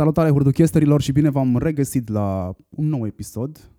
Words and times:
Salutare 0.00 0.30
hurduchesterilor 0.30 1.00
și 1.00 1.12
bine 1.12 1.30
v-am 1.30 1.58
regăsit 1.58 2.08
la 2.08 2.54
un 2.68 2.88
nou 2.88 3.06
episod. 3.06 3.70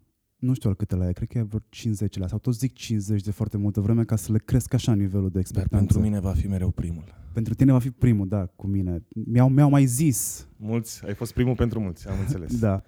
Nu 0.41 0.53
știu 0.53 0.69
al 0.69 0.75
câtele 0.75 1.07
e, 1.09 1.11
cred 1.11 1.27
că 1.27 1.37
e 1.37 1.41
vreo 1.41 1.59
50 1.69 2.17
la 2.17 2.27
sau 2.27 2.37
tot 2.37 2.53
zic 2.55 2.73
50 2.73 3.21
de 3.21 3.31
foarte 3.31 3.57
multă 3.57 3.81
vreme 3.81 4.03
ca 4.03 4.15
să 4.15 4.31
le 4.31 4.37
cresc 4.37 4.73
așa 4.73 4.93
nivelul 4.93 5.25
de 5.25 5.31
Dar 5.31 5.41
expectanță. 5.41 5.75
pentru 5.85 5.99
mine 5.99 6.19
va 6.19 6.31
fi 6.31 6.47
mereu 6.47 6.69
primul. 6.71 7.03
pentru 7.33 7.53
tine 7.53 7.71
va 7.71 7.79
fi 7.79 7.89
primul, 7.91 8.27
da, 8.27 8.45
cu 8.45 8.67
mine. 8.67 9.03
Mi-au, 9.25 9.49
mi-au 9.49 9.69
mai 9.69 9.85
zis. 9.85 10.47
Mulți, 10.57 11.05
ai 11.05 11.13
fost 11.13 11.33
primul 11.33 11.55
pentru 11.55 11.79
mulți, 11.79 12.07
am 12.07 12.19
înțeles. 12.19 12.59
Da. 12.59 12.81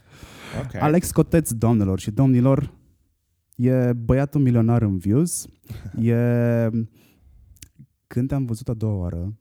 Okay. 0.65 0.81
Alex 0.81 1.11
Coteț, 1.11 1.51
doamnelor 1.51 1.99
și 1.99 2.11
domnilor, 2.11 2.73
e 3.55 3.93
băiatul 3.93 4.41
milionar 4.41 4.81
în 4.81 4.97
views. 4.97 5.47
E... 6.01 6.15
Când 8.07 8.27
te-am 8.27 8.45
văzut 8.45 8.69
a 8.69 8.73
doua 8.73 8.93
oară, 8.95 9.37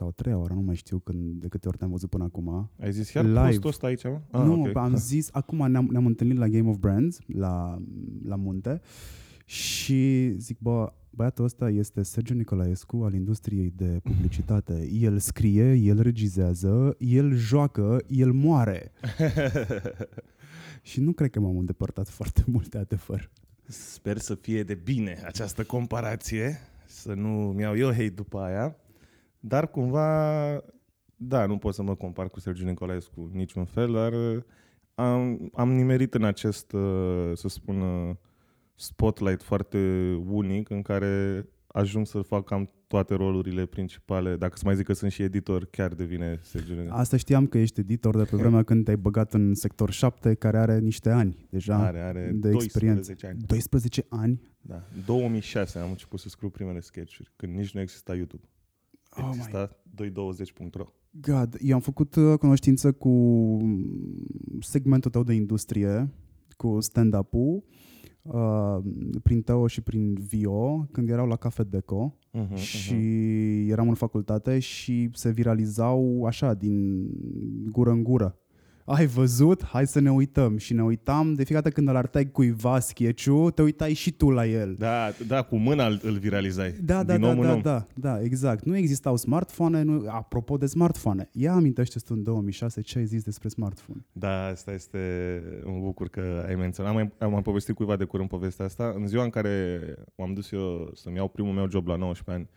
sau 0.00 0.08
a 0.08 0.12
treia 0.12 0.38
oară, 0.38 0.54
nu 0.54 0.60
mai 0.60 0.74
știu 0.74 0.98
când, 0.98 1.40
de 1.40 1.48
câte 1.48 1.68
ori 1.68 1.76
te-am 1.76 1.90
văzut 1.90 2.10
până 2.10 2.24
acum, 2.24 2.70
Ai 2.80 2.92
zis 2.92 3.10
chiar 3.10 3.24
Live. 3.24 3.40
postul 3.40 3.68
ăsta 3.68 3.86
aici, 3.86 4.04
mă? 4.04 4.20
Ah, 4.30 4.44
nu, 4.44 4.60
ok. 4.62 4.76
am 4.76 4.96
zis, 5.12 5.28
acum 5.32 5.70
ne-am, 5.70 5.88
ne-am 5.90 6.06
întâlnit 6.06 6.36
la 6.38 6.48
Game 6.48 6.68
of 6.68 6.76
Brands, 6.76 7.18
la, 7.26 7.82
la 8.24 8.36
munte, 8.36 8.80
și 9.44 10.30
zic, 10.38 10.58
bă, 10.58 10.92
băiatul 11.10 11.44
ăsta 11.44 11.70
este 11.70 12.02
Sergiu 12.02 12.34
Nicolaescu 12.34 12.96
al 12.96 13.12
industriei 13.14 13.72
de 13.76 14.00
publicitate. 14.02 14.88
El 14.92 15.18
scrie, 15.18 15.72
el 15.72 16.00
regizează, 16.00 16.96
el 16.98 17.34
joacă, 17.34 18.02
el 18.08 18.32
moare. 18.32 18.92
și 20.82 21.00
nu 21.00 21.12
cred 21.12 21.30
că 21.30 21.40
m-am 21.40 21.58
îndepărtat 21.58 22.08
foarte 22.08 22.44
mult 22.52 22.68
de 22.68 22.78
adevăr. 22.78 23.30
Sper 23.66 24.18
să 24.18 24.34
fie 24.34 24.62
de 24.62 24.74
bine 24.74 25.22
această 25.24 25.64
comparație, 25.64 26.58
să 26.86 27.12
nu 27.12 27.28
mi-au 27.28 27.76
eu 27.76 27.88
hate 27.90 28.08
după 28.08 28.38
aia, 28.38 28.76
dar 29.40 29.70
cumva, 29.70 30.62
da, 31.16 31.46
nu 31.46 31.58
pot 31.58 31.74
să 31.74 31.82
mă 31.82 31.94
compar 31.94 32.28
cu 32.28 32.40
Sergiu 32.40 32.64
Nicolaescu 32.64 33.20
în 33.32 33.38
niciun 33.38 33.64
fel, 33.64 33.92
dar 33.92 34.12
uh, 34.12 34.42
am, 34.94 35.50
am 35.54 35.72
nimerit 35.72 36.14
în 36.14 36.24
acest, 36.24 36.72
uh, 36.72 37.30
să 37.34 37.48
spun, 37.48 37.80
uh, 37.80 38.16
spotlight 38.74 39.42
foarte 39.42 39.78
unic 40.26 40.70
în 40.70 40.82
care 40.82 41.44
ajung 41.66 42.06
să 42.06 42.20
fac 42.20 42.44
cam 42.44 42.70
toate 42.86 43.14
rolurile 43.14 43.66
principale. 43.66 44.36
Dacă 44.36 44.56
să 44.56 44.62
mai 44.64 44.76
zic 44.76 44.86
că 44.86 44.92
sunt 44.92 45.12
și 45.12 45.22
editor, 45.22 45.64
chiar 45.64 45.94
devine 45.94 46.38
Sergiu 46.42 46.68
Nicolaescu. 46.68 46.98
Asta 46.98 47.16
știam 47.16 47.46
că 47.46 47.58
ești 47.58 47.80
editor 47.80 48.16
de 48.16 48.24
pe 48.24 48.36
vremea 48.36 48.62
când 48.62 48.84
te-ai 48.84 48.96
băgat 48.96 49.34
în 49.34 49.54
sector 49.54 49.90
7, 49.90 50.34
care 50.34 50.58
are 50.58 50.78
niște 50.78 51.10
ani 51.10 51.46
deja 51.50 51.76
Are, 51.86 52.00
are 52.00 52.30
de 52.32 52.50
12 52.50 52.64
experiență. 52.64 53.26
ani. 53.26 53.38
12 53.46 54.06
ani? 54.08 54.42
Da. 54.60 54.82
2006 55.06 55.78
am 55.78 55.90
început 55.90 56.20
să 56.20 56.28
scriu 56.28 56.48
primele 56.48 56.80
sketch-uri, 56.80 57.32
când 57.36 57.54
nici 57.54 57.74
nu 57.74 57.80
exista 57.80 58.14
YouTube. 58.14 58.44
Oh 59.16 59.22
my 59.22 59.28
Exista 59.28 59.70
220.ro. 59.96 60.84
God, 61.10 61.56
eu 61.60 61.74
am 61.74 61.80
făcut 61.80 62.14
uh, 62.14 62.38
cunoștință 62.38 62.92
cu 62.92 63.08
mm, 63.62 64.26
segmentul 64.60 65.10
tău 65.10 65.22
de 65.22 65.32
industrie, 65.34 66.10
cu 66.56 66.80
stand-up-ul, 66.80 67.64
uh, 68.22 68.78
prin 69.22 69.42
Teo 69.42 69.66
și 69.66 69.80
prin 69.80 70.14
Vio, 70.14 70.88
când 70.92 71.08
erau 71.08 71.26
la 71.26 71.36
Cafe 71.36 71.62
Deco 71.62 72.14
Uh-huh, 72.32 72.56
și 72.56 73.68
eram 73.68 73.88
în 73.88 73.94
facultate 73.94 74.58
și 74.58 75.10
se 75.12 75.30
viralizau 75.30 76.24
așa, 76.24 76.54
din 76.54 77.06
gură 77.70 77.90
în 77.90 78.02
gură. 78.02 78.38
Ai 78.92 79.06
văzut? 79.06 79.64
Hai 79.64 79.86
să 79.86 80.00
ne 80.00 80.12
uităm. 80.12 80.56
Și 80.56 80.72
ne 80.72 80.82
uitam, 80.82 81.34
de 81.34 81.44
fiecare 81.44 81.60
dată 81.60 81.74
când 81.74 81.88
îl 81.88 81.96
arătai 81.96 82.30
cuiva 82.30 82.78
sketch 82.78 83.48
te 83.54 83.62
uitai 83.62 83.92
și 83.92 84.10
tu 84.10 84.30
la 84.30 84.46
el. 84.46 84.74
Da, 84.78 85.10
da, 85.26 85.42
cu 85.42 85.56
mâna 85.56 85.86
îl, 85.86 86.00
îl 86.02 86.18
viralizai. 86.18 86.74
Da, 86.82 87.02
da, 87.04 87.12
din 87.12 87.20
da, 87.20 87.28
om 87.28 87.38
în 87.38 87.46
da, 87.46 87.52
om. 87.52 87.60
da, 87.60 87.86
da, 87.94 88.22
exact. 88.22 88.64
Nu 88.64 88.76
existau 88.76 89.16
smartphone, 89.16 89.82
nu, 89.82 90.04
apropo 90.08 90.56
de 90.56 90.66
smartphone. 90.66 91.28
Ia 91.32 91.52
amintește 91.52 91.98
tu 91.98 92.14
în 92.16 92.22
2006 92.22 92.80
ce 92.80 92.98
ai 92.98 93.06
zis 93.06 93.22
despre 93.22 93.48
smartphone. 93.48 94.06
Da, 94.12 94.46
asta 94.46 94.72
este, 94.72 94.98
mă 95.64 95.80
bucur 95.82 96.08
că 96.08 96.44
ai 96.46 96.54
menționat. 96.54 96.90
Am 96.90 96.96
mai, 96.96 97.10
am 97.18 97.30
mai 97.30 97.42
povestit 97.42 97.74
cuiva 97.74 97.96
de 97.96 98.04
curând 98.04 98.28
povestea 98.28 98.64
asta. 98.64 98.92
În 98.96 99.06
ziua 99.06 99.24
în 99.24 99.30
care 99.30 99.80
m-am 100.16 100.32
dus 100.32 100.50
eu 100.50 100.90
să-mi 100.94 101.16
iau 101.16 101.28
primul 101.28 101.52
meu 101.52 101.68
job 101.70 101.86
la 101.86 101.96
19 101.96 102.44
ani, 102.44 102.48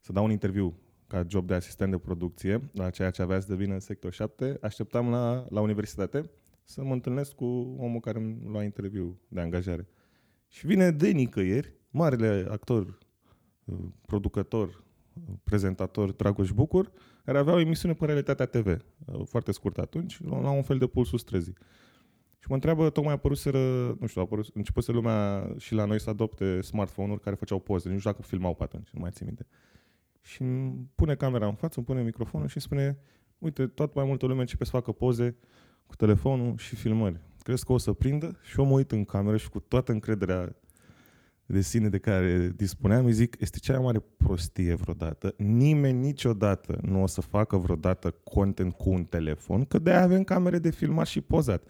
să 0.00 0.12
dau 0.12 0.24
un 0.24 0.30
interviu 0.30 0.74
ca 1.10 1.24
job 1.28 1.46
de 1.46 1.54
asistent 1.54 1.90
de 1.90 1.98
producție, 1.98 2.60
la 2.72 2.90
ceea 2.90 3.10
ce 3.10 3.22
avea 3.22 3.40
să 3.40 3.46
devină 3.48 3.74
în 3.74 3.80
sector 3.80 4.12
7, 4.12 4.58
așteptam 4.60 5.10
la, 5.10 5.46
la 5.48 5.60
universitate 5.60 6.30
să 6.62 6.82
mă 6.82 6.92
întâlnesc 6.92 7.34
cu 7.34 7.44
omul 7.78 8.00
care 8.00 8.18
îmi 8.18 8.38
lua 8.46 8.62
interviu 8.62 9.20
de 9.28 9.40
angajare. 9.40 9.88
Și 10.48 10.66
vine 10.66 10.90
de 10.90 11.08
nicăieri, 11.08 11.74
marele 11.90 12.46
actor, 12.50 12.98
uh, 13.64 13.76
producător, 14.06 14.68
uh, 14.68 15.34
prezentator 15.44 16.12
Dragoș 16.12 16.50
Bucur, 16.50 16.92
care 17.24 17.38
avea 17.38 17.54
o 17.54 17.60
emisiune 17.60 17.94
pe 17.94 18.04
Realitatea 18.04 18.46
TV, 18.46 18.66
uh, 18.66 19.20
foarte 19.24 19.52
scurt 19.52 19.78
atunci, 19.78 20.20
la 20.22 20.50
un 20.50 20.62
fel 20.62 20.78
de 20.78 20.86
pulsul 20.86 21.18
străzii. 21.18 21.56
Și 22.38 22.46
mă 22.48 22.54
întreabă, 22.54 22.90
tocmai 22.90 23.12
apăruseră, 23.12 23.58
nu 24.00 24.06
știu, 24.06 24.20
a 24.20 24.24
apărut, 24.24 24.50
începuse 24.54 24.92
lumea 24.92 25.50
și 25.58 25.74
la 25.74 25.84
noi 25.84 26.00
să 26.00 26.10
adopte 26.10 26.60
smartphone-uri 26.60 27.20
care 27.20 27.36
făceau 27.36 27.58
poze, 27.58 27.88
nu 27.88 27.98
știu 27.98 28.10
dacă 28.10 28.22
filmau 28.22 28.54
pe 28.54 28.62
atunci, 28.62 28.88
nu 28.90 29.00
mai 29.00 29.10
țin 29.10 29.26
minte. 29.26 29.46
Și 30.20 30.42
îmi 30.42 30.90
pune 30.94 31.14
camera 31.14 31.46
în 31.46 31.54
față, 31.54 31.74
îmi 31.76 31.86
pune 31.86 32.02
microfonul 32.02 32.46
și 32.46 32.56
îmi 32.56 32.64
spune, 32.64 32.98
uite, 33.38 33.66
tot 33.66 33.94
mai 33.94 34.04
multă 34.04 34.26
lume 34.26 34.40
începe 34.40 34.64
să 34.64 34.70
facă 34.70 34.92
poze 34.92 35.36
cu 35.86 35.96
telefonul 35.96 36.56
și 36.56 36.76
filmări. 36.76 37.20
Crezi 37.42 37.64
că 37.64 37.72
o 37.72 37.78
să 37.78 37.92
prindă? 37.92 38.38
Și 38.42 38.58
eu 38.58 38.64
mă 38.64 38.72
uit 38.72 38.92
în 38.92 39.04
cameră 39.04 39.36
și 39.36 39.48
cu 39.48 39.60
toată 39.60 39.92
încrederea 39.92 40.56
de 41.46 41.60
sine 41.60 41.88
de 41.88 41.98
care 41.98 42.52
dispuneam, 42.56 43.04
îi 43.04 43.12
zic, 43.12 43.36
este 43.40 43.58
cea 43.58 43.72
mai 43.72 43.82
mare 43.82 44.04
prostie 44.16 44.74
vreodată. 44.74 45.34
Nimeni 45.36 45.98
niciodată 45.98 46.78
nu 46.82 47.02
o 47.02 47.06
să 47.06 47.20
facă 47.20 47.56
vreodată 47.56 48.10
content 48.10 48.72
cu 48.72 48.90
un 48.90 49.04
telefon, 49.04 49.64
că 49.64 49.78
de 49.78 49.92
avem 49.92 50.24
camere 50.24 50.58
de 50.58 50.70
filmat 50.70 51.06
și 51.06 51.20
pozat. 51.20 51.62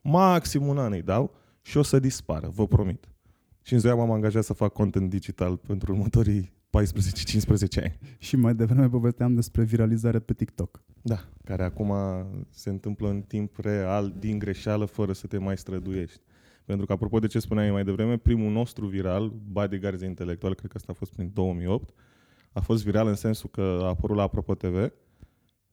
Maxim 0.00 0.66
un 0.66 0.78
an 0.78 0.92
îi 0.92 1.02
dau 1.02 1.34
și 1.62 1.76
o 1.76 1.82
să 1.82 1.98
dispară, 1.98 2.48
vă 2.48 2.66
promit. 2.66 3.08
Și 3.62 3.72
în 3.72 3.78
ziua 3.78 3.94
m-am 3.94 4.10
angajat 4.10 4.44
să 4.44 4.52
fac 4.52 4.72
content 4.72 5.10
digital 5.10 5.56
pentru 5.56 5.92
următorii 5.92 6.52
14-15 6.78 7.82
ani. 7.82 7.98
Și 8.18 8.36
mai 8.36 8.54
devreme 8.54 8.88
povesteam 8.88 9.34
despre 9.34 9.62
viralizare 9.62 10.18
pe 10.18 10.32
TikTok. 10.32 10.82
Da, 11.02 11.28
care 11.44 11.62
acum 11.62 11.92
se 12.50 12.70
întâmplă 12.70 13.08
în 13.08 13.22
timp 13.22 13.56
real, 13.56 14.14
din 14.18 14.38
greșeală, 14.38 14.84
fără 14.84 15.12
să 15.12 15.26
te 15.26 15.38
mai 15.38 15.58
străduiești. 15.58 16.20
Pentru 16.64 16.86
că, 16.86 16.92
apropo 16.92 17.18
de 17.18 17.26
ce 17.26 17.38
spuneai 17.38 17.70
mai 17.70 17.84
devreme, 17.84 18.16
primul 18.16 18.52
nostru 18.52 18.86
viral, 18.86 19.32
Bodyguards 19.50 20.02
intelectual, 20.02 20.54
cred 20.54 20.70
că 20.70 20.76
asta 20.76 20.92
a 20.92 20.98
fost 20.98 21.12
prin 21.12 21.30
2008, 21.32 21.94
a 22.52 22.60
fost 22.60 22.84
viral 22.84 23.06
în 23.06 23.14
sensul 23.14 23.50
că 23.50 23.78
a 23.82 23.86
apărut 23.86 24.16
la 24.16 24.22
Apropo 24.22 24.54
TV, 24.54 24.92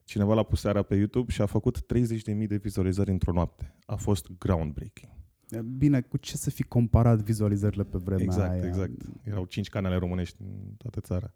cineva 0.04 0.34
l-a 0.34 0.42
pus 0.42 0.60
seara 0.60 0.82
pe 0.82 0.94
YouTube 0.94 1.32
și 1.32 1.42
a 1.42 1.46
făcut 1.46 1.78
30.000 1.78 2.46
de 2.46 2.56
vizualizări 2.56 3.10
într-o 3.10 3.32
noapte. 3.32 3.74
A 3.86 3.96
fost 3.96 4.26
groundbreaking. 4.38 5.19
Bine, 5.58 6.00
cu 6.00 6.16
ce 6.16 6.36
să 6.36 6.50
fi 6.50 6.62
comparat 6.62 7.18
vizualizările 7.18 7.84
pe 7.84 7.98
vremea 7.98 8.24
Exact, 8.24 8.50
aia? 8.52 8.66
exact. 8.66 8.92
Erau 9.22 9.44
5 9.44 9.68
canale 9.68 9.96
românești 9.96 10.36
în 10.40 10.74
toată 10.76 11.00
țara. 11.00 11.32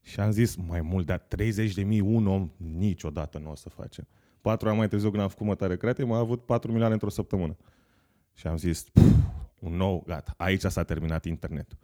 Și 0.00 0.20
am 0.20 0.30
zis, 0.30 0.56
mai 0.56 0.80
mult 0.80 1.06
de 1.06 1.20
30 1.28 1.74
de 1.74 1.82
mii, 1.82 2.00
un 2.00 2.26
om 2.26 2.50
niciodată 2.56 3.38
nu 3.38 3.50
o 3.50 3.54
să 3.54 3.68
face. 3.68 4.06
Patru 4.40 4.68
ani 4.68 4.76
mai 4.78 4.88
târziu, 4.88 5.10
când 5.10 5.22
am 5.22 5.28
făcut 5.28 5.46
mătare 5.46 5.76
creativă, 5.76 6.14
am 6.14 6.20
avut 6.20 6.44
4 6.44 6.68
milioane 6.70 6.92
într-o 6.94 7.08
săptămână. 7.08 7.56
Și 8.34 8.46
am 8.46 8.56
zis, 8.56 8.82
"Puf, 8.92 9.12
un 9.58 9.74
nou, 9.74 10.04
gata, 10.06 10.34
aici 10.36 10.60
s-a 10.62 10.82
terminat 10.82 11.24
internetul. 11.24 11.78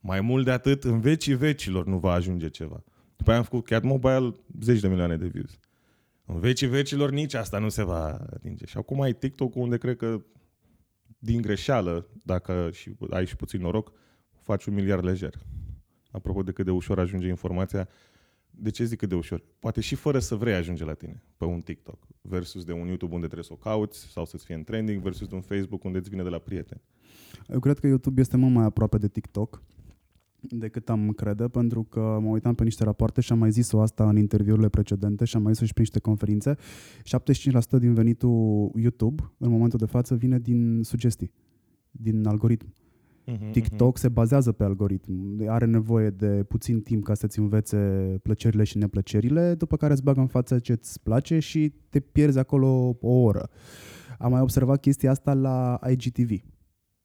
Mai 0.00 0.20
mult 0.20 0.44
de 0.44 0.50
atât, 0.50 0.84
în 0.84 1.00
vecii 1.00 1.34
vecilor 1.34 1.86
nu 1.86 1.98
va 1.98 2.12
ajunge 2.12 2.48
ceva. 2.48 2.82
După 3.16 3.30
aia 3.30 3.38
am 3.38 3.44
făcut 3.44 3.64
Cat 3.64 3.82
Mobile, 3.82 4.34
zeci 4.60 4.80
de 4.80 4.88
milioane 4.88 5.16
de 5.16 5.26
views. 5.26 5.58
În 6.24 6.38
vecii 6.38 6.66
vecilor 6.66 7.10
nici 7.10 7.34
asta 7.34 7.58
nu 7.58 7.68
se 7.68 7.84
va 7.84 8.06
atinge. 8.32 8.66
Și 8.66 8.76
acum 8.76 9.00
ai 9.00 9.12
TikTok 9.12 9.54
unde 9.54 9.78
cred 9.78 9.96
că 9.96 10.22
din 11.24 11.40
greșeală, 11.40 12.08
dacă 12.22 12.70
și 12.72 12.96
ai 13.10 13.26
și 13.26 13.36
puțin 13.36 13.60
noroc, 13.60 13.92
faci 14.40 14.64
un 14.64 14.74
miliard 14.74 15.04
lejer. 15.04 15.34
Apropo 16.10 16.42
de 16.42 16.52
cât 16.52 16.64
de 16.64 16.70
ușor 16.70 16.98
ajunge 16.98 17.28
informația, 17.28 17.88
de 18.50 18.70
ce 18.70 18.84
zic 18.84 18.98
cât 18.98 19.08
de 19.08 19.14
ușor? 19.14 19.44
Poate 19.58 19.80
și 19.80 19.94
fără 19.94 20.18
să 20.18 20.34
vrei 20.34 20.54
ajunge 20.54 20.84
la 20.84 20.94
tine 20.94 21.22
pe 21.36 21.44
un 21.44 21.60
TikTok 21.60 22.06
versus 22.20 22.64
de 22.64 22.72
un 22.72 22.86
YouTube 22.86 23.14
unde 23.14 23.26
trebuie 23.26 23.46
să 23.46 23.52
o 23.52 23.56
cauți 23.56 23.98
sau 23.98 24.24
să-ți 24.24 24.44
fie 24.44 24.54
în 24.54 24.64
trending 24.64 25.02
versus 25.02 25.28
de 25.28 25.34
un 25.34 25.40
Facebook 25.40 25.84
unde 25.84 25.98
îți 25.98 26.08
vine 26.08 26.22
de 26.22 26.28
la 26.28 26.38
prieteni. 26.38 26.82
Eu 27.48 27.60
cred 27.60 27.78
că 27.78 27.86
YouTube 27.86 28.20
este 28.20 28.36
mult 28.36 28.54
mai 28.54 28.64
aproape 28.64 28.98
de 28.98 29.08
TikTok 29.08 29.62
decât 30.48 30.88
am 30.88 31.10
crede, 31.10 31.48
pentru 31.48 31.82
că 31.82 32.18
mă 32.20 32.28
uitam 32.28 32.54
pe 32.54 32.64
niște 32.64 32.84
rapoarte 32.84 33.20
și 33.20 33.32
am 33.32 33.38
mai 33.38 33.50
zis-o 33.50 33.80
asta 33.80 34.08
în 34.08 34.16
interviurile 34.16 34.68
precedente 34.68 35.24
și 35.24 35.36
am 35.36 35.42
mai 35.42 35.52
zis-o 35.52 35.64
și 35.64 35.72
pe 35.72 35.80
niște 35.80 35.98
conferințe. 35.98 36.56
75% 36.56 37.78
din 37.78 37.94
venitul 37.94 38.70
YouTube, 38.74 39.32
în 39.38 39.50
momentul 39.50 39.78
de 39.78 39.86
față, 39.86 40.14
vine 40.14 40.38
din 40.38 40.80
sugestii. 40.82 41.32
din 41.96 42.26
algoritm. 42.26 42.72
Mhm, 43.26 43.50
TikTok 43.50 43.98
se 43.98 44.08
bazează 44.08 44.52
pe 44.52 44.64
algoritm. 44.64 45.12
Are 45.46 45.64
nevoie 45.64 46.10
de 46.10 46.44
puțin 46.48 46.80
timp 46.80 47.04
ca 47.04 47.14
să-ți 47.14 47.38
învețe 47.38 47.76
plăcerile 48.22 48.64
și 48.64 48.78
neplăcerile, 48.78 49.54
după 49.54 49.76
care 49.76 49.92
îți 49.92 50.02
bagă 50.02 50.20
în 50.20 50.26
față 50.26 50.58
ce 50.58 50.72
îți 50.72 51.02
place 51.02 51.38
și 51.38 51.72
te 51.88 52.00
pierzi 52.00 52.38
acolo 52.38 52.96
o 53.00 53.08
oră. 53.08 53.48
Am 54.18 54.30
mai 54.30 54.40
observat 54.40 54.80
chestia 54.80 55.10
asta 55.10 55.34
la 55.34 55.78
IGTV. 55.90 56.53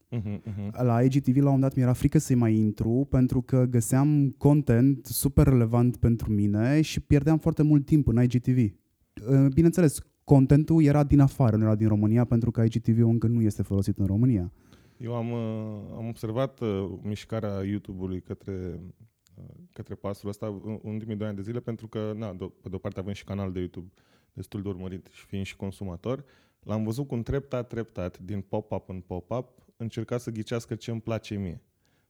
Mhm, 0.10 0.42
mhm. 0.46 0.84
La 0.84 1.04
IGTV 1.04 1.36
la 1.36 1.40
un 1.40 1.44
moment 1.44 1.62
dat 1.62 1.76
mi-era 1.76 1.94
frică 1.94 2.18
să-i 2.18 2.36
mai 2.36 2.56
intru 2.56 3.08
pentru 3.10 3.42
că 3.42 3.66
găseam 3.70 4.30
content 4.38 5.06
super 5.06 5.48
relevant 5.48 5.98
pentru 5.98 6.32
mine 6.32 6.82
și 6.82 7.00
pierdeam 7.00 7.38
foarte 7.38 7.64
mult 7.64 7.86
timp 7.86 8.08
în 8.08 8.24
IGTV. 8.24 8.58
Uh, 8.58 9.48
Bineînțeles, 9.54 10.00
contentul 10.24 10.84
era 10.84 11.04
din 11.04 11.20
afară, 11.20 11.56
nu 11.56 11.64
era 11.64 11.76
din 11.76 11.88
România 11.88 12.26
pentru 12.26 12.52
că 12.52 12.62
IGTV 12.62 13.04
încă 13.04 13.28
nu 13.28 13.42
este 13.42 13.62
folosit 13.62 13.98
în 13.98 14.06
România. 14.06 14.52
Eu 14.98 15.16
am, 15.16 15.32
uh, 15.32 15.98
am 15.98 16.08
observat 16.08 16.60
uh, 16.60 16.90
mișcarea 17.02 17.64
YouTube-ului 17.64 18.22
către, 18.22 18.80
uh, 19.36 19.44
către 19.74 19.96
pasul 19.96 20.30
ăsta 20.30 20.46
în 20.46 20.80
în 20.84 20.92
ultimii 20.92 21.16
doi 21.16 21.28
ani 21.28 21.36
de 21.36 21.42
zile 21.42 21.60
pentru 21.60 21.88
că, 21.88 22.14
na, 22.18 22.34
de, 22.34 22.52
pe 22.62 22.70
de 22.70 22.76
o 22.76 22.78
parte 22.78 23.00
avem 23.00 23.14
și 23.14 23.24
canal 23.24 23.52
de 23.52 23.60
YouTube 23.60 23.92
destul 24.34 24.62
de 24.62 24.68
urmărit 24.68 25.08
și 25.12 25.26
fiind 25.26 25.46
și 25.46 25.56
consumator, 25.56 26.24
l-am 26.60 26.84
văzut 26.84 27.08
cum 27.08 27.22
treptat, 27.22 27.68
treptat, 27.68 28.20
din 28.20 28.42
pop-up 28.42 28.90
în 28.90 29.00
pop-up, 29.00 29.69
încerca 29.80 30.18
să 30.18 30.32
ghicească 30.32 30.76
ce 30.76 30.92
îmi 30.92 31.02
place 31.02 31.36
mie. 31.36 31.62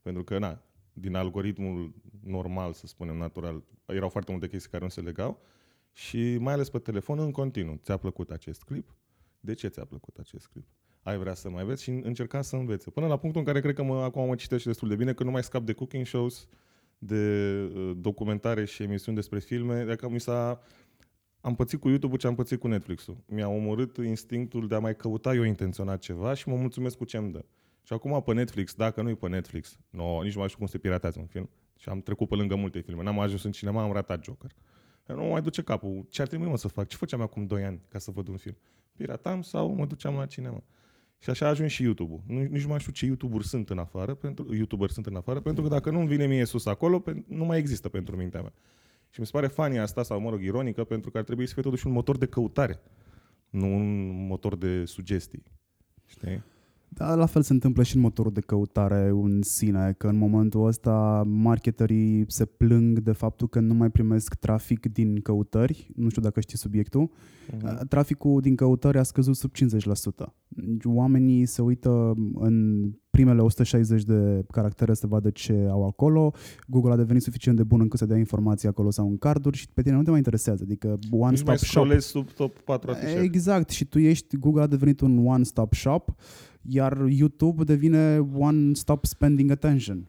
Pentru 0.01 0.24
că, 0.24 0.38
na, 0.38 0.62
din 0.94 1.16
algoritmul 1.16 1.94
normal, 2.24 2.74
să 2.74 2.88
spunem, 2.88 3.18
natural, 3.18 3.63
erau 3.86 4.10
foarte 4.10 4.31
multe 4.31 4.48
chestii 4.48 4.71
care 4.71 4.83
nu 4.83 4.89
se 4.89 5.01
legau 5.01 5.42
și 5.92 6.38
mai 6.38 6.54
ales 6.54 6.69
pe 6.69 6.80
telefon 6.80 7.19
în 7.19 7.31
continuu. 7.31 7.80
Ți-a 7.83 7.98
plăcut 7.98 8.31
acest 8.31 8.63
clip? 8.63 8.95
De 9.39 9.54
ce 9.54 9.68
ți-a 9.68 9.86
plăcut 9.86 10.18
acest 10.18 10.48
clip? 10.48 10.68
ai 11.10 11.18
vrea 11.18 11.33
să 11.33 11.50
mai 11.50 11.66
vezi 11.66 11.83
și 11.83 11.89
încerca 11.89 12.42
să 12.42 12.56
învețe. 12.56 12.89
Până 12.89 13.07
la 13.07 13.18
punctul 13.18 13.42
în 13.42 13.48
care 13.48 13.62
cred 13.62 13.75
că 13.75 13.83
mă, 13.83 14.01
acum 14.04 14.27
mă 14.27 14.36
citește 14.36 14.68
destul 14.68 14.88
de 14.88 14.95
bine, 14.95 15.13
că 15.13 15.24
nu 15.24 15.31
mai 15.31 15.44
scap 15.44 15.63
de 15.63 15.74
cooking 15.74 16.06
shows, 16.06 16.48
de 16.98 17.54
uh, 17.75 17.92
documentare 17.98 18.65
și 18.65 18.83
emisiuni 18.83 19.18
despre 19.18 19.39
filme. 19.39 19.83
Dacă 19.83 20.10
mi 20.10 20.19
s-a... 20.19 20.62
Am 21.42 21.56
pățit 21.56 21.80
cu 21.80 21.89
YouTube 21.89 22.15
ce 22.15 22.27
am 22.27 22.36
pățit 22.36 22.60
cu 22.60 22.68
Netflix-ul. 22.68 23.18
Mi-a 23.25 23.48
omorât 23.48 23.98
instinctul 23.98 24.68
de 24.68 24.75
a 24.75 24.80
mai 24.80 24.95
căuta 24.95 25.33
eu 25.33 25.44
intenționat 25.44 26.00
ceva 26.00 26.33
și 26.33 26.50
mă 26.50 26.56
mulțumesc 26.56 26.98
cu 26.98 27.06
ce 27.06 27.18
îmi 27.18 27.31
dă. 27.31 27.45
Și 27.89 27.95
acum 27.95 28.21
pe 28.24 28.33
Netflix, 28.33 28.74
dacă 28.74 29.01
nu 29.01 29.09
e 29.09 29.15
pe 29.15 29.27
Netflix, 29.27 29.80
no, 29.89 30.21
nici 30.21 30.33
nu 30.33 30.39
mai 30.39 30.47
știu 30.47 30.59
cum 30.59 30.68
se 30.68 30.77
piratează 30.77 31.19
un 31.19 31.25
film. 31.25 31.50
Și 31.77 31.89
am 31.89 32.01
trecut 32.01 32.27
pe 32.27 32.36
lângă 32.36 32.56
multe 32.56 32.80
filme. 32.80 33.03
N-am 33.03 33.19
ajuns 33.19 33.44
în 33.44 33.51
cinema, 33.51 33.83
am 33.83 33.91
ratat 33.91 34.24
Joker. 34.24 34.51
Nu 35.06 35.15
mă 35.15 35.30
mai 35.30 35.41
duce 35.41 35.62
capul. 35.62 36.06
Ce 36.09 36.21
ar 36.21 36.27
trebui 36.27 36.47
mă 36.47 36.57
să 36.57 36.68
fac? 36.68 36.88
Ce 36.88 36.95
făceam 36.95 37.21
acum 37.21 37.45
2 37.45 37.63
ani 37.63 37.81
ca 37.88 38.00
să 38.00 38.12
văd 38.12 38.27
un 38.27 38.38
film? 38.38 38.57
Piratam 38.95 39.41
sau 39.41 39.74
mă 39.74 39.86
duceam 39.86 40.15
la 40.15 40.25
cinema? 40.25 40.63
Și 41.19 41.30
așa 41.30 41.45
a 41.45 41.50
ajuns 41.50 41.71
și 41.71 41.83
YouTube-ul. 41.83 42.21
Nu, 42.27 42.41
nici 42.41 42.62
nu 42.62 42.68
mai 42.68 42.80
știu 42.80 42.91
ce 42.91 43.06
YouTuber 43.06 43.41
sunt 43.41 43.69
în 43.69 43.77
afară, 43.77 44.13
pentru, 44.13 44.56
YouTuber 44.56 44.89
sunt 44.89 45.06
în 45.06 45.15
afară, 45.15 45.39
pentru 45.39 45.63
că 45.63 45.69
dacă 45.69 45.89
nu-mi 45.89 46.07
vine 46.07 46.25
mie 46.25 46.45
sus 46.45 46.65
acolo, 46.65 47.00
pe, 47.00 47.24
nu 47.27 47.45
mai 47.45 47.57
există 47.57 47.89
pentru 47.89 48.15
mintea 48.15 48.41
mea. 48.41 48.53
Și 49.09 49.19
mi 49.19 49.25
se 49.25 49.31
pare 49.31 49.47
funny 49.47 49.80
asta, 49.80 50.03
sau 50.03 50.19
mă 50.19 50.30
rog, 50.30 50.41
ironică, 50.41 50.83
pentru 50.83 51.12
că 51.12 51.18
ar 51.18 51.24
trebui 51.24 51.47
să 51.47 51.53
fie 51.53 51.63
totuși 51.63 51.88
un 51.88 51.94
motor 51.94 52.18
de 52.18 52.25
căutare, 52.25 52.80
nu 53.50 53.75
un 53.75 54.07
motor 54.27 54.56
de 54.56 54.86
sugestii. 54.86 55.44
Știi? 56.06 56.44
Da, 56.89 57.15
la 57.15 57.25
fel 57.25 57.41
se 57.41 57.53
întâmplă 57.53 57.83
și 57.83 57.95
în 57.95 58.01
motorul 58.01 58.31
de 58.31 58.39
căutare 58.39 59.09
în 59.13 59.41
sine, 59.41 59.95
că 59.97 60.07
în 60.07 60.18
momentul 60.18 60.65
ăsta 60.65 61.24
marketerii 61.27 62.25
se 62.27 62.45
plâng 62.45 63.00
de 63.00 63.12
faptul 63.12 63.47
că 63.47 63.59
nu 63.59 63.74
mai 63.74 63.89
primesc 63.89 64.36
trafic 64.36 64.91
din 64.91 65.21
căutări, 65.21 65.91
nu 65.95 66.09
știu 66.09 66.21
dacă 66.21 66.39
știi 66.39 66.57
subiectul, 66.57 67.09
Uh-huh. 67.50 67.88
traficul 67.88 68.41
din 68.41 68.56
căutări 68.56 68.97
a 68.97 69.03
scăzut 69.03 69.36
sub 69.36 69.51
50%. 70.21 70.33
Oamenii 70.83 71.45
se 71.45 71.62
uită 71.62 72.13
în 72.33 72.83
primele 73.09 73.41
160 73.41 74.03
de 74.03 74.44
caractere 74.51 74.94
să 74.94 75.07
vadă 75.07 75.30
ce 75.30 75.68
au 75.69 75.86
acolo, 75.88 76.33
Google 76.68 76.91
a 76.91 76.95
devenit 76.95 77.21
suficient 77.21 77.57
de 77.57 77.63
bun 77.63 77.80
încât 77.80 78.00
să 78.00 78.06
dea 78.06 78.18
informații 78.18 78.68
acolo 78.68 78.89
sau 78.91 79.07
în 79.07 79.18
carduri 79.18 79.57
și 79.57 79.68
pe 79.74 79.81
tine 79.81 79.95
nu 79.95 80.03
te 80.03 80.09
mai 80.09 80.18
interesează, 80.18 80.63
adică 80.63 80.88
one 81.12 81.31
Nici 81.31 81.44
mai 81.44 81.57
stop 81.57 81.69
shop. 81.69 81.83
scrollezi 81.83 82.07
sub 82.07 82.31
top 82.31 82.59
4 82.59 82.91
afișe. 82.91 83.19
Exact, 83.19 83.69
și 83.69 83.86
tu 83.86 84.00
ești, 84.00 84.38
Google 84.38 84.62
a 84.62 84.68
devenit 84.68 85.00
un 85.00 85.25
one-stop 85.27 85.74
shop, 85.74 86.15
iar 86.69 87.06
YouTube 87.10 87.63
devine 87.63 88.18
one-stop 88.33 89.06
spending 89.06 89.51
attention. 89.51 90.07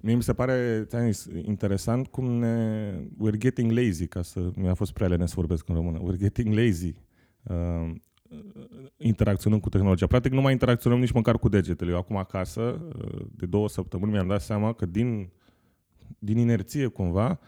Mie 0.00 0.14
mi 0.14 0.22
se 0.22 0.32
pare 0.32 0.84
ți-am 0.88 1.10
zis, 1.10 1.28
interesant 1.44 2.06
cum 2.06 2.24
ne... 2.24 2.90
We're 2.92 3.38
getting 3.38 3.70
lazy, 3.70 4.06
ca 4.06 4.22
să... 4.22 4.50
Mi-a 4.54 4.74
fost 4.74 4.92
prea 4.92 5.08
leneș 5.08 5.28
să 5.28 5.34
vorbesc 5.36 5.68
în 5.68 5.74
română. 5.74 5.98
We're 5.98 6.18
getting 6.18 6.54
lazy. 6.54 6.94
Uh, 7.42 7.94
interacționând 8.96 9.62
cu 9.62 9.68
tehnologia. 9.68 10.06
Practic 10.06 10.32
nu 10.32 10.40
mai 10.40 10.52
interacționăm 10.52 10.98
nici 10.98 11.12
măcar 11.12 11.38
cu 11.38 11.48
degetele. 11.48 11.90
Eu 11.90 11.96
acum 11.96 12.16
acasă, 12.16 12.60
uh, 12.60 13.26
de 13.30 13.46
două 13.46 13.68
săptămâni, 13.68 14.12
mi-am 14.12 14.26
dat 14.26 14.40
seama 14.40 14.72
că 14.72 14.86
din, 14.86 15.30
din 16.18 16.38
inerție 16.38 16.86
cumva, 16.86 17.38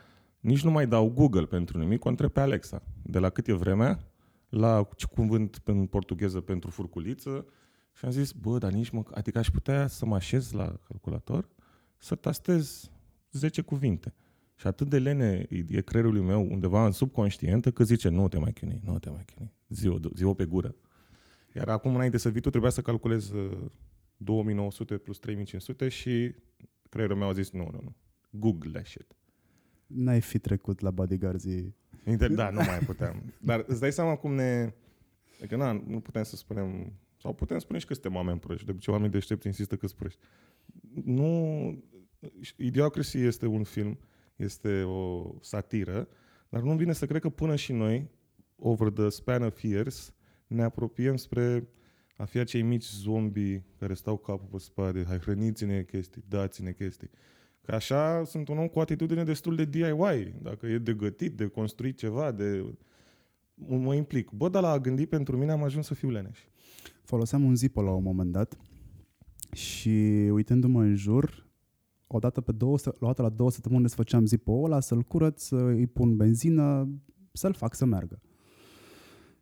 nici 0.41 0.65
nu 0.65 0.71
mai 0.71 0.87
dau 0.87 1.11
Google 1.11 1.45
pentru 1.45 1.79
nimic, 1.79 2.05
o 2.05 2.09
întreb 2.09 2.31
pe 2.31 2.41
Alexa. 2.41 2.83
De 3.03 3.19
la 3.19 3.31
cât 3.31 3.49
e 3.49 3.53
vremea, 3.53 3.99
la 4.49 4.89
ce 4.97 5.07
cuvânt 5.07 5.61
în 5.65 5.87
portugheză 5.87 6.41
pentru 6.41 6.71
furculiță, 6.71 7.47
și 7.99 8.05
am 8.05 8.11
zis, 8.11 8.33
bă, 8.33 8.59
dar 8.59 8.73
nici 8.73 8.91
mă... 8.91 9.03
Adică 9.11 9.39
aș 9.39 9.51
putea 9.51 9.87
să 9.87 10.07
mă 10.07 10.15
așez 10.15 10.53
la 10.53 10.81
calculator 10.89 11.49
să 11.97 12.15
tastez 12.15 12.91
10 13.33 13.63
cuvinte. 13.63 14.15
Și 14.57 14.67
atât 14.67 14.89
de 14.89 14.99
lene 14.99 15.47
e 15.69 15.81
creierul 15.81 16.23
meu 16.23 16.41
undeva 16.51 16.85
în 16.85 16.93
subconștientă 16.93 17.71
că 17.71 17.85
zice 17.85 18.09
nu 18.09 18.29
te 18.29 18.39
mai 18.39 18.53
chinui, 18.53 18.81
nu 18.85 18.99
te 18.99 19.11
mai 19.11 19.25
chinui, 19.25 19.53
zi-o, 19.69 19.97
zi-o 20.15 20.35
pe 20.35 20.45
gură. 20.45 20.75
Iar 21.55 21.69
acum 21.69 21.95
înainte 21.95 22.17
să 22.17 22.29
vii 22.29 22.41
tu 22.41 22.51
trebuia 22.51 22.71
să 22.71 22.83
calculez 22.83 23.31
uh, 23.31 23.71
2900 24.17 24.97
plus 24.97 25.19
3500 25.19 25.89
și 25.89 26.35
creierul 26.89 27.17
meu 27.17 27.29
a 27.29 27.33
zis 27.33 27.51
nu, 27.51 27.69
nu, 27.73 27.81
nu, 27.83 27.95
Google 28.31 28.71
that 28.71 28.87
shit. 28.87 29.17
N-ai 29.87 30.21
fi 30.21 30.39
trecut 30.39 30.81
la 30.81 30.91
bodyguards 30.91 31.45
Inter- 32.05 32.35
da, 32.35 32.51
nu 32.51 32.61
mai 32.67 32.79
puteam. 32.79 33.33
Dar 33.41 33.65
îți 33.67 33.81
dai 33.81 33.93
seama 33.93 34.17
cum 34.17 34.35
ne... 34.35 34.73
Adică 35.39 35.57
na, 35.57 35.73
nu 35.73 36.01
putem 36.01 36.23
să 36.23 36.37
spunem... 36.37 36.93
Sau 37.21 37.33
putem 37.33 37.59
spune 37.59 37.79
și 37.79 37.87
că 37.87 37.93
suntem 37.93 38.15
oameni 38.15 38.39
proști. 38.39 38.65
De 38.65 38.71
obicei 38.71 38.93
oamenii 38.93 39.13
deștepți 39.13 39.47
insistă 39.47 39.77
că 39.77 39.87
sunt 39.87 39.99
proști. 39.99 40.21
Nu... 41.05 41.83
Idiocracy 42.57 43.19
este 43.19 43.47
un 43.47 43.63
film, 43.63 43.99
este 44.37 44.83
o 44.83 45.35
satiră, 45.41 46.09
dar 46.49 46.63
nu 46.63 46.77
vine 46.77 46.93
să 46.93 47.07
cred 47.07 47.21
că 47.21 47.29
până 47.29 47.57
și 47.57 47.73
noi, 47.73 48.11
over 48.57 48.91
the 48.91 49.09
span 49.09 49.43
of 49.43 49.63
years, 49.63 50.13
ne 50.47 50.63
apropiem 50.63 51.17
spre 51.17 51.69
a 52.19 52.25
fi 52.25 52.39
acei 52.39 52.63
mici 52.63 52.85
zombi 52.85 53.63
care 53.79 53.95
stau 53.95 54.17
capul 54.17 54.49
pe 54.51 54.59
spate, 54.59 55.05
hai 55.07 55.19
hrăniți-ne 55.19 55.83
chestii, 55.83 56.25
dați-ne 56.29 56.73
chestii. 56.73 57.11
Că 57.63 57.75
așa 57.75 58.25
sunt 58.25 58.49
un 58.49 58.59
om 58.59 58.69
cu 58.69 58.81
atitudine 58.81 59.25
destul 59.25 59.57
de 59.57 59.65
DIY. 59.65 60.35
Dacă 60.43 60.67
e 60.67 60.79
de 60.79 60.95
gătit, 60.95 61.37
de 61.37 61.47
construit 61.47 61.97
ceva, 61.97 62.33
de... 62.33 62.75
Mă 63.55 63.95
implic. 63.95 64.31
Bă, 64.31 64.49
dar 64.49 64.63
la 64.63 64.71
a 64.71 64.79
gândi 64.79 65.07
pentru 65.07 65.37
mine 65.37 65.53
am 65.53 65.63
ajuns 65.63 65.87
să 65.87 65.95
fiu 65.95 66.11
leneș. 66.11 66.39
Foloseam 67.09 67.45
un 67.45 67.55
Zippo 67.55 67.83
la 67.83 67.91
un 67.91 68.03
moment 68.03 68.33
dat 68.33 68.57
și 69.53 69.89
uitându-mă 70.31 70.83
în 70.83 70.95
jur, 70.95 71.47
o 72.07 72.19
dată, 72.19 72.41
pe 72.41 72.53
două, 72.53 72.77
o 72.99 73.07
dată 73.07 73.23
la 73.23 73.29
două 73.29 73.51
săptămâni 73.51 73.83
desfăceam 73.83 74.27
Zippo-ul 74.27 74.65
ăla, 74.65 74.81
să-l 74.81 75.03
curăț, 75.03 75.43
să 75.43 75.57
îi 75.57 75.87
pun 75.87 76.17
benzină, 76.17 76.89
să-l 77.33 77.53
fac 77.53 77.75
să 77.75 77.85
meargă. 77.85 78.21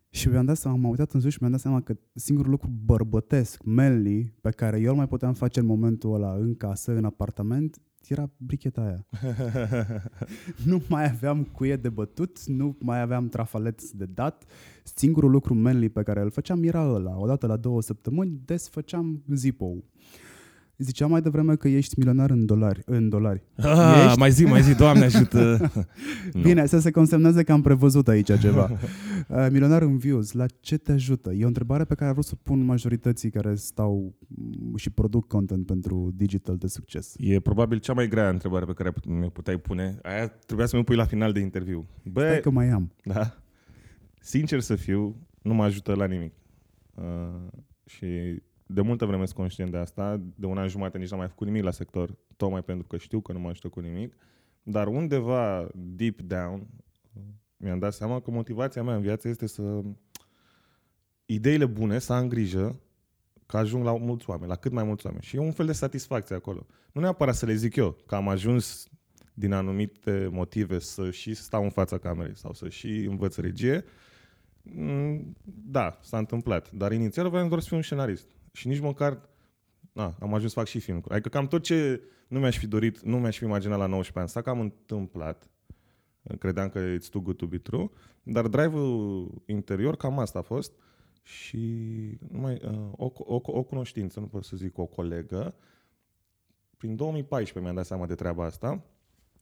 Și 0.09 0.29
mi-am 0.29 0.45
dat 0.45 0.57
seama, 0.57 0.77
m-am 0.77 0.91
uitat 0.91 1.13
în 1.13 1.21
sus 1.21 1.33
și 1.33 1.39
mi-am 1.41 1.53
dat 1.53 1.61
seama 1.61 1.81
că 1.81 1.97
singurul 2.15 2.51
lucru 2.51 2.71
bărbătesc, 2.85 3.63
manly, 3.65 4.35
pe 4.41 4.51
care 4.51 4.81
eu 4.81 4.91
îl 4.91 4.97
mai 4.97 5.09
puteam 5.09 5.33
face 5.33 5.61
în 5.61 5.67
momentul 5.67 6.15
ăla 6.15 6.35
în 6.35 6.55
casă, 6.55 6.97
în 6.97 7.05
apartament, 7.05 7.81
era 8.13 8.31
bricheta 8.37 8.81
aia. 8.81 9.07
nu 10.71 10.83
mai 10.89 11.05
aveam 11.05 11.45
cuie 11.45 11.77
de 11.77 11.89
bătut, 11.89 12.45
nu 12.45 12.77
mai 12.81 13.01
aveam 13.01 13.29
trafaleți 13.29 13.97
de 13.97 14.05
dat. 14.05 14.45
Singurul 14.83 15.31
lucru 15.31 15.55
manly 15.55 15.89
pe 15.89 16.03
care 16.03 16.21
îl 16.21 16.31
făceam 16.31 16.63
era 16.63 16.93
ăla. 16.93 17.19
Odată 17.19 17.47
la 17.47 17.57
două 17.57 17.83
săptămâni 17.83 18.41
desfăceam 18.45 19.23
Zippo-ul. 19.35 19.85
Ziceam 20.79 21.11
mai 21.11 21.21
devreme 21.23 21.57
că 21.57 21.69
ești 21.69 21.99
milionar 21.99 22.31
în 22.31 22.47
dolari. 22.47 22.83
În 22.85 23.09
dolari. 23.09 23.43
Ah, 23.57 24.05
Ești? 24.07 24.19
Mai 24.19 24.31
zi, 24.31 24.45
mai 24.45 24.63
zi, 24.63 24.75
Doamne 24.75 25.05
ajută! 25.05 25.71
Nu. 26.33 26.41
Bine, 26.47 26.67
să 26.67 26.79
se 26.79 26.91
consemneze 26.91 27.43
că 27.43 27.53
am 27.53 27.63
prevăzut 27.63 28.09
aici 28.09 28.39
ceva. 28.39 28.71
Uh, 29.29 29.47
milionar 29.51 29.83
în 29.83 29.97
views, 29.99 30.33
la 30.33 30.47
ce 30.61 30.77
te 30.77 30.93
ajută? 30.93 31.33
E 31.33 31.45
o 31.45 31.47
întrebare 31.47 31.85
pe 31.85 31.95
care 31.95 32.09
vreau 32.11 32.23
să 32.23 32.33
o 32.35 32.41
pun 32.43 32.65
majorității 32.65 33.31
care 33.31 33.55
stau 33.55 34.15
mm, 34.29 34.77
și 34.77 34.91
produc 34.91 35.27
content 35.27 35.67
pentru 35.67 36.13
digital 36.15 36.57
de 36.57 36.67
succes. 36.67 37.15
E 37.19 37.41
probabil 37.41 37.79
cea 37.79 37.93
mai 37.93 38.09
grea 38.09 38.29
întrebare 38.29 38.65
pe 38.65 38.73
care 38.73 38.93
mi-o 39.07 39.29
puteai 39.29 39.57
pune. 39.59 39.99
Aia 40.03 40.29
trebuia 40.29 40.67
să 40.67 40.77
mi 40.77 40.85
pui 40.85 40.97
la 40.97 41.05
final 41.05 41.33
de 41.33 41.41
interviu. 41.41 41.87
Bă, 42.05 42.21
Stai 42.21 42.41
că 42.41 42.51
mai 42.51 42.69
am. 42.69 42.93
da, 43.05 43.37
sincer 44.21 44.61
să 44.61 44.75
fiu, 44.77 45.17
nu 45.43 45.55
mă 45.55 45.65
ajută 45.65 45.95
la 45.95 46.05
nimic. 46.07 46.33
Uh, 46.95 47.05
și 47.87 48.07
de 48.67 48.81
multă 48.81 49.05
vreme 49.05 49.25
sunt 49.25 49.37
conștient 49.37 49.71
de 49.71 49.77
asta. 49.77 50.21
De 50.35 50.47
un 50.47 50.59
an 50.59 50.69
jumate 50.69 50.99
nici 50.99 51.11
n-am 51.11 51.19
mai 51.19 51.29
făcut 51.29 51.47
nimic 51.47 51.63
la 51.63 51.71
sector, 51.71 52.17
tocmai 52.37 52.63
pentru 52.63 52.87
că 52.87 52.97
știu 52.97 53.21
că 53.21 53.33
nu 53.33 53.39
mă 53.39 53.49
ajută 53.49 53.69
cu 53.69 53.81
nimic. 53.81 54.17
Dar 54.63 54.87
undeva 54.87 55.69
deep 55.75 56.21
down 56.21 56.67
mi-am 57.57 57.79
dat 57.79 57.93
seama 57.93 58.21
că 58.21 58.31
motivația 58.31 58.83
mea 58.83 58.95
în 58.95 59.01
viață 59.01 59.29
este 59.29 59.47
să 59.47 59.83
ideile 61.27 61.67
bune, 61.67 61.99
să 61.99 62.13
am 62.13 62.29
grijă 62.29 62.81
că 63.47 63.57
ajung 63.57 63.85
la 63.85 63.97
mulți 63.97 64.31
oameni, 64.31 64.49
la 64.49 64.57
cât 64.57 64.73
mai 64.73 64.85
mulți 64.85 65.07
oameni. 65.07 65.25
Și 65.25 65.37
e 65.37 65.39
un 65.39 65.53
fel 65.53 65.67
de 65.67 65.73
satisfacție 65.73 66.35
acolo. 66.35 66.67
Nu 66.93 67.01
neapărat 67.01 67.35
să 67.35 67.47
le 67.47 67.55
zic 67.55 67.77
eu 67.77 67.97
că 68.07 68.15
am 68.15 68.29
ajuns 68.29 68.89
din 69.35 69.53
anumite 69.53 70.29
motive 70.33 70.79
să 70.79 71.11
și 71.11 71.35
stau 71.35 71.63
în 71.63 71.71
fața 71.71 71.99
camerei 71.99 72.37
sau 72.37 72.53
să 72.53 72.69
și 72.69 72.89
învăț 72.89 73.37
regie, 73.37 73.85
mm, 74.63 75.37
da, 75.45 75.99
s-a 76.03 76.19
întâmplat. 76.19 76.73
Dar 76.73 76.93
inițial 76.93 77.29
vreau 77.29 77.49
doar 77.49 77.61
să 77.61 77.67
fiu 77.67 77.77
un 77.77 77.83
scenarist. 77.83 78.36
Și 78.57 78.69
nici 78.69 78.81
măcar 78.81 79.29
na, 79.93 80.17
am 80.21 80.35
ajuns 80.35 80.53
să 80.53 80.59
fac 80.59 80.69
și 80.69 80.81
film. 80.81 81.05
Adică 81.09 81.29
cam 81.29 81.47
tot 81.47 81.63
ce 81.63 82.03
nu 82.29 82.39
mi-aș 82.39 82.59
fi 82.59 82.67
dorit, 82.67 83.01
nu 83.01 83.19
mi-aș 83.19 83.39
fi 83.39 83.45
imaginat 83.45 83.79
la 83.79 83.87
19 83.87 84.19
ani, 84.19 84.29
s-a 84.29 84.43
cam 84.43 84.61
întâmplat. 84.61 85.51
Credeam 86.39 86.69
că 86.69 86.97
it's 86.97 87.09
too 87.11 87.21
good 87.21 87.37
to 87.37 87.47
be 87.47 87.59
true. 87.59 87.91
Dar 88.23 88.47
drive-ul 88.47 89.43
interior, 89.47 89.97
cam 89.97 90.19
asta 90.19 90.39
a 90.39 90.43
fost. 90.43 90.73
Și 91.23 91.59
numai, 92.31 92.61
uh, 92.65 92.91
o, 92.97 93.13
o, 93.15 93.41
o 93.45 93.63
cunoștință, 93.63 94.21
nu 94.21 94.27
pot 94.27 94.45
să 94.45 94.57
zic 94.57 94.79
o 94.79 94.87
colegă, 94.87 95.55
prin 96.77 96.97
2014 96.97 97.61
mi-am 97.61 97.75
dat 97.75 97.87
seama 97.87 98.07
de 98.07 98.15
treaba 98.15 98.45
asta. 98.45 98.85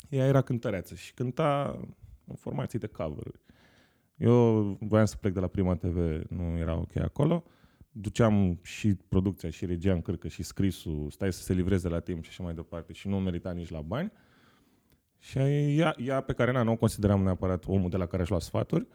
Ea 0.09 0.27
era 0.27 0.43
cântăreață 0.43 0.95
și 0.95 1.15
cânta 1.15 1.81
în 2.25 2.35
formații 2.35 2.79
de 2.79 2.87
cover 2.87 3.41
Eu 4.17 4.63
voiam 4.81 5.05
să 5.05 5.17
plec 5.17 5.33
de 5.33 5.41
la 5.41 5.47
Prima 5.47 5.75
TV, 5.75 6.23
nu 6.29 6.59
era 6.59 6.77
ok 6.77 6.97
acolo. 6.97 7.45
Duceam 7.97 8.59
și 8.63 8.95
producția, 9.09 9.51
și 9.51 9.67
regia 9.67 9.93
în 9.93 10.03
cârcă, 10.03 10.29
și 10.29 10.43
scrisul, 10.43 11.11
stai 11.11 11.33
să 11.33 11.43
se 11.43 11.53
livreze 11.53 11.89
la 11.89 12.01
timp 12.01 12.23
și 12.23 12.29
așa 12.29 12.43
mai 12.43 12.55
departe, 12.55 12.93
și 12.93 13.09
nu 13.09 13.21
merita 13.21 13.53
nici 13.53 13.71
la 13.71 13.81
bani. 13.81 14.13
Și 15.19 15.39
ea, 15.39 15.95
ea 15.99 16.21
pe 16.21 16.33
care 16.33 16.53
na, 16.53 16.63
nu 16.63 16.73
o 16.73 16.77
consideram 16.77 17.23
neapărat 17.23 17.65
omul 17.67 17.91
de 17.91 17.97
la 17.97 18.07
care 18.07 18.23
aș 18.23 18.29
lua 18.29 18.39
sfaturi, 18.39 18.87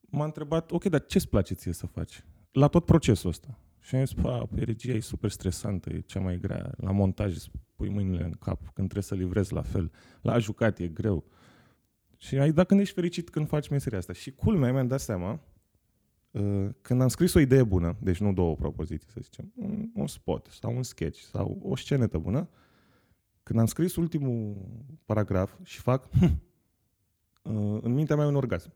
m-a 0.00 0.24
întrebat, 0.24 0.70
ok, 0.70 0.84
dar 0.84 1.04
ce-ți 1.06 1.28
place 1.28 1.54
ție 1.54 1.72
să 1.72 1.86
faci? 1.86 2.24
La 2.52 2.68
tot 2.68 2.84
procesul 2.84 3.28
ăsta. 3.28 3.58
Și 3.80 3.94
am 3.94 4.04
zis, 4.04 4.14
pa, 4.14 4.48
pe 4.54 4.64
regia 4.64 4.92
e 4.92 5.00
super 5.00 5.30
stresantă, 5.30 5.90
e 5.90 6.00
cea 6.00 6.20
mai 6.20 6.38
grea. 6.38 6.74
La 6.76 6.90
montaj 6.90 7.34
îți 7.34 7.50
pui 7.76 7.88
mâinile 7.88 8.24
în 8.24 8.32
cap, 8.32 8.58
când 8.58 8.88
trebuie 8.88 9.02
să 9.02 9.14
livrezi 9.14 9.52
la 9.52 9.62
fel. 9.62 9.90
La 10.20 10.38
jucat 10.38 10.78
e 10.78 10.88
greu. 10.88 11.24
Și 12.16 12.38
ai 12.38 12.52
dat 12.52 12.66
când 12.66 12.80
ești 12.80 12.94
fericit 12.94 13.30
când 13.30 13.48
faci 13.48 13.68
meseria 13.68 13.98
asta. 13.98 14.12
Și 14.12 14.32
culmea, 14.32 14.72
mi-am 14.72 14.86
dat 14.86 15.00
seama, 15.00 15.32
uh, 15.32 15.38
când 16.80 17.00
am 17.00 17.08
scris 17.08 17.34
o 17.34 17.38
idee 17.38 17.62
bună, 17.62 17.96
deci 18.00 18.20
nu 18.20 18.32
două 18.32 18.56
propoziții, 18.56 19.10
să 19.10 19.18
zicem, 19.22 19.52
un, 19.54 19.90
un 19.94 20.06
spot 20.06 20.46
sau 20.46 20.76
un 20.76 20.82
sketch 20.82 21.20
sau 21.20 21.60
o 21.62 21.76
scenetă 21.76 22.18
bună, 22.18 22.48
când 23.42 23.58
am 23.58 23.66
scris 23.66 23.96
ultimul 23.96 24.56
paragraf 25.04 25.52
și 25.62 25.80
fac, 25.80 26.08
hm, 26.10 26.24
uh, 27.42 27.78
în 27.82 27.92
mintea 27.92 28.16
mea 28.16 28.26
un 28.26 28.36
orgasm. 28.36 28.72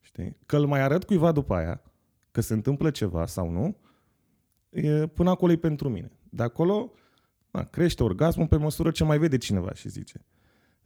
Știi? 0.00 0.36
Că 0.46 0.56
îl 0.56 0.66
mai 0.66 0.80
arăt 0.80 1.04
cuiva 1.04 1.32
după 1.32 1.54
aia, 1.54 1.82
că 2.30 2.40
se 2.40 2.52
întâmplă 2.52 2.90
ceva 2.90 3.26
sau 3.26 3.50
nu, 3.50 3.76
e, 4.70 5.06
până 5.06 5.30
acolo 5.30 5.52
e 5.52 5.56
pentru 5.56 5.88
mine. 5.88 6.10
De 6.30 6.42
acolo 6.42 6.92
na, 7.50 7.64
crește 7.64 8.02
orgasmul 8.02 8.46
pe 8.46 8.56
măsură 8.56 8.90
ce 8.90 9.04
mai 9.04 9.18
vede 9.18 9.36
cineva 9.36 9.72
și 9.74 9.88
zice. 9.88 10.24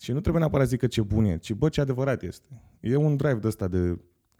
Și 0.00 0.12
nu 0.12 0.21
trebuie 0.21 0.40
neapărat 0.40 0.67
să 0.67 0.73
zică 0.73 0.87
ce 0.87 1.02
bun 1.02 1.25
e, 1.25 1.38
ci 1.38 1.52
bă, 1.52 1.69
ce 1.69 1.81
adevărat 1.81 2.23
este. 2.23 2.62
E 2.81 2.97
un 2.97 3.17
drive 3.17 3.38
de 3.38 3.47
ăsta 3.47 3.69
de, 3.69 3.99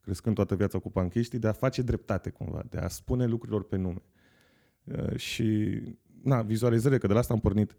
crescând 0.09 0.35
toată 0.35 0.55
viața 0.55 0.79
cu 0.79 0.91
panchiștii, 0.91 1.39
de 1.39 1.49
a 1.49 1.53
face 1.53 1.83
dreptate 1.83 2.31
cumva, 2.31 2.63
de 2.69 2.79
a 2.79 2.89
spune 2.89 3.27
lucrurilor 3.27 3.65
pe 3.65 3.77
nume. 3.77 4.03
Uh, 4.85 5.17
și, 5.17 5.81
na, 6.23 6.43
vizualizările, 6.43 6.99
că 6.99 7.07
de 7.07 7.13
la 7.13 7.19
asta 7.19 7.33
am 7.35 7.41
pornit, 7.41 7.75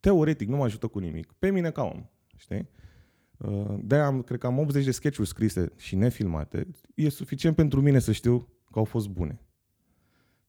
teoretic 0.00 0.48
nu 0.48 0.56
mă 0.56 0.64
ajută 0.64 0.86
cu 0.86 0.98
nimic. 0.98 1.32
Pe 1.32 1.50
mine 1.50 1.70
ca 1.70 1.82
om, 1.82 2.06
știi? 2.36 2.68
Uh, 3.36 3.78
de 3.82 3.96
am, 3.96 4.22
cred 4.22 4.38
că 4.38 4.46
am 4.46 4.58
80 4.58 4.84
de 4.84 4.90
sketch-uri 4.90 5.28
scrise 5.28 5.72
și 5.76 5.96
nefilmate. 5.96 6.66
E 6.94 7.08
suficient 7.08 7.56
pentru 7.56 7.80
mine 7.80 7.98
să 7.98 8.12
știu 8.12 8.38
că 8.72 8.78
au 8.78 8.84
fost 8.84 9.08
bune. 9.08 9.40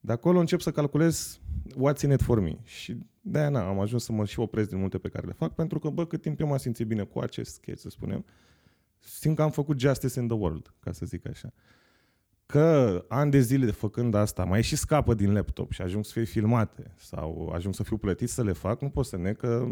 De 0.00 0.12
acolo 0.12 0.38
încep 0.38 0.60
să 0.60 0.70
calculez 0.70 1.40
what's 1.70 2.02
in 2.02 2.10
it 2.10 2.22
for 2.22 2.40
me. 2.40 2.58
Și 2.62 2.98
de-aia 3.20 3.48
na, 3.48 3.68
am 3.68 3.80
ajuns 3.80 4.04
să 4.04 4.12
mă 4.12 4.24
și 4.24 4.38
opresc 4.40 4.68
din 4.68 4.78
multe 4.78 4.98
pe 4.98 5.08
care 5.08 5.26
le 5.26 5.32
fac, 5.32 5.54
pentru 5.54 5.78
că, 5.78 5.88
bă, 5.88 6.06
cât 6.06 6.20
timp 6.20 6.40
eu 6.40 6.46
m-am 6.46 6.56
simțit 6.56 6.86
bine 6.86 7.02
cu 7.02 7.18
acest 7.18 7.54
sketch, 7.54 7.80
să 7.80 7.88
spunem, 7.88 8.24
simt 9.04 9.36
că 9.36 9.42
am 9.42 9.50
făcut 9.50 9.80
justice 9.80 10.20
in 10.20 10.26
the 10.26 10.36
world, 10.36 10.74
ca 10.80 10.92
să 10.92 11.06
zic 11.06 11.28
așa. 11.28 11.52
Că 12.46 13.04
ani 13.08 13.30
de 13.30 13.40
zile 13.40 13.70
făcând 13.70 14.14
asta, 14.14 14.44
mai 14.44 14.62
și 14.62 14.76
scapă 14.76 15.14
din 15.14 15.32
laptop 15.32 15.72
și 15.72 15.82
ajung 15.82 16.04
să 16.04 16.12
fie 16.12 16.24
filmate 16.24 16.94
sau 16.96 17.50
ajung 17.54 17.74
să 17.74 17.82
fiu 17.82 17.96
plătit 17.96 18.28
să 18.28 18.42
le 18.42 18.52
fac, 18.52 18.80
nu 18.80 18.90
pot 18.90 19.06
să 19.06 19.16
ne 19.16 19.32
că 19.32 19.66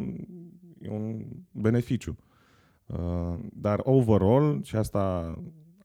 e 0.81 0.89
un 0.89 1.27
beneficiu. 1.53 2.17
Uh, 2.87 3.39
dar 3.53 3.81
overall, 3.83 4.63
și 4.63 4.77
asta, 4.77 5.35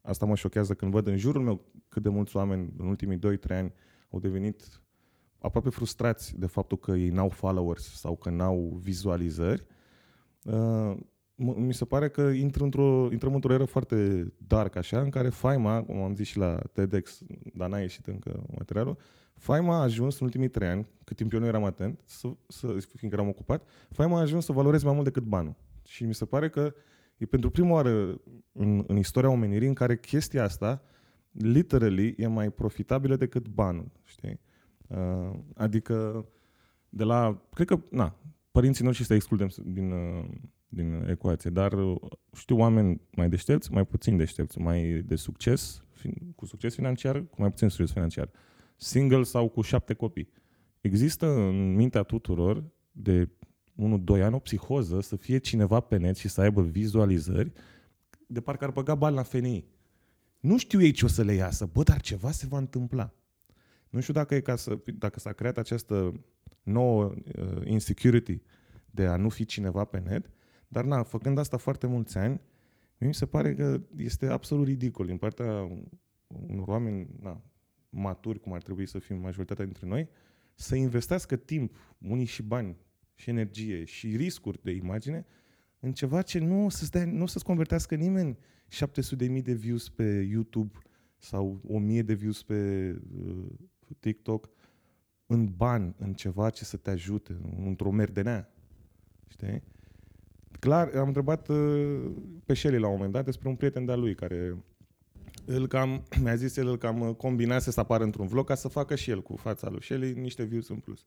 asta 0.01 0.25
mă 0.25 0.35
șochează 0.35 0.73
când 0.73 0.91
văd 0.91 1.07
în 1.07 1.17
jurul 1.17 1.41
meu 1.41 1.65
cât 1.89 2.03
de 2.03 2.09
mulți 2.09 2.35
oameni 2.35 2.73
în 2.77 2.87
ultimii 2.87 3.17
2-3 3.17 3.19
ani 3.49 3.73
au 4.09 4.19
devenit 4.19 4.81
aproape 5.37 5.69
frustrați 5.69 6.39
de 6.39 6.45
faptul 6.45 6.77
că 6.77 6.91
ei 6.91 7.09
n-au 7.09 7.29
followers 7.29 7.99
sau 7.99 8.15
că 8.15 8.29
n-au 8.29 8.77
vizualizări, 8.81 9.65
uh, 10.43 10.97
mi 11.35 11.73
se 11.73 11.85
pare 11.85 12.09
că 12.09 12.21
intră 12.21 12.63
într-o, 12.63 13.07
intrăm 13.11 13.33
într-o 13.33 13.53
eră 13.53 13.65
foarte 13.65 14.27
dark, 14.37 14.75
așa, 14.75 15.01
în 15.01 15.09
care 15.09 15.29
faima, 15.29 15.83
cum 15.83 16.01
am 16.01 16.15
zis 16.15 16.27
și 16.27 16.37
la 16.37 16.59
TEDx, 16.73 17.21
dar 17.53 17.69
n-a 17.69 17.79
ieșit 17.79 18.05
încă 18.05 18.43
materialul, 18.57 18.97
faima 19.33 19.75
a 19.75 19.81
ajuns 19.81 20.19
în 20.19 20.25
ultimii 20.25 20.47
trei 20.47 20.67
ani, 20.67 20.87
cât 21.03 21.15
timp 21.15 21.33
eu 21.33 21.39
nu 21.39 21.45
eram 21.45 21.63
atent, 21.63 22.01
să, 22.05 22.27
să, 22.47 22.67
fiindcă 22.67 23.19
eram 23.19 23.27
ocupat, 23.27 23.67
faima 23.89 24.17
a 24.17 24.21
ajuns 24.21 24.45
să 24.45 24.51
valoreze 24.51 24.85
mai 24.85 24.93
mult 24.93 25.05
decât 25.05 25.23
banul. 25.23 25.55
Și 25.85 26.03
mi 26.03 26.13
se 26.13 26.25
pare 26.25 26.49
că 26.49 26.73
e 27.17 27.25
pentru 27.25 27.49
prima 27.49 27.71
oară 27.71 28.21
în, 28.51 28.83
în 28.87 28.97
istoria 28.97 29.29
omenirii 29.29 29.67
în 29.67 29.73
care 29.73 29.97
chestia 29.97 30.43
asta, 30.43 30.81
literally, 31.31 32.15
e 32.17 32.27
mai 32.27 32.49
profitabilă 32.49 33.15
decât 33.15 33.47
banul, 33.47 33.91
știi? 34.03 34.39
Uh, 34.87 35.39
adică 35.55 36.25
de 36.89 37.03
la, 37.03 37.41
cred 37.53 37.67
că, 37.67 37.79
na, 37.91 38.15
părinții 38.51 38.85
noștri 38.85 39.05
să 39.05 39.13
excludem 39.13 39.49
din, 39.63 39.91
uh, 39.91 40.25
din 40.75 41.05
ecuație, 41.09 41.49
dar 41.49 41.73
uh, 41.73 41.95
știu 42.33 42.57
oameni 42.57 43.01
mai 43.11 43.29
deștepți, 43.29 43.71
mai 43.71 43.85
puțin 43.85 44.17
deștepți, 44.17 44.59
mai 44.59 45.03
de 45.05 45.15
succes, 45.15 45.83
cu 46.35 46.45
succes 46.45 46.75
financiar, 46.75 47.25
cu 47.25 47.35
mai 47.37 47.49
puțin 47.49 47.69
succes 47.69 47.91
financiar, 47.91 48.29
single 48.75 49.23
sau 49.23 49.49
cu 49.49 49.61
șapte 49.61 49.93
copii. 49.93 50.29
Există 50.81 51.27
în 51.27 51.75
mintea 51.75 52.03
tuturor 52.03 52.63
de 52.91 53.25
1-2 53.25 53.29
ani 54.07 54.33
o 54.33 54.39
psihoză 54.39 55.01
să 55.01 55.15
fie 55.15 55.37
cineva 55.37 55.79
pe 55.79 55.97
net 55.97 56.15
și 56.15 56.27
să 56.27 56.41
aibă 56.41 56.61
vizualizări 56.61 57.51
de 58.27 58.41
parcă 58.41 58.63
ar 58.63 58.71
băga 58.71 58.95
bani 58.95 59.15
la 59.15 59.23
FNI. 59.23 59.65
Nu 60.39 60.57
știu 60.57 60.81
ei 60.81 60.91
ce 60.91 61.05
o 61.05 61.07
să 61.07 61.23
le 61.23 61.33
iasă, 61.33 61.69
bă, 61.73 61.83
dar 61.83 62.01
ceva 62.01 62.31
se 62.31 62.45
va 62.47 62.57
întâmpla. 62.57 63.13
Nu 63.89 63.99
știu 63.99 64.13
dacă, 64.13 64.35
e 64.35 64.39
ca 64.39 64.55
să, 64.55 64.77
dacă 64.97 65.19
s-a 65.19 65.31
creat 65.31 65.57
această 65.57 66.23
nouă 66.63 67.03
uh, 67.03 67.61
insecurity 67.63 68.41
de 68.85 69.05
a 69.05 69.15
nu 69.15 69.29
fi 69.29 69.45
cineva 69.45 69.83
pe 69.83 69.99
net, 69.99 70.29
dar 70.67 70.83
na, 70.83 71.03
făcând 71.03 71.37
asta 71.37 71.57
foarte 71.57 71.87
mulți 71.87 72.17
ani, 72.17 72.41
mi 72.97 73.13
se 73.13 73.25
pare 73.25 73.55
că 73.55 73.81
este 73.97 74.27
absolut 74.27 74.65
ridicol 74.65 75.05
din 75.05 75.17
partea 75.17 75.69
unor 76.27 76.67
oameni 76.67 77.07
na, 77.21 77.41
maturi, 77.89 78.39
cum 78.39 78.53
ar 78.53 78.61
trebui 78.61 78.85
să 78.85 78.99
fim 78.99 79.17
majoritatea 79.17 79.65
dintre 79.65 79.87
noi, 79.87 80.09
să 80.55 80.75
investească 80.75 81.35
timp, 81.35 81.75
unii 81.97 82.25
și 82.25 82.43
bani, 82.43 82.77
și 83.15 83.29
energie 83.29 83.83
și 83.83 84.15
riscuri 84.15 84.59
de 84.63 84.71
imagine 84.71 85.25
în 85.79 85.93
ceva 85.93 86.21
ce 86.21 86.39
nu 86.39 86.65
o 86.65 86.69
să-ți, 86.69 86.91
dea, 86.91 87.05
nu 87.05 87.23
o 87.23 87.27
să-ți 87.27 87.43
convertească 87.43 87.95
nimeni 87.95 88.37
700.000 88.69 89.41
de 89.43 89.53
views 89.53 89.89
pe 89.89 90.27
YouTube 90.29 90.77
sau 91.17 91.61
1000 91.67 92.01
de 92.01 92.13
views 92.13 92.43
pe 92.43 92.89
uh, 93.25 93.45
TikTok 93.99 94.49
în 95.25 95.45
bani, 95.55 95.95
în 95.97 96.13
ceva 96.13 96.49
ce 96.49 96.63
să 96.63 96.77
te 96.77 96.89
ajute, 96.89 97.37
într-o 97.65 97.91
merdenea. 97.91 98.53
Știi? 99.27 99.63
Clar, 100.59 100.91
am 100.95 101.07
întrebat 101.07 101.47
uh, 101.47 102.11
pe 102.45 102.53
Shelly 102.53 102.79
la 102.79 102.87
un 102.87 102.93
moment 102.93 103.11
dat 103.11 103.25
despre 103.25 103.49
un 103.49 103.55
prieten 103.55 103.85
de-a 103.85 103.95
lui 103.95 104.15
care 104.15 104.57
îl 105.45 105.67
cam, 105.67 106.03
mi-a 106.23 106.35
zis 106.35 106.57
el, 106.57 106.67
îl 106.67 106.77
cam 106.77 107.13
combinase 107.13 107.71
să 107.71 107.79
apară 107.79 108.03
într-un 108.03 108.27
vlog 108.27 108.47
ca 108.47 108.55
să 108.55 108.67
facă 108.67 108.95
și 108.95 109.09
el 109.09 109.21
cu 109.21 109.35
fața 109.35 109.69
lui 109.69 109.83
Shelly 109.83 110.13
niște 110.13 110.43
views 110.43 110.69
în 110.69 110.77
plus. 110.77 111.05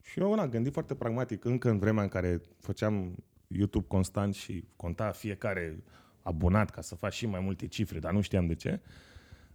Și 0.00 0.20
eu 0.20 0.32
am 0.32 0.48
gândit 0.48 0.72
foarte 0.72 0.94
pragmatic, 0.94 1.44
încă 1.44 1.70
în 1.70 1.78
vremea 1.78 2.02
în 2.02 2.08
care 2.08 2.40
făceam 2.58 3.14
YouTube 3.46 3.86
constant 3.88 4.34
și 4.34 4.64
conta 4.76 5.10
fiecare 5.10 5.84
abonat 6.22 6.70
ca 6.70 6.80
să 6.80 6.94
faci 6.94 7.12
și 7.12 7.26
mai 7.26 7.40
multe 7.40 7.66
cifre, 7.66 7.98
dar 7.98 8.12
nu 8.12 8.20
știam 8.20 8.46
de 8.46 8.54
ce. 8.54 8.80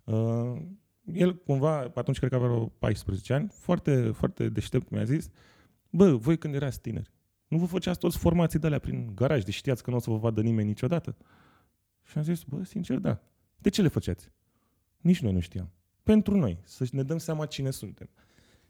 Uh, 0.03 0.61
el 1.13 1.35
cumva, 1.35 1.91
atunci 1.95 2.17
cred 2.17 2.29
că 2.29 2.35
avea 2.35 2.71
14 2.79 3.33
ani, 3.33 3.47
foarte, 3.51 4.11
foarte 4.11 4.49
deștept 4.49 4.89
mi-a 4.89 5.03
zis, 5.03 5.29
bă, 5.89 6.15
voi 6.15 6.37
când 6.37 6.55
erați 6.55 6.81
tineri, 6.81 7.11
nu 7.49 7.57
vă 7.57 7.65
făceați 7.65 7.99
toți 7.99 8.17
formații 8.17 8.59
de 8.59 8.65
alea 8.65 8.79
prin 8.79 9.11
garaj, 9.15 9.43
de 9.43 9.51
știați 9.51 9.83
că 9.83 9.89
nu 9.89 9.95
o 9.95 9.99
să 9.99 10.09
vă 10.09 10.17
vadă 10.17 10.41
nimeni 10.41 10.67
niciodată? 10.67 11.15
Și 12.03 12.17
am 12.17 12.23
zis, 12.23 12.43
bă, 12.43 12.63
sincer, 12.63 12.97
da. 12.97 13.21
De 13.57 13.69
ce 13.69 13.81
le 13.81 13.87
făceați? 13.87 14.31
Nici 14.97 15.21
noi 15.21 15.33
nu 15.33 15.39
știam. 15.39 15.71
Pentru 16.03 16.37
noi, 16.37 16.59
să 16.63 16.87
ne 16.91 17.03
dăm 17.03 17.17
seama 17.17 17.45
cine 17.45 17.71
suntem. 17.71 18.09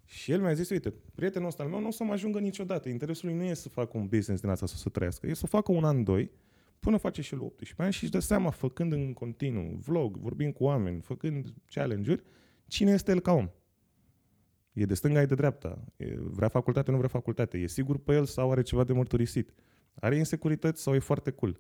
Și 0.06 0.32
el 0.32 0.42
mi-a 0.42 0.54
zis, 0.54 0.70
uite, 0.70 0.94
prietenul 1.16 1.48
ăsta 1.48 1.64
al 1.64 1.70
meu 1.70 1.80
nu 1.80 1.88
o 1.88 1.92
să 1.92 2.04
mă 2.04 2.12
ajungă 2.12 2.40
niciodată. 2.40 2.90
Interesul 2.90 3.30
lui 3.30 3.38
nu 3.38 3.44
e 3.44 3.54
să 3.54 3.70
facă 3.70 3.98
un 3.98 4.08
business 4.08 4.42
din 4.42 4.50
asta, 4.50 4.66
să, 4.66 4.76
să 4.76 4.90
trăiască. 4.90 5.28
E 5.28 5.34
să 5.34 5.48
facă 5.48 5.72
un 5.72 5.84
an, 5.84 6.04
doi, 6.04 6.32
până 6.80 6.98
face 6.98 7.22
și 7.22 7.34
el 7.34 7.40
18 7.42 7.82
ani 7.82 7.94
și 7.94 8.04
își 8.04 8.12
dă 8.12 8.20
seama, 8.20 8.50
făcând 8.50 8.92
în 8.92 9.14
continuu 9.14 9.80
vlog, 9.86 10.18
vorbind 10.18 10.54
cu 10.54 10.64
oameni, 10.64 11.02
făcând 11.02 11.54
challenge-uri, 11.70 12.24
cine 12.68 12.92
este 12.92 13.12
el 13.12 13.20
ca 13.20 13.32
om. 13.32 13.50
E 14.74 14.86
de 14.86 14.94
stânga, 14.94 15.22
e 15.22 15.26
de 15.26 15.36
dreapta. 15.36 15.84
E, 15.98 16.16
vrea 16.18 16.48
facultate, 16.48 16.92
nu 16.92 16.98
vrea 16.98 17.10
facultate. 17.10 17.58
E 17.58 17.68
sigur 17.68 17.98
pe 17.98 18.14
el 18.14 18.26
sau 18.26 18.52
are 18.52 18.62
ceva 18.62 18.84
de 18.84 18.94
mărturisit. 18.94 19.54
Are 19.94 20.16
insecurități 20.16 20.82
sau 20.82 20.96
e 20.96 21.00
foarte 21.00 21.32
cool. 21.32 21.60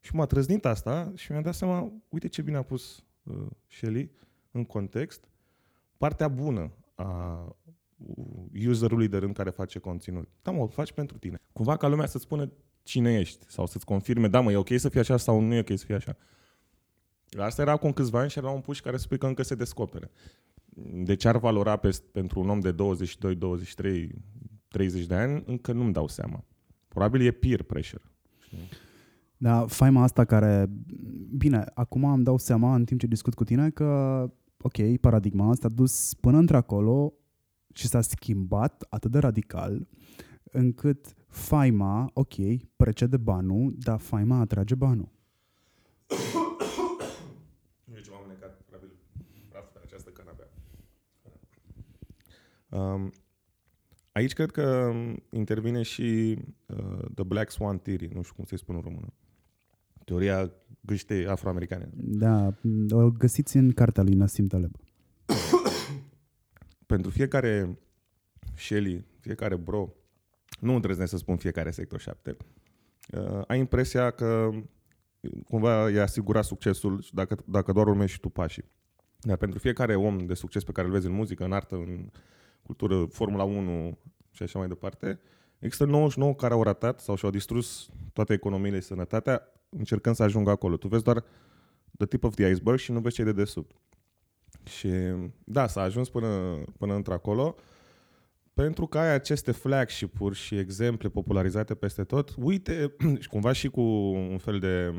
Și 0.00 0.14
m-a 0.14 0.26
trăznit 0.26 0.64
asta 0.64 1.12
și 1.14 1.30
mi-am 1.30 1.42
dat 1.42 1.54
seama, 1.54 1.92
uite 2.08 2.28
ce 2.28 2.42
bine 2.42 2.56
a 2.56 2.62
pus 2.62 3.04
uh, 3.22 3.46
Shelly 3.66 4.10
în 4.50 4.64
context, 4.64 5.28
partea 5.96 6.28
bună 6.28 6.72
a 6.94 7.56
userului 8.66 9.08
de 9.08 9.16
rând 9.18 9.34
care 9.34 9.50
face 9.50 9.78
conținut. 9.78 10.28
Da, 10.42 10.50
mă, 10.50 10.62
o 10.62 10.66
faci 10.66 10.92
pentru 10.92 11.18
tine. 11.18 11.40
Cumva 11.52 11.76
ca 11.76 11.88
lumea 11.88 12.06
să-ți 12.06 12.24
spună 12.24 12.52
cine 12.82 13.18
ești 13.18 13.44
sau 13.48 13.66
să-ți 13.66 13.84
confirme, 13.84 14.28
da, 14.28 14.40
mă, 14.40 14.52
e 14.52 14.56
ok 14.56 14.68
să 14.76 14.88
fie 14.88 15.00
așa 15.00 15.16
sau 15.16 15.40
nu 15.40 15.54
e 15.54 15.58
ok 15.58 15.78
să 15.78 15.84
fie 15.84 15.94
așa. 15.94 16.16
Asta 17.38 17.62
era 17.62 17.72
acum 17.72 17.92
câțiva 17.92 18.20
ani 18.20 18.30
și 18.30 18.38
era 18.38 18.50
un 18.50 18.60
puș 18.60 18.80
care 18.80 18.96
spui 18.96 19.18
că 19.18 19.26
încă 19.26 19.42
se 19.42 19.54
descopere. 19.54 20.10
De 20.82 21.14
ce 21.14 21.28
ar 21.28 21.38
valora 21.38 21.76
pe, 21.76 22.00
pentru 22.12 22.40
un 22.40 22.48
om 22.48 22.60
de 22.60 22.72
22, 22.72 23.34
23, 23.34 24.14
30 24.68 25.06
de 25.06 25.14
ani, 25.14 25.42
încă 25.46 25.72
nu-mi 25.72 25.92
dau 25.92 26.08
seama. 26.08 26.44
Probabil 26.88 27.26
e 27.26 27.30
peer 27.30 27.62
pressure. 27.62 28.02
Da, 29.36 29.66
faima 29.66 30.02
asta 30.02 30.24
care... 30.24 30.70
Bine, 31.36 31.64
acum 31.74 32.04
îmi 32.04 32.24
dau 32.24 32.38
seama 32.38 32.74
în 32.74 32.84
timp 32.84 33.00
ce 33.00 33.06
discut 33.06 33.34
cu 33.34 33.44
tine 33.44 33.70
că, 33.70 33.84
ok, 34.62 34.96
paradigma 35.00 35.50
asta 35.50 35.66
a 35.66 35.70
dus 35.70 36.14
până 36.14 36.38
într-acolo 36.38 37.12
și 37.74 37.86
s-a 37.86 38.00
schimbat 38.00 38.86
atât 38.88 39.10
de 39.10 39.18
radical 39.18 39.86
încât 40.56 41.14
faima, 41.28 42.10
ok, 42.12 42.34
precede 42.76 43.16
banul, 43.16 43.74
dar 43.78 43.98
faima 43.98 44.38
atrage 44.38 44.74
banul. 44.74 45.08
Nu 47.84 47.96
e 47.96 48.00
ceva 48.00 48.16
mânecat, 48.24 48.62
probabil, 48.66 48.96
praf 49.48 49.64
pe 49.72 49.80
această 49.84 50.10
canapea. 50.10 50.48
Um, 51.22 51.32
aici 54.12 54.32
cred 54.32 54.50
că 54.50 54.92
intervine 55.30 55.82
și 55.82 56.38
uh, 56.66 57.04
The 57.14 57.24
Black 57.24 57.50
Swan 57.50 57.78
Theory, 57.78 58.10
nu 58.14 58.22
știu 58.22 58.34
cum 58.34 58.44
să-i 58.44 58.58
spun 58.58 58.74
în 58.74 58.80
română. 58.80 59.12
Teoria 60.04 60.52
gâște 60.80 61.26
afroamericane. 61.28 61.90
Da, 61.94 62.54
o 62.90 63.10
găsiți 63.10 63.56
în 63.56 63.72
cartea 63.72 64.02
lui 64.02 64.14
Nassim 64.14 64.46
Taleb. 64.46 64.72
Pentru 66.86 67.10
fiecare 67.10 67.78
Shelly, 68.54 69.04
fiecare 69.20 69.56
bro, 69.56 69.88
nu 70.60 70.74
îndrăznesc 70.74 71.10
să 71.10 71.16
spun 71.16 71.36
fiecare 71.36 71.70
sector 71.70 72.00
7, 72.00 72.36
uh, 73.12 73.42
ai 73.46 73.58
impresia 73.58 74.10
că 74.10 74.50
cumva 75.44 75.90
e 75.90 76.00
asigurat 76.00 76.44
succesul 76.44 77.04
dacă, 77.12 77.36
dacă 77.44 77.72
doar 77.72 77.86
urmezi 77.86 78.12
și 78.12 78.20
tu 78.20 78.28
pașii. 78.28 78.64
Dar 79.20 79.36
pentru 79.36 79.58
fiecare 79.58 79.94
om 79.94 80.18
de 80.18 80.34
succes 80.34 80.64
pe 80.64 80.72
care 80.72 80.86
îl 80.86 80.92
vezi 80.92 81.06
în 81.06 81.12
muzică, 81.12 81.44
în 81.44 81.52
artă, 81.52 81.74
în 81.74 82.10
cultură, 82.66 83.04
Formula 83.04 83.44
1 83.44 83.98
și 84.30 84.42
așa 84.42 84.58
mai 84.58 84.68
departe, 84.68 85.20
există 85.58 85.84
99 85.84 86.34
care 86.34 86.54
au 86.54 86.62
ratat 86.62 87.00
sau 87.00 87.14
și-au 87.16 87.30
distrus 87.30 87.88
toate 88.12 88.32
economiile 88.32 88.80
și 88.80 88.86
sănătatea 88.86 89.42
încercând 89.68 90.14
să 90.14 90.22
ajungă 90.22 90.50
acolo. 90.50 90.76
Tu 90.76 90.88
vezi 90.88 91.02
doar 91.02 91.24
the 91.96 92.06
tip 92.06 92.24
of 92.24 92.34
the 92.34 92.48
iceberg 92.48 92.78
și 92.78 92.92
nu 92.92 93.00
vezi 93.00 93.14
ce 93.14 93.24
de 93.24 93.32
desubt. 93.32 93.76
Și 94.64 94.88
da, 95.44 95.66
s-a 95.66 95.80
ajuns 95.80 96.08
până, 96.08 96.62
până 96.78 96.94
într-acolo 96.94 97.56
pentru 98.56 98.86
că 98.86 98.98
ai 98.98 99.14
aceste 99.14 99.52
flagship-uri 99.52 100.34
și 100.34 100.58
exemple 100.58 101.08
popularizate 101.08 101.74
peste 101.74 102.04
tot, 102.04 102.34
uite, 102.38 102.94
și 103.22 103.28
cumva 103.28 103.52
și 103.52 103.68
cu 103.68 103.80
un 103.80 104.38
fel 104.38 104.58
de, 104.58 104.94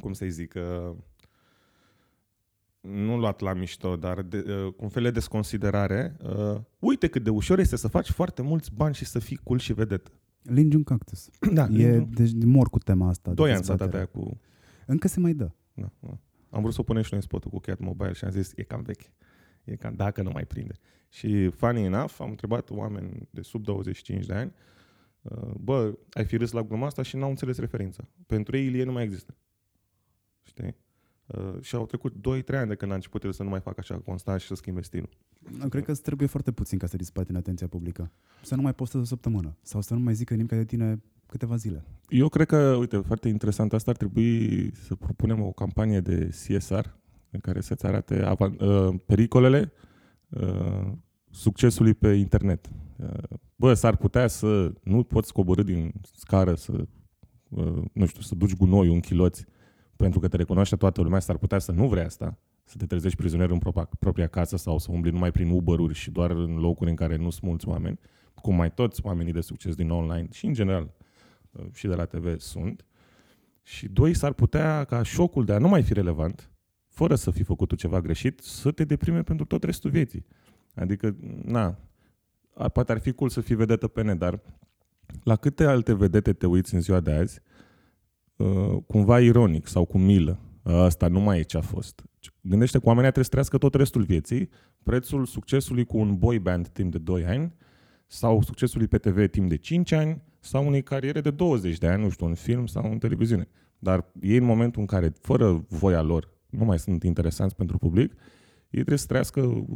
cum 0.00 0.12
să-i 0.12 0.30
zic, 0.30 0.54
uh, 0.56 0.96
nu 2.82 3.18
luat 3.18 3.40
la 3.40 3.52
mișto, 3.52 3.96
dar 3.96 4.22
de, 4.22 4.44
uh, 4.48 4.72
cu 4.72 4.84
un 4.84 4.88
fel 4.88 5.02
de 5.02 5.10
desconsiderare, 5.10 6.16
uh, 6.22 6.60
uite 6.78 7.08
cât 7.08 7.22
de 7.22 7.30
ușor 7.30 7.58
este 7.58 7.76
să 7.76 7.88
faci 7.88 8.10
foarte 8.10 8.42
mulți 8.42 8.74
bani 8.74 8.94
și 8.94 9.04
să 9.04 9.18
fii 9.18 9.36
cool 9.36 9.58
și 9.58 9.72
vedet. 9.72 10.12
Lingi 10.42 10.76
un 10.76 10.84
cactus. 10.84 11.30
Da, 11.54 11.66
E, 11.66 11.98
deci 11.98 12.32
mor 12.44 12.68
cu 12.68 12.78
tema 12.78 13.08
asta. 13.08 13.32
Doi 13.32 13.48
de 13.48 13.54
ani 13.54 13.64
s-a 13.64 13.74
dat 13.74 13.90
dezbatere. 13.90 14.10
aia 14.22 14.26
cu... 14.26 14.40
Încă 14.86 15.08
se 15.08 15.20
mai 15.20 15.32
dă. 15.32 15.50
Da, 15.74 15.90
da. 16.00 16.18
Am 16.50 16.60
vrut 16.60 16.74
să 16.74 16.80
o 16.80 16.84
punem 16.84 17.02
și 17.02 17.08
noi 17.12 17.20
în 17.22 17.28
spotul 17.28 17.50
cu 17.50 17.58
Cat 17.58 17.78
Mobile 17.78 18.12
și 18.12 18.24
am 18.24 18.30
zis, 18.30 18.52
e 18.56 18.62
cam 18.62 18.82
veche. 18.82 19.12
E 19.64 19.76
cam, 19.76 19.94
dacă 19.94 20.22
nu 20.22 20.30
mai 20.30 20.44
prinde. 20.44 20.74
Și 21.08 21.48
funny 21.48 21.84
enough, 21.84 22.14
am 22.18 22.30
întrebat 22.30 22.70
oameni 22.70 23.28
de 23.30 23.42
sub 23.42 23.64
25 23.64 24.26
de 24.26 24.34
ani, 24.34 24.52
uh, 25.22 25.50
bă, 25.60 25.98
ai 26.10 26.24
fi 26.24 26.36
râs 26.36 26.50
la 26.50 26.62
gluma 26.62 26.86
asta 26.86 27.02
și 27.02 27.16
n-au 27.16 27.28
înțeles 27.28 27.58
referința. 27.58 28.08
Pentru 28.26 28.56
ei 28.56 28.66
Ilie 28.66 28.84
nu 28.84 28.92
mai 28.92 29.02
există. 29.02 29.34
Știi? 30.42 30.74
Uh, 31.38 31.60
și 31.60 31.74
au 31.74 31.86
trecut 31.86 32.12
2-3 32.12 32.56
ani 32.58 32.68
de 32.68 32.74
când 32.74 32.90
a 32.90 32.94
început 32.94 33.24
el 33.24 33.32
să 33.32 33.42
nu 33.42 33.48
mai 33.48 33.60
facă 33.60 33.76
așa 33.78 33.94
constant 34.04 34.40
și 34.40 34.46
să 34.46 34.54
schimbe 34.54 34.80
stilul. 34.80 35.08
Eu 35.62 35.68
Cred 35.68 35.84
că 35.84 35.90
îți 35.90 36.02
trebuie 36.02 36.28
foarte 36.28 36.52
puțin 36.52 36.78
ca 36.78 36.86
să 36.86 36.96
dispari 36.96 37.26
din 37.26 37.36
atenția 37.36 37.66
publică. 37.66 38.12
Să 38.42 38.54
nu 38.54 38.62
mai 38.62 38.74
postezi 38.74 39.02
o 39.02 39.06
săptămână. 39.06 39.56
Sau 39.62 39.80
să 39.80 39.94
nu 39.94 40.00
mai 40.00 40.14
zică 40.14 40.34
nimic 40.34 40.50
de 40.50 40.64
tine 40.64 41.02
câteva 41.26 41.56
zile. 41.56 41.84
Eu 42.08 42.28
cred 42.28 42.46
că, 42.46 42.74
uite, 42.78 42.96
foarte 42.96 43.28
interesant 43.28 43.72
asta, 43.72 43.90
ar 43.90 43.96
trebui 43.96 44.70
să 44.74 44.94
propunem 44.94 45.42
o 45.42 45.52
campanie 45.52 46.00
de 46.00 46.28
CSR 46.28 46.86
în 47.30 47.40
care 47.40 47.60
să-ți 47.60 47.86
arate 47.86 48.22
avan- 48.24 48.60
uh, 48.60 48.94
pericolele 49.06 49.72
uh, 50.28 50.92
succesului 51.30 51.94
pe 51.94 52.08
internet. 52.12 52.70
Uh, 52.96 53.36
bă, 53.56 53.74
s-ar 53.74 53.96
putea 53.96 54.26
să 54.26 54.72
nu 54.82 55.02
poți 55.02 55.32
coborâ 55.32 55.62
din 55.62 55.92
scară 56.14 56.54
să, 56.54 56.86
uh, 57.48 57.82
nu 57.92 58.06
știu, 58.06 58.22
să 58.22 58.34
duci 58.34 58.56
gunoiul 58.56 58.94
în 58.94 59.00
chiloți 59.00 59.46
pentru 60.02 60.20
că 60.20 60.28
te 60.28 60.36
recunoaște 60.36 60.76
toată 60.76 61.02
lumea, 61.02 61.20
s-ar 61.20 61.36
putea 61.36 61.58
să 61.58 61.72
nu 61.72 61.88
vrei 61.88 62.04
asta, 62.04 62.38
să 62.64 62.76
te 62.76 62.86
trezești 62.86 63.16
prizonier 63.16 63.50
în 63.50 63.58
propria, 63.58 63.88
propria 63.98 64.26
casă 64.26 64.56
sau 64.56 64.78
să 64.78 64.88
umbli 64.90 65.10
numai 65.10 65.30
prin 65.30 65.50
Uber-uri 65.50 65.94
și 65.94 66.10
doar 66.10 66.30
în 66.30 66.56
locuri 66.56 66.90
în 66.90 66.96
care 66.96 67.16
nu 67.16 67.30
sunt 67.30 67.42
mulți 67.42 67.68
oameni, 67.68 67.98
cum 68.34 68.54
mai 68.54 68.72
toți 68.72 69.00
oamenii 69.04 69.32
de 69.32 69.40
succes 69.40 69.74
din 69.74 69.90
online 69.90 70.26
și 70.30 70.46
în 70.46 70.52
general 70.52 70.90
uh, 71.50 71.64
și 71.72 71.86
de 71.86 71.94
la 71.94 72.04
TV 72.04 72.38
sunt. 72.38 72.84
Și 73.62 73.88
doi, 73.88 74.14
s-ar 74.14 74.32
putea 74.32 74.84
ca 74.84 75.02
șocul 75.02 75.44
de 75.44 75.52
a 75.52 75.58
nu 75.58 75.68
mai 75.68 75.82
fi 75.82 75.92
relevant, 75.92 76.50
fără 76.88 77.14
să 77.14 77.30
fi 77.30 77.42
făcut 77.42 77.68
tu 77.68 77.74
ceva 77.74 78.00
greșit, 78.00 78.40
să 78.40 78.70
te 78.70 78.84
deprime 78.84 79.22
pentru 79.22 79.44
tot 79.44 79.64
restul 79.64 79.90
vieții. 79.90 80.26
Adică, 80.74 81.16
na, 81.44 81.78
a- 82.54 82.68
poate 82.68 82.92
ar 82.92 82.98
fi 82.98 83.12
cool 83.12 83.30
să 83.30 83.40
fii 83.40 83.54
vedetă 83.54 83.88
pe 83.88 84.02
net, 84.02 84.18
dar 84.18 84.40
la 85.24 85.36
câte 85.36 85.64
alte 85.64 85.94
vedete 85.94 86.32
te 86.32 86.46
uiți 86.46 86.74
în 86.74 86.80
ziua 86.80 87.00
de 87.00 87.12
azi, 87.12 87.40
uh, 87.44 87.51
cumva 88.86 89.20
ironic 89.20 89.66
sau 89.66 89.84
cu 89.84 89.98
milă, 89.98 90.38
asta 90.62 91.08
nu 91.08 91.20
mai 91.20 91.38
e 91.38 91.42
ce 91.42 91.56
a 91.56 91.60
fost. 91.60 92.04
Gândește 92.40 92.78
că 92.78 92.86
oamenii 92.86 93.10
trebuie 93.10 93.24
să 93.24 93.30
trăiască 93.30 93.58
tot 93.58 93.74
restul 93.74 94.02
vieții, 94.02 94.48
prețul 94.82 95.26
succesului 95.26 95.84
cu 95.84 95.98
un 95.98 96.18
boy 96.18 96.38
band 96.38 96.68
timp 96.68 96.92
de 96.92 96.98
2 96.98 97.24
ani, 97.24 97.52
sau 98.06 98.42
succesului 98.42 98.86
pe 98.86 98.98
TV 98.98 99.28
timp 99.30 99.48
de 99.48 99.56
5 99.56 99.92
ani, 99.92 100.22
sau 100.40 100.66
unei 100.66 100.82
cariere 100.82 101.20
de 101.20 101.30
20 101.30 101.78
de 101.78 101.86
ani, 101.86 102.02
nu 102.02 102.08
știu, 102.08 102.26
în 102.26 102.34
film 102.34 102.66
sau 102.66 102.90
în 102.90 102.98
televiziune. 102.98 103.48
Dar 103.78 104.10
ei 104.20 104.36
în 104.36 104.44
momentul 104.44 104.80
în 104.80 104.86
care, 104.86 105.12
fără 105.20 105.64
voia 105.68 106.02
lor, 106.02 106.30
nu 106.50 106.64
mai 106.64 106.78
sunt 106.78 107.02
interesanți 107.02 107.56
pentru 107.56 107.78
public, 107.78 108.12
ei 108.12 108.18
trebuie 108.70 108.98
să 108.98 109.06
trăiască 109.06 109.66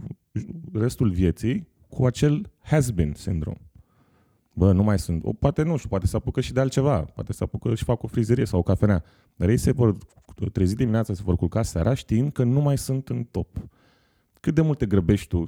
restul 0.72 1.10
vieții 1.10 1.68
cu 1.88 2.06
acel 2.06 2.52
has-been 2.58 3.12
syndrome. 3.14 3.60
Bă, 4.58 4.72
nu 4.72 4.82
mai 4.82 4.98
sunt. 4.98 5.24
O, 5.24 5.32
poate 5.32 5.62
nu 5.62 5.76
știu, 5.76 5.88
poate 5.88 6.06
se 6.06 6.16
apucă 6.16 6.40
și 6.40 6.52
de 6.52 6.60
altceva. 6.60 7.00
Poate 7.00 7.32
se 7.32 7.44
apucă 7.44 7.74
și 7.74 7.84
fac 7.84 8.02
o 8.02 8.06
frizerie 8.06 8.44
sau 8.44 8.58
o 8.58 8.62
cafenea. 8.62 9.04
Dar 9.34 9.48
ei 9.48 9.56
se 9.56 9.72
vor 9.72 9.96
trezi 10.52 10.74
dimineața, 10.74 11.14
se 11.14 11.22
vor 11.24 11.36
culca 11.36 11.62
seara 11.62 11.94
știind 11.94 12.32
că 12.32 12.44
nu 12.44 12.60
mai 12.60 12.78
sunt 12.78 13.08
în 13.08 13.24
top. 13.24 13.68
Cât 14.40 14.54
de 14.54 14.60
mult 14.60 14.78
te 14.78 14.86
grăbești 14.86 15.28
tu 15.28 15.38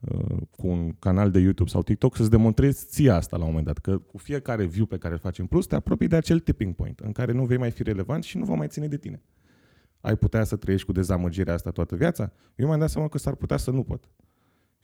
uh, 0.00 0.36
cu 0.50 0.66
un 0.66 0.92
canal 0.98 1.30
de 1.30 1.38
YouTube 1.38 1.70
sau 1.70 1.82
TikTok 1.82 2.16
să-ți 2.16 2.30
demonstrezi 2.30 2.86
ție 2.86 3.10
asta 3.10 3.36
la 3.36 3.42
un 3.42 3.48
moment 3.48 3.66
dat, 3.66 3.78
că 3.78 3.98
cu 3.98 4.18
fiecare 4.18 4.64
view 4.64 4.86
pe 4.86 4.98
care 4.98 5.14
îl 5.14 5.20
faci 5.20 5.38
în 5.38 5.46
plus 5.46 5.66
te 5.66 5.74
apropii 5.74 6.08
de 6.08 6.16
acel 6.16 6.40
tipping 6.40 6.74
point 6.74 7.00
în 7.00 7.12
care 7.12 7.32
nu 7.32 7.44
vei 7.44 7.56
mai 7.56 7.70
fi 7.70 7.82
relevant 7.82 8.24
și 8.24 8.38
nu 8.38 8.44
va 8.44 8.54
mai 8.54 8.68
ține 8.68 8.88
de 8.88 8.96
tine. 8.96 9.22
Ai 10.00 10.16
putea 10.16 10.44
să 10.44 10.56
trăiești 10.56 10.86
cu 10.86 10.92
dezamăgirea 10.92 11.54
asta 11.54 11.70
toată 11.70 11.96
viața? 11.96 12.32
Eu 12.54 12.66
mi-am 12.66 12.78
dat 12.78 12.90
seama 12.90 13.08
că 13.08 13.18
s-ar 13.18 13.34
putea 13.34 13.56
să 13.56 13.70
nu 13.70 13.82
pot. 13.82 14.08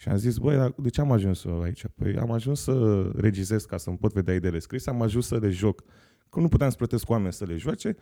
Și 0.03 0.09
am 0.09 0.17
zis, 0.17 0.39
băi, 0.39 0.57
dar 0.57 0.75
de 0.77 0.89
ce 0.89 1.01
am 1.01 1.13
ajuns 1.13 1.45
eu 1.45 1.61
aici? 1.61 1.85
Păi 1.95 2.17
am 2.17 2.31
ajuns 2.31 2.61
să 2.61 3.03
regizez 3.15 3.65
ca 3.65 3.77
să-mi 3.77 3.97
pot 3.97 4.13
vedea 4.13 4.35
ideile 4.35 4.59
scrise, 4.59 4.91
am 4.91 5.03
ajuns 5.03 5.27
să 5.27 5.39
le 5.39 5.49
joc. 5.49 5.83
Că 6.31 6.41
nu 6.41 6.49
puteam 6.49 6.71
să 6.71 6.77
plătesc 6.77 7.09
oameni 7.11 7.33
să 7.33 7.45
le 7.45 7.57
joace. 7.57 7.97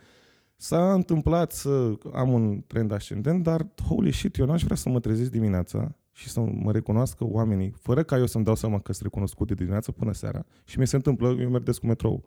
S-a 0.56 0.92
întâmplat 0.92 1.52
să 1.52 1.92
am 2.12 2.32
un 2.32 2.62
trend 2.66 2.92
ascendent, 2.92 3.42
dar 3.42 3.66
holy 3.88 4.12
shit, 4.12 4.36
eu 4.36 4.46
n-aș 4.46 4.62
vrea 4.62 4.76
să 4.76 4.88
mă 4.88 5.00
trezesc 5.00 5.30
dimineața 5.30 5.96
și 6.12 6.28
să 6.28 6.40
mă 6.40 6.72
recunoască 6.72 7.24
oamenii, 7.24 7.74
fără 7.78 8.02
ca 8.02 8.18
eu 8.18 8.26
să-mi 8.26 8.44
dau 8.44 8.54
seama 8.54 8.80
că 8.80 8.92
sunt 8.92 9.04
recunoscut 9.04 9.46
de 9.46 9.54
dimineață 9.54 9.92
până 9.92 10.12
seara. 10.12 10.46
Și 10.64 10.78
mi 10.78 10.86
se 10.86 10.96
întâmplă, 10.96 11.36
eu 11.40 11.50
merg 11.50 11.64
des 11.64 11.78
cu 11.78 11.86
metrou. 11.86 12.24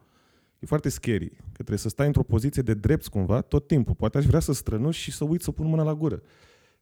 E 0.59 0.65
foarte 0.65 0.89
scary, 0.89 1.29
că 1.29 1.53
trebuie 1.53 1.77
să 1.77 1.89
stai 1.89 2.05
într-o 2.05 2.23
poziție 2.23 2.61
de 2.61 2.73
drept 2.73 3.07
cumva 3.07 3.41
tot 3.41 3.67
timpul. 3.67 3.95
Poate 3.95 4.17
aș 4.17 4.25
vrea 4.25 4.39
să 4.39 4.53
strănuși 4.53 5.01
și 5.01 5.11
să 5.11 5.23
uit 5.23 5.41
să 5.41 5.51
pun 5.51 5.67
mâna 5.67 5.83
la 5.83 5.95
gură. 5.95 6.21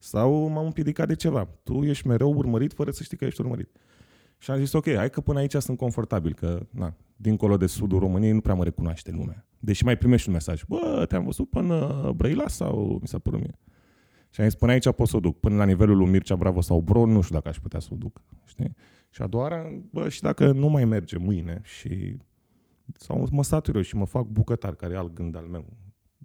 Sau 0.04 0.48
m-am 0.48 0.66
împiedicat 0.66 1.08
de 1.08 1.16
ceva. 1.16 1.48
Tu 1.64 1.84
ești 1.84 2.08
mereu 2.08 2.34
urmărit 2.34 2.74
fără 2.74 2.92
să 2.92 3.04
știi 3.04 3.18
că 3.18 3.26
ești 3.26 3.42
urmărit. 3.42 3.70
Și 4.38 4.52
am 4.52 4.58
zis, 4.58 4.74
ok, 4.74 4.94
hai 4.96 5.10
că 5.10 5.22
până 5.22 5.40
aici 5.40 5.56
sunt 5.56 5.78
confortabil, 5.78 6.34
că 6.34 6.68
na, 6.70 6.96
dincolo 7.16 7.58
de 7.58 7.66
sudul 7.66 8.00
României 8.00 8.32
nu 8.32 8.42
prea 8.42 8.54
mă 8.54 8.64
recunoaște 8.64 9.12
lumea. 9.12 9.46
Deși 9.60 9.84
mai 9.84 9.98
primești 9.98 10.28
un 10.28 10.34
mesaj, 10.34 10.64
bă, 10.68 11.06
te-am 11.08 11.24
văzut 11.24 11.50
până 11.50 12.12
Brăila 12.16 12.48
sau 12.48 12.98
mi 13.02 13.08
s-a 13.08 13.20
părut 13.20 13.40
mie. 13.40 13.60
Și 14.30 14.40
îmi 14.40 14.52
spune 14.52 14.72
aici 14.72 14.92
pot 14.92 15.08
să 15.08 15.16
o 15.18 15.20
duc. 15.20 15.40
Până 15.40 15.56
la 15.56 15.66
nivelul 15.66 15.98
lui 15.98 16.10
Mircea 16.10 16.36
Bravo 16.36 16.62
sau 16.62 16.82
Bro, 16.82 17.06
nu 17.06 17.22
știu 17.22 17.36
dacă 17.36 17.48
aș 17.48 17.60
putea 17.60 17.80
să 17.80 17.90
o 17.92 17.96
duc. 17.96 18.22
Știi? 18.46 18.76
Și 19.10 19.22
a 19.22 19.28
doua 19.28 19.44
oară, 19.44 19.84
bă, 19.92 20.10
și 20.10 20.22
dacă 20.22 20.52
nu 20.52 20.68
mai 20.68 20.86
merge 20.86 21.18
mâine 21.18 21.62
și 21.64 22.18
sau 22.98 23.28
mă 23.32 23.44
satur 23.44 23.76
eu 23.76 23.82
și 23.82 23.96
mă 23.96 24.06
fac 24.06 24.26
bucătar, 24.26 24.76
care 24.76 24.94
e 24.94 24.98
alt 24.98 25.14
gând 25.14 25.36
al 25.36 25.46
meu. 25.46 25.66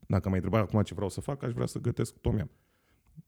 Dacă 0.07 0.29
m-ai 0.29 0.39
întrebat 0.39 0.63
acum 0.63 0.83
ce 0.83 0.95
vreau 0.95 1.09
să 1.09 1.21
fac, 1.21 1.43
aș 1.43 1.53
vrea 1.53 1.67
să 1.67 1.81
gătesc 1.81 2.15
tom 2.15 2.39
yum. 2.39 2.51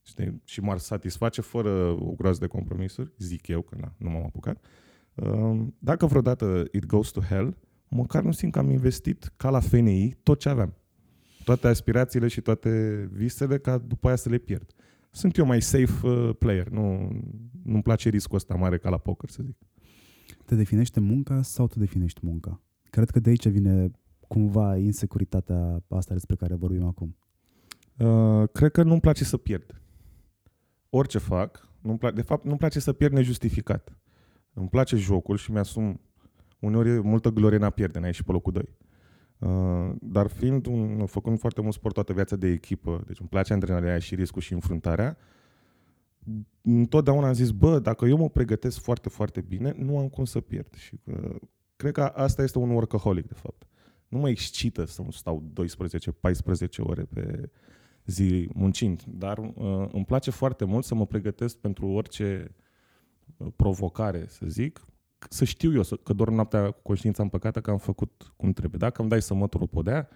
Știi? 0.01 0.41
Și 0.43 0.61
m-ar 0.61 0.77
satisface 0.77 1.41
fără 1.41 1.69
o 1.99 2.11
groază 2.11 2.39
de 2.39 2.47
compromisuri, 2.47 3.13
zic 3.17 3.47
eu, 3.47 3.61
că 3.61 3.77
na, 3.79 3.93
nu 3.97 4.09
m-am 4.09 4.23
apucat. 4.23 4.65
Um, 5.13 5.75
dacă 5.79 6.05
vreodată 6.05 6.65
it 6.71 6.85
goes 6.85 7.09
to 7.09 7.21
hell, 7.21 7.57
măcar 7.87 8.23
nu 8.23 8.31
simt 8.31 8.51
că 8.51 8.59
am 8.59 8.69
investit 8.69 9.33
ca 9.37 9.49
la 9.49 9.59
FNI 9.59 10.15
tot 10.23 10.39
ce 10.39 10.49
aveam. 10.49 10.73
Toate 11.43 11.67
aspirațiile 11.67 12.27
și 12.27 12.41
toate 12.41 12.69
visele 13.11 13.57
ca 13.57 13.77
după 13.77 14.07
aia 14.07 14.15
să 14.15 14.29
le 14.29 14.37
pierd. 14.37 14.73
Sunt 15.11 15.37
eu 15.37 15.45
mai 15.45 15.61
safe 15.61 16.07
uh, 16.07 16.35
player, 16.39 16.67
nu, 16.67 17.09
nu-mi 17.63 17.81
place 17.81 18.09
riscul 18.09 18.35
ăsta 18.35 18.55
mare 18.55 18.77
ca 18.77 18.89
la 18.89 18.97
poker, 18.97 19.29
să 19.29 19.43
zic. 19.43 19.57
Te 20.45 20.55
definește 20.55 20.99
munca 20.99 21.41
sau 21.41 21.67
te 21.67 21.79
definești 21.79 22.19
munca? 22.23 22.61
Cred 22.89 23.09
că 23.09 23.19
de 23.19 23.29
aici 23.29 23.47
vine 23.47 23.91
cumva 24.27 24.77
insecuritatea 24.77 25.83
asta 25.87 26.13
despre 26.13 26.35
care 26.35 26.55
vorbim 26.55 26.83
acum. 26.83 27.15
Uh, 27.99 28.49
cred 28.51 28.71
că 28.71 28.83
nu-mi 28.83 28.99
place 28.99 29.23
să 29.23 29.37
pierd. 29.37 29.81
Orice 30.89 31.17
fac, 31.17 31.69
nu 31.81 31.97
pla- 31.97 32.13
de 32.13 32.21
fapt 32.21 32.45
nu-mi 32.45 32.57
place 32.57 32.79
să 32.79 32.93
pierd 32.93 33.13
nejustificat. 33.13 33.97
Îmi 34.53 34.69
place 34.69 34.95
jocul 34.95 35.37
și 35.37 35.51
mi-asum 35.51 36.01
uneori 36.59 36.89
e 36.89 36.99
multă 36.99 37.29
glorie 37.29 37.57
în 37.57 37.63
a 37.63 37.69
pierde, 37.69 37.99
n-ai 37.99 38.13
și 38.13 38.23
pe 38.23 38.31
locul 38.31 38.51
2. 38.51 38.77
Uh, 39.39 39.95
dar 40.01 40.27
fiind 40.27 40.65
un, 40.65 41.05
făcând 41.05 41.39
foarte 41.39 41.61
mult 41.61 41.73
sport 41.73 41.93
toată 41.93 42.13
viața 42.13 42.35
de 42.35 42.47
echipă, 42.47 43.03
deci 43.07 43.19
îmi 43.19 43.29
place 43.29 43.53
antrenarea 43.53 43.99
și 43.99 44.15
riscul 44.15 44.41
și 44.41 44.53
înfruntarea, 44.53 45.17
întotdeauna 46.61 47.27
am 47.27 47.33
zis, 47.33 47.51
bă, 47.51 47.79
dacă 47.79 48.05
eu 48.05 48.17
mă 48.17 48.29
pregătesc 48.29 48.79
foarte, 48.81 49.09
foarte 49.09 49.41
bine, 49.41 49.75
nu 49.77 49.97
am 49.97 50.07
cum 50.07 50.25
să 50.25 50.39
pierd. 50.39 50.73
Și 50.73 50.99
uh, 51.03 51.35
cred 51.75 51.91
că 51.91 52.01
asta 52.01 52.43
este 52.43 52.57
un 52.57 52.69
workaholic, 52.69 53.27
de 53.27 53.33
fapt. 53.33 53.67
Nu 54.07 54.19
mă 54.19 54.29
excită 54.29 54.85
să 54.85 55.03
stau 55.09 55.43
12-14 55.53 56.77
ore 56.77 57.03
pe 57.03 57.49
zi 58.09 58.49
muncind, 58.53 59.03
dar 59.07 59.37
uh, 59.37 59.87
îmi 59.91 60.05
place 60.05 60.31
foarte 60.31 60.65
mult 60.65 60.85
să 60.85 60.95
mă 60.95 61.05
pregătesc 61.05 61.57
pentru 61.57 61.87
orice 61.87 62.55
uh, 63.37 63.47
provocare, 63.55 64.25
să 64.27 64.45
zic, 64.47 64.81
să 65.29 65.45
știu 65.45 65.73
eu 65.73 65.83
să, 65.83 65.95
că 65.95 66.13
dorm 66.13 66.33
noaptea 66.33 66.71
cu 66.71 66.81
conștiința 66.81 67.23
împăcată 67.23 67.61
că 67.61 67.71
am 67.71 67.77
făcut 67.77 68.33
cum 68.35 68.53
trebuie. 68.53 68.79
Dacă 68.79 69.01
îmi 69.01 69.09
dai 69.09 69.21
să 69.21 69.33
mătur 69.33 69.61
o 69.61 69.65
podea, 69.65 70.09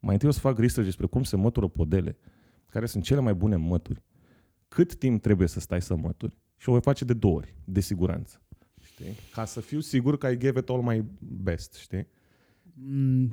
mai 0.00 0.12
întâi 0.12 0.28
o 0.28 0.32
să 0.32 0.40
fac 0.40 0.58
research 0.58 0.88
despre 0.88 1.06
cum 1.06 1.22
se 1.22 1.36
mătură 1.36 1.68
podele, 1.68 2.16
care 2.66 2.86
sunt 2.86 3.04
cele 3.04 3.20
mai 3.20 3.34
bune 3.34 3.56
mături. 3.56 4.02
Cât 4.68 4.94
timp 4.94 5.22
trebuie 5.22 5.48
să 5.48 5.60
stai 5.60 5.82
să 5.82 5.96
mături? 5.96 6.38
Și 6.56 6.68
o 6.68 6.72
voi 6.72 6.80
face 6.80 7.04
de 7.04 7.12
două 7.12 7.34
ori, 7.34 7.54
de 7.64 7.80
siguranță. 7.80 8.42
Știi? 8.84 9.12
Ca 9.32 9.44
să 9.44 9.60
fiu 9.60 9.80
sigur 9.80 10.18
că 10.18 10.26
I 10.26 10.36
gave 10.36 10.58
it 10.58 10.68
all 10.68 10.82
my 10.82 11.04
best, 11.18 11.74
știi? 11.74 12.06
Mm, 12.74 13.28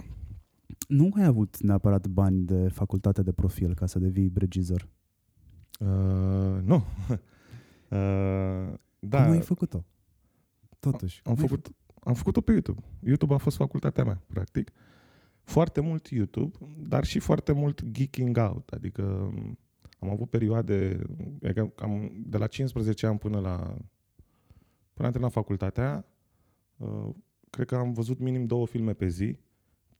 nu 0.87 1.11
ai 1.15 1.25
avut 1.25 1.61
neapărat 1.61 2.07
bani 2.07 2.43
de 2.43 2.67
facultate 2.67 3.21
de 3.21 3.31
profil 3.31 3.73
ca 3.73 3.85
să 3.85 3.99
devii 3.99 4.31
regizor. 4.35 4.87
Uh, 5.79 6.61
nu. 6.63 6.75
uh, 7.89 8.73
da. 8.99 9.23
Cum 9.23 9.31
ai 9.31 9.41
făcut-o? 9.41 9.85
Totuși. 10.79 11.21
Am, 11.23 11.33
cum 11.33 11.41
ai 11.43 11.47
făcut, 11.47 11.75
am 11.99 12.13
făcut-o 12.13 12.41
pe 12.41 12.51
YouTube. 12.51 12.81
YouTube 12.99 13.33
a 13.33 13.37
fost 13.37 13.57
facultatea 13.57 14.03
mea, 14.03 14.21
practic. 14.27 14.71
Foarte 15.43 15.79
mult 15.79 16.09
YouTube, 16.09 16.57
dar 16.87 17.03
și 17.03 17.19
foarte 17.19 17.51
mult 17.51 17.83
geeking 17.91 18.37
out. 18.37 18.69
Adică 18.69 19.33
am 19.99 20.09
avut 20.09 20.29
perioade, 20.29 20.99
adică 21.43 21.71
cam 21.75 22.11
de 22.27 22.37
la 22.37 22.47
15 22.47 23.05
ani 23.05 23.17
până 23.17 23.39
la 23.39 23.77
până 24.93 25.07
am 25.07 25.11
terminat 25.11 25.31
facultatea, 25.31 26.05
uh, 26.77 27.09
cred 27.49 27.67
că 27.67 27.75
am 27.75 27.93
văzut 27.93 28.19
minim 28.19 28.45
două 28.45 28.67
filme 28.67 28.93
pe 28.93 29.07
zi, 29.07 29.37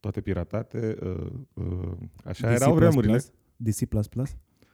toate 0.06 0.22
piratate. 0.22 0.98
Uh, 1.02 1.32
uh, 1.54 1.91
așa 2.24 2.54
DC++? 2.54 2.62
erau 2.62 2.74
vremurile. 2.74 3.22
DC++? 3.56 3.82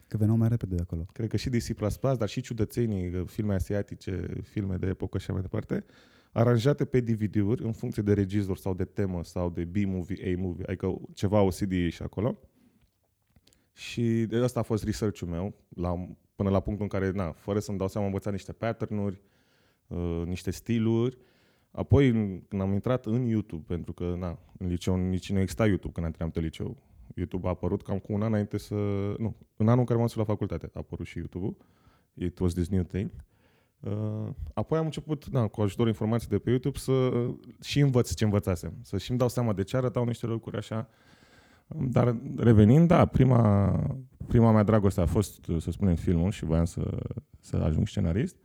Că 0.08 0.18
veneau 0.18 0.38
mai 0.38 0.48
repede 0.48 0.76
de 0.76 0.82
acolo. 0.82 1.06
Cred 1.14 1.30
că 1.30 1.38
și 1.38 1.50
DC++, 1.50 1.70
dar 2.18 2.30
și 2.30 2.42
ciudățenii, 2.42 3.16
uh, 3.16 3.28
filme 3.28 3.54
asiatice, 3.54 4.28
filme 4.44 4.76
de 4.76 4.88
epocă 4.88 5.18
și 5.18 5.24
așa 5.24 5.34
mai 5.34 5.42
departe, 5.42 5.86
aranjate 6.32 6.86
pe 6.86 7.00
DVD-uri 7.00 7.64
în 7.64 7.72
funcție 7.72 8.04
de 8.04 8.14
regizor 8.14 8.58
sau 8.58 8.74
de 8.74 8.86
temă 8.86 9.24
sau 9.24 9.50
de 9.50 9.64
B-movie, 9.64 10.36
A-movie, 10.36 10.66
adică 10.68 10.96
ceva 11.14 11.42
OCD 11.42 11.90
și 11.90 12.02
acolo. 12.02 12.40
Și 13.74 14.26
de 14.26 14.38
asta 14.38 14.60
a 14.60 14.64
fost 14.64 14.84
research-ul 14.84 15.28
meu, 15.28 15.54
la, 15.70 16.08
până 16.36 16.50
la 16.50 16.60
punctul 16.60 16.88
în 16.92 17.00
care, 17.00 17.12
na, 17.12 17.32
fără 17.32 17.60
să-mi 17.60 17.78
dau 17.78 17.88
seama, 17.88 18.06
am 18.08 18.12
învățat 18.14 18.34
niște 18.34 18.52
pattern-uri, 18.52 19.22
uh, 19.88 20.24
niște 20.26 20.52
stiluri. 20.52 21.18
Apoi, 21.72 22.12
când 22.48 22.62
am 22.62 22.74
intrat 22.74 23.06
în 23.06 23.26
YouTube, 23.26 23.64
pentru 23.68 23.94
că, 23.94 24.16
na, 24.20 24.38
în 24.58 24.68
liceu 24.68 24.96
nici 24.96 25.32
nu 25.32 25.40
exista 25.40 25.66
YouTube 25.66 25.94
când 25.94 26.06
am 26.06 26.12
terminat 26.12 26.44
liceu. 26.44 26.78
YouTube 27.16 27.48
a 27.48 27.50
apărut 27.50 27.82
cam 27.82 28.00
cu 28.00 28.14
un 28.14 28.22
an 28.22 28.28
înainte 28.28 28.58
să... 28.58 28.76
Nu, 29.18 29.36
în 29.56 29.68
anul 29.68 29.80
în 29.80 29.86
care 29.86 29.98
m-am 29.98 30.08
dus 30.08 30.16
la 30.16 30.24
facultate 30.24 30.70
a 30.74 30.80
apărut 30.80 31.06
și 31.06 31.18
YouTube-ul. 31.18 31.56
It 32.14 32.40
was 32.40 32.54
this 32.54 32.70
new 32.70 32.84
thing. 32.84 33.12
Uh, 33.80 34.30
apoi 34.54 34.78
am 34.78 34.86
început, 34.86 35.28
na, 35.28 35.48
cu 35.48 35.62
ajutorul 35.62 35.90
informației 35.92 36.30
de 36.30 36.38
pe 36.38 36.50
YouTube, 36.50 36.78
să 36.78 36.92
uh, 36.92 37.36
și 37.62 37.80
învăț 37.80 38.14
ce 38.14 38.24
învățasem. 38.24 38.74
Să 38.82 38.98
și-mi 38.98 39.18
dau 39.18 39.30
seama 39.30 39.54
de 39.54 39.64
ce 39.64 39.78
arătau 39.78 40.06
niște 40.06 40.26
lucruri 40.26 40.58
așa. 40.58 40.90
Dar 41.68 42.16
revenind, 42.38 42.88
da, 42.88 43.06
prima, 43.06 43.72
prima 44.28 44.52
mea 44.52 44.64
dragoste 44.64 45.02
a 45.02 45.06
fost, 45.06 45.46
să 45.60 45.72
spunem, 45.72 45.96
filmul 45.96 46.32
și 46.32 46.46
voiam 46.46 46.66
să, 46.66 46.98
să 47.40 47.56
ajung 47.56 47.88
scenarist. 47.88 48.36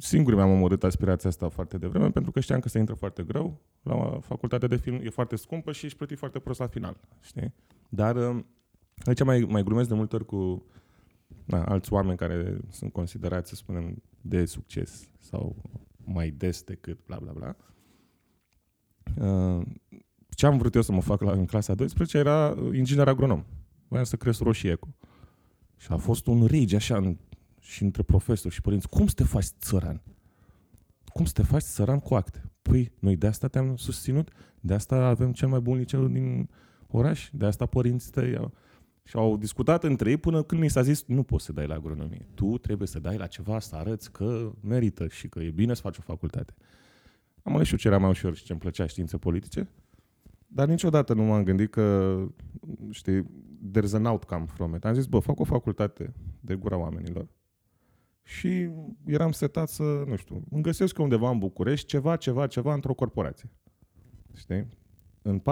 Singur 0.00 0.34
mi-am 0.34 0.50
omorât 0.50 0.84
aspirația 0.84 1.28
asta 1.28 1.48
foarte 1.48 1.78
devreme, 1.78 2.10
pentru 2.10 2.30
că 2.30 2.40
știam 2.40 2.60
că 2.60 2.68
se 2.68 2.78
intră 2.78 2.94
foarte 2.94 3.22
greu. 3.22 3.60
La 3.82 4.18
facultatea 4.20 4.68
de 4.68 4.76
film 4.76 5.00
e 5.02 5.10
foarte 5.10 5.36
scumpă 5.36 5.72
și 5.72 5.84
ești 5.84 5.96
plătit 5.96 6.18
foarte 6.18 6.38
prost 6.38 6.58
la 6.58 6.66
final, 6.66 6.96
știi? 7.20 7.54
Dar 7.88 8.16
uh, 8.16 8.44
aici 9.04 9.24
mai, 9.24 9.46
mai 9.48 9.62
glumesc 9.62 9.88
de 9.88 9.94
multe 9.94 10.16
ori 10.16 10.26
cu 10.26 10.66
na, 11.44 11.64
alți 11.64 11.92
oameni 11.92 12.16
care 12.16 12.60
sunt 12.68 12.92
considerați, 12.92 13.48
să 13.48 13.54
spunem, 13.54 14.02
de 14.20 14.44
succes 14.44 15.10
sau 15.18 15.56
mai 16.04 16.30
des 16.30 16.62
decât 16.62 16.98
bla 17.06 17.18
bla 17.18 17.32
bla. 17.32 17.56
Uh, 19.26 19.66
ce 20.28 20.46
am 20.46 20.58
vrut 20.58 20.74
eu 20.74 20.82
să 20.82 20.92
mă 20.92 21.00
fac 21.00 21.20
la, 21.20 21.32
în 21.32 21.46
clasa 21.46 21.74
12 21.74 22.18
era 22.18 22.56
inginer 22.72 23.08
agronom. 23.08 23.44
Voiam 23.88 24.04
să 24.04 24.16
cresc 24.16 24.40
roșiecu. 24.40 24.94
Și 25.76 25.92
a 25.92 25.96
fost 25.96 26.26
un 26.26 26.46
rage 26.46 26.76
așa 26.76 26.96
în, 26.96 27.16
și 27.60 27.82
între 27.82 28.02
profesori 28.02 28.54
și 28.54 28.60
părinți. 28.60 28.88
Cum 28.88 29.06
să 29.06 29.14
te 29.14 29.24
faci 29.24 29.44
țăran? 29.44 30.02
Cum 31.04 31.24
să 31.24 31.32
te 31.32 31.42
faci 31.42 31.62
țăran 31.62 32.00
cu 32.00 32.14
acte? 32.14 32.50
Păi, 32.62 32.92
noi 32.98 33.16
de 33.16 33.26
asta 33.26 33.48
te-am 33.48 33.76
susținut, 33.76 34.30
de 34.60 34.74
asta 34.74 34.96
avem 34.96 35.32
cel 35.32 35.48
mai 35.48 35.60
bun 35.60 35.76
liceu 35.76 36.06
din 36.06 36.48
oraș, 36.86 37.30
de 37.32 37.46
asta 37.46 37.66
părinții 37.66 38.10
tăi 38.10 38.36
au... 38.36 38.52
Și 39.02 39.16
au 39.16 39.36
discutat 39.36 39.84
între 39.84 40.10
ei 40.10 40.16
până 40.16 40.42
când 40.42 40.60
mi 40.60 40.70
s-a 40.70 40.82
zis 40.82 41.04
nu 41.06 41.22
poți 41.22 41.44
să 41.44 41.52
dai 41.52 41.66
la 41.66 41.74
agronomie. 41.74 42.26
Tu 42.34 42.58
trebuie 42.58 42.88
să 42.88 42.98
dai 42.98 43.16
la 43.16 43.26
ceva 43.26 43.58
să 43.58 43.76
arăți 43.76 44.12
că 44.12 44.52
merită 44.60 45.08
și 45.08 45.28
că 45.28 45.40
e 45.40 45.50
bine 45.50 45.74
să 45.74 45.80
faci 45.80 45.98
o 45.98 46.02
facultate. 46.02 46.54
Am 47.42 47.54
ales 47.54 47.66
și 47.66 47.72
eu 47.72 47.78
ce 47.78 47.88
era 47.88 47.98
mai 47.98 48.10
ușor 48.10 48.34
și 48.34 48.44
ce 48.44 48.52
îmi 48.52 48.60
plăcea 48.60 48.86
științe 48.86 49.16
politice. 49.16 49.68
Dar 50.46 50.68
niciodată 50.68 51.14
nu 51.14 51.22
m-am 51.22 51.42
gândit 51.42 51.70
că, 51.70 52.16
știi, 52.90 53.22
there's 53.72 53.92
an 53.92 54.04
outcome 54.04 54.44
from 54.46 54.74
it. 54.74 54.84
Am 54.84 54.94
zis, 54.94 55.06
bă, 55.06 55.18
fac 55.18 55.40
o 55.40 55.44
facultate 55.44 56.12
de 56.40 56.54
gura 56.54 56.76
oamenilor. 56.76 57.28
Și 58.22 58.70
eram 59.06 59.32
setat 59.32 59.68
să, 59.68 60.04
nu 60.06 60.16
știu, 60.16 60.44
îmi 60.50 60.62
găsesc 60.62 60.98
eu 60.98 61.04
undeva 61.04 61.30
în 61.30 61.38
București 61.38 61.86
ceva, 61.86 62.16
ceva, 62.16 62.46
ceva 62.46 62.74
într-o 62.74 62.94
corporație. 62.94 63.50
Știi? 64.34 64.66
În 65.22 65.40
4-5 65.40 65.42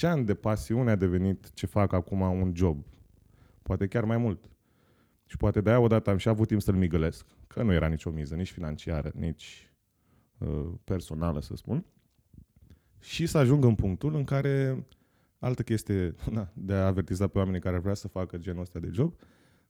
ani 0.00 0.24
de 0.24 0.34
pasiune 0.34 0.90
a 0.90 0.96
devenit 0.96 1.52
ce 1.52 1.66
fac 1.66 1.92
acum 1.92 2.20
un 2.20 2.52
job. 2.54 2.86
Poate 3.62 3.86
chiar 3.86 4.04
mai 4.04 4.16
mult. 4.16 4.50
Și 5.26 5.36
poate 5.36 5.60
de-aia 5.60 5.80
odată 5.80 6.10
am 6.10 6.16
și 6.16 6.28
avut 6.28 6.48
timp 6.48 6.60
să-l 6.60 6.74
migălesc, 6.74 7.26
că 7.46 7.62
nu 7.62 7.72
era 7.72 7.86
nicio 7.86 8.10
miză, 8.10 8.34
nici 8.34 8.50
financiară, 8.52 9.10
nici 9.14 9.72
uh, 10.38 10.68
personală, 10.84 11.40
să 11.40 11.56
spun 11.56 11.84
și 13.00 13.26
să 13.26 13.38
ajung 13.38 13.64
în 13.64 13.74
punctul 13.74 14.14
în 14.14 14.24
care 14.24 14.86
altă 15.38 15.62
chestie 15.62 16.14
na, 16.30 16.52
de 16.54 16.72
a 16.72 16.86
avertiza 16.86 17.26
pe 17.26 17.38
oamenii 17.38 17.60
care 17.60 17.78
vrea 17.78 17.94
să 17.94 18.08
facă 18.08 18.36
genul 18.36 18.60
ăsta 18.60 18.78
de 18.78 18.88
job, 18.92 19.14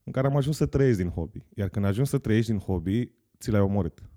în 0.04 0.12
care 0.12 0.26
am 0.26 0.36
ajuns 0.36 0.56
să 0.56 0.66
trăiesc 0.66 0.98
din 0.98 1.08
hobby. 1.08 1.44
Iar 1.54 1.68
când 1.68 1.84
ajungi 1.84 2.10
să 2.10 2.18
trăiești 2.18 2.50
din 2.50 2.60
hobby, 2.60 3.12
ți 3.38 3.50
l-ai 3.50 3.60
omorât. 3.60 4.10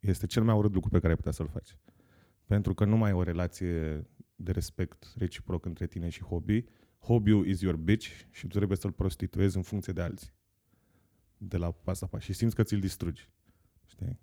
Este 0.00 0.26
cel 0.26 0.42
mai 0.42 0.56
urât 0.56 0.74
lucru 0.74 0.90
pe 0.90 0.98
care 0.98 1.08
ai 1.08 1.16
putea 1.16 1.32
să-l 1.32 1.48
faci. 1.48 1.76
Pentru 2.46 2.74
că 2.74 2.84
nu 2.84 2.96
mai 2.96 3.10
ai 3.10 3.16
o 3.16 3.22
relație 3.22 4.06
de 4.36 4.52
respect 4.52 5.12
reciproc 5.16 5.64
între 5.64 5.86
tine 5.86 6.08
și 6.08 6.22
hobby. 6.22 6.64
Hobby-ul 6.98 7.46
is 7.46 7.60
your 7.60 7.76
bitch 7.76 8.06
și 8.30 8.46
tu 8.46 8.56
trebuie 8.56 8.76
să-l 8.76 8.92
prostituezi 8.92 9.56
în 9.56 9.62
funcție 9.62 9.92
de 9.92 10.00
alții. 10.00 10.32
De 11.38 11.56
la 11.56 11.70
pas 11.70 12.00
la 12.00 12.06
pas. 12.06 12.22
Și 12.22 12.32
simți 12.32 12.54
că 12.54 12.62
ți-l 12.62 12.80
distrugi. 12.80 13.30
Știi? 13.86 14.18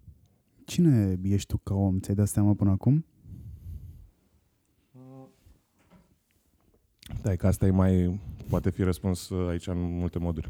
Cine 0.65 1.19
ești 1.23 1.47
tu 1.47 1.57
ca 1.57 1.73
om? 1.73 1.99
Ți-ai 1.99 2.15
dat 2.15 2.27
seama 2.27 2.53
până 2.53 2.69
acum? 2.69 3.05
Da, 7.21 7.35
că 7.35 7.47
asta 7.47 7.65
e 7.65 7.71
mai, 7.71 8.19
poate 8.49 8.69
fi 8.69 8.83
răspuns 8.83 9.29
uh, 9.29 9.49
aici 9.49 9.67
în 9.67 9.97
multe 9.97 10.19
moduri. 10.19 10.49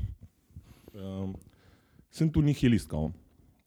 Uh, 1.02 1.30
sunt 2.10 2.36
un 2.36 2.44
nihilist 2.44 2.88
ca 2.88 2.98
om. 2.98 3.14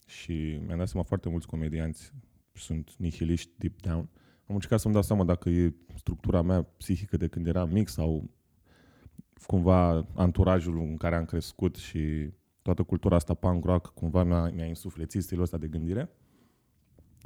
Și 0.06 0.60
mi-am 0.66 0.78
dat 0.78 0.88
seama 0.88 1.06
foarte 1.06 1.28
mulți 1.28 1.46
comedianți 1.46 2.12
sunt 2.52 2.94
nihiliști 2.96 3.50
deep 3.56 3.80
down. 3.80 4.08
Am 4.46 4.54
încercat 4.54 4.80
să-mi 4.80 4.94
dau 4.94 5.02
seama 5.02 5.24
dacă 5.24 5.48
e 5.48 5.74
structura 5.96 6.42
mea 6.42 6.62
psihică 6.62 7.16
de 7.16 7.28
când 7.28 7.46
eram 7.46 7.70
mic 7.70 7.88
sau 7.88 8.30
cumva 9.46 10.06
anturajul 10.14 10.78
în 10.78 10.96
care 10.96 11.16
am 11.16 11.24
crescut 11.24 11.76
și 11.76 12.30
toată 12.62 12.82
cultura 12.82 13.16
asta 13.16 13.34
punk 13.34 13.64
rock 13.64 13.94
cumva 13.94 14.22
mi-a, 14.22 14.50
mi-a 14.50 14.66
insuflețit 14.66 15.22
stilul 15.22 15.42
ăsta 15.42 15.56
de 15.56 15.66
gândire. 15.66 16.10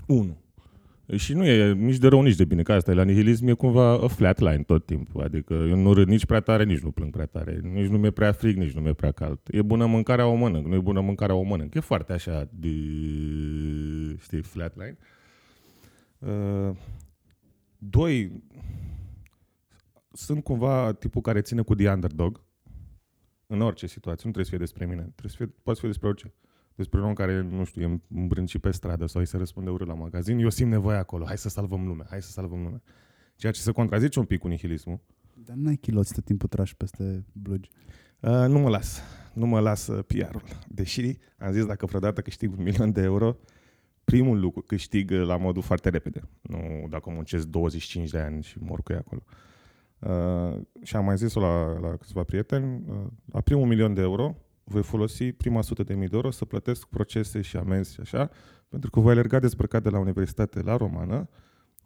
Unu. 0.06 0.42
Și 1.16 1.34
nu 1.34 1.44
e 1.44 1.72
nici 1.72 1.96
de 1.96 2.08
rău, 2.08 2.22
nici 2.22 2.36
de 2.36 2.44
bine, 2.44 2.62
că 2.62 2.72
asta 2.72 2.90
e 2.90 2.94
la 2.94 3.04
nihilism, 3.04 3.46
e 3.46 3.52
cumva 3.52 3.90
a 3.90 4.06
flat 4.06 4.38
line 4.38 4.62
tot 4.62 4.86
timpul. 4.86 5.22
Adică 5.22 5.54
eu 5.54 5.76
nu 5.76 5.92
râd 5.92 6.08
nici 6.08 6.26
prea 6.26 6.40
tare, 6.40 6.64
nici 6.64 6.80
nu 6.80 6.90
plâng 6.90 7.12
prea 7.12 7.26
tare, 7.26 7.60
nici 7.62 7.86
nu 7.86 7.98
mi-e 7.98 8.10
prea 8.10 8.32
frig, 8.32 8.56
nici 8.56 8.72
nu 8.72 8.80
mi-e 8.80 8.92
prea 8.92 9.12
cald. 9.12 9.40
E 9.50 9.62
bună 9.62 9.86
mâncarea, 9.86 10.26
o 10.26 10.34
mănânc, 10.34 10.66
nu 10.66 10.74
e 10.74 10.78
bună 10.78 11.00
mâncarea, 11.00 11.34
o 11.34 11.42
mănânc. 11.42 11.74
E 11.74 11.80
foarte 11.80 12.12
așa, 12.12 12.48
de, 12.52 12.68
știi, 14.20 14.42
flat 14.42 14.74
line. 14.76 14.98
Uh, 16.18 16.76
doi, 17.78 18.42
sunt 20.12 20.44
cumva 20.44 20.92
tipul 20.92 21.20
care 21.20 21.40
ține 21.40 21.62
cu 21.62 21.74
the 21.74 21.90
underdog 21.90 22.42
în 23.46 23.60
orice 23.60 23.86
situație. 23.86 24.22
Nu 24.24 24.32
trebuie 24.32 24.44
să 24.44 24.50
fie 24.50 24.58
despre 24.58 24.86
mine, 24.86 25.02
trebuie 25.02 25.30
să 25.30 25.36
fie, 25.36 25.46
poate 25.46 25.80
să 25.80 25.80
fie 25.80 25.88
despre 25.88 26.08
orice 26.08 26.32
despre 26.78 27.00
un 27.00 27.06
om 27.06 27.12
care, 27.12 27.40
nu 27.40 27.64
știu, 27.64 27.82
e 27.82 28.00
îmbrâncit 28.14 28.60
pe 28.60 28.70
stradă 28.70 29.06
sau 29.06 29.20
îi 29.20 29.26
se 29.26 29.36
răspunde 29.36 29.70
urât 29.70 29.86
la 29.86 29.94
magazin, 29.94 30.38
eu 30.38 30.48
simt 30.48 30.70
nevoie 30.70 30.96
acolo, 30.96 31.24
hai 31.24 31.38
să 31.38 31.48
salvăm 31.48 31.86
lumea, 31.86 32.06
hai 32.10 32.22
să 32.22 32.30
salvăm 32.30 32.62
lumea. 32.62 32.82
Ceea 33.36 33.52
ce 33.52 33.60
se 33.60 33.72
contrazice 33.72 34.18
un 34.18 34.24
pic 34.24 34.40
cu 34.40 34.48
nihilismul. 34.48 35.00
Dar 35.34 35.56
n-ai 35.56 35.76
chiloți 35.76 36.14
tot 36.14 36.24
timpul 36.24 36.48
trași 36.48 36.76
peste 36.76 37.24
blugi. 37.32 37.70
Uh, 38.20 38.30
nu 38.48 38.58
mă 38.58 38.68
las. 38.68 39.02
Nu 39.32 39.46
mă 39.46 39.60
las 39.60 39.86
uh, 39.86 40.04
PR-ul. 40.06 40.42
Deși 40.68 41.16
am 41.38 41.52
zis 41.52 41.66
dacă 41.66 41.86
vreodată 41.86 42.20
câștig 42.20 42.52
un 42.58 42.62
milion 42.62 42.92
de 42.92 43.02
euro, 43.02 43.36
primul 44.04 44.40
lucru 44.40 44.60
câștig 44.60 45.10
uh, 45.10 45.26
la 45.26 45.36
modul 45.36 45.62
foarte 45.62 45.88
repede. 45.88 46.20
Nu 46.40 46.86
dacă 46.90 47.10
muncesc 47.10 47.46
25 47.46 48.10
de 48.10 48.18
ani 48.18 48.42
și 48.42 48.56
mor 48.60 48.82
cu 48.82 48.92
ea 48.92 48.98
acolo. 48.98 49.22
Uh, 49.98 50.60
și 50.82 50.96
am 50.96 51.04
mai 51.04 51.16
zis-o 51.16 51.40
la, 51.40 51.78
la 51.78 51.96
câțiva 51.96 52.22
prieteni, 52.22 52.84
uh, 52.88 52.96
la 53.32 53.40
primul 53.40 53.66
milion 53.66 53.94
de 53.94 54.00
euro 54.00 54.36
voi 54.68 54.82
folosi 54.82 55.32
prima 55.32 55.62
sută 55.62 55.82
de 55.82 55.94
mii 55.94 56.08
de 56.08 56.16
euro 56.16 56.30
să 56.30 56.44
plătesc 56.44 56.86
procese 56.86 57.40
și 57.40 57.56
amenzi 57.56 57.92
și 57.92 58.00
așa, 58.00 58.30
pentru 58.68 58.90
că 58.90 59.00
voi 59.00 59.12
alerga 59.12 59.38
dezbrăcat 59.38 59.82
de 59.82 59.88
la 59.88 59.98
universitate 59.98 60.60
la 60.60 60.76
romană, 60.76 61.28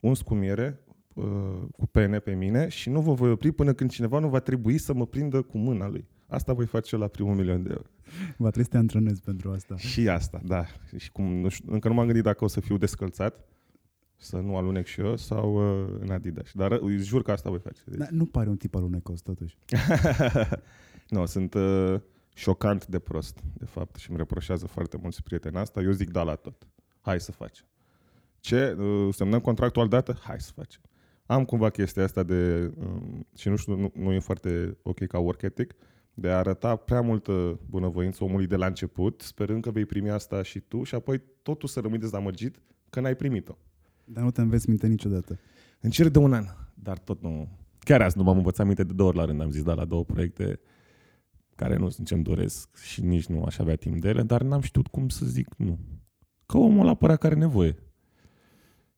uns 0.00 0.20
cu 0.22 0.34
miere, 0.34 0.80
uh, 1.14 1.24
cu 1.76 1.86
pene 1.86 2.18
pe 2.18 2.32
mine 2.32 2.68
și 2.68 2.90
nu 2.90 3.00
vă 3.00 3.12
voi 3.12 3.30
opri 3.30 3.52
până 3.52 3.72
când 3.72 3.90
cineva 3.90 4.18
nu 4.18 4.28
va 4.28 4.38
trebui 4.38 4.78
să 4.78 4.94
mă 4.94 5.06
prindă 5.06 5.42
cu 5.42 5.58
mâna 5.58 5.88
lui. 5.88 6.08
Asta 6.26 6.52
voi 6.52 6.66
face 6.66 6.96
la 6.96 7.06
primul 7.06 7.34
milion 7.34 7.62
de 7.62 7.68
euro. 7.70 7.88
Va 8.36 8.48
trebui 8.48 8.64
să 8.64 8.70
te 8.70 8.76
antrenezi 8.76 9.20
pentru 9.20 9.50
asta. 9.50 9.76
Și 9.76 10.08
asta, 10.08 10.40
da. 10.44 10.64
Și 10.96 11.12
cum, 11.12 11.24
nu 11.24 11.48
știu, 11.48 11.72
încă 11.72 11.88
nu 11.88 11.94
m-am 11.94 12.04
gândit 12.04 12.22
dacă 12.22 12.44
o 12.44 12.46
să 12.46 12.60
fiu 12.60 12.76
descălțat, 12.76 13.44
să 14.16 14.36
nu 14.36 14.56
alunec 14.56 14.86
și 14.86 15.00
eu, 15.00 15.16
sau 15.16 15.54
uh, 15.54 15.96
în 16.00 16.10
Adidas. 16.10 16.50
Dar 16.54 16.72
îi 16.72 16.98
jur 16.98 17.22
că 17.22 17.30
asta 17.30 17.50
voi 17.50 17.58
face. 17.58 17.80
Deci. 17.86 17.98
Da, 17.98 18.06
nu 18.10 18.26
pare 18.26 18.48
un 18.48 18.56
tip 18.56 18.74
alunecos, 18.74 19.20
totuși. 19.20 19.56
nu, 21.08 21.26
sunt... 21.26 21.54
Uh, 21.54 22.00
șocant 22.34 22.86
de 22.86 22.98
prost, 22.98 23.40
de 23.54 23.64
fapt, 23.64 23.96
și 23.96 24.08
îmi 24.08 24.18
reproșează 24.18 24.66
foarte 24.66 24.96
mulți 25.02 25.22
prieteni 25.22 25.56
asta, 25.56 25.80
eu 25.80 25.90
zic 25.90 26.10
da 26.10 26.22
la 26.22 26.34
tot. 26.34 26.66
Hai 27.00 27.20
să 27.20 27.32
facem. 27.32 27.66
Ce? 28.40 28.76
Uh, 28.78 29.14
semnăm 29.14 29.40
contractul 29.40 29.82
al 29.82 29.88
dată? 29.88 30.18
Hai 30.22 30.40
să 30.40 30.52
facem. 30.54 30.80
Am 31.26 31.44
cumva 31.44 31.70
chestia 31.70 32.04
asta 32.04 32.22
de, 32.22 32.72
um, 32.76 33.26
și 33.36 33.48
nu 33.48 33.56
știu, 33.56 33.76
nu, 33.76 33.92
nu 33.94 34.12
e 34.12 34.18
foarte 34.18 34.78
ok 34.82 35.06
ca 35.06 35.18
work 35.18 35.42
ethic, 35.42 35.74
de 36.14 36.30
a 36.30 36.36
arăta 36.36 36.76
prea 36.76 37.00
multă 37.00 37.60
bunăvoință 37.68 38.24
omului 38.24 38.46
de 38.46 38.56
la 38.56 38.66
început, 38.66 39.20
sperând 39.20 39.62
că 39.62 39.70
vei 39.70 39.84
primi 39.84 40.10
asta 40.10 40.42
și 40.42 40.60
tu 40.60 40.82
și 40.82 40.94
apoi 40.94 41.22
totul 41.42 41.68
să 41.68 41.80
rămâi 41.80 41.98
dezamăgit 41.98 42.62
că 42.90 43.00
n-ai 43.00 43.16
primit-o. 43.16 43.58
Dar 44.04 44.24
nu 44.24 44.30
te 44.30 44.40
înveți 44.40 44.68
minte 44.68 44.86
niciodată. 44.86 45.38
Încerc 45.80 46.10
de 46.10 46.18
un 46.18 46.32
an, 46.32 46.44
dar 46.74 46.98
tot 46.98 47.22
nu... 47.22 47.48
Chiar 47.78 48.02
azi 48.02 48.16
nu 48.16 48.22
m-am 48.22 48.36
învățat 48.36 48.66
minte 48.66 48.84
de 48.84 48.92
două 48.92 49.08
ori 49.08 49.18
la 49.18 49.24
rând, 49.24 49.40
am 49.40 49.50
zis 49.50 49.62
da 49.62 49.74
la 49.74 49.84
două 49.84 50.04
proiecte 50.04 50.60
care 51.54 51.76
nu 51.76 51.88
sunt 51.88 52.06
ce-mi 52.06 52.22
doresc 52.22 52.76
și 52.76 53.02
nici 53.02 53.26
nu 53.26 53.42
aș 53.42 53.58
avea 53.58 53.76
timp 53.76 54.00
de 54.00 54.08
ele, 54.08 54.22
dar 54.22 54.42
n-am 54.42 54.60
știut 54.60 54.86
cum 54.86 55.08
să 55.08 55.26
zic 55.26 55.54
nu. 55.56 55.78
Că 56.46 56.56
omul 56.56 56.80
ăla 56.80 56.94
părea 56.94 57.16
care 57.16 57.32
are 57.34 57.42
nevoie. 57.42 57.76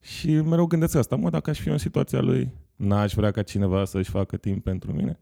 Și 0.01 0.40
mereu 0.40 0.67
gândesc 0.67 0.95
asta, 0.95 1.17
mă, 1.17 1.31
dacă 1.31 1.51
aș 1.51 1.61
fi 1.61 1.69
în 1.69 1.79
situația 1.79 2.21
lui, 2.21 2.53
n-aș 2.77 3.14
vrea 3.14 3.31
ca 3.31 3.43
cineva 3.43 3.85
să-și 3.85 4.11
facă 4.11 4.37
timp 4.37 4.64
pentru 4.64 4.93
mine. 4.93 5.19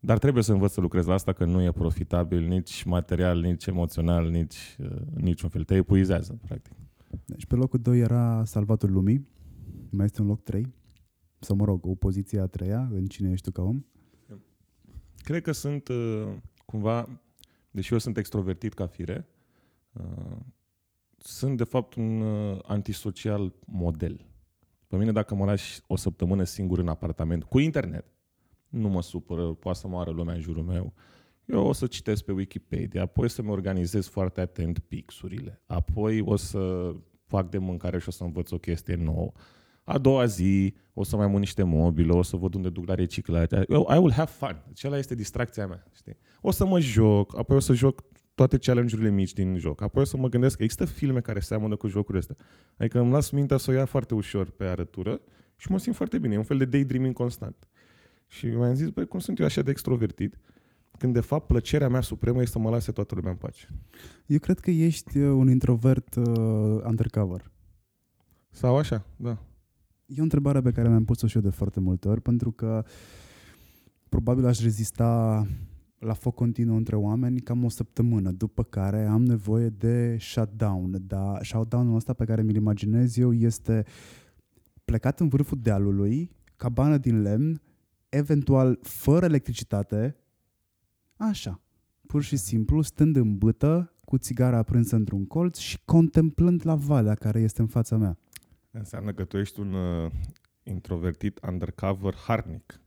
Dar 0.00 0.18
trebuie 0.18 0.42
să 0.42 0.52
învăț 0.52 0.72
să 0.72 0.80
lucrez 0.80 1.06
la 1.06 1.14
asta, 1.14 1.32
că 1.32 1.44
nu 1.44 1.62
e 1.62 1.72
profitabil 1.72 2.46
nici 2.46 2.82
material, 2.82 3.40
nici 3.40 3.66
emoțional, 3.66 4.28
nici 4.28 4.76
uh, 4.78 4.96
niciun 5.14 5.48
fel. 5.48 5.64
Te 5.64 5.74
epuizează, 5.74 6.38
practic. 6.46 6.72
Deci 7.24 7.46
pe 7.46 7.54
locul 7.54 7.78
2 7.78 7.98
era 7.98 8.44
Salvatul 8.44 8.92
Lumii, 8.92 9.28
mai 9.90 10.04
este 10.04 10.20
un 10.20 10.26
loc 10.26 10.42
3, 10.42 10.74
sau 11.38 11.56
mă 11.56 11.64
rog, 11.64 11.86
o 11.86 11.94
poziție 11.94 12.40
a 12.40 12.46
treia 12.46 12.88
în 12.92 13.06
cine 13.06 13.30
ești 13.30 13.44
tu 13.44 13.50
ca 13.50 13.62
om? 13.62 13.84
Cred 15.16 15.42
că 15.42 15.52
sunt 15.52 15.88
uh, 15.88 16.28
cumva, 16.64 17.08
deși 17.70 17.92
eu 17.92 17.98
sunt 17.98 18.16
extrovertit 18.16 18.74
ca 18.74 18.86
fire, 18.86 19.26
uh, 19.92 20.36
sunt 21.18 21.56
de 21.56 21.64
fapt 21.64 21.94
un 21.94 22.20
uh, 22.20 22.58
antisocial 22.62 23.52
model. 23.66 24.26
Pe 24.86 24.96
mine 24.96 25.12
dacă 25.12 25.34
mă 25.34 25.44
lași 25.44 25.80
o 25.86 25.96
săptămână 25.96 26.44
singur 26.44 26.78
în 26.78 26.88
apartament 26.88 27.44
cu 27.44 27.58
internet, 27.58 28.06
nu 28.68 28.88
mă 28.88 29.02
supără, 29.02 29.52
poate 29.52 29.78
să 29.78 29.88
moară 29.88 30.10
lumea 30.10 30.34
în 30.34 30.40
jurul 30.40 30.62
meu. 30.62 30.92
Eu 31.44 31.66
o 31.66 31.72
să 31.72 31.86
citesc 31.86 32.24
pe 32.24 32.32
Wikipedia, 32.32 33.02
apoi 33.02 33.28
să-mi 33.28 33.50
organizez 33.50 34.06
foarte 34.06 34.40
atent 34.40 34.78
pixurile, 34.78 35.62
apoi 35.66 36.20
o 36.20 36.36
să 36.36 36.94
fac 37.26 37.50
de 37.50 37.58
mâncare 37.58 37.98
și 37.98 38.08
o 38.08 38.10
să 38.10 38.24
învăț 38.24 38.50
o 38.50 38.58
chestie 38.58 38.94
nouă. 38.94 39.32
A 39.84 39.98
doua 39.98 40.24
zi 40.24 40.74
o 40.94 41.04
să 41.04 41.16
mai 41.16 41.24
am 41.24 41.32
niște 41.32 41.62
mobile, 41.62 42.12
o 42.12 42.22
să 42.22 42.36
văd 42.36 42.54
unde 42.54 42.68
duc 42.68 42.86
la 42.86 42.94
reciclare. 42.94 43.64
I 43.68 43.74
will 43.74 44.12
have 44.12 44.30
fun. 44.30 44.62
Deci 44.66 44.84
ăla 44.84 44.98
este 44.98 45.14
distracția 45.14 45.66
mea. 45.66 45.86
Știi? 45.94 46.16
O 46.40 46.50
să 46.50 46.66
mă 46.66 46.80
joc, 46.80 47.38
apoi 47.38 47.56
o 47.56 47.60
să 47.60 47.72
joc 47.72 48.02
toate 48.34 48.58
challenge-urile 48.58 49.10
mici 49.10 49.32
din 49.32 49.58
joc. 49.58 49.82
Apoi 49.82 50.02
o 50.02 50.04
să 50.04 50.16
mă 50.16 50.28
gândesc 50.28 50.56
că 50.56 50.62
există 50.62 50.84
filme 50.84 51.20
care 51.20 51.40
seamănă 51.40 51.76
cu 51.76 51.86
jocurile 51.86 52.18
astea. 52.18 52.36
Adică 52.76 52.98
îmi 52.98 53.10
las 53.10 53.30
mintea 53.30 53.56
să 53.56 53.70
o 53.70 53.74
ia 53.74 53.84
foarte 53.84 54.14
ușor 54.14 54.50
pe 54.50 54.64
arătură 54.64 55.20
și 55.56 55.70
mă 55.70 55.78
simt 55.78 55.96
foarte 55.96 56.18
bine. 56.18 56.34
E 56.34 56.38
un 56.38 56.44
fel 56.44 56.58
de 56.58 56.64
daydreaming 56.64 57.14
constant. 57.14 57.68
Și 58.26 58.46
mi-am 58.46 58.74
zis, 58.74 58.88
băi, 58.88 59.06
cum 59.06 59.18
sunt 59.18 59.38
eu 59.38 59.46
așa 59.46 59.62
de 59.62 59.70
extrovertit? 59.70 60.38
Când 60.98 61.12
de 61.12 61.20
fapt 61.20 61.46
plăcerea 61.46 61.88
mea 61.88 62.00
supremă 62.00 62.40
este 62.40 62.52
să 62.52 62.58
mă 62.58 62.70
lase 62.70 62.92
toată 62.92 63.14
lumea 63.14 63.30
în 63.30 63.36
pace. 63.36 63.68
Eu 64.26 64.38
cred 64.38 64.58
că 64.58 64.70
ești 64.70 65.18
uh, 65.18 65.28
un 65.28 65.50
introvert 65.50 66.14
uh, 66.14 66.24
undercover. 66.84 67.50
Sau 68.50 68.76
așa, 68.76 69.06
da. 69.16 69.38
E 70.06 70.20
o 70.20 70.22
întrebare 70.22 70.60
pe 70.60 70.70
care 70.70 70.88
mi-am 70.88 71.04
pus-o 71.04 71.26
și 71.26 71.36
eu 71.36 71.42
de 71.42 71.50
foarte 71.50 71.80
multe 71.80 72.08
ori, 72.08 72.20
pentru 72.20 72.50
că 72.50 72.84
probabil 74.08 74.46
aș 74.46 74.60
rezista 74.60 75.46
la 75.98 76.12
foc 76.12 76.34
continuu 76.34 76.76
între 76.76 76.96
oameni 76.96 77.40
cam 77.40 77.64
o 77.64 77.68
săptămână, 77.68 78.30
după 78.30 78.62
care 78.62 79.06
am 79.06 79.24
nevoie 79.24 79.68
de 79.68 80.16
shutdown. 80.20 80.96
Dar 81.06 81.44
shutdown-ul 81.44 81.96
ăsta 81.96 82.12
pe 82.12 82.24
care 82.24 82.42
mi-l 82.42 82.56
imaginez 82.56 83.16
eu 83.16 83.32
este 83.32 83.84
plecat 84.84 85.20
în 85.20 85.28
vârful 85.28 85.58
dealului, 85.62 86.30
cabană 86.56 86.98
din 86.98 87.22
lemn, 87.22 87.62
eventual 88.08 88.78
fără 88.82 89.24
electricitate, 89.24 90.16
așa, 91.16 91.60
pur 92.06 92.22
și 92.22 92.36
simplu, 92.36 92.82
stând 92.82 93.16
în 93.16 93.38
bâtă, 93.38 93.92
cu 94.04 94.18
țigara 94.18 94.56
aprinsă 94.56 94.96
într-un 94.96 95.26
colț 95.26 95.58
și 95.58 95.78
contemplând 95.84 96.60
la 96.64 96.74
valea 96.74 97.14
care 97.14 97.40
este 97.40 97.60
în 97.60 97.66
fața 97.66 97.96
mea. 97.96 98.18
Înseamnă 98.78 99.12
că 99.12 99.24
tu 99.24 99.36
ești 99.36 99.60
un 99.60 99.72
uh, 99.72 100.10
introvertit 100.62 101.40
undercover 101.46 102.14
harnic. 102.14 102.80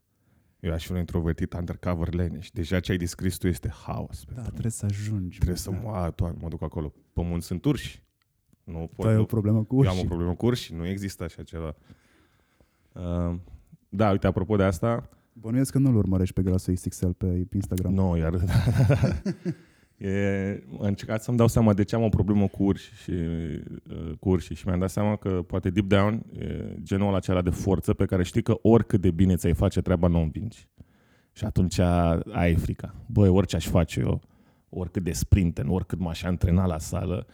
Eu 0.60 0.73
aș 0.73 0.86
fi 0.86 0.91
un 0.91 0.97
introvertit 0.97 1.54
undercover 1.54 2.13
leneș. 2.13 2.50
Deja 2.50 2.80
ce 2.80 2.91
ai 2.91 2.97
descris 2.97 3.38
tu 3.38 3.47
este 3.47 3.69
haos. 3.86 4.23
Da, 4.36 4.41
trebuie 4.41 4.71
să 4.71 4.86
ajungi. 4.86 5.36
Trebuie 5.36 5.58
să 5.58 5.69
da. 5.69 5.78
mă, 5.78 6.12
tu, 6.15 6.36
mă 6.39 6.47
duc 6.50 6.62
acolo. 6.62 6.93
Pământ 7.13 7.43
sunt 7.43 7.65
urși. 7.65 8.04
Nu 8.63 8.78
pot, 8.78 9.06
tu 9.06 9.08
ai 9.08 9.17
o 9.17 9.23
problemă 9.23 9.63
cu 9.63 9.76
urși. 9.76 9.89
Eu 9.91 9.97
am 9.97 10.04
o 10.04 10.08
problemă 10.08 10.36
cu 10.36 10.45
urși. 10.45 10.73
Nu 10.73 10.88
există 10.88 11.23
așa 11.23 11.43
ceva. 11.43 11.76
Uh, 12.91 13.36
da, 13.89 14.12
uite, 14.12 14.28
apropo 14.28 14.56
de 14.56 14.63
asta... 14.63 15.10
Bănuiesc 15.34 15.71
că 15.71 15.78
nu-l 15.78 15.95
urmărești 15.95 16.34
pe 16.34 16.41
Grasul 16.41 16.73
XXL 16.73 17.10
pe 17.10 17.47
Instagram. 17.54 17.93
Nu, 17.93 18.08
no, 18.08 18.15
iar... 18.15 18.34
E, 19.97 20.63
am 20.79 20.86
încercat 20.86 21.23
să-mi 21.23 21.38
dau 21.38 21.47
seama 21.47 21.73
de 21.73 21.83
ce 21.83 21.95
am 21.95 22.03
o 22.03 22.10
problemă 22.10 22.47
cu 22.47 22.63
urși 22.63 22.91
și, 23.03 23.12
uh, 23.12 24.12
cu 24.19 24.29
urși 24.29 24.53
și 24.53 24.67
mi-am 24.67 24.79
dat 24.79 24.89
seama 24.89 25.15
că 25.15 25.29
poate 25.29 25.69
deep 25.69 25.86
down 25.86 26.23
e 26.39 26.75
genul 26.83 27.15
acela 27.15 27.41
de 27.41 27.49
forță 27.49 27.93
pe 27.93 28.05
care 28.05 28.23
știi 28.23 28.41
că 28.41 28.57
oricât 28.62 29.01
de 29.01 29.12
bine 29.12 29.36
ți-ai 29.36 29.53
face 29.53 29.81
treaba, 29.81 30.07
nu 30.07 30.17
o 30.17 30.21
învingi. 30.21 30.67
Și 31.31 31.45
atunci 31.45 31.79
ai 32.31 32.55
frica. 32.55 32.95
Băi, 33.05 33.29
orice 33.29 33.55
aș 33.55 33.67
face 33.67 33.99
eu, 33.99 34.21
oricât 34.69 35.03
de 35.03 35.12
sprinten, 35.12 35.67
oricât 35.67 35.99
m-aș 35.99 36.23
antrena 36.23 36.65
la 36.65 36.77
sală, 36.77 37.27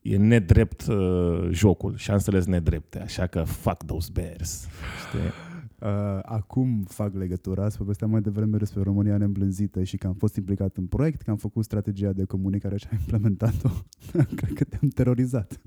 e 0.00 0.16
nedrept 0.16 0.86
uh, 0.86 1.48
jocul, 1.50 1.96
șansele 1.96 2.40
sunt 2.40 2.52
nedrepte, 2.52 3.00
așa 3.00 3.26
că 3.26 3.42
fuck 3.42 3.82
those 3.84 4.10
bears. 4.12 4.68
Știi? 5.08 5.51
Uh, 5.82 6.18
acum 6.22 6.84
fac 6.88 7.14
legătura, 7.14 7.68
să 7.68 7.76
povesteam 7.76 8.10
mai 8.10 8.20
devreme 8.20 8.56
despre 8.56 8.82
România 8.82 9.16
neîmblânzită 9.16 9.82
și 9.82 9.96
că 9.96 10.06
am 10.06 10.14
fost 10.14 10.36
implicat 10.36 10.76
în 10.76 10.86
proiect, 10.86 11.22
că 11.22 11.30
am 11.30 11.36
făcut 11.36 11.64
strategia 11.64 12.12
de 12.12 12.24
comunicare 12.24 12.76
și 12.76 12.86
am 12.90 12.98
implementat-o. 13.00 13.68
Cred 14.36 14.52
că 14.54 14.64
te-am 14.64 14.88
terorizat. 14.88 15.60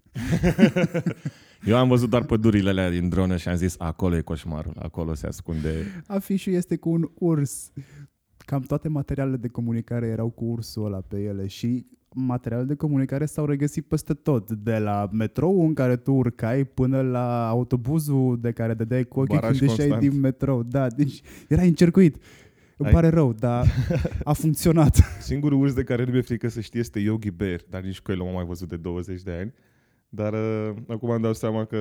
Eu 1.66 1.78
am 1.78 1.88
văzut 1.88 2.10
doar 2.10 2.26
pădurile 2.26 2.70
alea 2.70 2.90
din 2.90 3.10
dronă 3.10 3.38
și 3.38 3.48
am 3.48 3.56
zis, 3.56 3.76
acolo 3.78 4.16
e 4.16 4.22
coșmarul, 4.22 4.74
acolo 4.80 5.14
se 5.14 5.28
ascunde. 5.28 6.04
Afișul 6.08 6.54
este 6.54 6.76
cu 6.76 6.90
un 6.90 7.10
urs. 7.14 7.72
Cam 8.46 8.62
toate 8.62 8.88
materialele 8.88 9.38
de 9.38 9.48
comunicare 9.48 10.08
erau 10.08 10.30
cu 10.30 10.46
ursul 10.46 10.86
ăla 10.86 11.02
pe 11.08 11.22
ele 11.22 11.48
și 11.48 11.86
materiale 12.16 12.64
de 12.64 12.76
comunicare 12.76 13.26
s-au 13.26 13.46
regăsit 13.46 13.86
peste 13.86 14.14
tot, 14.14 14.52
de 14.52 14.78
la 14.78 15.10
metrou 15.12 15.66
în 15.66 15.74
care 15.74 15.96
tu 15.96 16.14
urcai 16.14 16.66
până 16.66 17.02
la 17.02 17.48
autobuzul 17.48 18.40
de 18.42 18.52
care 18.52 18.74
dădeai 18.74 19.04
cu 19.04 19.20
ochii 19.20 19.36
Baraj 19.36 19.58
când 19.58 19.70
ieșeai 19.70 19.88
constant. 19.90 20.12
din 20.12 20.22
metrou. 20.22 20.64
Da, 20.64 20.88
deci 20.88 21.22
era 21.48 21.62
încercuit. 21.62 22.16
Îmi 22.78 22.88
Ai- 22.88 22.94
pare 22.94 23.10
rău, 23.10 23.34
dar 23.34 23.68
a 24.24 24.34
funcționat. 24.34 24.96
Singurul 25.20 25.62
urs 25.62 25.74
de 25.74 25.84
care 25.84 26.04
nu 26.06 26.12
mi-e 26.12 26.22
frică 26.22 26.48
să 26.48 26.60
știe 26.62 26.80
este 26.80 27.00
Yogi 27.00 27.32
Bear, 27.32 27.60
dar 27.70 27.82
nici 27.82 28.02
cu 28.02 28.12
el 28.12 28.18
nu 28.18 28.28
am 28.28 28.34
mai 28.34 28.46
văzut 28.46 28.70
de 28.70 28.78
20 28.78 29.22
de 29.22 29.32
ani. 29.32 29.54
Dar 30.10 30.34
uh, 30.34 30.76
acum 30.88 31.10
îmi 31.10 31.22
dau 31.22 31.34
seama 31.34 31.66
că... 31.66 31.78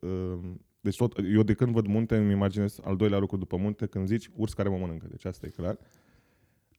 Uh, 0.00 0.38
deci 0.86 0.96
tot, 0.96 1.18
eu 1.32 1.42
de 1.42 1.54
când 1.54 1.72
văd 1.72 1.86
munte 1.86 2.16
îmi 2.16 2.32
imaginez 2.32 2.78
al 2.84 2.96
doilea 2.96 3.18
lucru 3.18 3.36
după 3.36 3.56
munte 3.56 3.86
când 3.86 4.06
zici 4.06 4.30
urs 4.34 4.52
care 4.52 4.68
mă 4.68 4.76
mănâncă. 4.76 5.06
Deci 5.10 5.24
asta 5.24 5.46
e 5.46 5.48
clar. 5.48 5.78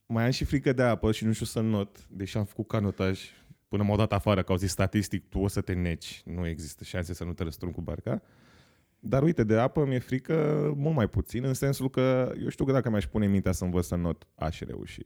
Mai 0.05 0.25
am 0.25 0.31
și 0.31 0.43
frică 0.43 0.73
de 0.73 0.81
apă 0.83 1.11
și 1.11 1.25
nu 1.25 1.31
știu 1.31 1.45
să 1.45 1.59
not, 1.59 2.07
deși 2.09 2.37
am 2.37 2.45
făcut 2.45 2.67
canotaj 2.67 3.19
până 3.67 3.83
m-au 3.83 3.97
dat 3.97 4.13
afară, 4.13 4.43
că 4.43 4.51
au 4.51 4.57
zis 4.57 4.71
statistic, 4.71 5.29
tu 5.29 5.39
o 5.39 5.47
să 5.47 5.61
te 5.61 5.73
neci, 5.73 6.21
nu 6.25 6.47
există 6.47 6.83
șanse 6.83 7.13
să 7.13 7.23
nu 7.23 7.33
te 7.33 7.43
răstrung 7.43 7.73
cu 7.73 7.81
barca. 7.81 8.21
Dar 8.99 9.23
uite, 9.23 9.43
de 9.43 9.55
apă 9.55 9.85
mi-e 9.85 9.99
frică 9.99 10.35
mult 10.77 10.95
mai 10.95 11.07
puțin, 11.07 11.43
în 11.43 11.53
sensul 11.53 11.89
că 11.89 12.33
eu 12.41 12.49
știu 12.49 12.65
că 12.65 12.71
dacă 12.71 12.89
mi-aș 12.89 13.05
pune 13.07 13.27
mintea 13.27 13.51
să 13.51 13.63
învăț 13.63 13.85
să 13.85 13.95
not, 13.95 14.27
aș 14.35 14.59
reuși. 14.59 15.05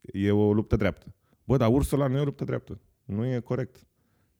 E 0.00 0.30
o 0.30 0.52
luptă 0.52 0.76
dreaptă. 0.76 1.14
Bă, 1.44 1.56
dar 1.56 1.72
ursul 1.72 2.00
ăla 2.00 2.10
nu 2.10 2.16
e 2.16 2.20
o 2.20 2.24
luptă 2.24 2.44
dreaptă. 2.44 2.80
Nu 3.04 3.26
e 3.26 3.40
corect. 3.40 3.86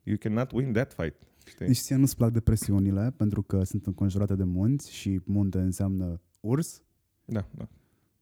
You 0.02 0.16
cannot 0.16 0.52
win 0.52 0.72
that 0.72 0.92
fight. 0.92 1.14
Știi? 1.48 1.66
Deci 1.66 1.78
ție 1.78 1.96
nu-ți 1.96 2.16
plac 2.16 2.30
depresiunile 2.30 3.14
pentru 3.16 3.42
că 3.42 3.64
sunt 3.64 3.86
înconjurate 3.86 4.34
de 4.34 4.44
munți 4.44 4.92
și 4.92 5.20
munte 5.24 5.58
înseamnă 5.58 6.20
urs. 6.40 6.82
Da, 7.24 7.48
da. 7.54 7.68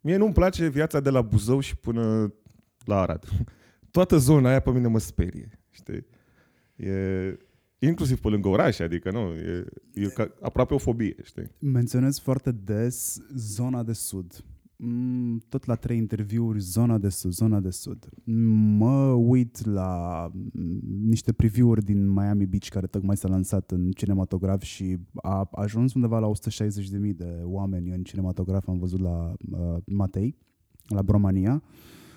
Mie 0.01 0.17
nu-mi 0.17 0.33
place 0.33 0.69
viața 0.69 1.01
de 1.01 1.11
la 1.11 1.23
Buzău 1.23 1.61
și 1.61 1.77
până 1.77 2.35
la 2.85 3.01
Arad. 3.01 3.25
Toată 3.91 4.17
zona 4.17 4.49
aia 4.49 4.61
pe 4.61 4.71
mine 4.71 4.89
mă 4.89 4.99
sperie. 4.99 5.59
Știi? 5.71 6.07
E 6.77 7.39
inclusiv 7.79 8.21
pe 8.21 8.29
lângă 8.29 8.49
oraș, 8.49 8.79
adică 8.79 9.11
nu, 9.11 9.35
e, 9.35 9.65
e 9.95 10.07
ca, 10.07 10.35
aproape 10.41 10.75
o 10.75 10.79
fobie, 10.79 11.17
știi? 11.23 11.51
Menționez 11.59 12.19
foarte 12.19 12.53
des 12.53 13.21
zona 13.35 13.83
de 13.83 13.93
sud. 13.93 14.45
Mm, 14.79 15.39
Tot 15.49 15.65
la 15.65 15.75
trei 15.75 15.97
interviuri, 15.97 16.61
zona 16.61 16.99
de 16.99 17.09
sud, 17.09 17.33
zona 17.33 17.61
de 17.61 17.71
sud. 17.71 18.09
Mă 18.79 19.13
uit 19.13 19.65
la 19.65 20.31
mm, 20.33 20.81
niște 20.83 21.33
preview-uri 21.33 21.85
din 21.85 22.13
Miami 22.13 22.47
Beach 22.47 22.69
care 22.69 22.87
tocmai 22.87 23.17
s-a 23.17 23.29
lansat 23.29 23.71
în 23.71 23.91
cinematograf 23.91 24.63
și 24.63 24.97
a 25.15 25.49
ajuns 25.53 25.95
undeva 25.95 26.19
la 26.19 26.31
160.000 26.31 27.17
de 27.17 27.41
oameni 27.45 27.91
în 27.91 28.03
cinematograf, 28.03 28.69
am 28.69 28.79
văzut 28.79 29.01
la 29.01 29.33
uh, 29.51 29.77
Matei, 29.87 30.39
la 30.87 31.03
Bromania. 31.03 31.63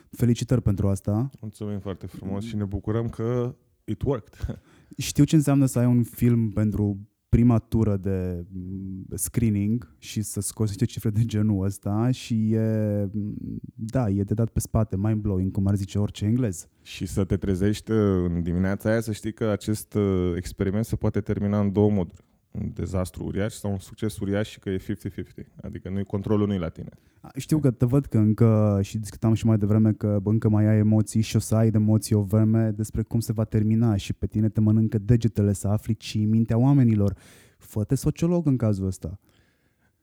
Felicitări 0.09 0.61
pentru 0.61 0.87
asta. 0.87 1.29
Mulțumim 1.41 1.79
foarte 1.79 2.05
frumos 2.05 2.43
și 2.43 2.55
ne 2.55 2.65
bucurăm 2.65 3.09
că 3.09 3.55
it 3.83 4.01
worked. 4.01 4.61
Știu 4.97 5.23
ce 5.23 5.35
înseamnă 5.35 5.65
să 5.65 5.79
ai 5.79 5.85
un 5.85 6.03
film 6.03 6.49
pentru 6.49 7.08
prima 7.29 7.57
tură 7.59 7.97
de 7.97 8.45
mm, 8.51 9.05
screening 9.13 9.95
și 9.97 10.21
să 10.21 10.41
scoți 10.41 10.69
niște 10.69 10.85
cifre 10.85 11.09
de 11.09 11.25
genul 11.25 11.65
ăsta 11.65 12.11
și 12.11 12.51
e, 12.51 13.09
mm, 13.11 13.35
da, 13.75 14.09
e 14.09 14.23
de 14.23 14.33
dat 14.33 14.49
pe 14.49 14.59
spate, 14.59 14.97
mind-blowing, 14.97 15.51
cum 15.51 15.67
ar 15.67 15.75
zice 15.75 15.99
orice 15.99 16.25
englez. 16.25 16.67
Și 16.81 17.05
să 17.05 17.23
te 17.23 17.37
trezești 17.37 17.91
uh, 17.91 17.97
în 18.29 18.41
dimineața 18.41 18.89
aia 18.89 19.01
să 19.01 19.11
știi 19.11 19.33
că 19.33 19.45
acest 19.45 19.93
uh, 19.93 20.33
experiment 20.35 20.85
se 20.85 20.95
poate 20.95 21.21
termina 21.21 21.59
în 21.59 21.71
două 21.71 21.91
moduri. 21.91 22.23
Un 22.51 22.71
dezastru 22.73 23.23
uriaș 23.23 23.53
sau 23.53 23.71
un 23.71 23.77
succes 23.79 24.19
uriaș 24.19 24.49
și 24.49 24.59
că 24.59 24.69
e 24.69 24.77
50-50. 24.77 24.83
Adică 25.61 25.89
nu 25.89 26.05
controlul 26.05 26.47
nu 26.47 26.57
la 26.57 26.69
tine. 26.69 26.89
Știu 27.35 27.59
că 27.59 27.71
te 27.71 27.85
văd 27.85 28.05
că 28.05 28.17
încă, 28.17 28.79
și 28.83 28.97
discutam 28.97 29.33
și 29.33 29.45
mai 29.45 29.57
devreme, 29.57 29.93
că 29.93 30.19
bă, 30.21 30.29
încă 30.29 30.49
mai 30.49 30.65
ai 30.65 30.77
emoții 30.77 31.21
și 31.21 31.35
o 31.35 31.39
să 31.39 31.55
ai 31.55 31.71
de 31.71 31.77
emoții 31.77 32.15
o 32.15 32.21
vreme 32.21 32.69
despre 32.71 33.01
cum 33.01 33.19
se 33.19 33.33
va 33.33 33.43
termina 33.43 33.95
și 33.95 34.13
pe 34.13 34.27
tine 34.27 34.49
te 34.49 34.59
mănâncă 34.59 34.97
degetele 34.97 35.53
să 35.53 35.67
afli 35.67 35.95
ce 35.95 36.17
mintea 36.17 36.57
oamenilor. 36.57 37.17
Fă-te 37.57 37.95
sociolog 37.95 38.47
în 38.47 38.57
cazul 38.57 38.85
ăsta. 38.85 39.19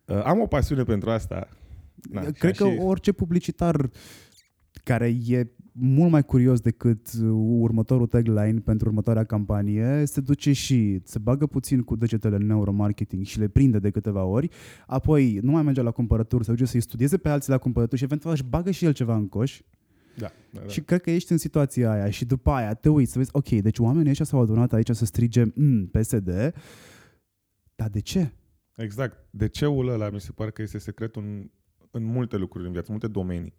Uh, 0.05 0.23
am 0.25 0.41
o 0.41 0.47
pasiune 0.47 0.83
pentru 0.83 1.11
asta. 1.11 1.49
Na, 2.11 2.23
și 2.23 2.31
Cred 2.33 2.57
că 2.57 2.69
și- 2.69 2.79
orice 2.79 3.13
publicitar 3.13 3.91
care 4.85 5.17
e 5.27 5.51
mult 5.79 6.11
mai 6.11 6.25
curios 6.25 6.61
decât 6.61 7.13
uh, 7.23 7.29
următorul 7.61 8.07
tagline 8.07 8.61
pentru 8.61 8.89
următoarea 8.89 9.25
campanie, 9.25 10.05
se 10.05 10.21
duce 10.21 10.53
și 10.53 11.01
se 11.05 11.19
bagă 11.19 11.47
puțin 11.47 11.83
cu 11.83 11.97
degetele 11.97 12.37
în 12.37 12.47
neuromarketing 12.47 13.25
și 13.25 13.39
le 13.39 13.49
prinde 13.49 13.79
de 13.79 13.91
câteva 13.91 14.25
ori, 14.25 14.51
apoi 14.87 15.39
nu 15.43 15.51
mai 15.51 15.63
merge 15.63 15.83
la 15.83 15.91
cumpărături, 15.91 16.45
se 16.45 16.51
duce 16.51 16.65
să-i 16.65 16.81
studieze 16.81 17.17
pe 17.17 17.29
alții 17.29 17.51
la 17.51 17.59
cumpărături 17.59 17.99
și 17.99 18.05
eventual 18.05 18.33
își 18.33 18.45
bagă 18.45 18.71
și 18.71 18.85
el 18.85 18.93
ceva 18.93 19.17
în 19.17 19.29
coș 19.29 19.61
Da, 20.19 20.33
da, 20.51 20.61
da. 20.61 20.67
și 20.67 20.81
cred 20.81 21.01
că 21.01 21.11
ești 21.11 21.33
în 21.33 21.39
situația 21.39 21.91
aia 21.91 22.11
și 22.11 22.25
după 22.25 22.51
aia 22.51 22.75
te 22.75 22.89
uiți 22.89 23.13
să 23.13 23.19
vezi, 23.19 23.31
ok, 23.33 23.49
deci 23.49 23.79
oamenii 23.79 24.11
ăștia 24.11 24.25
s-au 24.25 24.41
adunat 24.41 24.73
aici 24.73 24.91
să 24.91 25.05
strige 25.05 25.45
mm, 25.55 25.87
PSD, 25.87 26.53
dar 27.75 27.89
de 27.89 28.01
ce? 28.01 28.33
Exact. 28.77 29.27
De 29.31 29.49
ceul 29.49 29.89
ăla 29.89 30.11
mi 30.11 30.21
se 30.21 30.33
pare 30.33 30.51
că 30.51 30.63
este 30.63 30.79
secretul 30.79 31.23
în, 31.23 31.51
în 31.91 32.05
multe 32.05 32.37
lucruri 32.37 32.67
în 32.67 32.73
viață, 32.73 32.91
multe 32.91 33.07
domenii. 33.09 33.55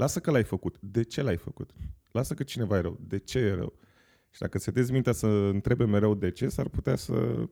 Lasă 0.00 0.20
că 0.20 0.30
l-ai 0.30 0.44
făcut. 0.44 0.78
De 0.80 1.02
ce 1.02 1.22
l-ai 1.22 1.36
făcut? 1.36 1.70
Lasă 2.10 2.34
că 2.34 2.42
cineva 2.42 2.76
e 2.76 2.80
rău. 2.80 3.00
De 3.06 3.18
ce 3.18 3.38
e 3.38 3.54
rău? 3.54 3.72
Și 4.30 4.40
dacă 4.40 4.58
se 4.58 4.70
dezi 4.70 4.92
mintea 4.92 5.12
să 5.12 5.26
întrebe 5.26 5.84
mereu 5.84 6.14
de 6.14 6.30
ce, 6.30 6.48
s-ar 6.48 6.68
putea 6.68 6.96
să 6.96 7.48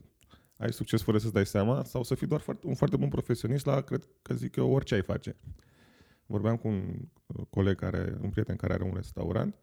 ai 0.57 0.73
succes 0.73 1.03
fără 1.03 1.19
să-ți 1.19 1.33
dai 1.33 1.47
seama 1.47 1.85
sau 1.85 2.03
să 2.03 2.15
fii 2.15 2.27
doar 2.27 2.41
foarte, 2.41 2.67
un 2.67 2.75
foarte 2.75 2.97
bun 2.97 3.09
profesionist 3.09 3.67
la, 3.67 3.81
cred 3.81 4.09
că 4.23 4.35
zic 4.35 4.57
eu, 4.57 4.71
orice 4.71 4.95
ai 4.95 5.03
face. 5.03 5.37
Vorbeam 6.27 6.57
cu 6.57 6.69
un 6.69 6.99
uh, 7.27 7.47
coleg, 7.51 7.77
care, 7.77 8.19
un 8.21 8.31
prieten 8.31 8.57
care 8.57 8.73
are 8.73 8.85
un 8.85 8.95
restaurant 8.95 9.55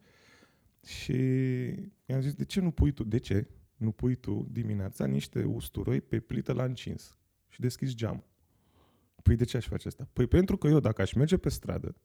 și 0.84 1.12
i-am 2.04 2.20
zis, 2.20 2.34
de 2.34 2.44
ce 2.44 2.60
nu 2.60 2.70
pui 2.70 2.92
tu, 2.92 3.04
de 3.04 3.18
ce 3.18 3.48
nu 3.76 3.90
pui 3.90 4.14
tu 4.14 4.48
dimineața 4.50 5.06
niște 5.06 5.44
usturoi 5.44 6.00
pe 6.00 6.20
plită 6.20 6.52
la 6.52 6.64
încins 6.64 7.18
și 7.48 7.60
deschizi 7.60 7.94
geamul? 7.94 8.24
Păi 9.22 9.36
de 9.36 9.44
ce 9.44 9.56
aș 9.56 9.66
face 9.66 9.88
asta? 9.88 10.08
Păi 10.12 10.26
pentru 10.26 10.56
că 10.56 10.68
eu 10.68 10.80
dacă 10.80 11.02
aș 11.02 11.12
merge 11.12 11.36
pe 11.36 11.48
stradă 11.48 11.96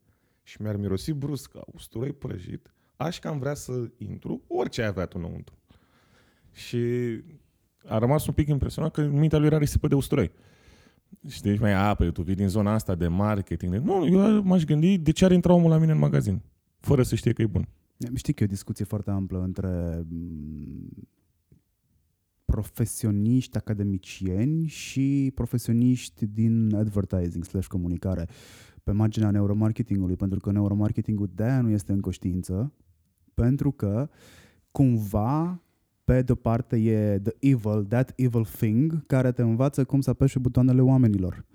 și 0.44 0.62
mi-ar 0.62 0.76
mirosi 0.76 1.12
brusc 1.12 1.56
a 1.56 1.64
usturoi 1.66 2.12
prăjit, 2.12 2.74
aș 2.96 3.20
cam 3.20 3.40
vrea 3.40 3.54
să 3.54 3.92
intru, 3.98 4.42
orice 4.48 4.82
ai 4.82 4.88
avea 4.88 5.06
tu 5.06 5.18
înăuntru. 5.20 5.56
Și 6.52 6.78
a 7.86 7.98
rămas 7.98 8.28
un 8.28 8.34
pic 8.34 8.48
impresionat 8.48 8.92
că 8.92 9.02
mintea 9.02 9.38
lui 9.38 9.48
era 9.48 9.58
risipă 9.58 9.88
de 9.88 9.96
usturoi. 9.96 10.32
Știi, 11.28 11.60
mai 11.60 11.74
a, 11.74 11.94
păi 11.94 12.12
tu 12.12 12.22
vii 12.22 12.36
din 12.36 12.48
zona 12.48 12.74
asta 12.74 12.96
de 12.96 13.08
marketing. 13.08 13.72
De... 13.72 13.78
Nu, 13.78 14.08
eu 14.08 14.44
m-aș 14.44 14.64
gândi 14.64 14.98
de 14.98 15.12
ce 15.12 15.26
ar 15.26 15.32
intra 15.32 15.54
omul 15.54 15.70
la 15.70 15.78
mine 15.78 15.92
în 15.92 15.98
magazin, 15.98 16.42
fără 16.80 17.04
să 17.04 17.16
știe 17.16 17.34
că 17.34 17.42
e 17.42 17.46
bun. 17.46 17.68
Știi 18.14 18.34
că 18.34 18.44
e 18.44 18.46
o 18.46 18.50
discuție 18.50 18.86
foarte 18.86 19.12
amplă 19.12 19.42
între 19.42 20.06
mm, 20.10 21.08
profesioniști 22.46 23.58
academicieni 23.58 24.68
și 24.68 25.32
profesioniști 25.36 26.26
din 26.26 26.76
advertising 26.76 27.44
slash 27.44 27.68
comunicare 27.68 28.28
pe 28.84 28.92
marginea 28.92 29.32
neuromarketingului, 29.32 30.16
pentru 30.16 30.40
că 30.40 30.52
neuromarketingul 30.52 31.30
de-aia 31.36 31.62
nu 31.62 31.70
este 31.70 31.92
în 31.92 32.00
conștiință, 32.00 32.74
pentru 33.34 33.72
că 33.72 34.10
cumva 34.72 35.62
pe 36.04 36.22
de-o 36.22 36.36
parte 36.36 36.76
e 36.78 37.20
the 37.20 37.36
evil, 37.40 37.86
that 37.88 38.14
evil 38.16 38.46
thing, 38.46 39.06
care 39.06 39.32
te 39.32 39.42
învață 39.42 39.84
cum 39.84 40.02
să 40.02 40.10
apeși 40.10 40.34
pe 40.34 40.40
butoanele 40.40 40.82
oamenilor. 40.82 41.46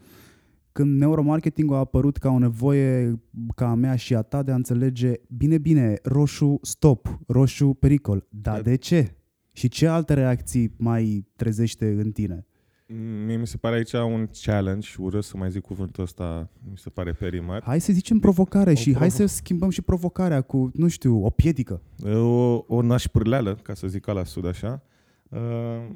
Când 0.72 0.98
neuromarketingul 0.98 1.76
a 1.76 1.78
apărut 1.78 2.16
ca 2.16 2.30
o 2.30 2.38
nevoie 2.38 3.20
ca 3.54 3.70
a 3.70 3.74
mea 3.74 3.96
și 3.96 4.14
a 4.14 4.22
ta 4.22 4.42
de 4.42 4.52
a 4.52 4.54
înțelege, 4.54 5.12
bine, 5.36 5.58
bine, 5.58 5.98
roșu, 6.02 6.58
stop, 6.62 7.18
roșu, 7.26 7.74
pericol, 7.74 8.26
dar 8.30 8.56
Da. 8.56 8.62
de 8.62 8.76
ce? 8.76 9.16
Și 9.52 9.68
ce 9.68 9.86
alte 9.86 10.14
reacții 10.14 10.74
mai 10.76 11.26
trezește 11.36 11.90
în 11.90 12.10
tine? 12.10 12.46
Mie 12.88 13.36
mi 13.36 13.46
se 13.46 13.56
pare 13.56 13.76
aici 13.76 13.92
un 13.92 14.28
challenge 14.42 14.86
și 14.86 15.00
urăsc 15.00 15.28
să 15.28 15.36
mai 15.36 15.50
zic 15.50 15.62
cuvântul 15.62 16.02
ăsta, 16.02 16.50
mi 16.70 16.78
se 16.78 16.90
pare 16.90 17.12
perimat. 17.12 17.62
Hai 17.62 17.80
să 17.80 17.92
zicem 17.92 18.18
provocare 18.18 18.70
O 18.70 18.74
și 18.74 18.94
hai 18.94 19.08
provo- 19.08 19.12
să 19.12 19.26
schimbăm 19.26 19.70
și 19.70 19.82
provocarea 19.82 20.42
cu, 20.42 20.70
nu 20.74 20.88
știu, 20.88 21.24
o 21.24 21.30
piedică. 21.30 21.82
O, 22.04 22.64
o 22.66 22.82
nașpârleală, 22.82 23.54
ca 23.54 23.74
să 23.74 23.86
zic 23.86 24.04
ca 24.04 24.12
la 24.12 24.24
sud 24.24 24.46
așa. 24.46 24.82
Uh, 25.28 25.88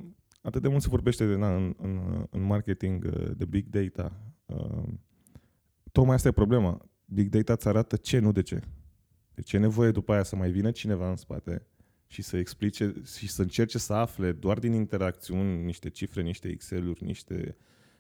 atât 0.43 0.62
de 0.62 0.68
mult 0.68 0.82
se 0.82 0.88
vorbește 0.88 1.26
de, 1.26 1.34
na, 1.34 1.57
în, 1.57 1.74
în, 1.82 2.26
în 2.30 2.43
marketing 2.43 3.05
uh, 3.05 3.30
de 3.36 3.45
big 3.45 3.66
data. 3.68 4.12
Uh, 4.47 4.82
tocmai 5.93 6.14
asta 6.14 6.28
e 6.28 6.32
problema. 6.32 6.80
Big 7.05 7.28
data 7.28 7.53
îți 7.53 7.68
arată 7.68 7.97
ce, 7.97 8.18
nu 8.18 8.32
de 8.32 8.43
ce. 8.43 8.61
Deci 9.34 9.53
e 9.53 9.59
nevoie 9.59 9.91
după 9.91 10.12
aia 10.12 10.22
să 10.22 10.36
mai 10.36 10.51
vină 10.51 10.70
cineva 10.70 11.11
în 11.11 11.16
spate 11.16 11.66
și 12.13 12.23
să 12.23 12.37
explice 12.37 12.95
și 13.17 13.29
să 13.29 13.43
încerce 13.43 13.79
să 13.79 13.93
afle 13.93 14.33
doar 14.33 14.59
din 14.59 14.73
interacțiuni 14.73 15.65
niște 15.65 15.89
cifre, 15.91 16.23
niște 16.23 16.49
Excel-uri, 16.49 17.05
niște 17.05 17.57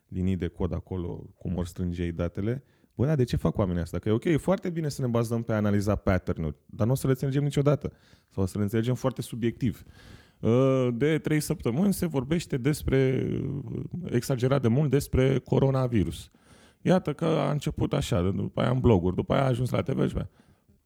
linii 0.08 0.36
de 0.36 0.46
cod 0.48 0.72
acolo, 0.72 1.26
cum 1.36 1.56
ori 1.56 1.68
strânge 1.68 2.02
ei 2.02 2.12
datele. 2.12 2.64
Bă, 2.94 3.06
da, 3.06 3.16
de 3.16 3.24
ce 3.24 3.36
fac 3.36 3.58
oamenii 3.58 3.82
asta? 3.82 3.98
Că 3.98 4.08
e 4.08 4.12
ok, 4.12 4.24
e 4.24 4.36
foarte 4.36 4.70
bine 4.70 4.88
să 4.88 5.00
ne 5.02 5.06
bazăm 5.08 5.42
pe 5.42 5.52
a 5.52 5.56
analiza 5.56 5.94
pattern-uri, 5.96 6.56
dar 6.66 6.86
nu 6.86 6.92
o 6.92 6.96
să 6.96 7.06
le 7.06 7.12
înțelegem 7.12 7.42
niciodată. 7.42 7.92
Sau 8.30 8.42
o 8.42 8.46
să 8.46 8.56
le 8.58 8.62
înțelegem 8.62 8.94
foarte 8.94 9.22
subiectiv. 9.22 9.82
Uh, 10.40 10.88
De 10.94 11.18
trei 11.18 11.40
săptămâni 11.40 11.92
se 11.92 12.06
vorbește 12.06 12.56
despre, 12.56 13.28
uh, 13.72 13.82
exagerat 14.10 14.62
de 14.62 14.68
mult, 14.68 14.90
despre 14.90 15.38
coronavirus. 15.38 16.30
Iată 16.82 17.12
că 17.12 17.24
a 17.24 17.50
început 17.50 17.92
așa, 17.92 18.22
după 18.30 18.60
aia 18.60 18.70
în 18.70 18.78
bloguri, 18.80 19.14
după 19.16 19.32
aia 19.32 19.42
a 19.42 19.46
ajuns 19.46 19.70
la 19.70 19.82
TV. 19.82 20.08
și 20.08 20.14
pe- 20.14 20.28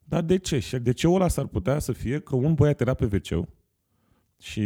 Dar 0.07 0.21
de 0.21 0.37
ce? 0.37 0.59
Și 0.59 0.77
de 0.77 0.91
ce 0.91 1.07
ăla 1.09 1.27
s-ar 1.27 1.45
putea 1.45 1.79
să 1.79 1.91
fie 1.91 2.19
că 2.19 2.35
un 2.35 2.53
băiat 2.53 2.81
era 2.81 2.93
pe 2.93 3.05
wc 3.05 3.47
și 4.37 4.61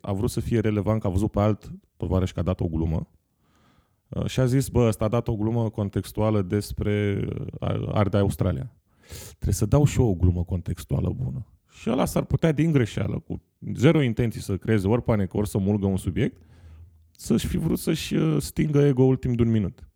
a 0.00 0.12
vrut 0.12 0.30
să 0.30 0.40
fie 0.40 0.60
relevant 0.60 1.00
că 1.00 1.06
a 1.06 1.10
văzut 1.10 1.30
pe 1.30 1.40
alt 1.40 1.72
tovarăș 1.96 2.32
că 2.32 2.40
a 2.40 2.42
dat 2.42 2.60
o 2.60 2.66
glumă 2.66 3.08
uh, 4.08 4.26
și 4.26 4.40
a 4.40 4.46
zis, 4.46 4.68
bă, 4.68 4.86
ăsta 4.86 5.04
a 5.04 5.08
dat 5.08 5.28
o 5.28 5.36
glumă 5.36 5.70
contextuală 5.70 6.42
despre 6.42 7.24
uh, 7.60 7.88
Arde 7.92 8.16
Australia. 8.16 8.72
Trebuie 9.28 9.54
să 9.54 9.66
dau 9.66 9.84
și 9.84 10.00
eu 10.00 10.08
o 10.08 10.14
glumă 10.14 10.44
contextuală 10.44 11.14
bună. 11.16 11.46
Și 11.70 11.90
ăla 11.90 12.04
s-ar 12.04 12.24
putea 12.24 12.52
din 12.52 12.72
greșeală, 12.72 13.18
cu 13.18 13.42
zero 13.74 14.02
intenții 14.02 14.40
să 14.40 14.56
creeze 14.56 14.88
ori 14.88 15.02
panică, 15.02 15.36
ori 15.36 15.48
să 15.48 15.58
mulgă 15.58 15.86
un 15.86 15.96
subiect, 15.96 16.42
să-și 17.10 17.46
fi 17.46 17.56
vrut 17.56 17.78
să-și 17.78 18.14
uh, 18.14 18.40
stingă 18.40 18.78
ego-ul 18.78 19.16
timp 19.16 19.36
de 19.36 19.42
un 19.42 19.50
minut. 19.50 19.88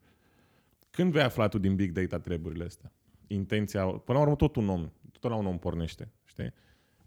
Când 0.91 1.13
vei 1.13 1.23
afla 1.23 1.49
tu 1.49 1.59
din 1.59 1.75
big 1.75 1.93
data 1.93 2.19
treburile 2.19 2.65
astea? 2.65 2.93
Intenția, 3.27 3.87
până 3.87 4.19
la 4.19 4.25
urmă 4.25 4.37
tot 4.37 4.57
un 4.57 4.69
om, 4.69 4.91
tot 5.21 5.31
la 5.31 5.37
un 5.37 5.47
om 5.47 5.59
pornește, 5.59 6.13
știi? 6.25 6.53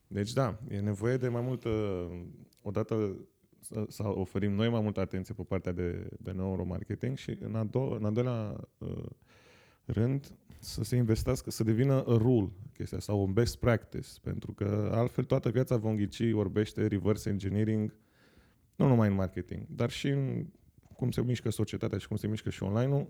Deci 0.08 0.34
da, 0.34 0.60
e 0.70 0.80
nevoie 0.80 1.18
de 1.18 1.28
mai 1.28 1.42
multă, 1.42 1.70
odată 2.62 3.18
să, 3.60 3.86
să 3.88 4.04
oferim 4.08 4.52
noi 4.52 4.70
mai 4.70 4.82
multă 4.82 5.00
atenție 5.00 5.34
pe 5.34 5.44
partea 5.44 5.72
de, 5.72 6.10
de 6.20 6.32
neuromarketing 6.32 7.18
și 7.18 7.38
în 7.40 7.56
a, 7.56 7.66
do- 7.66 7.98
în 7.98 8.06
a 8.06 8.10
doilea 8.10 8.68
uh, 8.78 9.06
rând 9.86 10.32
să 10.60 10.84
se 10.84 10.96
investească, 10.96 11.52
să 11.52 11.64
devină 11.64 11.94
a 11.94 12.04
rule 12.18 12.52
chestia 12.74 13.00
sau 13.00 13.22
un 13.22 13.34
best 13.34 13.58
practice, 13.58 14.10
pentru 14.22 14.54
că 14.54 14.90
altfel 14.94 15.24
toată 15.24 15.50
viața 15.50 15.78
vom 15.78 15.96
ghici, 15.96 16.32
vorbește 16.32 16.88
reverse 16.88 17.30
engineering, 17.30 17.96
nu 18.76 18.88
numai 18.88 19.08
în 19.08 19.14
marketing, 19.14 19.66
dar 19.70 19.90
și 19.90 20.08
în 20.08 20.46
cum 20.96 21.12
se 21.12 21.22
mișcă 21.22 21.50
societatea 21.50 21.98
și 21.98 22.08
cum 22.08 22.18
se 22.18 22.28
mișcă 22.28 22.50
și 22.50 22.64
online-ul 22.64 23.08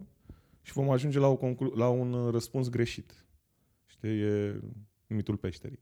și 0.62 0.74
vom 0.74 0.90
ajunge 0.90 1.20
la, 1.20 1.28
o 1.28 1.36
conclu- 1.36 1.74
la 1.76 1.90
un 1.90 2.14
uh, 2.14 2.32
răspuns 2.32 2.70
greșit. 2.70 3.26
Știi, 3.86 4.22
e 4.22 4.60
mitul 5.08 5.38
peșterii. 5.38 5.80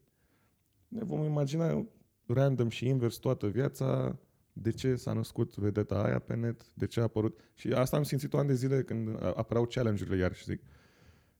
Ne 0.88 1.04
vom 1.04 1.24
imagina 1.24 1.86
random 2.26 2.68
și 2.68 2.86
invers 2.86 3.16
toată 3.16 3.46
viața 3.46 4.18
de 4.52 4.70
ce 4.70 4.96
s-a 4.96 5.12
născut 5.12 5.56
vedeta 5.56 6.02
aia 6.02 6.18
pe 6.18 6.34
net, 6.34 6.74
de 6.74 6.86
ce 6.86 7.00
a 7.00 7.02
apărut. 7.02 7.40
Și 7.54 7.68
asta 7.68 7.96
am 7.96 8.02
simțit-o 8.02 8.38
ani 8.38 8.48
de 8.48 8.54
zile 8.54 8.82
când 8.82 9.22
apăreau 9.22 9.66
challenge-urile 9.66 10.16
iar 10.16 10.34
și 10.34 10.44
zic, 10.44 10.62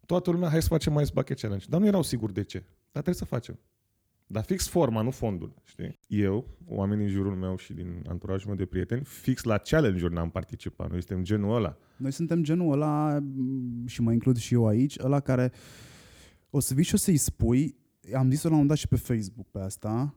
toată 0.07 0.30
lumea, 0.30 0.49
hai 0.49 0.62
să 0.62 0.68
facem 0.68 0.93
mai 0.93 1.07
bucket 1.14 1.39
challenge. 1.39 1.66
Dar 1.68 1.80
nu 1.80 1.86
erau 1.86 2.03
sigur 2.03 2.30
de 2.32 2.43
ce. 2.43 2.59
Dar 2.59 3.03
trebuie 3.03 3.14
să 3.14 3.24
facem. 3.24 3.59
Dar 4.31 4.45
fix 4.45 4.68
forma, 4.68 5.03
nu 5.03 5.11
fondul, 5.11 5.55
știi? 5.64 5.99
Eu, 6.07 6.47
oamenii 6.66 7.05
în 7.05 7.11
jurul 7.11 7.35
meu 7.35 7.57
și 7.57 7.72
din 7.72 8.05
anturajul 8.09 8.47
meu 8.47 8.57
de 8.57 8.64
prieteni, 8.64 9.05
fix 9.05 9.43
la 9.43 9.59
challenge-uri 9.59 10.14
n-am 10.14 10.31
participat. 10.31 10.91
Noi 10.91 11.03
suntem 11.03 11.24
genul 11.24 11.55
ăla. 11.55 11.76
Noi 11.97 12.12
suntem 12.12 12.43
genul 12.43 12.72
ăla, 12.72 13.18
m, 13.18 13.87
și 13.87 14.03
mă 14.03 14.12
includ 14.12 14.37
și 14.37 14.55
eu 14.55 14.66
aici, 14.66 14.99
ăla 15.03 15.20
care 15.20 15.53
o 16.51 16.61
să 16.61 16.74
vii 16.74 16.85
și 16.85 16.95
o 16.95 16.97
să-i 16.97 17.16
spui, 17.16 17.76
am 18.14 18.31
zis-o 18.31 18.49
la 18.49 18.55
un 18.55 18.61
moment 18.61 18.68
dat 18.68 18.76
și 18.79 18.89
pe 18.89 18.97
Facebook 18.97 19.47
pe 19.51 19.59
asta, 19.59 20.14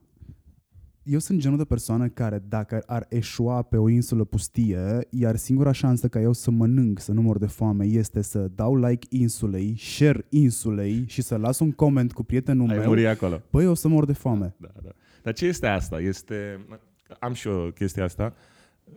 eu 1.04 1.20
sunt 1.20 1.40
genul 1.40 1.58
de 1.58 1.64
persoană 1.64 2.08
care 2.08 2.44
dacă 2.48 2.84
ar 2.86 3.06
eșua 3.10 3.62
pe 3.62 3.78
o 3.78 3.90
insulă 3.90 4.24
pustie, 4.24 5.08
iar 5.10 5.36
singura 5.36 5.72
șansă 5.72 6.08
ca 6.08 6.22
eu 6.22 6.34
să 6.34 6.52
mănânc, 6.52 7.00
să 7.00 7.12
nu 7.12 7.22
mor 7.22 7.38
de 7.38 7.46
foame, 7.46 7.86
este 7.86 8.22
să 8.22 8.48
dau 8.56 8.76
like 8.76 9.08
insulei, 9.10 9.76
share 9.78 10.26
insulei 10.30 11.04
și 11.08 11.22
să 11.22 11.36
las 11.36 11.60
un 11.60 11.72
coment 11.72 12.14
cu 12.14 12.24
prietenul 12.24 12.70
Ai 12.70 12.78
meu, 12.78 12.88
muri 12.88 13.08
acolo. 13.08 13.42
băi, 13.52 13.64
eu 13.64 13.72
o 13.72 13.74
să 13.74 13.88
mor 13.88 14.06
de 14.06 14.14
foame. 14.14 14.56
Da, 14.58 14.70
da. 14.84 14.90
Dar 15.24 15.34
ce 15.34 15.46
este 15.46 15.68
asta? 15.68 16.00
Este, 16.00 16.66
am 17.20 17.34
și 17.34 17.48
eu 17.48 17.72
chestia 17.76 18.04
asta. 18.04 18.34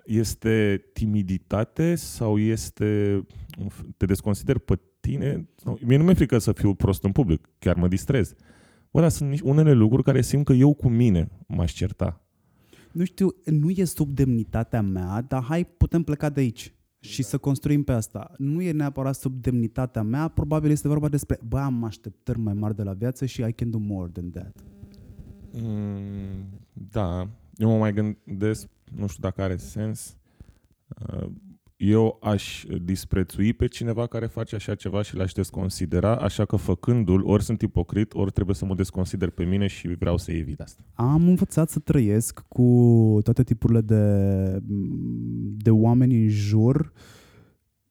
Este 0.04 0.84
timiditate 0.92 1.94
sau 1.94 2.38
este 2.38 3.20
un 3.58 3.68
f- 3.68 3.96
te 3.96 4.06
desconsider 4.06 4.58
pe 4.58 4.78
tine? 5.00 5.48
Sau- 5.62 5.78
Mie 5.86 5.96
nu 5.96 6.04
mi-e 6.04 6.14
frică 6.14 6.38
să 6.38 6.52
fiu 6.52 6.74
prost 6.74 7.04
în 7.04 7.12
public, 7.12 7.48
chiar 7.58 7.76
mă 7.76 7.88
distrez. 7.88 8.34
Bă, 8.94 9.00
dar 9.00 9.08
sunt 9.08 9.30
nici- 9.30 9.40
unele 9.40 9.72
lucruri 9.72 10.02
care 10.02 10.22
simt 10.22 10.44
că 10.44 10.52
eu 10.52 10.74
cu 10.74 10.88
mine 10.88 11.28
m-aș 11.46 11.72
certa. 11.72 12.20
Nu 12.92 13.04
știu, 13.04 13.28
nu 13.44 13.70
e 13.70 13.84
sub 13.84 14.14
demnitatea 14.14 14.82
mea, 14.82 15.20
dar 15.28 15.42
hai, 15.42 15.64
putem 15.64 16.02
pleca 16.02 16.28
de 16.28 16.40
aici 16.40 16.74
și 17.00 17.22
să 17.22 17.38
construim 17.38 17.82
pe 17.82 17.92
asta. 17.92 18.32
Nu 18.38 18.62
e 18.62 18.72
neapărat 18.72 19.14
sub 19.14 19.40
demnitatea 19.42 20.02
mea, 20.02 20.28
probabil 20.28 20.70
este 20.70 20.88
vorba 20.88 21.08
despre, 21.08 21.38
bă, 21.48 21.58
am 21.58 21.84
așteptări 21.84 22.38
mai 22.38 22.54
mari 22.54 22.76
de 22.76 22.82
la 22.82 22.92
viață 22.92 23.26
și 23.26 23.40
I 23.40 23.52
can 23.52 23.70
do 23.70 23.78
more 23.78 24.10
than 24.12 24.30
that. 24.30 24.64
Mm, 25.52 26.48
da, 26.72 27.28
eu 27.56 27.70
mă 27.70 27.78
mai 27.78 27.92
gândesc, 27.92 28.68
nu 28.96 29.06
știu 29.06 29.22
dacă 29.22 29.42
are 29.42 29.56
sens, 29.56 30.16
uh, 31.12 31.26
eu 31.84 32.18
aș 32.22 32.64
disprețui 32.82 33.52
pe 33.52 33.66
cineva 33.66 34.06
care 34.06 34.26
face 34.26 34.54
așa 34.54 34.74
ceva 34.74 35.02
și 35.02 35.16
l-aș 35.16 35.32
desconsidera, 35.32 36.16
așa 36.16 36.44
că 36.44 36.56
făcându-l, 36.56 37.26
ori 37.26 37.42
sunt 37.42 37.62
ipocrit, 37.62 38.14
ori 38.14 38.32
trebuie 38.32 38.54
să 38.54 38.64
mă 38.64 38.74
desconsider 38.74 39.30
pe 39.30 39.44
mine 39.44 39.66
și 39.66 39.88
vreau 39.88 40.16
să 40.16 40.32
evit 40.32 40.60
asta. 40.60 40.82
Am 40.94 41.28
învățat 41.28 41.70
să 41.70 41.78
trăiesc 41.78 42.40
cu 42.48 43.18
toate 43.22 43.42
tipurile 43.42 43.80
de, 43.80 44.02
de 45.56 45.70
oameni 45.70 46.22
în 46.22 46.28
jur. 46.28 46.92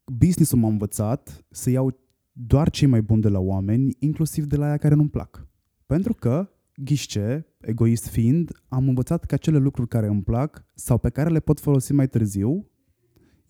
Business-ul 0.05 0.59
m-a 0.59 0.67
învățat 0.67 1.45
să 1.49 1.69
iau 1.69 1.99
doar 2.31 2.69
cei 2.69 2.87
mai 2.87 3.01
buni 3.01 3.21
de 3.21 3.29
la 3.29 3.39
oameni, 3.39 3.95
inclusiv 3.99 4.45
de 4.45 4.55
la 4.55 4.65
aia 4.65 4.77
care 4.77 4.95
nu-mi 4.95 5.09
plac. 5.09 5.47
Pentru 5.85 6.13
că, 6.13 6.49
ghișce, 6.75 7.45
egoist 7.59 8.07
fiind, 8.07 8.51
am 8.67 8.87
învățat 8.87 9.25
că 9.25 9.33
acele 9.33 9.57
lucruri 9.57 9.87
care 9.87 10.07
îmi 10.07 10.23
plac 10.23 10.65
sau 10.73 10.97
pe 10.97 11.09
care 11.09 11.29
le 11.29 11.39
pot 11.39 11.59
folosi 11.59 11.93
mai 11.93 12.07
târziu, 12.07 12.67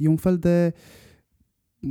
e 0.03 0.07
un 0.07 0.15
fel 0.15 0.37
de 0.37 0.73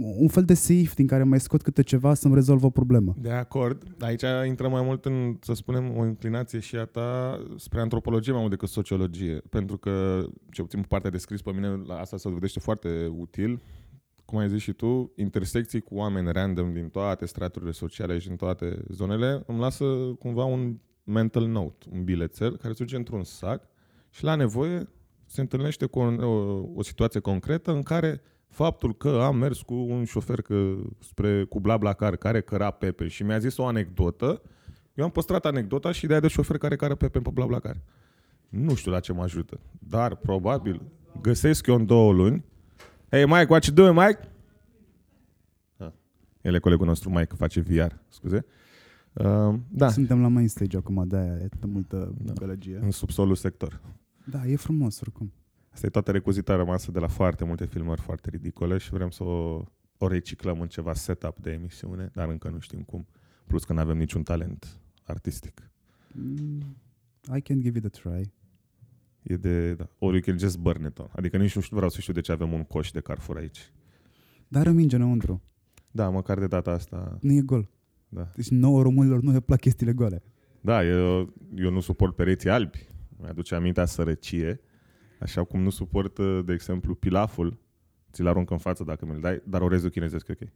un 0.01 0.29
fel 0.29 0.45
de 0.45 0.55
safe 0.55 0.95
din 0.95 1.07
care 1.07 1.23
mai 1.23 1.41
scot 1.41 1.63
câte 1.63 1.83
ceva 1.83 2.15
să-mi 2.15 2.35
rezolv 2.35 2.65
o 2.65 2.71
problemă. 2.71 3.15
De 3.19 3.31
acord. 3.31 3.83
Aici 4.01 4.25
intră 4.47 4.69
mai 4.69 4.83
mult 4.83 5.05
în, 5.05 5.37
să 5.41 5.53
spunem, 5.53 5.97
o 5.97 6.07
inclinație 6.07 6.59
și 6.59 6.77
a 6.77 6.85
ta 6.85 7.43
spre 7.57 7.81
antropologie 7.81 8.33
mai 8.33 8.41
mult 8.41 8.53
decât 8.53 8.69
sociologie. 8.69 9.43
Pentru 9.51 9.77
că, 9.77 10.25
ce 10.51 10.63
puțin 10.63 10.81
pe 10.81 10.87
partea 10.89 11.11
de 11.11 11.19
scris 11.19 11.43
pe 11.43 11.53
mine, 11.53 11.83
la 11.87 11.95
asta 11.95 12.17
se 12.17 12.29
dovedește 12.29 12.61
foarte 12.61 13.13
util. 13.17 13.63
Cum 14.25 14.39
ai 14.39 14.49
zis 14.49 14.61
și 14.61 14.73
tu, 14.73 15.13
intersecții 15.17 15.81
cu 15.81 15.95
oameni 15.95 16.33
random 16.33 16.73
din 16.73 16.89
toate 16.89 17.27
straturile 17.27 17.71
sociale 17.71 18.19
și 18.19 18.27
din 18.27 18.37
toate 18.37 18.85
zonele 18.89 19.43
îmi 19.47 19.59
lasă 19.59 19.85
cumva 20.19 20.45
un 20.45 20.79
mental 21.05 21.47
note, 21.47 21.87
un 21.91 22.05
bilețel 22.05 22.57
care 22.57 22.73
se 22.73 22.83
duce 22.83 22.97
într-un 22.97 23.25
sac 23.25 23.69
și 24.11 24.25
la 24.25 24.35
nevoie 24.35 24.89
se 25.33 25.41
întâlnește 25.41 25.87
cu 25.87 25.99
o, 25.99 26.27
o, 26.27 26.65
o 26.75 26.83
situație 26.83 27.21
concretă 27.21 27.73
în 27.73 27.83
care 27.83 28.21
faptul 28.49 28.97
că 28.97 29.09
am 29.09 29.37
mers 29.37 29.61
cu 29.63 29.75
un 29.75 30.05
șofer 30.05 30.41
că, 30.43 30.75
spre, 30.99 31.45
cu 31.45 31.61
BlaBlaCar 31.61 32.17
care 32.17 32.41
căra 32.41 32.71
Pepe 32.71 33.09
și 33.09 33.23
mi-a 33.23 33.39
zis 33.39 33.57
o 33.57 33.67
anecdotă, 33.67 34.43
eu 34.95 35.05
am 35.05 35.11
păstrat 35.11 35.45
anecdota 35.47 35.93
și 35.93 36.05
ideea 36.05 36.21
de 36.21 36.29
șofer 36.29 36.59
care 36.59 36.77
cară 36.77 36.95
Pepe 36.95 37.19
pe 37.19 37.31
BlaBlaCar. 37.33 37.77
Nu 38.49 38.75
știu 38.75 38.91
la 38.91 39.01
ce 39.01 39.13
mă 39.13 39.23
ajută, 39.23 39.61
dar 39.79 40.17
probabil 40.17 40.83
găsesc 41.21 41.67
eu 41.67 41.75
în 41.75 41.87
două 41.87 42.13
luni. 42.13 42.45
Hey 43.11 43.25
Mike, 43.25 43.47
what 43.49 43.65
you 43.65 43.75
doing, 43.75 43.97
Mike? 43.99 44.29
Ah, 45.77 45.93
el 46.41 46.55
e 46.55 46.59
colegul 46.59 46.87
nostru, 46.87 47.11
Mike, 47.11 47.35
face 47.35 47.61
VR, 47.61 47.93
scuze. 48.09 48.45
Uh, 49.13 49.55
da, 49.69 49.89
Suntem 49.89 50.21
la 50.23 50.29
main 50.29 50.49
stage 50.49 50.77
acum, 50.77 51.05
de-aia 51.09 51.33
e 51.33 51.45
atât 51.45 51.65
multă 51.65 52.15
Da. 52.19 52.33
gălăgie. 52.33 52.79
în 52.83 52.91
subsolul 52.91 53.35
sector. 53.35 53.81
Da, 54.31 54.47
e 54.47 54.57
frumos 54.57 55.01
oricum. 55.01 55.33
Asta 55.71 55.87
e 55.87 55.91
toată 55.91 56.11
recuzita 56.11 56.57
rămasă 56.57 56.91
de 56.91 56.99
la 56.99 57.07
foarte 57.09 57.45
multe 57.45 57.67
filmări 57.67 58.01
foarte 58.01 58.31
ridicole 58.31 58.79
și 58.79 58.91
vrem 58.91 59.11
să 59.11 59.23
o, 59.25 59.65
o 59.99 60.07
reciclăm 60.09 60.61
în 60.61 60.69
ceva 60.69 60.95
setup 60.95 61.39
de 61.39 61.51
emisiune, 61.51 62.11
dar 62.15 62.29
încă 62.29 62.49
nu 62.49 62.59
știm 62.59 62.81
cum. 62.83 63.07
Plus 63.47 63.65
că 63.65 63.73
nu 63.73 63.81
avem 63.81 63.97
niciun 63.97 64.23
talent 64.23 64.81
artistic. 65.03 65.71
Mm, 66.13 66.77
I 67.37 67.41
can 67.41 67.61
give 67.61 67.79
it 67.79 67.85
a 67.85 67.89
try. 67.89 68.33
E 69.23 69.37
de, 69.37 69.75
da, 69.75 69.89
or 69.99 70.13
you 70.13 70.23
can 70.23 70.39
just 70.39 70.59
burn 70.59 70.85
it 70.85 70.99
on. 70.99 71.09
Adică 71.13 71.37
nici 71.37 71.55
nu 71.55 71.61
știu, 71.61 71.77
vreau 71.77 71.91
să 71.91 72.01
știu 72.01 72.13
de 72.13 72.21
ce 72.21 72.33
avem 72.33 72.53
un 72.53 72.65
coș 72.65 72.91
de 72.91 73.01
Carrefour 73.01 73.37
aici. 73.37 73.73
Dar 74.49 74.61
are 74.67 74.73
minge 74.75 74.97
înăuntru. 74.97 75.43
Da, 75.91 76.09
măcar 76.09 76.39
de 76.39 76.47
data 76.47 76.71
asta, 76.71 77.19
Nu 77.21 77.33
e 77.33 77.41
gol. 77.41 77.69
da. 78.09 78.31
Deci 78.35 78.49
nouă 78.49 78.83
românilor 78.83 79.21
nu 79.21 79.33
le 79.33 79.41
plac 79.41 79.61
chestiile 79.61 79.93
goale. 79.93 80.23
Da, 80.61 80.85
eu, 80.85 81.33
eu 81.55 81.71
nu 81.71 81.81
suport 81.81 82.15
pereții 82.17 82.51
albi. 82.51 82.87
Mi-aduce 83.21 83.55
amintea 83.55 83.85
sărăcie. 83.85 84.61
Așa 85.21 85.45
cum 85.45 85.63
nu 85.63 85.71
suport, 85.71 86.19
de 86.45 86.53
exemplu, 86.53 86.95
pilaful. 86.95 87.59
Ți-l 88.13 88.27
arunc 88.27 88.51
în 88.51 88.59
față 88.59 88.85
dacă 88.85 89.07
mi-l 89.07 89.21
dai, 89.21 89.43
dar 89.45 89.61
orezul 89.61 89.91
chinezesc 89.91 90.29
e 90.29 90.33
ok. 90.41 90.49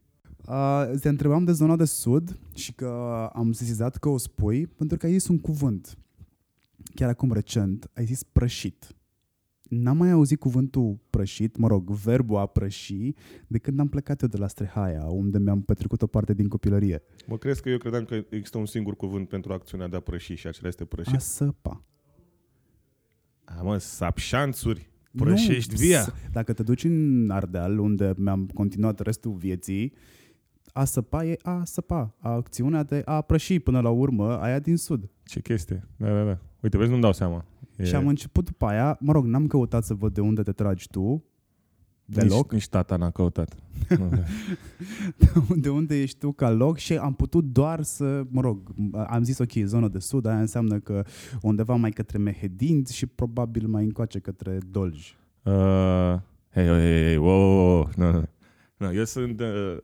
Uh, 0.48 1.00
te 1.00 1.08
întrebam 1.08 1.44
de 1.44 1.52
zona 1.52 1.76
de 1.76 1.84
sud 1.84 2.38
și 2.54 2.72
că 2.72 2.88
am 3.32 3.52
sesizat 3.52 3.96
că 3.96 4.08
o 4.08 4.16
spui 4.18 4.66
pentru 4.66 4.96
că 4.96 5.06
ai 5.06 5.12
zis 5.12 5.28
un 5.28 5.38
cuvânt. 5.38 5.98
Chiar 6.94 7.08
acum 7.08 7.32
recent 7.32 7.90
ai 7.94 8.04
zis 8.04 8.22
prășit. 8.22 8.96
N-am 9.62 9.96
mai 9.96 10.10
auzit 10.10 10.38
cuvântul 10.38 10.98
prășit, 11.10 11.56
mă 11.56 11.66
rog, 11.68 11.90
verbul 11.90 12.36
a 12.36 12.46
prăși, 12.46 13.14
de 13.46 13.58
când 13.58 13.80
am 13.80 13.88
plecat 13.88 14.22
eu 14.22 14.28
de 14.28 14.36
la 14.36 14.48
Strehaia, 14.48 15.04
unde 15.04 15.38
mi-am 15.38 15.62
petrecut 15.62 16.02
o 16.02 16.06
parte 16.06 16.34
din 16.34 16.48
copilărie. 16.48 17.02
Mă 17.26 17.38
crezi 17.38 17.62
că 17.62 17.68
eu 17.68 17.78
credeam 17.78 18.04
că 18.04 18.14
există 18.14 18.58
un 18.58 18.66
singur 18.66 18.96
cuvânt 18.96 19.28
pentru 19.28 19.52
acțiunea 19.52 19.88
de 19.88 19.96
a 19.96 20.00
prăși 20.00 20.34
și 20.34 20.46
acela 20.46 20.68
este 20.68 20.84
prășit? 20.84 21.14
A 21.14 21.18
săpa. 21.18 21.84
A, 23.58 23.62
mă, 23.62 23.78
sapșanțuri, 23.78 24.90
prășești 25.16 25.72
Nu, 25.74 25.78
via. 25.80 26.00
s- 26.00 26.12
Dacă 26.32 26.52
te 26.52 26.62
duci 26.62 26.84
în 26.84 27.30
Ardeal, 27.30 27.78
unde 27.78 28.12
mi-am 28.16 28.46
continuat 28.54 29.00
restul 29.00 29.32
vieții, 29.32 29.92
a 30.72 30.84
săpa 30.84 31.24
e 31.24 31.36
a 31.42 31.62
săpa. 31.64 32.14
Acțiunea 32.18 32.82
de 32.82 33.02
a 33.04 33.20
prăși 33.20 33.58
până 33.60 33.80
la 33.80 33.90
urmă, 33.90 34.38
aia 34.40 34.58
din 34.58 34.76
sud. 34.76 35.10
Ce 35.24 35.40
chestie. 35.40 35.88
Da, 35.96 36.06
da, 36.12 36.24
da. 36.24 36.38
Uite, 36.62 36.76
vezi, 36.76 36.90
nu-mi 36.90 37.02
dau 37.02 37.12
seama. 37.12 37.44
E... 37.76 37.84
Și 37.84 37.94
am 37.94 38.06
început 38.06 38.44
după 38.44 38.66
aia, 38.66 38.96
mă 39.00 39.12
rog, 39.12 39.24
n-am 39.26 39.46
căutat 39.46 39.84
să 39.84 39.94
văd 39.94 40.14
de 40.14 40.20
unde 40.20 40.42
te 40.42 40.52
tragi 40.52 40.88
tu, 40.90 41.24
deloc, 42.06 42.52
Nici, 42.52 42.60
nici 42.60 42.68
tata 42.68 42.96
n-a 42.96 43.10
căutat. 43.10 43.56
Nu, 43.98 44.08
da. 44.08 44.22
de 45.56 45.68
unde 45.68 46.00
ești 46.00 46.18
tu 46.18 46.32
ca 46.32 46.50
loc 46.50 46.78
și 46.78 46.96
am 46.96 47.14
putut 47.14 47.44
doar 47.44 47.82
să, 47.82 48.22
mă 48.28 48.40
rog, 48.40 48.74
am 49.06 49.22
zis 49.22 49.38
ok, 49.38 49.52
zonă 49.64 49.88
de 49.88 49.98
sud, 49.98 50.26
aia 50.26 50.40
înseamnă 50.40 50.78
că 50.78 51.04
undeva 51.42 51.74
mai 51.74 51.90
către 51.90 52.18
Mehedinți 52.18 52.96
și 52.96 53.06
probabil 53.06 53.66
mai 53.66 53.84
încoace 53.84 54.18
către 54.18 54.58
Dolj. 54.70 55.14
Uh, 55.42 56.14
hei, 56.50 56.64
hei, 56.64 56.80
hei, 56.80 57.02
hei, 57.02 57.16
wow, 57.16 57.40
wow, 57.40 57.66
wow. 57.68 57.90
Nu, 57.96 58.10
nu. 58.10 58.24
Nu, 58.76 58.92
eu 58.92 59.04
sunt... 59.04 59.40
Uh, 59.40 59.76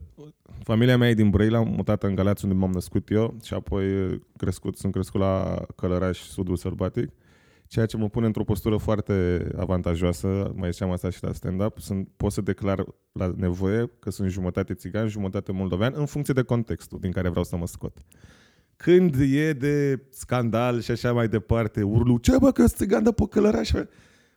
familia 0.62 0.96
mea 0.96 1.08
e 1.08 1.14
din 1.14 1.30
Brăila, 1.30 1.58
am 1.58 1.68
mutat 1.76 2.02
în 2.02 2.14
Galați 2.14 2.44
unde 2.44 2.56
m-am 2.56 2.70
născut 2.70 3.10
eu 3.10 3.36
și 3.44 3.54
apoi 3.54 4.04
uh, 4.04 4.20
crescut, 4.36 4.76
sunt 4.76 4.92
crescut 4.92 5.20
la 5.20 5.64
Călăraș, 5.76 6.18
sudul 6.18 6.56
sălbatic, 6.56 7.10
ceea 7.72 7.86
ce 7.86 7.96
mă 7.96 8.08
pune 8.08 8.26
într-o 8.26 8.44
postură 8.44 8.76
foarte 8.76 9.46
avantajoasă, 9.56 10.52
mai 10.56 10.70
ziceam 10.70 10.90
asta 10.90 11.10
și 11.10 11.22
la 11.22 11.32
stand-up, 11.32 11.78
sunt, 11.78 12.08
pot 12.16 12.32
să 12.32 12.40
declar 12.40 12.84
la 13.12 13.32
nevoie 13.36 13.90
că 13.98 14.10
sunt 14.10 14.30
jumătate 14.30 14.74
țigan, 14.74 15.08
jumătate 15.08 15.52
moldovean, 15.52 15.92
în 15.96 16.06
funcție 16.06 16.34
de 16.34 16.42
contextul 16.42 16.98
din 17.00 17.10
care 17.10 17.28
vreau 17.28 17.44
să 17.44 17.56
mă 17.56 17.66
scot. 17.66 17.96
Când 18.76 19.14
e 19.18 19.52
de 19.52 20.02
scandal 20.10 20.80
și 20.80 20.90
așa 20.90 21.12
mai 21.12 21.28
departe, 21.28 21.82
urlu, 21.82 22.18
ce 22.18 22.38
bă, 22.38 22.50
că 22.50 22.64
țigan 22.66 23.02
de 23.02 23.12
pe 23.12 23.26
Călăraș, 23.30 23.70
bă?" 23.70 23.88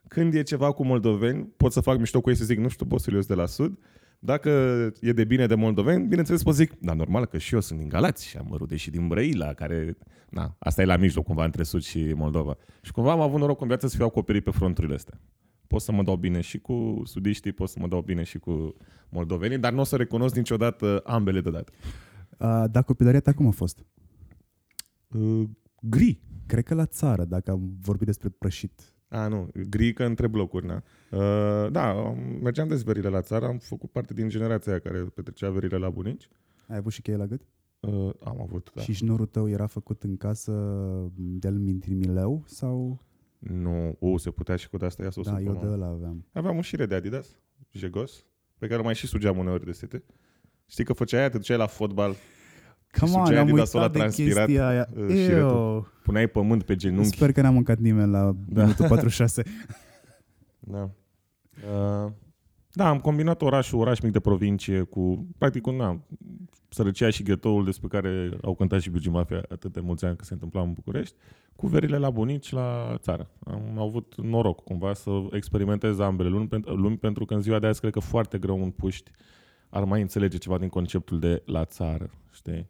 când 0.07 0.33
e 0.33 0.41
ceva 0.41 0.71
cu 0.71 0.85
moldoveni, 0.85 1.53
pot 1.57 1.71
să 1.71 1.81
fac 1.81 1.97
mișto 1.97 2.21
cu 2.21 2.29
ei 2.29 2.35
să 2.35 2.43
zic, 2.45 2.57
nu 2.57 2.67
știu, 2.67 2.85
bossul, 2.85 3.13
eu 3.13 3.21
sunt 3.21 3.35
de 3.35 3.41
la 3.41 3.47
sud. 3.47 3.77
Dacă 4.25 4.49
e 5.01 5.13
de 5.13 5.23
bine 5.23 5.45
de 5.45 5.55
moldoveni, 5.55 6.07
bineînțeles 6.07 6.43
pot 6.43 6.53
să 6.55 6.61
zic, 6.61 6.79
dar 6.79 6.95
normal 6.95 7.25
că 7.25 7.37
și 7.37 7.53
eu 7.53 7.59
sunt 7.59 7.79
din 7.79 7.87
Galați 7.87 8.27
și 8.27 8.37
am 8.37 8.47
rude 8.51 8.75
și 8.75 8.89
din 8.89 9.07
Brăila, 9.07 9.53
care, 9.53 9.97
na, 10.29 10.55
asta 10.59 10.81
e 10.81 10.85
la 10.85 10.97
mijloc 10.97 11.25
cumva 11.25 11.45
între 11.45 11.63
sud 11.63 11.81
și 11.81 12.13
Moldova. 12.13 12.57
Și 12.81 12.91
cumva 12.91 13.11
am 13.11 13.19
avut 13.19 13.39
noroc 13.39 13.61
în 13.61 13.67
viață 13.67 13.87
să 13.87 13.95
fiu 13.95 14.05
acoperit 14.05 14.43
pe 14.43 14.51
fronturile 14.51 14.93
astea. 14.93 15.19
Pot 15.67 15.81
să 15.81 15.91
mă 15.91 16.03
dau 16.03 16.15
bine 16.15 16.41
și 16.41 16.59
cu 16.59 17.01
sudiștii, 17.03 17.51
pot 17.51 17.69
să 17.69 17.79
mă 17.79 17.87
dau 17.87 18.01
bine 18.01 18.23
și 18.23 18.37
cu 18.37 18.75
moldovenii, 19.09 19.57
dar 19.57 19.73
nu 19.73 19.79
o 19.79 19.83
să 19.83 19.95
recunosc 19.95 20.35
niciodată 20.35 21.01
ambele 21.05 21.41
deodată. 21.41 21.71
Uh, 22.39 22.63
dar 22.71 22.83
copilăria 22.83 23.19
ta 23.19 23.33
cum 23.33 23.47
a 23.47 23.51
fost? 23.51 23.85
Uh, 25.07 25.43
gri. 25.79 26.19
Cred 26.47 26.63
că 26.63 26.73
la 26.73 26.85
țară, 26.85 27.25
dacă 27.25 27.51
am 27.51 27.77
vorbit 27.81 28.05
despre 28.05 28.29
prășit. 28.29 28.94
A, 29.15 29.27
nu, 29.27 29.49
gri 29.69 29.93
că 29.93 30.03
între 30.03 30.27
blocuri, 30.27 30.65
na. 30.65 30.83
Uh, 31.11 31.71
da, 31.71 31.89
am- 31.89 32.39
mergeam 32.41 32.67
des 32.67 32.83
verile 32.83 33.09
la 33.09 33.21
țară, 33.21 33.45
am 33.45 33.57
făcut 33.57 33.91
parte 33.91 34.13
din 34.13 34.29
generația 34.29 34.71
aia 34.71 34.81
care 34.81 34.99
petrecea 34.99 35.49
verile 35.49 35.77
la 35.77 35.89
bunici. 35.89 36.29
Ai 36.67 36.77
avut 36.77 36.91
și 36.91 37.01
cheie 37.01 37.17
la 37.17 37.25
gât? 37.25 37.41
Uh, 37.79 38.09
am 38.23 38.41
avut, 38.41 38.63
da. 38.63 38.71
Da. 38.75 38.81
Și 38.81 38.93
șnurul 38.93 39.25
tău 39.25 39.49
era 39.49 39.65
făcut 39.65 40.03
în 40.03 40.17
casă 40.17 40.51
de-al 41.15 41.57
mileu 41.87 42.43
sau... 42.45 42.99
Nu, 43.39 43.95
u, 43.99 44.17
se 44.17 44.31
putea 44.31 44.55
și 44.55 44.69
cu 44.69 44.77
de 44.77 44.85
asta 44.85 45.03
ia 45.03 45.09
să 45.09 45.19
o 45.19 45.23
da, 45.23 45.29
supă, 45.29 45.41
eu 45.41 45.53
mă. 45.53 45.59
de 45.59 45.71
ăla 45.71 45.87
aveam. 45.87 46.25
Aveam 46.31 46.55
un 46.55 46.61
șire 46.61 46.85
de 46.85 46.95
Adidas, 46.95 47.27
jegos, 47.71 48.25
pe 48.57 48.67
care 48.67 48.81
mai 48.81 48.95
și 48.95 49.07
sugeam 49.07 49.37
uneori 49.37 49.65
de 49.65 49.71
sete. 49.71 50.03
Știi 50.65 50.83
că 50.83 50.93
făceai 50.93 51.19
aia, 51.19 51.29
te 51.29 51.37
duceai 51.37 51.57
la 51.57 51.67
fotbal, 51.67 52.15
Come 52.99 53.11
on, 53.13 53.25
sugeai 53.25 53.41
am 53.41 53.47
Adidasul 53.47 53.79
ăla 53.79 53.87
uitat 53.87 53.91
de 53.91 53.97
transpirat, 53.99 54.45
chestia 54.45 54.67
aia. 54.67 54.87
uh, 54.95 55.07
șiretul. 55.09 55.49
Ew. 55.49 55.87
puneai 56.03 56.27
pământ 56.27 56.63
pe 56.63 56.75
genunchi. 56.75 57.07
Sper 57.15 57.31
că 57.31 57.41
n-a 57.41 57.49
mâncat 57.49 57.77
nimeni 57.77 58.11
la 58.11 58.35
Da. 58.47 58.61
minutul 58.61 58.87
46. 58.95 59.43
Da. 60.59 60.89
Uh, 62.05 62.11
da, 62.71 62.89
am 62.89 62.99
combinat 62.99 63.41
orașul, 63.41 63.79
oraș 63.79 63.99
mic 63.99 64.11
de 64.11 64.19
provincie 64.19 64.81
cu, 64.81 65.27
practic, 65.37 65.61
cu, 65.61 65.71
na, 65.71 66.01
sărăcia 66.69 67.09
și 67.09 67.23
ghetoul 67.23 67.65
despre 67.65 67.87
care 67.87 68.29
au 68.41 68.55
cântat 68.55 68.81
și 68.81 68.89
Birgi 68.89 69.09
Mafia 69.09 69.43
atât 69.49 69.73
de 69.73 69.79
mulți 69.79 70.05
ani 70.05 70.15
că 70.17 70.23
se 70.23 70.33
întâmpla 70.33 70.61
în 70.61 70.73
București, 70.73 71.15
cu 71.55 71.67
verile 71.67 71.97
la 71.97 72.09
bunici 72.09 72.51
la 72.51 72.95
țară. 72.97 73.29
Am 73.43 73.79
avut 73.79 74.13
noroc 74.21 74.63
cumva 74.63 74.93
să 74.93 75.09
experimentez 75.31 75.99
ambele 75.99 76.29
lumi, 76.29 76.47
pen- 76.47 76.65
lumi 76.75 76.97
pentru 76.97 77.25
că 77.25 77.33
în 77.33 77.41
ziua 77.41 77.59
de 77.59 77.67
azi 77.67 77.79
cred 77.79 77.91
că 77.91 77.99
foarte 77.99 78.37
greu 78.37 78.61
un 78.61 78.69
puști 78.71 79.11
ar 79.69 79.83
mai 79.83 80.01
înțelege 80.01 80.37
ceva 80.37 80.57
din 80.57 80.69
conceptul 80.69 81.19
de 81.19 81.41
la 81.45 81.65
țară, 81.65 82.09
știi? 82.33 82.69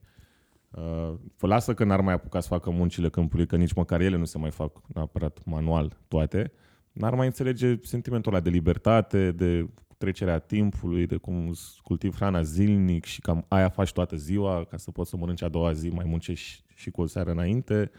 Uh, 0.75 1.13
vă 1.37 1.47
lasă 1.47 1.73
că 1.73 1.83
n-ar 1.83 2.01
mai 2.01 2.13
apuca 2.13 2.39
să 2.39 2.47
facă 2.47 2.69
muncile 2.69 3.09
câmpului, 3.09 3.45
că 3.45 3.55
nici 3.55 3.73
măcar 3.73 4.01
ele 4.01 4.17
nu 4.17 4.25
se 4.25 4.37
mai 4.37 4.51
fac 4.51 4.81
neapărat 4.93 5.39
manual 5.45 5.97
toate, 6.07 6.51
n-ar 6.91 7.15
mai 7.15 7.25
înțelege 7.25 7.79
sentimentul 7.81 8.33
ăla 8.33 8.41
de 8.41 8.49
libertate, 8.49 9.31
de 9.31 9.69
trecerea 9.97 10.39
timpului, 10.39 11.05
de 11.05 11.15
cum 11.15 11.47
îți 11.47 11.79
cultivi 11.83 12.15
hrana 12.15 12.41
zilnic 12.41 13.05
și 13.05 13.21
cam 13.21 13.45
aia 13.47 13.69
faci 13.69 13.91
toată 13.91 14.15
ziua 14.15 14.63
ca 14.63 14.77
să 14.77 14.91
poți 14.91 15.09
să 15.09 15.17
mănânci 15.17 15.41
a 15.41 15.49
doua 15.49 15.71
zi, 15.71 15.89
mai 15.89 16.05
muncești 16.07 16.63
și 16.75 16.91
cu 16.91 17.01
o 17.01 17.05
seară 17.05 17.31
înainte. 17.31 17.91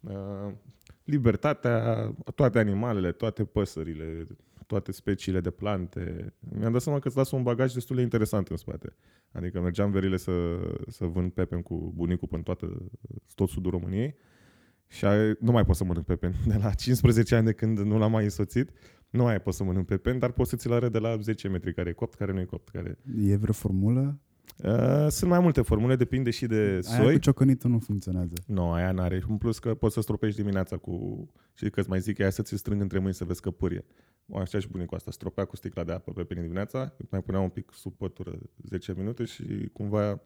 Uh, 0.00 0.52
libertatea, 1.04 2.14
toate 2.34 2.58
animalele, 2.58 3.12
toate 3.12 3.44
păsările, 3.44 4.26
toate 4.66 4.92
speciile 4.92 5.40
de 5.40 5.50
plante. 5.50 6.34
Mi-am 6.58 6.72
dat 6.72 6.80
seama 6.80 6.98
că 6.98 7.08
îți 7.08 7.16
lasă 7.16 7.36
un 7.36 7.42
bagaj 7.42 7.72
destul 7.72 7.96
de 7.96 8.02
interesant 8.02 8.48
în 8.48 8.56
spate. 8.56 8.96
Adică 9.32 9.60
mergeam 9.60 9.90
verile 9.90 10.16
să, 10.16 10.32
să 10.88 11.04
vând 11.04 11.32
pepen 11.32 11.62
cu 11.62 11.92
bunicul 11.96 12.28
până 12.28 12.42
toată, 12.42 12.90
tot 13.34 13.48
sudul 13.48 13.70
României 13.70 14.14
și 14.88 15.04
ai- 15.04 15.36
nu 15.40 15.52
mai 15.52 15.64
pot 15.64 15.76
să 15.76 15.84
mănânc 15.84 16.06
pepen. 16.06 16.34
De 16.46 16.56
la 16.62 16.70
15 16.70 17.34
ani 17.34 17.44
de 17.44 17.52
când 17.52 17.78
nu 17.78 17.98
l-am 17.98 18.10
mai 18.10 18.24
însoțit, 18.24 18.70
nu 19.10 19.22
mai 19.22 19.40
pot 19.40 19.54
să 19.54 19.64
mănânc 19.64 19.86
pepen, 19.86 20.18
dar 20.18 20.30
pot 20.32 20.46
să 20.46 20.56
ți-l 20.56 20.72
arăt 20.72 20.92
de 20.92 20.98
la 20.98 21.16
10 21.20 21.48
metri 21.48 21.74
care 21.74 21.88
e 21.88 21.92
copt, 21.92 22.14
care 22.14 22.32
nu 22.32 22.40
e 22.40 22.44
copt. 22.44 22.68
Care... 22.68 22.98
E 23.18 23.36
vreo 23.36 23.52
formulă? 23.52 24.20
Uh, 24.64 25.06
sunt 25.08 25.30
mai 25.30 25.40
multe 25.40 25.60
formule, 25.62 25.96
depinde 25.96 26.30
și 26.30 26.46
de 26.46 26.54
Aia 26.56 26.80
soi. 26.82 27.12
cu 27.12 27.18
ciocănitul 27.18 27.70
nu 27.70 27.78
funcționează. 27.78 28.34
Nu, 28.46 28.70
aia 28.72 28.92
n-are. 28.92 29.22
În 29.28 29.36
plus 29.38 29.58
că 29.58 29.74
poți 29.74 29.94
să 29.94 30.00
stropești 30.00 30.40
dimineața 30.40 30.76
cu... 30.76 31.26
Și 31.54 31.70
că 31.70 31.80
îți 31.80 31.88
mai 31.88 32.00
zic, 32.00 32.20
aia 32.20 32.30
să 32.30 32.42
ți 32.42 32.56
strâng 32.56 32.80
între 32.80 32.98
mâini 32.98 33.14
să 33.14 33.24
vezi 33.24 33.40
că 33.40 33.50
pârie. 33.50 33.84
O, 34.26 34.38
Așa 34.38 34.58
și 34.58 34.68
bunicul 34.68 34.96
asta, 34.96 35.10
stropea 35.10 35.44
cu 35.44 35.56
sticla 35.56 35.84
de 35.84 35.92
apă 35.92 36.12
pe 36.12 36.24
pene 36.24 36.40
dimineața, 36.40 36.92
mai 37.10 37.22
punea 37.22 37.40
un 37.40 37.48
pic 37.48 37.72
sub 37.72 37.96
pătură 37.96 38.38
10 38.62 38.94
minute 38.96 39.24
și 39.24 39.68
cumva 39.72 40.20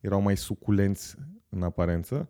erau 0.00 0.20
mai 0.20 0.36
suculenți 0.36 1.16
în 1.48 1.62
aparență. 1.62 2.28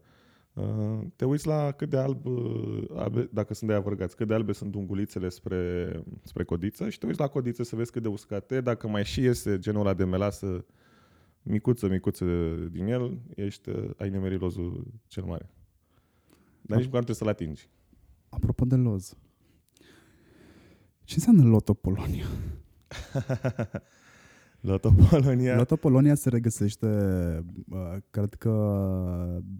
Uh, 0.52 1.00
Te 1.16 1.24
uiți 1.24 1.46
la 1.46 1.72
cât 1.72 1.90
de 1.90 1.96
alb, 1.96 2.26
uh, 2.26 2.84
albe, 2.94 3.28
dacă 3.32 3.54
sunt 3.54 3.70
de 3.70 3.76
avărgați, 3.76 4.16
cât 4.16 4.26
de 4.26 4.34
albe 4.34 4.52
sunt 4.52 4.74
ungulițele 4.74 5.28
spre, 5.28 5.92
spre 6.22 6.44
codiță 6.44 6.88
și 6.88 6.98
te 6.98 7.06
uiți 7.06 7.20
la 7.20 7.28
codiță 7.28 7.62
să 7.62 7.76
vezi 7.76 7.90
cât 7.90 8.02
de 8.02 8.08
uscate, 8.08 8.60
dacă 8.60 8.88
mai 8.88 9.04
și 9.04 9.22
iese 9.22 9.58
genul 9.58 9.80
ăla 9.80 9.94
de 9.94 10.04
melasă 10.04 10.64
micuță, 11.42 11.88
micuță 11.88 12.24
din 12.70 12.86
el, 12.86 13.18
ești, 13.34 13.68
uh, 13.68 13.90
ai 13.96 14.10
nimerit 14.10 14.40
lozul 14.40 14.86
cel 15.06 15.24
mare. 15.24 15.50
Dar 16.60 16.78
nici 16.78 16.86
măcar 16.86 17.00
nu 17.00 17.04
trebuie 17.04 17.14
să-l 17.14 17.28
atingi. 17.28 17.68
Apropo 18.28 18.64
de 18.64 18.76
loz. 18.76 19.16
Ce 21.08 21.14
înseamnă 21.16 21.44
Loto 21.44 21.74
Polonia? 21.74 22.26
Loto 24.70 24.92
Polonia. 25.10 25.56
Loto 25.56 25.76
Polonia 25.76 26.14
se 26.14 26.28
regăsește, 26.28 26.86
uh, 27.68 27.96
cred 28.10 28.34
că 28.34 28.52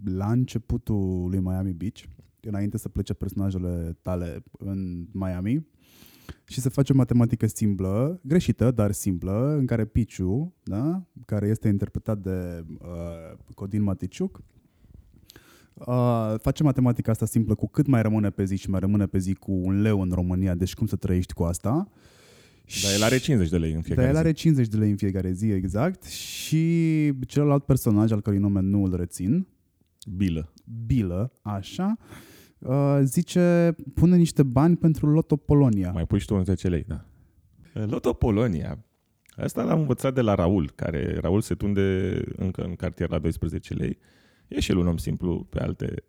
la 0.05 0.31
începutul 0.31 1.29
lui 1.29 1.39
Miami 1.39 1.73
Beach, 1.73 2.03
înainte 2.41 2.77
să 2.77 2.89
plece 2.89 3.13
personajele 3.13 3.97
tale 4.01 4.43
în 4.59 5.07
Miami, 5.11 5.67
și 6.45 6.59
se 6.59 6.69
face 6.69 6.93
o 6.93 6.95
matematică 6.95 7.47
simplă, 7.47 8.19
greșită, 8.23 8.71
dar 8.71 8.91
simplă, 8.91 9.55
în 9.57 9.65
care 9.65 9.85
Piciu, 9.85 10.53
da, 10.63 11.03
care 11.25 11.47
este 11.47 11.67
interpretat 11.67 12.17
de 12.17 12.65
uh, 12.79 13.37
Codin 13.55 13.81
Maticiuc, 13.81 14.41
uh, 15.85 16.35
face 16.37 16.63
matematica 16.63 17.11
asta 17.11 17.25
simplă 17.25 17.55
cu 17.55 17.67
cât 17.67 17.87
mai 17.87 18.01
rămâne 18.01 18.29
pe 18.29 18.43
zi 18.43 18.55
și 18.55 18.69
mai 18.69 18.79
rămâne 18.79 19.05
pe 19.05 19.17
zi 19.17 19.33
cu 19.33 19.51
un 19.51 19.81
leu 19.81 20.01
în 20.01 20.11
România, 20.13 20.55
deci 20.55 20.73
cum 20.73 20.87
să 20.87 20.95
trăiești 20.95 21.33
cu 21.33 21.43
asta. 21.43 21.87
Dar 22.83 22.93
el 22.95 23.03
are 23.03 23.17
50 23.17 23.49
de 23.49 23.57
lei 23.57 23.73
în 23.73 23.81
fiecare 23.81 24.07
Dar 24.07 24.15
el 24.15 24.21
zi. 24.21 24.27
are 24.27 24.31
50 24.31 24.67
de 24.67 24.77
lei 24.77 24.89
în 24.89 24.95
fiecare 24.95 25.31
zi, 25.31 25.49
exact. 25.49 26.03
Și 26.03 27.13
celălalt 27.27 27.63
personaj, 27.63 28.11
al 28.11 28.21
cărui 28.21 28.39
nume 28.39 28.59
nu 28.61 28.83
îl 28.83 28.95
rețin, 28.95 29.47
Bilă. 30.15 30.53
Bilă, 30.85 31.33
așa, 31.41 31.97
uh, 32.59 32.99
zice, 33.03 33.75
pune 33.93 34.15
niște 34.15 34.43
bani 34.43 34.77
pentru 34.77 35.11
Loto 35.11 35.35
Polonia. 35.35 35.91
Mai 35.91 36.05
pui 36.05 36.19
și 36.19 36.25
tu 36.25 36.35
un 36.35 36.43
10 36.43 36.67
lei, 36.67 36.85
da. 36.87 37.05
Loto 37.73 38.13
Polonia. 38.13 38.85
Asta 39.35 39.63
l-am 39.63 39.79
învățat 39.79 40.13
de 40.13 40.21
la 40.21 40.33
Raul, 40.35 40.71
care 40.75 41.17
Raul 41.21 41.41
se 41.41 41.55
tunde 41.55 42.19
încă 42.35 42.61
în 42.61 42.75
cartier 42.75 43.09
la 43.09 43.19
12 43.19 43.73
lei. 43.73 43.97
E 44.49 44.59
și 44.59 44.71
el 44.71 44.77
un 44.77 44.87
om 44.87 44.97
simplu 44.97 45.47
pe 45.49 45.59
alte, 45.59 46.03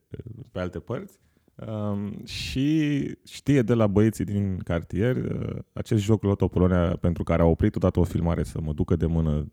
pe 0.53 0.59
alte 0.59 0.79
părți. 0.79 1.21
Um, 1.67 2.25
și 2.25 3.01
știe 3.25 3.63
de 3.63 3.75
la 3.75 3.87
băieții 3.87 4.25
din 4.25 4.59
cartier 4.59 5.17
uh, 5.17 5.59
acest 5.73 6.03
joc 6.03 6.23
Loto 6.23 6.49
Polonia 6.49 6.97
pentru 6.97 7.23
care 7.23 7.43
a 7.43 7.45
oprit 7.45 7.77
odată 7.77 8.01
o 8.01 8.05
filmare 8.05 8.43
să 8.43 8.61
mă 8.61 8.73
ducă 8.73 8.97
de 8.97 9.07
mână 9.07 9.53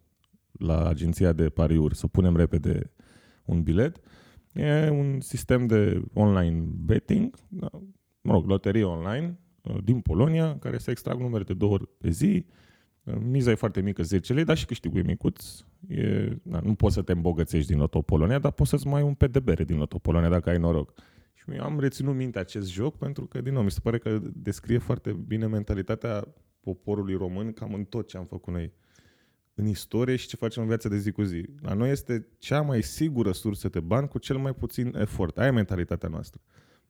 la 0.51 0.87
agenția 0.87 1.33
de 1.33 1.49
pariuri 1.49 1.95
să 1.95 2.07
punem 2.07 2.35
repede 2.35 2.91
un 3.45 3.63
bilet. 3.63 3.99
E 4.53 4.89
un 4.89 5.19
sistem 5.19 5.65
de 5.65 6.01
online 6.13 6.65
betting, 6.75 7.35
da, 7.47 7.69
mă 8.21 8.31
rog, 8.31 8.47
loterie 8.47 8.83
online 8.83 9.39
uh, 9.61 9.77
din 9.83 9.99
Polonia, 9.99 10.57
care 10.59 10.77
se 10.77 10.91
extrag 10.91 11.19
numere 11.19 11.43
de 11.43 11.53
două 11.53 11.73
ori 11.73 11.87
pe 11.97 12.09
zi. 12.09 12.45
Uh, 13.07 13.15
miza 13.21 13.51
e 13.51 13.55
foarte 13.55 13.81
mică, 13.81 14.03
10 14.03 14.33
lei, 14.33 14.43
dar 14.43 14.57
și 14.57 14.65
câștigul 14.65 14.99
e 14.99 15.03
micuț. 15.03 15.59
E, 15.87 16.37
da, 16.43 16.59
nu 16.59 16.75
poți 16.75 16.93
să 16.93 17.01
te 17.01 17.11
îmbogățești 17.11 17.71
din 17.71 17.79
Loto 17.79 18.01
Polonia, 18.01 18.39
dar 18.39 18.51
poți 18.51 18.69
să-ți 18.69 18.87
mai 18.87 19.01
un 19.01 19.13
pe 19.13 19.27
de 19.27 19.39
bere 19.39 19.63
din 19.63 19.77
Loto 19.77 19.97
Polonia 19.97 20.29
dacă 20.29 20.49
ai 20.49 20.57
noroc. 20.57 20.93
Și 21.33 21.43
eu 21.55 21.63
am 21.63 21.79
reținut 21.79 22.15
minte 22.15 22.39
acest 22.39 22.71
joc 22.71 22.97
pentru 22.97 23.25
că, 23.25 23.41
din 23.41 23.53
nou, 23.53 23.63
mi 23.63 23.71
se 23.71 23.79
pare 23.83 23.97
că 23.97 24.19
descrie 24.33 24.77
foarte 24.77 25.13
bine 25.27 25.47
mentalitatea 25.47 26.27
poporului 26.59 27.15
român 27.15 27.53
cam 27.53 27.73
în 27.73 27.83
tot 27.83 28.07
ce 28.07 28.17
am 28.17 28.25
făcut 28.25 28.53
noi 28.53 28.73
în 29.53 29.65
istorie 29.65 30.15
și 30.15 30.27
ce 30.27 30.35
facem 30.35 30.61
în 30.61 30.67
viața 30.67 30.89
de 30.89 30.97
zi 30.97 31.11
cu 31.11 31.21
zi. 31.21 31.45
La 31.61 31.73
noi 31.73 31.91
este 31.91 32.27
cea 32.37 32.61
mai 32.61 32.81
sigură 32.81 33.31
sursă 33.31 33.69
de 33.69 33.79
bani 33.79 34.07
cu 34.07 34.17
cel 34.17 34.37
mai 34.37 34.53
puțin 34.53 34.95
efort. 34.95 35.37
Aia 35.37 35.47
e 35.47 35.51
mentalitatea 35.51 36.09
noastră. 36.09 36.41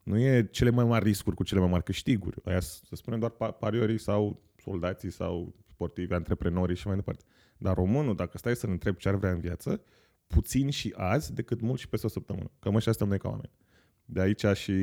Nu 0.02 0.18
e 0.18 0.48
cele 0.50 0.70
mai 0.70 0.84
mari 0.84 1.04
riscuri 1.04 1.36
cu 1.36 1.42
cele 1.42 1.60
mai 1.60 1.70
mari 1.70 1.84
câștiguri. 1.84 2.36
Aia 2.44 2.60
să 2.60 2.80
spunem 2.92 3.18
doar 3.18 3.52
pariorii 3.52 3.98
sau 3.98 4.42
soldații 4.56 5.10
sau 5.10 5.54
sportivi, 5.78 6.12
antreprenorii 6.12 6.76
și 6.76 6.86
mai 6.86 6.96
departe. 6.96 7.24
Dar 7.58 7.74
românul, 7.74 8.14
dacă 8.14 8.38
stai 8.38 8.56
să-l 8.56 8.70
întrebi 8.70 8.98
ce 8.98 9.08
ar 9.08 9.14
vrea 9.14 9.30
în 9.30 9.40
viață, 9.40 9.82
puțin 10.26 10.70
și 10.70 10.94
azi 10.96 11.34
decât 11.34 11.60
mult 11.60 11.78
și 11.78 11.88
peste 11.88 12.06
o 12.06 12.08
săptămână. 12.08 12.50
Cam 12.58 12.76
așa 12.76 12.90
suntem 12.90 13.08
noi 13.08 13.18
ca 13.18 13.28
oameni. 13.28 13.52
De 14.04 14.20
aici 14.20 14.44
și 14.54 14.74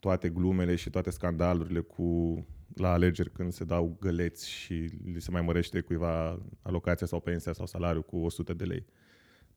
toate 0.00 0.28
glumele 0.28 0.74
și 0.74 0.90
toate 0.90 1.10
scandalurile 1.10 1.80
cu 1.80 2.06
la 2.74 2.92
alegeri 2.92 3.32
când 3.32 3.52
se 3.52 3.64
dau 3.64 3.96
găleți 4.00 4.48
și 4.48 4.72
li 5.04 5.20
se 5.20 5.30
mai 5.30 5.42
mărește 5.42 5.80
cuiva 5.80 6.42
alocația 6.62 7.06
sau 7.06 7.20
pensia 7.20 7.52
sau 7.52 7.66
salariul 7.66 8.02
cu 8.02 8.16
100 8.16 8.52
de 8.54 8.64
lei. 8.64 8.86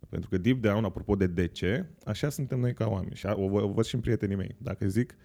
Pentru 0.10 0.30
că 0.30 0.38
deep 0.38 0.62
down, 0.62 0.84
apropo 0.84 1.16
de 1.16 1.28
de 1.28 1.48
ce, 1.48 1.86
așa 2.06 2.30
suntem 2.30 2.60
noi 2.60 2.74
ca 2.74 2.88
oameni. 2.88 3.16
Și 3.16 3.26
o, 3.26 3.44
o 3.44 3.72
văd 3.72 3.86
și 3.86 3.96
în 3.96 4.02
prietenii 4.02 4.36
mei. 4.36 4.56
Dacă 4.58 4.88
zic, 4.88 5.16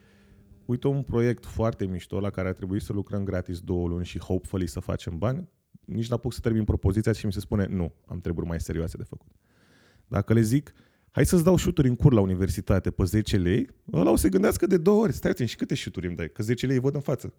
uite 0.67 0.87
un 0.87 1.03
proiect 1.03 1.45
foarte 1.45 1.87
mișto 1.87 2.21
la 2.21 2.31
care 2.31 2.49
ar 2.49 2.55
trebui 2.55 2.81
să 2.81 2.93
lucrăm 2.93 3.25
gratis 3.25 3.61
două 3.61 3.89
luni 3.89 4.05
și 4.05 4.19
hopefully 4.19 4.67
să 4.67 4.81
facem 4.81 5.19
bani, 5.19 5.49
nici 5.85 6.09
n-apuc 6.09 6.33
să 6.33 6.41
termin 6.41 6.65
propoziția 6.65 7.13
și 7.13 7.27
mi 7.27 7.33
se 7.33 7.41
spune 7.41 7.67
nu, 7.67 7.93
am 8.07 8.21
treburi 8.21 8.47
mai 8.47 8.61
serioase 8.61 8.97
de 8.97 9.03
făcut. 9.03 9.31
Dacă 10.07 10.33
le 10.33 10.41
zic, 10.41 10.73
hai 11.11 11.27
să-ți 11.27 11.45
dau 11.45 11.57
șuturi 11.57 11.89
în 11.89 11.97
cur 11.97 12.13
la 12.13 12.21
universitate 12.21 12.91
pe 12.91 13.05
10 13.05 13.37
lei, 13.37 13.69
ăla 13.93 14.11
o 14.11 14.17
să 14.17 14.29
gândească 14.29 14.67
de 14.67 14.77
două 14.77 15.03
ori, 15.03 15.13
stai 15.13 15.47
și 15.47 15.57
câte 15.57 15.75
șuturi 15.75 16.07
îmi 16.07 16.17
dai? 16.17 16.31
Că 16.33 16.43
10 16.43 16.67
lei 16.67 16.79
văd 16.79 16.95
în 16.95 17.01
față. 17.01 17.35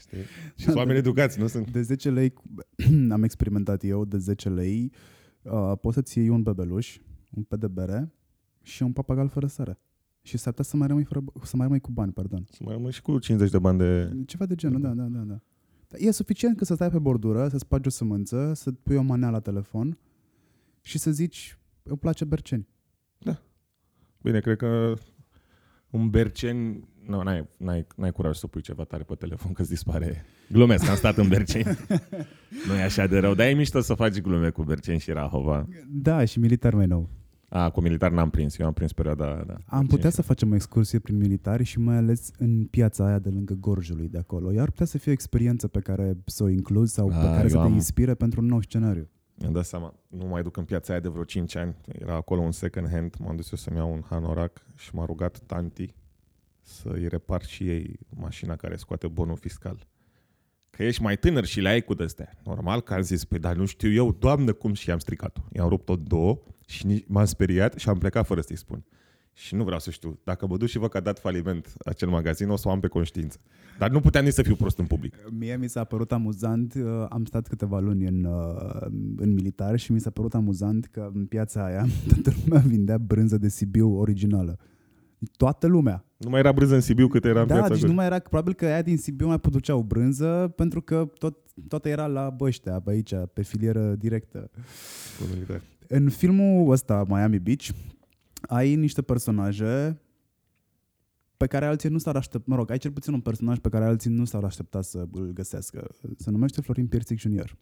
Știi? 0.00 0.22
Și 0.54 0.64
sunt 0.64 0.76
oameni 0.76 0.98
educați, 1.04 1.38
nu 1.38 1.46
sunt... 1.46 1.70
De 1.70 1.82
10 1.82 2.10
lei, 2.10 2.32
am 3.10 3.22
experimentat 3.22 3.84
eu, 3.84 4.04
de 4.04 4.18
10 4.18 4.48
lei, 4.48 4.92
uh, 5.42 5.72
poți 5.80 5.94
să-ți 5.94 6.18
iei 6.18 6.28
un 6.28 6.42
bebeluș, 6.42 6.98
un 7.30 7.42
pe 7.42 7.56
de 7.56 7.68
bere 7.68 8.12
și 8.62 8.82
un 8.82 8.92
papagal 8.92 9.28
fără 9.28 9.46
sare. 9.46 9.78
Și 10.26 10.36
s-ar 10.36 10.52
putea 10.52 10.64
să 10.64 10.76
mai 10.76 10.86
rămâi, 10.86 11.04
fără, 11.04 11.24
să 11.42 11.56
mai 11.56 11.64
rămâi 11.66 11.80
cu 11.80 11.90
bani, 11.90 12.12
pardon. 12.12 12.46
Să 12.50 12.58
mai 12.64 12.74
rămâi 12.74 12.92
și 12.92 13.02
cu 13.02 13.18
50 13.18 13.50
de 13.50 13.58
bani 13.58 13.78
de... 13.78 14.12
Ceva 14.26 14.46
de 14.46 14.54
genul, 14.54 14.80
da, 14.80 14.88
da, 14.88 15.02
da. 15.02 15.18
da. 15.20 15.40
E 15.96 16.10
suficient 16.10 16.56
că 16.56 16.64
să 16.64 16.74
stai 16.74 16.90
pe 16.90 16.98
bordură, 16.98 17.48
să 17.48 17.58
spargi 17.58 17.86
o 17.86 17.90
sămânță, 17.90 18.52
să 18.54 18.72
pui 18.72 18.96
o 18.96 19.02
manea 19.02 19.30
la 19.30 19.40
telefon 19.40 19.98
și 20.80 20.98
să 20.98 21.10
zici, 21.10 21.58
îmi 21.82 21.98
place 21.98 22.24
Berceni. 22.24 22.68
Da. 23.18 23.42
Bine, 24.22 24.40
cred 24.40 24.56
că 24.56 24.94
un 25.90 26.10
Berceni 26.10 26.88
nu, 27.06 27.22
n-ai, 27.22 27.48
n-ai, 27.56 27.86
n-ai 27.96 28.12
curaj 28.12 28.36
să 28.36 28.46
pui 28.46 28.60
ceva 28.60 28.84
tare 28.84 29.02
pe 29.02 29.14
telefon 29.14 29.52
că 29.52 29.62
dispare. 29.62 30.24
Glumesc, 30.52 30.88
am 30.88 30.96
stat 30.96 31.16
în 31.16 31.28
Berceni. 31.28 31.64
nu 32.68 32.74
e 32.74 32.82
așa 32.82 33.06
de 33.06 33.18
rău, 33.18 33.34
dar 33.34 33.46
e 33.46 33.52
mișto 33.52 33.80
să 33.80 33.94
faci 33.94 34.20
glume 34.20 34.50
cu 34.50 34.62
Berceni 34.62 34.98
și 34.98 35.10
Rahova. 35.10 35.68
Da, 35.88 36.24
și 36.24 36.38
militar 36.38 36.74
mai 36.74 36.86
nou. 36.86 37.08
A, 37.56 37.70
cu 37.70 37.80
militar 37.80 38.10
n-am 38.10 38.30
prins, 38.30 38.58
eu 38.58 38.66
am 38.66 38.72
prins 38.72 38.92
perioada... 38.92 39.44
Da, 39.46 39.56
am 39.66 39.86
putea 39.86 40.10
să 40.10 40.22
facem 40.22 40.50
o 40.50 40.54
excursie 40.54 40.98
prin 40.98 41.16
militari 41.16 41.64
și 41.64 41.78
mai 41.78 41.96
ales 41.96 42.30
în 42.38 42.64
piața 42.64 43.06
aia 43.06 43.18
de 43.18 43.28
lângă 43.28 43.54
Gorjului 43.54 44.08
de 44.08 44.18
acolo. 44.18 44.52
Iar 44.52 44.70
putea 44.70 44.86
să 44.86 44.98
fie 44.98 45.10
o 45.10 45.14
experiență 45.14 45.68
pe 45.68 45.80
care 45.80 46.16
să 46.24 46.42
o 46.42 46.48
incluzi 46.48 46.94
sau 46.94 47.10
A, 47.12 47.16
pe 47.16 47.26
care 47.26 47.48
să 47.48 47.56
te 47.56 47.62
am... 47.62 47.72
inspire 47.72 48.14
pentru 48.14 48.40
un 48.40 48.46
nou 48.46 48.60
scenariu. 48.60 49.08
Mi-am 49.34 49.52
dat 49.52 49.64
seama, 49.64 49.94
nu 50.08 50.26
mai 50.26 50.42
duc 50.42 50.56
în 50.56 50.64
piața 50.64 50.92
aia 50.92 51.00
de 51.00 51.08
vreo 51.08 51.24
5 51.24 51.56
ani. 51.56 51.76
Era 51.92 52.14
acolo 52.14 52.40
un 52.40 52.52
second 52.52 52.90
hand, 52.90 53.14
m-am 53.18 53.36
dus 53.36 53.50
eu 53.50 53.58
să-mi 53.58 53.76
iau 53.76 53.92
un 53.92 54.02
hanorac 54.10 54.66
și 54.74 54.94
m-a 54.94 55.04
rugat 55.04 55.38
tanti 55.46 55.94
să-i 56.62 57.08
repar 57.08 57.44
și 57.44 57.68
ei 57.68 57.98
mașina 58.16 58.56
care 58.56 58.76
scoate 58.76 59.06
bonul 59.06 59.36
fiscal. 59.36 59.86
Că 60.70 60.82
ești 60.82 61.02
mai 61.02 61.16
tânăr 61.16 61.44
și 61.44 61.60
le 61.60 61.68
ai 61.68 61.82
cu 61.82 61.94
de 61.94 62.06
Normal 62.44 62.80
că 62.80 62.94
am 62.94 63.00
zis, 63.00 63.24
păi 63.24 63.38
dar 63.38 63.56
nu 63.56 63.64
știu 63.64 63.92
eu, 63.92 64.12
doamnă, 64.12 64.52
cum 64.52 64.72
și 64.72 64.90
am 64.90 64.98
stricat-o. 64.98 65.40
I-am 65.52 65.68
rupt-o 65.68 65.96
două 65.96 66.42
și 66.66 67.04
m-am 67.06 67.24
speriat 67.24 67.74
și 67.74 67.88
am 67.88 67.98
plecat 67.98 68.26
fără 68.26 68.40
să-i 68.40 68.56
spun. 68.56 68.84
Și 69.32 69.54
nu 69.54 69.64
vreau 69.64 69.78
să 69.78 69.90
știu. 69.90 70.20
Dacă 70.24 70.46
mă 70.46 70.56
duc 70.56 70.68
și 70.68 70.78
văd 70.78 70.90
că 70.90 70.96
a 70.96 71.00
dat 71.00 71.18
faliment 71.18 71.72
acel 71.84 72.08
magazin, 72.08 72.48
o 72.48 72.56
să 72.56 72.68
o 72.68 72.70
am 72.70 72.80
pe 72.80 72.86
conștiință. 72.86 73.38
Dar 73.78 73.90
nu 73.90 74.00
puteam 74.00 74.24
nici 74.24 74.32
să 74.32 74.42
fiu 74.42 74.54
prost 74.54 74.78
în 74.78 74.86
public. 74.86 75.14
Mie 75.38 75.56
mi 75.56 75.68
s-a 75.68 75.84
părut 75.84 76.12
amuzant, 76.12 76.74
uh, 76.74 77.06
am 77.08 77.24
stat 77.24 77.48
câteva 77.48 77.78
luni 77.78 78.06
în, 78.06 78.24
uh, 78.24 78.86
în 79.16 79.32
militar 79.32 79.78
și 79.78 79.92
mi 79.92 80.00
s-a 80.00 80.10
părut 80.10 80.34
amuzant 80.34 80.86
că 80.86 81.10
în 81.14 81.26
piața 81.26 81.64
aia 81.64 81.86
toată 82.12 82.32
lumea 82.44 82.60
vindea 82.66 82.98
brânză 82.98 83.38
de 83.38 83.48
Sibiu 83.48 83.98
originală. 83.98 84.58
Toată 85.36 85.66
lumea. 85.66 86.04
Nu 86.16 86.30
mai 86.30 86.38
era 86.38 86.52
brânză 86.52 86.74
în 86.74 86.80
Sibiu 86.80 87.08
cât 87.08 87.24
era 87.24 87.40
în 87.40 87.46
da, 87.46 87.54
piața 87.54 87.74
deci 87.74 87.82
nu 87.82 87.92
mai 87.92 88.06
era, 88.06 88.18
probabil 88.18 88.54
că 88.54 88.64
aia 88.64 88.82
din 88.82 88.96
Sibiu 88.96 89.26
mai 89.26 89.40
produceau 89.40 89.82
brânză 89.82 90.52
pentru 90.56 90.80
că 90.80 91.10
tot, 91.18 91.38
toată 91.68 91.88
era 91.88 92.06
la 92.06 92.30
băștea, 92.30 92.80
pe 92.80 92.90
aici, 92.90 93.14
pe 93.32 93.42
filieră 93.42 93.94
directă. 93.94 94.50
În 95.88 96.10
filmul 96.10 96.70
ăsta, 96.70 97.04
Miami 97.08 97.38
Beach, 97.38 97.68
ai 98.40 98.74
niște 98.74 99.02
personaje 99.02 100.00
pe 101.36 101.46
care 101.46 101.64
alții 101.64 101.88
nu 101.88 101.98
s-ar 101.98 102.16
aștepta, 102.16 102.50
mă 102.50 102.56
rog, 102.56 102.70
ai 102.70 102.78
cel 102.78 102.92
puțin 102.92 103.12
un 103.12 103.20
personaj 103.20 103.58
pe 103.58 103.68
care 103.68 103.84
alții 103.84 104.10
nu 104.10 104.24
s-ar 104.24 104.44
aștepta 104.44 104.82
să 104.82 105.08
îl 105.12 105.32
găsească. 105.32 105.94
Se 106.16 106.30
numește 106.30 106.60
Florin 106.60 106.86
Pierțic 106.86 107.18
Junior. 107.18 107.56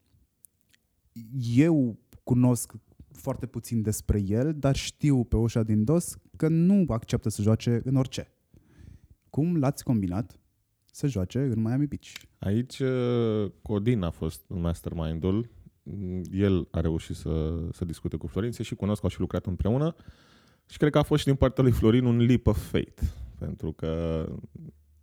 Eu 1.54 1.98
cunosc 2.22 2.72
foarte 3.10 3.46
puțin 3.46 3.82
despre 3.82 4.22
el, 4.26 4.54
dar 4.58 4.76
știu 4.76 5.24
pe 5.24 5.36
ușa 5.36 5.62
din 5.62 5.84
dos 5.84 6.16
că 6.36 6.48
nu 6.48 6.84
acceptă 6.88 7.28
să 7.28 7.42
joace 7.42 7.80
în 7.84 7.96
orice. 7.96 8.28
Cum 9.30 9.56
l-ați 9.56 9.84
combinat 9.84 10.38
să 10.92 11.06
joace 11.06 11.38
în 11.38 11.60
Miami 11.60 11.86
Beach? 11.86 12.12
Aici 12.38 12.78
uh, 12.78 13.50
Codin 13.62 14.02
a 14.02 14.10
fost 14.10 14.42
mastermind-ul. 14.48 15.50
El 16.30 16.68
a 16.70 16.80
reușit 16.80 17.16
să, 17.16 17.60
să 17.72 17.84
discute 17.84 18.16
cu 18.16 18.26
Florin, 18.26 18.52
se 18.52 18.62
și 18.62 18.74
cunosc, 18.74 19.02
au 19.02 19.08
și 19.08 19.20
lucrat 19.20 19.46
împreună 19.46 19.94
și 20.66 20.76
cred 20.76 20.90
că 20.90 20.98
a 20.98 21.02
fost 21.02 21.20
și 21.20 21.26
din 21.26 21.36
partea 21.36 21.62
lui 21.62 21.72
Florin 21.72 22.04
un 22.04 22.16
leap 22.16 22.46
of 22.46 22.70
faith, 22.70 23.02
pentru 23.38 23.72
că 23.72 24.24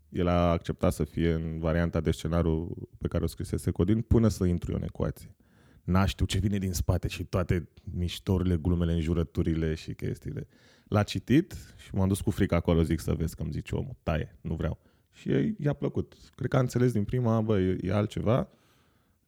el 0.10 0.28
a 0.28 0.52
acceptat 0.52 0.94
să 0.94 1.04
fie 1.04 1.34
în 1.34 1.60
varianta 1.60 2.00
de 2.00 2.12
scenariu 2.12 2.78
pe 2.98 3.08
care 3.08 3.24
o 3.24 3.28
scrisese 3.28 3.72
Codin 3.72 4.02
până 4.02 4.28
să 4.28 4.46
intru 4.46 4.72
eu 4.72 4.78
în 4.78 4.84
ecuație 4.84 5.36
n-aș 5.84 6.10
știu 6.10 6.26
ce 6.26 6.40
vine 6.40 6.58
din 6.58 6.74
spate 6.74 7.08
și 7.08 7.24
toate 7.24 7.70
miștorile, 7.84 8.58
glumele, 8.58 8.94
înjurăturile 8.94 9.74
și 9.74 9.94
chestiile. 9.94 10.48
L-a 10.88 11.04
citit 11.04 11.56
și 11.78 11.96
m-am 11.96 12.08
dus 12.08 12.22
cu 12.22 12.30
frică 12.30 12.56
acolo, 12.56 12.84
zic 12.84 13.00
să 13.00 13.14
vezi 13.14 13.36
că 13.36 13.42
îmi 13.42 13.52
zice 13.52 13.76
omul, 13.76 13.96
taie, 14.04 14.36
nu 14.42 14.56
vreau. 14.56 14.80
Și 15.12 15.56
i-a 15.58 15.74
plăcut. 15.74 16.14
Cred 16.36 16.50
că 16.50 16.58
a 16.58 16.60
înțeles 16.60 16.92
din 16.92 17.04
prima, 17.04 17.42
bă, 17.42 17.60
e, 17.60 17.78
e 17.82 17.94
altceva, 17.94 18.50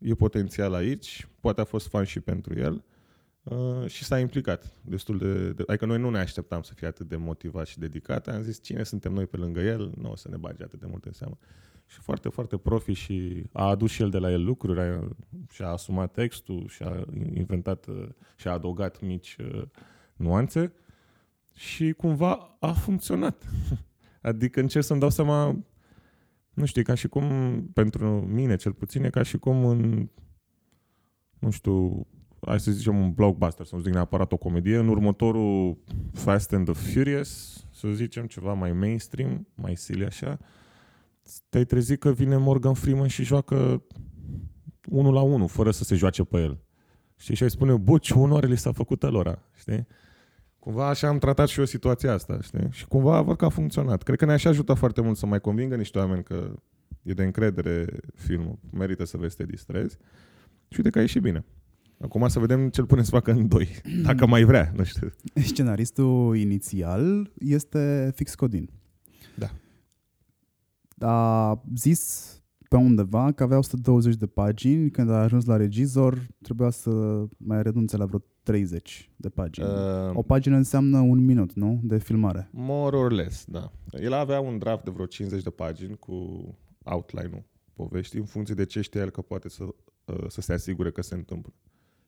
e 0.04 0.14
potențial 0.14 0.74
aici, 0.74 1.28
poate 1.40 1.62
a 1.62 1.64
fost 1.64 1.88
fan 1.88 2.04
și 2.04 2.20
pentru 2.20 2.60
el 2.60 2.84
uh, 3.44 3.88
și 3.88 4.04
s-a 4.04 4.20
implicat 4.20 4.74
destul 4.82 5.18
de, 5.18 5.52
de... 5.52 5.64
Adică 5.68 5.86
noi 5.86 6.00
nu 6.00 6.10
ne 6.10 6.20
așteptam 6.20 6.62
să 6.62 6.74
fie 6.74 6.88
atât 6.88 7.08
de 7.08 7.16
motivat 7.16 7.68
și 7.68 7.80
dedicat, 7.80 8.28
am 8.28 8.42
zis 8.42 8.62
cine 8.62 8.84
suntem 8.84 9.14
noi 9.14 9.26
pe 9.26 9.38
lângă 9.38 9.60
el, 9.60 9.92
nu 9.98 10.12
o 10.12 10.16
să 10.16 10.28
ne 10.30 10.38
bage 10.38 10.64
atât 10.64 10.80
de 10.80 10.86
mult 10.90 11.06
în 11.06 11.12
seamă 11.12 11.38
și 11.86 12.00
foarte, 12.00 12.30
foarte 12.30 12.58
profi 12.58 12.94
și 12.94 13.44
a 13.52 13.68
adus 13.70 13.92
și 13.92 14.02
el 14.02 14.10
de 14.10 14.18
la 14.18 14.32
el 14.32 14.44
lucruri, 14.44 14.82
a, 14.82 15.08
și-a 15.52 15.68
asumat 15.68 16.12
textul, 16.12 16.68
și-a 16.68 17.06
inventat 17.34 17.86
și-a 18.36 18.52
adăugat 18.52 19.02
mici 19.02 19.38
uh, 19.40 19.64
nuanțe 20.16 20.74
și 21.56 21.92
cumva 21.92 22.58
a 22.60 22.72
funcționat. 22.72 23.44
Adică 24.22 24.60
încerc 24.60 24.86
să-mi 24.86 25.00
dau 25.00 25.10
seama, 25.10 25.64
nu 26.54 26.66
știu, 26.66 26.82
ca 26.82 26.94
și 26.94 27.08
cum, 27.08 27.26
pentru 27.74 28.10
mine 28.10 28.56
cel 28.56 28.74
puțin, 28.74 29.04
e 29.04 29.10
ca 29.10 29.24
și 29.24 29.38
cum 29.38 29.66
în, 29.66 30.10
nu 31.40 31.50
știu, 31.50 32.08
hai 32.46 32.60
să 32.60 32.72
zicem 32.72 33.00
un 33.00 33.12
blockbuster, 33.12 33.66
să 33.66 33.76
nu 33.76 33.82
zic 33.82 33.94
neapărat 33.94 34.32
o 34.32 34.38
comedie, 34.38 34.78
în 34.78 34.88
următorul 34.88 35.78
Fast 36.12 36.54
and 36.54 36.66
the 36.66 36.74
Furious, 36.74 37.64
să 37.72 37.88
zicem 37.88 38.26
ceva 38.26 38.54
mai 38.54 38.72
mainstream, 38.72 39.48
mai 39.56 39.76
silly 39.76 40.06
așa, 40.06 40.40
te-ai 41.50 41.66
trezit 41.66 42.00
că 42.00 42.12
vine 42.12 42.38
Morgan 42.38 42.74
Freeman 42.74 43.08
și 43.08 43.24
joacă 43.24 43.84
unul 44.90 45.14
la 45.14 45.22
unul, 45.22 45.48
fără 45.48 45.72
să 45.72 45.84
se 45.84 45.96
joace 45.96 46.24
pe 46.24 46.38
el. 46.38 46.64
Știi? 47.18 47.36
Și 47.36 47.44
ai 47.44 47.50
spune, 47.50 47.78
bă, 47.78 47.98
ce 47.98 48.14
onoare 48.14 48.48
li 48.48 48.58
s-a 48.58 48.72
făcut 48.72 49.04
alora, 49.04 49.44
știi? 49.54 49.88
Cumva 50.64 50.88
așa 50.88 51.08
am 51.08 51.18
tratat 51.18 51.48
și 51.48 51.60
eu 51.60 51.66
situația 51.66 52.14
asta, 52.14 52.42
știi? 52.42 52.68
Și 52.72 52.88
cumva 52.88 53.22
văd 53.22 53.38
că 53.38 53.46
a 53.46 53.50
funcționat. 53.50 54.04
Cred 54.04 54.18
că 54.18 54.26
ne-a 54.26 54.38
și 54.38 54.48
ajutat 54.48 54.78
foarte 54.78 55.02
mult 55.02 55.18
să 55.18 55.26
mai 55.26 55.40
convingă 55.40 55.76
niște 55.76 55.98
oameni 55.98 56.24
că 56.24 56.56
e 57.02 57.14
de 57.14 57.24
încredere 57.24 57.86
filmul, 58.16 58.60
merită 58.72 59.06
să 59.06 59.18
vezi 59.18 59.36
să 59.36 59.44
te 59.44 59.50
distrezi. 59.50 59.98
Și 60.68 60.78
uite 60.78 60.90
că 60.90 60.98
a 60.98 61.02
ieșit 61.02 61.22
bine. 61.22 61.46
Acum 62.00 62.28
să 62.28 62.40
vedem 62.40 62.70
ce 62.70 62.80
îl 62.80 62.86
punem 62.86 63.04
să 63.04 63.10
facă 63.10 63.32
în 63.32 63.48
doi, 63.48 63.68
dacă 64.08 64.26
mai 64.26 64.44
vrea, 64.44 64.72
nu 64.76 64.84
știu. 64.84 65.10
Scenaristul 65.34 66.38
inițial 66.38 67.32
este 67.38 68.12
Fix 68.16 68.36
Codin. 68.36 68.70
Da. 69.36 69.52
A 71.08 71.62
zis 71.76 72.28
pe 72.70 72.76
undeva 72.76 73.32
că 73.32 73.44
avea 73.44 73.58
120 73.58 74.16
de 74.16 74.26
pagini, 74.26 74.90
când 74.90 75.10
a 75.10 75.22
ajuns 75.22 75.46
la 75.46 75.58
regizor 75.58 76.28
trebuia 76.42 76.70
să 76.70 77.24
mai 77.38 77.64
renunțe 77.64 77.98
la 77.98 78.06
vreo 78.06 78.24
30 78.44 79.10
de 79.16 79.30
pagini. 79.30 79.68
Uh, 79.68 80.16
o 80.16 80.22
pagină 80.22 80.56
înseamnă 80.56 81.00
un 81.00 81.26
minut, 81.26 81.54
nu? 81.54 81.80
De 81.84 81.98
filmare. 81.98 82.50
More 82.52 82.98
or 82.98 83.12
less, 83.12 83.46
da. 83.46 83.72
El 83.92 84.14
avea 84.14 84.40
un 84.40 84.58
draft 84.58 84.84
de 84.84 84.92
vreo 84.92 85.06
50 85.06 85.44
de 85.44 85.50
pagini 85.50 85.98
cu 85.98 86.14
outline-ul 86.84 87.44
poveștii 87.74 88.20
în 88.20 88.26
funcție 88.26 88.56
de 88.56 88.66
ce 88.66 88.82
știa 88.82 89.02
el 89.02 89.10
că 89.10 89.22
poate 89.22 89.50
să, 89.50 89.64
uh, 89.64 90.26
să 90.28 90.42
se 90.42 90.54
asigure 90.54 90.92
că 90.92 91.02
se 91.02 91.16
întâmplă. 91.16 91.54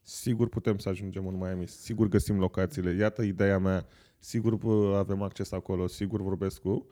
Sigur 0.01 0.49
putem 0.49 0.77
să 0.77 0.89
ajungem 0.89 1.27
în 1.27 1.35
Miami, 1.37 1.67
sigur 1.67 2.07
găsim 2.07 2.39
locațiile, 2.39 2.91
iată 2.91 3.21
ideea 3.21 3.59
mea, 3.59 3.85
sigur 4.19 4.53
uh, 4.53 4.95
avem 4.95 5.21
acces 5.21 5.51
acolo, 5.51 5.87
sigur 5.87 6.21
vorbesc 6.21 6.61
cu 6.61 6.87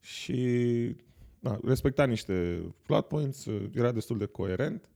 și 0.00 0.96
da, 1.38 1.58
respecta 1.64 2.04
niște 2.04 2.62
plot 2.82 3.08
points, 3.08 3.44
uh, 3.44 3.70
era 3.74 3.92
destul 3.92 4.18
de 4.18 4.26
coerent. 4.26 4.88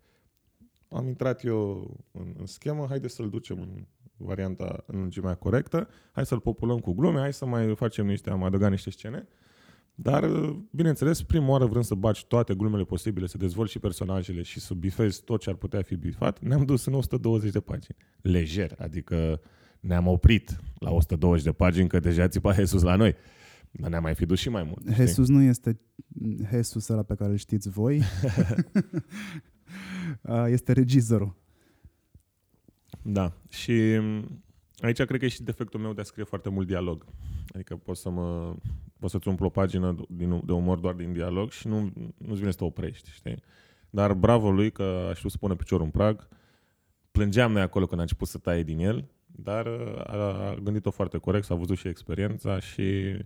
Am 0.97 1.07
intrat 1.07 1.44
eu 1.44 1.90
în, 2.12 2.34
în 2.38 2.47
schemă, 2.47 2.86
haide 2.88 3.09
să-l 3.09 3.28
ducem 3.28 3.61
în 3.61 3.86
varianta 4.16 4.84
în 4.86 4.99
lungimea 4.99 5.34
corectă, 5.34 5.88
hai 6.12 6.26
să-l 6.26 6.40
populăm 6.40 6.78
cu 6.78 6.92
glume, 6.92 7.18
hai 7.18 7.32
să 7.32 7.47
mai 7.47 7.74
facem 7.76 8.07
niște, 8.07 8.30
am 8.30 8.42
adăugat 8.42 8.70
niște 8.70 8.90
scene. 8.90 9.28
Dar, 9.94 10.22
uh, 10.22 10.57
bineînțeles, 10.70 11.22
prima 11.22 11.49
oară 11.49 11.66
vrând 11.66 11.84
să 11.84 11.94
baci 11.94 12.24
toate 12.24 12.55
glumele 12.55 12.84
posibile, 12.84 13.26
să 13.26 13.38
dezvolți 13.38 13.72
și 13.72 13.78
personajele 13.78 14.42
și 14.42 14.61
să 14.61 14.74
bifezi 14.74 15.22
tot 15.24 15.40
ce 15.40 15.51
ar 15.51 15.57
putea 15.57 15.82
fi 15.82 15.97
bifat, 15.97 16.40
ne-am 16.40 16.64
dus 16.64 16.84
în 16.84 16.94
120 16.94 17.53
de 17.53 17.61
pagini. 17.61 17.97
Lejer, 18.20 18.74
adică 18.78 19.40
ne-am 19.80 20.07
oprit 20.07 20.61
la 20.78 20.90
120 20.90 21.44
de 21.44 21.53
pagini, 21.53 21.88
că 21.88 21.99
deja 21.99 22.28
țipa 22.28 22.53
Jesus 22.53 22.82
la 22.82 22.97
noi. 22.97 23.14
Dar 23.70 23.90
ne-am 23.90 24.03
mai 24.03 24.14
fi 24.14 24.26
dus 24.26 24.38
și 24.38 24.49
mai 24.49 24.62
mult. 24.62 24.94
Jesus 24.94 25.24
știi? 25.24 25.36
nu 25.36 25.42
este 25.42 25.80
Jesus 26.51 26.88
ăla 26.88 27.03
pe 27.03 27.14
care 27.14 27.30
îl 27.30 27.36
știți 27.36 27.68
voi. 27.68 28.03
este 30.46 30.72
regizorul. 30.72 31.36
Da. 33.02 33.32
Și 33.48 33.96
mm, 34.00 34.42
aici 34.78 35.02
cred 35.02 35.18
că 35.18 35.24
e 35.24 35.28
și 35.28 35.42
defectul 35.42 35.80
meu 35.80 35.92
de 35.92 36.00
a 36.00 36.04
scrie 36.04 36.24
foarte 36.24 36.48
mult 36.48 36.66
dialog. 36.66 37.07
Adică 37.54 37.76
poți 37.76 38.00
să 38.00 38.11
mă, 38.11 38.57
poți 38.98 39.12
să-ți 39.12 39.28
umplu 39.28 39.46
o 39.46 39.50
pagină 39.50 39.96
de 40.44 40.52
umor 40.52 40.78
doar 40.78 40.94
din 40.94 41.12
dialog 41.12 41.50
și 41.50 41.66
nu, 41.66 41.92
nu-ți 42.16 42.38
vine 42.38 42.50
să 42.50 42.57
te 42.57 42.64
oprești, 42.64 43.11
știi? 43.11 43.42
Dar 43.90 44.12
bravo 44.12 44.50
lui 44.50 44.70
că 44.70 45.07
a 45.11 45.14
știut 45.14 45.32
să 45.32 45.38
pune 45.38 45.54
piciorul 45.54 45.84
în 45.84 45.90
prag. 45.90 46.28
Plângeam 47.11 47.52
noi 47.52 47.62
acolo 47.62 47.86
când 47.86 47.98
a 47.98 48.02
început 48.02 48.28
să 48.28 48.38
taie 48.38 48.62
din 48.62 48.78
el, 48.78 49.11
dar 49.26 49.66
a 50.07 50.54
gândit-o 50.62 50.90
foarte 50.90 51.18
corect, 51.18 51.44
s-a 51.44 51.54
văzut 51.54 51.76
și 51.76 51.88
experiența 51.88 52.61
și 52.61 53.16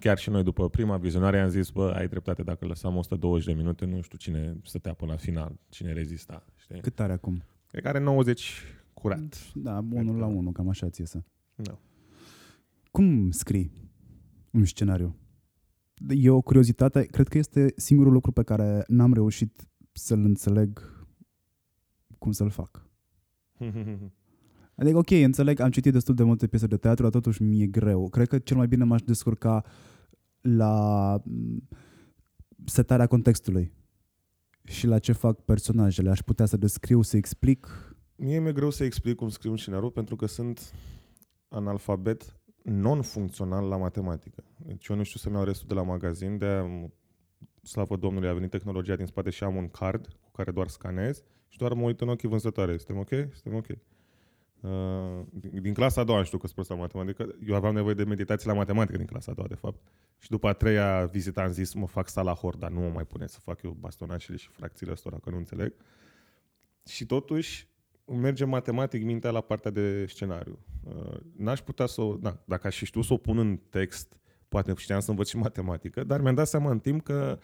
chiar 0.00 0.18
și 0.18 0.30
noi 0.30 0.42
după 0.42 0.68
prima 0.68 0.96
vizionare 0.96 1.40
am 1.40 1.48
zis, 1.48 1.70
bă, 1.70 1.92
ai 1.96 2.08
dreptate, 2.08 2.42
dacă 2.42 2.66
lăsam 2.66 2.96
120 2.96 3.46
de 3.46 3.52
minute, 3.52 3.84
nu 3.84 4.00
știu 4.00 4.18
cine 4.18 4.56
stătea 4.64 4.94
până 4.94 5.10
la 5.10 5.16
final, 5.16 5.58
cine 5.68 5.92
rezista. 5.92 6.44
Știi? 6.56 6.80
Cât 6.80 7.00
are 7.00 7.12
acum? 7.12 7.42
Cred 7.66 7.82
că 7.82 7.88
are 7.88 7.98
90 7.98 8.62
curat. 8.94 9.52
Da, 9.54 9.84
unul 9.90 10.16
la 10.16 10.26
unul, 10.26 10.52
cam 10.52 10.68
așa 10.68 10.88
ți 10.88 11.00
iese. 11.00 11.24
Da. 11.54 11.78
Cum 12.90 13.30
scrii 13.30 13.72
un 14.50 14.64
scenariu? 14.64 15.16
E 16.08 16.30
o 16.30 16.40
curiozitate, 16.40 17.04
cred 17.04 17.28
că 17.28 17.38
este 17.38 17.72
singurul 17.76 18.12
lucru 18.12 18.32
pe 18.32 18.42
care 18.42 18.84
n-am 18.86 19.12
reușit 19.12 19.68
să-l 19.92 20.24
înțeleg 20.24 20.96
cum 22.18 22.32
să-l 22.32 22.50
fac. 22.50 22.86
Adică, 24.78 24.96
ok, 24.96 25.10
înțeleg, 25.10 25.60
am 25.60 25.70
citit 25.70 25.92
destul 25.92 26.14
de 26.14 26.22
multe 26.22 26.46
piese 26.46 26.66
de 26.66 26.76
teatru, 26.76 27.02
dar 27.02 27.12
totuși 27.12 27.42
mi-e 27.42 27.66
greu. 27.66 28.08
Cred 28.08 28.28
că 28.28 28.38
cel 28.38 28.56
mai 28.56 28.68
bine 28.68 28.84
m-aș 28.84 29.02
descurca 29.02 29.64
la 30.40 31.16
mm, 31.24 31.68
setarea 32.64 33.06
contextului 33.06 33.72
și 34.64 34.86
la 34.86 34.98
ce 34.98 35.12
fac 35.12 35.40
personajele. 35.40 36.10
Aș 36.10 36.20
putea 36.20 36.46
să 36.46 36.56
descriu, 36.56 37.02
să 37.02 37.16
explic. 37.16 37.66
Mie 38.16 38.38
mi-e 38.38 38.52
greu 38.52 38.70
să 38.70 38.84
explic 38.84 39.16
cum 39.16 39.28
scriu 39.28 39.50
un 39.50 39.56
scenariu 39.56 39.90
pentru 39.90 40.16
că 40.16 40.26
sunt 40.26 40.72
analfabet 41.48 42.40
non-funcțional 42.62 43.68
la 43.68 43.76
matematică. 43.76 44.44
Deci 44.56 44.86
eu 44.86 44.96
nu 44.96 45.02
știu 45.02 45.18
să-mi 45.18 45.34
iau 45.34 45.44
restul 45.44 45.68
de 45.68 45.74
la 45.74 45.82
magazin, 45.82 46.38
de 46.38 46.64
slavă 47.62 47.96
Domnului, 47.96 48.28
a 48.28 48.32
venit 48.32 48.50
tehnologia 48.50 48.96
din 48.96 49.06
spate 49.06 49.30
și 49.30 49.44
am 49.44 49.56
un 49.56 49.68
card 49.68 50.06
cu 50.20 50.30
care 50.30 50.50
doar 50.50 50.68
scanez 50.68 51.22
și 51.48 51.58
doar 51.58 51.72
mă 51.72 51.82
uit 51.82 52.00
în 52.00 52.08
ochii 52.08 52.28
vânzătoare. 52.28 52.76
Suntem 52.76 52.98
ok? 52.98 53.08
Suntem 53.32 53.54
ok. 53.54 53.66
Uh, 54.60 55.20
din, 55.30 55.62
din 55.62 55.74
clasa 55.74 56.00
a 56.00 56.04
doua 56.04 56.22
știu 56.22 56.38
că 56.38 56.46
sunt 56.46 56.54
prost 56.54 56.70
la 56.70 56.76
matematică. 56.76 57.34
Eu 57.46 57.54
aveam 57.54 57.74
nevoie 57.74 57.94
de 57.94 58.04
meditație 58.04 58.50
la 58.50 58.56
matematică 58.56 58.96
din 58.96 59.06
clasa 59.06 59.30
a 59.30 59.34
doua, 59.34 59.48
de 59.48 59.54
fapt. 59.54 59.80
Și 60.18 60.30
după 60.30 60.48
a 60.48 60.52
treia 60.52 61.04
vizită 61.12 61.40
am 61.40 61.50
zis, 61.50 61.74
mă 61.74 61.86
fac 61.86 62.08
sala 62.08 62.32
hor, 62.32 62.56
dar 62.56 62.70
nu 62.70 62.80
mă 62.80 62.88
mai 62.88 63.04
pune 63.04 63.26
să 63.26 63.38
fac 63.40 63.62
eu 63.62 63.76
bastonașele 63.80 64.36
și 64.36 64.48
fracțiile 64.48 64.92
astea, 64.92 65.18
că 65.22 65.30
nu 65.30 65.36
înțeleg. 65.36 65.74
Și 66.86 67.06
totuși, 67.06 67.68
merge 68.04 68.44
matematic 68.44 69.04
mintea 69.04 69.30
la 69.30 69.40
partea 69.40 69.70
de 69.70 70.06
scenariu. 70.06 70.58
Uh, 70.84 71.16
n-aș 71.36 71.60
putea 71.60 71.86
să 71.86 72.00
o... 72.00 72.16
Da, 72.16 72.42
dacă 72.44 72.66
aș 72.66 72.76
fi 72.76 72.84
știut 72.84 73.04
să 73.04 73.12
o 73.12 73.16
pun 73.16 73.38
în 73.38 73.60
text, 73.70 74.16
poate 74.48 74.74
știam 74.76 75.00
să 75.00 75.10
învăț 75.10 75.28
și 75.28 75.36
matematică, 75.36 76.04
dar 76.04 76.20
mi-am 76.20 76.34
dat 76.34 76.48
seama 76.48 76.70
în 76.70 76.78
timp 76.78 77.02
că 77.02 77.38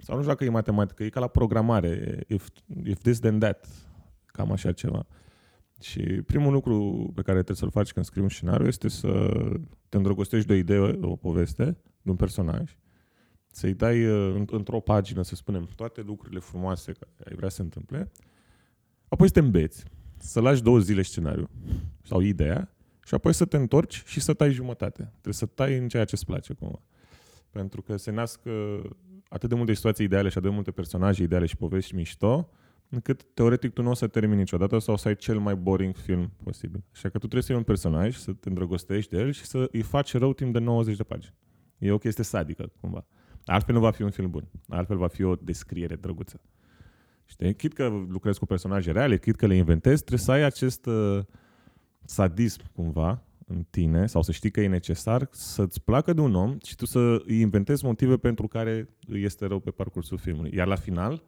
sau 0.00 0.14
nu 0.14 0.22
știu 0.22 0.32
dacă 0.32 0.44
e 0.44 0.48
matematică, 0.48 1.04
e 1.04 1.08
ca 1.08 1.20
la 1.20 1.26
programare. 1.26 2.24
If, 2.28 2.48
if 2.84 3.00
this, 3.00 3.18
then 3.18 3.38
that. 3.38 3.68
Cam 4.26 4.52
așa 4.52 4.72
ceva. 4.72 5.06
Și 5.80 6.00
primul 6.00 6.52
lucru 6.52 7.10
pe 7.14 7.22
care 7.22 7.36
trebuie 7.36 7.56
să-l 7.56 7.70
faci 7.70 7.92
când 7.92 8.06
scrii 8.06 8.22
un 8.22 8.28
scenariu 8.28 8.66
este 8.66 8.88
să 8.88 9.40
te 9.88 9.96
îndrăgostești 9.96 10.46
de 10.46 10.52
o 10.52 10.56
idee, 10.56 10.92
de 10.92 11.06
o 11.06 11.16
poveste, 11.16 11.64
de 12.02 12.10
un 12.10 12.16
personaj, 12.16 12.76
să-i 13.50 13.74
dai 13.74 14.06
uh, 14.06 14.42
într-o 14.46 14.80
pagină, 14.80 15.22
să 15.22 15.34
spunem, 15.34 15.68
toate 15.76 16.00
lucrurile 16.00 16.40
frumoase 16.40 16.92
care 16.92 17.30
ai 17.30 17.36
vrea 17.36 17.48
să 17.48 17.56
se 17.56 17.62
întâmple, 17.62 18.10
apoi 19.08 19.26
să 19.26 19.32
te 19.32 19.40
îmbeți, 19.40 19.84
să 20.16 20.40
lași 20.40 20.62
două 20.62 20.78
zile 20.78 21.02
scenariu 21.02 21.50
sau 22.02 22.20
ideea 22.20 22.74
și 23.04 23.14
apoi 23.14 23.32
să 23.32 23.44
te 23.44 23.56
întorci 23.56 24.02
și 24.06 24.20
să 24.20 24.32
tai 24.32 24.52
jumătate. 24.52 25.02
Trebuie 25.10 25.34
să 25.34 25.46
tai 25.46 25.76
în 25.76 25.88
ceea 25.88 26.04
ce 26.04 26.14
îți 26.14 26.26
place 26.26 26.52
cumva. 26.52 26.82
Pentru 27.50 27.82
că 27.82 27.96
se 27.96 28.10
nasc 28.10 28.40
uh, 28.44 28.90
atât 29.28 29.48
de 29.48 29.54
multe 29.54 29.74
situații 29.74 30.04
ideale 30.04 30.28
și 30.28 30.38
atât 30.38 30.48
de 30.48 30.54
multe 30.54 30.70
personaje 30.70 31.22
ideale 31.22 31.46
și 31.46 31.56
povești 31.56 31.94
mișto, 31.94 32.50
încât 32.90 33.24
teoretic 33.34 33.72
tu 33.72 33.82
nu 33.82 33.90
o 33.90 33.94
să 33.94 34.06
termini 34.06 34.38
niciodată 34.38 34.78
sau 34.78 34.96
să 34.96 35.08
ai 35.08 35.16
cel 35.16 35.38
mai 35.38 35.56
boring 35.56 35.96
film 35.96 36.32
posibil. 36.42 36.84
Așa 36.92 37.08
că 37.08 37.18
tu 37.18 37.18
trebuie 37.18 37.42
să 37.42 37.52
iei 37.52 37.60
un 37.60 37.66
personaj, 37.66 38.16
să 38.16 38.32
te 38.32 38.48
îndrăgostești 38.48 39.10
de 39.10 39.18
el 39.18 39.32
și 39.32 39.44
să 39.44 39.68
îi 39.72 39.82
faci 39.82 40.14
rău 40.14 40.32
timp 40.32 40.52
de 40.52 40.58
90 40.58 40.96
de 40.96 41.02
pagini. 41.02 41.34
E 41.78 41.90
o 41.90 41.98
chestie 41.98 42.24
sadică, 42.24 42.72
cumva. 42.80 43.06
Altfel 43.44 43.74
nu 43.74 43.80
va 43.80 43.90
fi 43.90 44.02
un 44.02 44.10
film 44.10 44.30
bun. 44.30 44.48
Altfel 44.68 44.96
va 44.96 45.08
fi 45.08 45.22
o 45.22 45.34
descriere 45.34 45.96
drăguță. 45.96 46.40
Știi? 47.24 47.54
Chit 47.54 47.72
că 47.72 47.86
lucrezi 48.08 48.38
cu 48.38 48.46
personaje 48.46 48.92
reale, 48.92 49.18
chit 49.18 49.36
că 49.36 49.46
le 49.46 49.54
inventezi, 49.54 50.04
trebuie 50.04 50.24
să 50.24 50.32
ai 50.32 50.42
acest 50.42 50.86
uh, 50.86 51.20
sadism, 52.04 52.60
cumva, 52.72 53.22
în 53.46 53.66
tine, 53.70 54.06
sau 54.06 54.22
să 54.22 54.32
știi 54.32 54.50
că 54.50 54.60
e 54.60 54.68
necesar, 54.68 55.28
să-ți 55.30 55.82
placă 55.82 56.12
de 56.12 56.20
un 56.20 56.34
om 56.34 56.56
și 56.64 56.76
tu 56.76 56.86
să 56.86 57.22
îi 57.26 57.40
inventezi 57.40 57.84
motive 57.84 58.16
pentru 58.16 58.46
care 58.46 58.88
îi 59.06 59.22
este 59.22 59.46
rău 59.46 59.58
pe 59.58 59.70
parcursul 59.70 60.18
filmului. 60.18 60.54
Iar 60.54 60.66
la 60.66 60.74
final, 60.74 61.22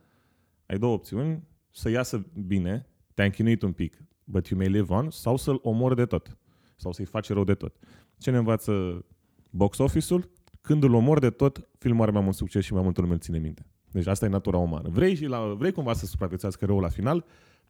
ai 0.66 0.78
două 0.78 0.94
opțiuni, 0.94 1.42
să 1.70 1.88
iasă 1.88 2.26
bine, 2.46 2.86
te-ai 3.14 3.26
închinuit 3.26 3.62
un 3.62 3.72
pic, 3.72 4.04
but 4.24 4.46
you 4.46 4.60
may 4.60 4.68
live 4.68 4.92
on, 4.92 5.10
sau 5.10 5.36
să-l 5.36 5.58
omori 5.62 5.96
de 5.96 6.06
tot, 6.06 6.36
sau 6.76 6.92
să-i 6.92 7.04
faci 7.04 7.28
rău 7.28 7.44
de 7.44 7.54
tot. 7.54 7.76
Ce 8.18 8.30
ne 8.30 8.36
învață 8.36 9.04
box 9.50 9.78
office-ul? 9.78 10.30
Când 10.60 10.82
îl 10.82 10.94
omori 10.94 11.20
de 11.20 11.30
tot, 11.30 11.68
filmul 11.78 12.02
are 12.02 12.10
mai 12.10 12.22
mult 12.22 12.34
succes 12.34 12.64
și 12.64 12.72
mai 12.72 12.82
multă 12.82 13.00
lume 13.00 13.12
îl 13.12 13.18
ține 13.18 13.38
minte. 13.38 13.66
Deci 13.90 14.06
asta 14.06 14.24
e 14.24 14.28
natura 14.28 14.58
umană. 14.58 14.88
Vrei, 14.88 15.14
și 15.14 15.26
la, 15.26 15.54
vrei 15.58 15.72
cumva 15.72 15.92
să 15.92 16.06
supraviețuiască 16.06 16.64
răul 16.64 16.80
la 16.80 16.88
final, 16.88 17.24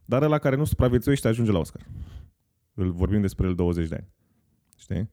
dar 0.04 0.28
la 0.28 0.38
care 0.38 0.56
nu 0.56 0.64
supraviețuiește 0.64 1.28
ajunge 1.28 1.52
la 1.52 1.58
Oscar. 1.58 1.86
Îl 2.74 2.90
vorbim 2.90 3.20
despre 3.20 3.46
el 3.46 3.54
20 3.54 3.88
de 3.88 3.94
ani. 3.94 4.08
Știi? 4.76 5.10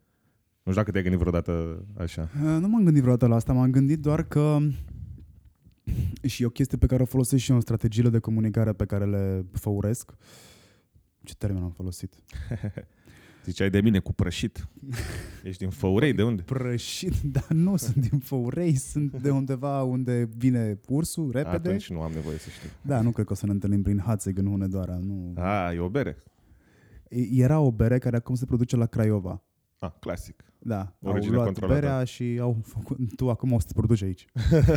Nu 0.63 0.73
știu 0.73 0.73
dacă 0.73 0.91
te-ai 0.91 1.03
gândit 1.03 1.19
vreodată 1.19 1.85
așa. 1.97 2.21
Uh, 2.21 2.57
nu 2.59 2.67
m-am 2.67 2.83
gândit 2.83 3.01
vreodată 3.01 3.27
la 3.27 3.35
asta, 3.35 3.53
m-am 3.53 3.71
gândit 3.71 3.99
doar 3.99 4.23
că 4.23 4.57
și 6.23 6.43
e 6.43 6.45
o 6.45 6.49
chestie 6.49 6.77
pe 6.77 6.85
care 6.85 7.01
o 7.01 7.05
folosesc 7.05 7.43
și 7.43 7.49
eu 7.49 7.55
în 7.55 7.61
strategiile 7.61 8.09
de 8.09 8.19
comunicare 8.19 8.73
pe 8.73 8.85
care 8.85 9.05
le 9.05 9.45
făuresc. 9.51 10.13
Ce 11.23 11.35
termen 11.35 11.63
am 11.63 11.71
folosit? 11.71 12.15
Ziceai 13.47 13.69
de 13.69 13.81
mine 13.81 13.99
cu 13.99 14.13
prășit. 14.13 14.67
Ești 15.43 15.57
din 15.57 15.69
Făurei, 15.69 16.13
de 16.13 16.23
unde? 16.23 16.41
Prășit, 16.41 17.21
dar 17.21 17.47
nu 17.47 17.75
sunt 17.75 17.95
din 17.95 18.19
Făurei, 18.19 18.75
sunt 18.75 19.21
de 19.21 19.29
undeva 19.29 19.83
unde 19.83 20.29
vine 20.37 20.79
ursul, 20.87 21.31
repede. 21.31 21.55
Atunci 21.55 21.89
nu 21.89 22.01
am 22.01 22.11
nevoie 22.11 22.37
să 22.37 22.49
știu. 22.49 22.69
Da, 22.81 23.01
nu 23.01 23.11
cred 23.11 23.25
că 23.25 23.33
o 23.33 23.35
să 23.35 23.45
ne 23.45 23.51
întâlnim 23.51 23.81
prin 23.81 23.99
Hațeg 23.99 24.37
în 24.37 24.45
Hunedoara. 24.45 24.97
Nu. 24.97 25.33
A, 25.35 25.73
e 25.73 25.79
o 25.79 25.89
bere. 25.89 26.17
Era 27.31 27.59
o 27.59 27.71
bere 27.71 27.97
care 27.97 28.15
acum 28.15 28.35
se 28.35 28.45
produce 28.45 28.75
la 28.75 28.85
Craiova. 28.85 29.43
Ah, 29.79 29.91
clasic. 29.99 30.43
Da, 30.59 30.93
Origine 31.01 31.29
au 31.35 31.41
luat 31.41 31.45
controlată. 31.45 31.79
berea 31.79 32.03
și 32.03 32.37
au 32.41 32.57
făcut, 32.63 32.97
tu 33.15 33.29
acum 33.29 33.51
o 33.51 33.59
să 33.59 33.65
te 33.67 33.73
produci 33.73 34.01
aici. 34.03 34.25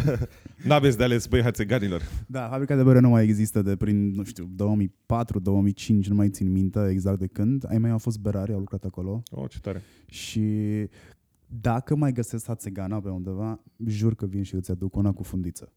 N-aveți 0.66 0.96
de 0.96 1.03
ales 1.05 1.26
băi 1.26 1.42
hațeganilor. 1.42 2.03
Da, 2.26 2.48
fabrica 2.48 2.76
de 2.76 2.82
bere 2.82 3.01
nu 3.01 3.09
mai 3.09 3.22
există 3.22 3.62
de 3.62 3.76
prin, 3.76 4.11
nu 4.11 4.24
știu, 4.24 4.51
2004-2005, 4.57 6.07
nu 6.09 6.14
mai 6.14 6.28
țin 6.30 6.51
minte 6.53 6.88
exact 6.90 7.18
de 7.18 7.26
când. 7.26 7.64
Ai 7.70 7.78
mei 7.78 7.90
au 7.90 7.98
fost 7.98 8.18
berari, 8.18 8.53
au 8.53 8.59
lucrat 8.59 8.84
acolo 8.84 9.22
Oh, 9.30 9.51
ce 9.51 9.61
tare. 9.61 9.82
și 10.07 10.44
dacă 11.46 11.94
mai 11.96 12.12
găsesc 12.12 12.46
hațegana 12.46 13.01
pe 13.01 13.09
undeva, 13.09 13.61
jur 13.86 14.14
că 14.14 14.26
vin 14.26 14.42
și 14.42 14.55
îți 14.55 14.70
aduc 14.70 14.96
una 14.96 15.12
cu 15.12 15.22
fundiță. 15.22 15.72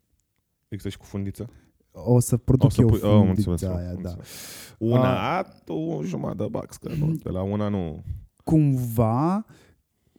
Există 0.67 0.89
și 0.89 0.97
cu 0.97 1.05
fundiță? 1.05 1.49
O 1.91 2.19
să 2.19 2.37
produc 2.37 2.65
O 2.65 2.69
să 2.69 2.81
eu 2.81 2.87
pui- 2.87 2.99
oh, 3.03 3.11
am 3.11 3.25
fundița 3.25 3.51
înțeles, 3.51 3.75
aia, 3.75 3.89
am 3.89 3.99
da. 4.01 4.09
înțeles. 4.09 4.29
Una, 4.77 5.37
a, 5.37 5.41
tu 5.43 5.73
o 5.73 6.03
jumătate 6.03 6.37
de 6.43 6.47
bax, 6.51 6.77
că 6.77 6.91
nu, 6.99 7.11
de 7.23 7.29
la 7.29 7.41
una 7.41 7.67
nu. 7.69 8.03
Cumva 8.43 9.45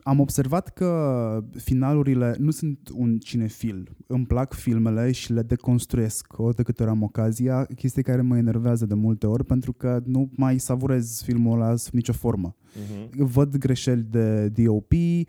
am 0.05 0.21
observat 0.21 0.69
că 0.69 1.45
finalurile 1.57 2.37
nu 2.39 2.51
sunt 2.51 2.89
un 2.93 3.19
cinefil. 3.19 3.97
Îmi 4.07 4.27
plac 4.27 4.53
filmele 4.53 5.13
și 5.13 5.33
le 5.33 5.43
deconstruiesc 5.43 6.39
ori 6.39 6.57
de 6.57 6.63
câte 6.63 6.83
ori 6.83 6.91
am 6.91 7.03
ocazia, 7.03 7.65
chestie 7.77 8.03
care 8.03 8.21
mă 8.21 8.37
enervează 8.37 8.87
de 8.87 8.95
multe 8.95 9.27
ori 9.27 9.45
pentru 9.45 9.73
că 9.73 10.01
nu 10.05 10.31
mai 10.37 10.59
savurez 10.59 11.23
filmul 11.23 11.61
ăla 11.61 11.77
sub 11.77 11.95
nicio 11.95 12.13
formă. 12.13 12.57
Uh-huh. 12.57 13.09
Văd 13.17 13.57
greșeli 13.57 14.03
de 14.03 14.49
DOP, 14.49 14.93
uh, 14.93 15.27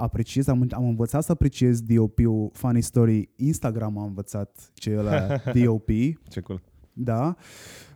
apreciez, 0.00 0.46
am, 0.46 0.66
am 0.70 0.88
învățat 0.88 1.24
să 1.24 1.32
apreciez 1.32 1.80
DOP-ul, 1.80 2.50
funny 2.52 2.80
story, 2.80 3.30
Instagram 3.36 3.98
a 3.98 4.04
învățat 4.04 4.70
ce 4.74 4.90
e 4.90 4.94
la 4.94 5.26
DOP, 5.64 5.88
Ce 6.28 6.40
cool. 6.40 6.62
da. 6.92 7.36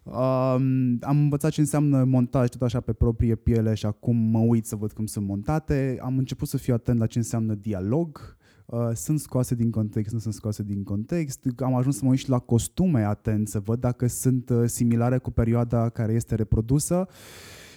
Um, 0.05 0.99
am 1.01 1.19
învățat 1.19 1.51
ce 1.51 1.61
înseamnă 1.61 2.05
montaj 2.05 2.49
tot 2.49 2.63
așa 2.63 2.81
pe 2.81 2.93
proprie 2.93 3.35
piele 3.35 3.75
și 3.75 3.87
acum 3.87 4.17
mă 4.17 4.39
uit 4.39 4.67
să 4.67 4.77
văd 4.77 4.93
cum 4.93 5.07
sunt 5.07 5.27
montate. 5.27 5.99
Am 6.01 6.19
început 6.19 6.49
să 6.49 6.57
fiu 6.57 6.75
atent 6.75 6.99
la 6.99 7.07
ce 7.07 7.19
înseamnă 7.19 7.55
dialog. 7.55 8.37
Uh, 8.67 8.91
sunt 8.95 9.21
scoase 9.21 9.55
din 9.55 9.71
context, 9.71 10.13
nu 10.13 10.19
sunt 10.19 10.35
scoase 10.35 10.63
din 10.63 10.83
context. 10.83 11.47
Am 11.57 11.75
ajuns 11.75 11.97
să 11.97 12.05
mă 12.05 12.11
uit 12.11 12.19
și 12.19 12.29
la 12.29 12.39
costume 12.39 13.03
atent 13.03 13.49
să 13.49 13.61
văd 13.61 13.81
dacă 13.81 14.07
sunt 14.07 14.51
uh, 14.51 14.63
similare 14.67 15.19
cu 15.19 15.31
perioada 15.31 15.89
care 15.89 16.13
este 16.13 16.35
reprodusă. 16.35 17.07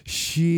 Și 0.03 0.53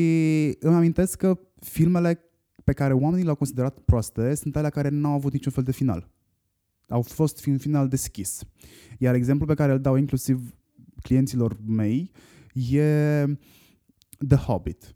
îmi 0.59 0.75
amintesc 0.75 1.17
că 1.17 1.39
filmele 1.59 2.19
pe 2.63 2.73
care 2.73 2.93
oamenii 2.93 3.23
le-au 3.23 3.35
considerat 3.35 3.79
proaste 3.79 4.35
sunt 4.35 4.55
alea 4.55 4.69
care 4.69 4.89
n-au 4.89 5.13
avut 5.13 5.33
niciun 5.33 5.51
fel 5.51 5.63
de 5.63 5.71
final. 5.71 6.09
Au 6.89 7.01
fost 7.01 7.45
un 7.45 7.57
final 7.57 7.87
deschis. 7.87 8.41
Iar 8.99 9.13
exemplul 9.13 9.47
pe 9.47 9.53
care 9.53 9.71
îl 9.71 9.79
dau 9.79 9.95
inclusiv 9.95 10.53
clienților 11.01 11.57
mei 11.65 12.11
e 12.53 13.25
The 14.27 14.37
Hobbit. 14.37 14.95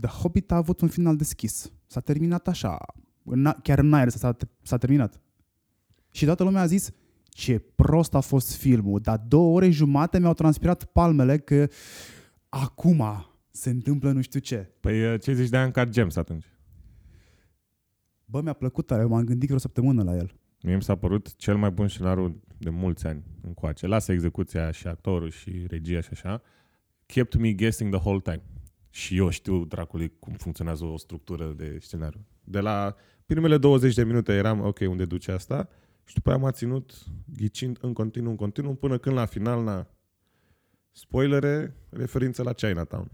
The 0.00 0.10
Hobbit 0.10 0.50
a 0.50 0.56
avut 0.56 0.80
un 0.80 0.88
final 0.88 1.16
deschis. 1.16 1.72
S-a 1.86 2.00
terminat 2.00 2.48
așa. 2.48 2.78
În, 3.24 3.54
chiar 3.62 3.78
în 3.78 3.92
aer 3.92 4.08
s-a, 4.08 4.36
s-a 4.62 4.76
terminat. 4.76 5.20
Și 6.10 6.24
toată 6.24 6.42
lumea 6.42 6.60
a 6.60 6.66
zis 6.66 6.90
ce 7.28 7.58
prost 7.58 8.14
a 8.14 8.20
fost 8.20 8.54
filmul, 8.54 9.00
dar 9.00 9.18
două 9.18 9.54
ore 9.54 9.70
jumate 9.70 10.18
mi-au 10.18 10.34
transpirat 10.34 10.84
palmele 10.84 11.38
că 11.38 11.68
acum 12.48 13.02
se 13.50 13.70
întâmplă 13.70 14.12
nu 14.12 14.20
știu 14.20 14.40
ce. 14.40 14.72
Păi 14.80 15.12
uh, 15.12 15.20
ce 15.20 15.34
zici 15.34 15.48
de 15.48 15.58
Uncut 15.58 15.88
Gems 15.88 16.16
atunci? 16.16 16.44
Bă, 18.24 18.40
mi-a 18.40 18.52
plăcut 18.52 18.86
tare, 18.86 19.04
m-am 19.04 19.24
gândit 19.24 19.46
vreo 19.46 19.58
săptămână 19.58 20.02
la 20.02 20.16
el. 20.16 20.34
Mie 20.66 20.74
mi 20.74 20.82
s-a 20.82 20.96
părut 20.96 21.36
cel 21.36 21.56
mai 21.56 21.70
bun 21.70 21.88
scenariu 21.88 22.42
de 22.58 22.70
mulți 22.70 23.06
ani 23.06 23.24
încoace. 23.42 23.86
Lasă 23.86 24.12
execuția 24.12 24.70
și 24.70 24.86
actorul 24.86 25.30
și 25.30 25.64
regia 25.68 26.00
și 26.00 26.08
așa. 26.12 26.42
Kept 27.06 27.36
me 27.36 27.52
guessing 27.52 27.94
the 27.94 28.00
whole 28.00 28.20
time. 28.20 28.42
Și 28.90 29.16
eu 29.16 29.30
știu, 29.30 29.64
dracului, 29.64 30.12
cum 30.18 30.32
funcționează 30.32 30.84
o 30.84 30.96
structură 30.96 31.52
de 31.56 31.78
scenariu. 31.80 32.26
De 32.44 32.60
la 32.60 32.94
primele 33.26 33.58
20 33.58 33.94
de 33.94 34.04
minute 34.04 34.32
eram, 34.32 34.60
ok, 34.60 34.78
unde 34.78 35.04
duce 35.04 35.32
asta? 35.32 35.68
Și 36.04 36.14
după 36.14 36.30
aia 36.30 36.38
m-a 36.38 36.50
ținut 36.50 36.92
ghicind 37.36 37.78
în 37.80 37.92
continuu, 37.92 38.30
în 38.30 38.36
continuu, 38.36 38.74
până 38.74 38.98
când 38.98 39.16
la 39.16 39.24
final, 39.24 39.62
na, 39.62 39.90
spoilere, 40.92 41.76
referință 41.90 42.42
la 42.42 42.52
Chinatown. 42.52 43.10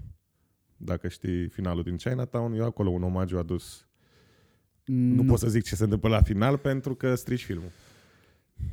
Dacă 0.76 1.08
știi 1.08 1.48
finalul 1.48 1.82
din 1.82 1.96
Chinatown, 1.96 2.52
eu 2.52 2.64
acolo 2.64 2.90
un 2.90 3.02
omagiu 3.02 3.38
adus. 3.38 3.86
Nu, 4.94 5.22
nu 5.22 5.24
pot 5.28 5.38
să 5.38 5.48
zic 5.48 5.62
ce 5.64 5.74
se 5.76 5.84
întâmplă 5.84 6.08
la 6.08 6.22
final 6.22 6.56
pentru 6.58 6.94
că 6.94 7.14
strici 7.14 7.44
filmul. 7.44 7.70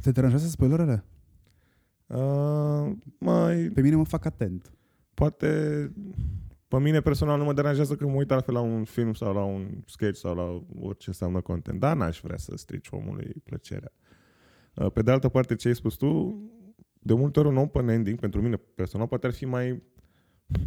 Te 0.01 0.11
deranjează 0.11 0.47
spoilerele? 0.47 1.03
Uh, 2.07 2.91
mai, 3.17 3.55
Pe 3.73 3.81
mine 3.81 3.95
mă 3.95 4.03
fac 4.05 4.25
atent. 4.25 4.71
poate 5.13 5.47
pe 6.67 6.79
mine 6.79 7.01
personal 7.01 7.37
nu 7.37 7.43
mă 7.43 7.53
deranjează 7.53 7.95
că 7.95 8.07
mă 8.07 8.13
uit 8.15 8.31
altfel 8.31 8.53
la 8.53 8.59
un 8.59 8.83
film 8.83 9.13
sau 9.13 9.33
la 9.33 9.43
un 9.43 9.67
sketch 9.85 10.19
sau 10.19 10.35
la 10.35 10.63
orice 10.85 11.03
înseamnă 11.07 11.41
content. 11.41 11.79
Dar 11.79 11.95
n-aș 11.95 12.19
vrea 12.23 12.37
să 12.37 12.53
strici 12.55 12.87
omului 12.91 13.33
plăcerea. 13.43 13.91
Uh, 14.73 14.91
Pe 14.91 15.01
de 15.01 15.11
altă 15.11 15.29
parte, 15.29 15.55
ce 15.55 15.67
ai 15.67 15.75
spus 15.75 15.95
tu, 15.95 16.41
de 16.99 17.13
multe 17.13 17.39
ori 17.39 17.47
un 17.47 17.57
open 17.57 17.87
ending, 17.87 18.19
pentru 18.19 18.41
mine 18.41 18.55
personal, 18.75 19.07
poate 19.07 19.25
ar 19.27 19.33
fi 19.33 19.45
mai, 19.45 19.83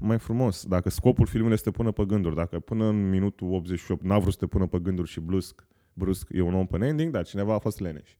mai 0.01 0.19
frumos. 0.19 0.65
Dacă 0.67 0.91
scopul 0.91 1.27
filmului 1.27 1.55
este 1.55 1.65
să 1.65 1.71
te 1.71 1.83
pună 1.83 1.93
pe 1.93 2.05
gânduri, 2.05 2.35
dacă 2.35 2.59
până 2.59 2.85
în 2.85 3.09
minutul 3.11 3.53
88 3.53 4.03
n-a 4.03 4.19
vrut 4.19 4.33
să 4.33 4.39
te 4.39 4.47
pună 4.47 4.67
pe 4.67 4.79
gânduri 4.79 5.09
și 5.09 5.21
brusc, 5.21 5.67
brusc 5.93 6.29
e 6.31 6.41
un 6.41 6.55
open 6.55 6.83
ending, 6.83 7.13
dar 7.13 7.25
cineva 7.25 7.55
a 7.55 7.59
fost 7.59 7.81
leneș. 7.81 8.17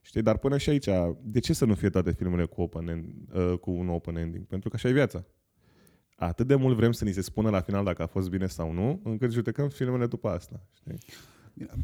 Știi, 0.00 0.22
dar 0.22 0.38
până 0.38 0.58
și 0.58 0.70
aici, 0.70 0.88
de 1.22 1.38
ce 1.38 1.52
să 1.52 1.64
nu 1.64 1.74
fie 1.74 1.90
toate 1.90 2.10
filmele 2.10 2.44
cu, 2.44 2.60
open 2.60 2.88
end, 2.88 3.04
uh, 3.34 3.58
cu 3.58 3.70
un 3.70 3.88
open 3.88 4.16
ending? 4.16 4.44
Pentru 4.44 4.68
că 4.68 4.76
așa 4.76 4.88
e 4.88 4.92
viața. 4.92 5.24
Atât 6.16 6.46
de 6.46 6.54
mult 6.54 6.76
vrem 6.76 6.92
să 6.92 7.04
ni 7.04 7.12
se 7.12 7.20
spună 7.20 7.50
la 7.50 7.60
final 7.60 7.84
dacă 7.84 8.02
a 8.02 8.06
fost 8.06 8.30
bine 8.30 8.46
sau 8.46 8.72
nu, 8.72 9.00
încât 9.04 9.32
judecăm 9.32 9.68
filmele 9.68 10.06
după 10.06 10.28
asta. 10.28 10.66
Știi? 10.72 10.98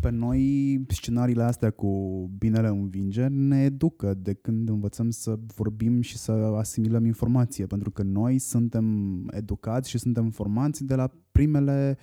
Pe 0.01 0.11
noi 0.11 0.85
scenariile 0.89 1.43
astea 1.43 1.71
cu 1.71 1.91
binele 2.39 2.69
învinge 2.69 3.27
ne 3.27 3.63
educă 3.63 4.15
de 4.15 4.33
când 4.33 4.69
învățăm 4.69 5.11
să 5.11 5.39
vorbim 5.55 6.01
și 6.01 6.17
să 6.17 6.33
asimilăm 6.33 7.05
informație, 7.05 7.67
pentru 7.67 7.91
că 7.91 8.03
noi 8.03 8.39
suntem 8.39 8.87
educați 9.33 9.91
și 9.91 9.99
suntem 9.99 10.31
formați 10.31 10.85
de 10.85 10.95
la 10.95 11.11
primele 11.33 11.99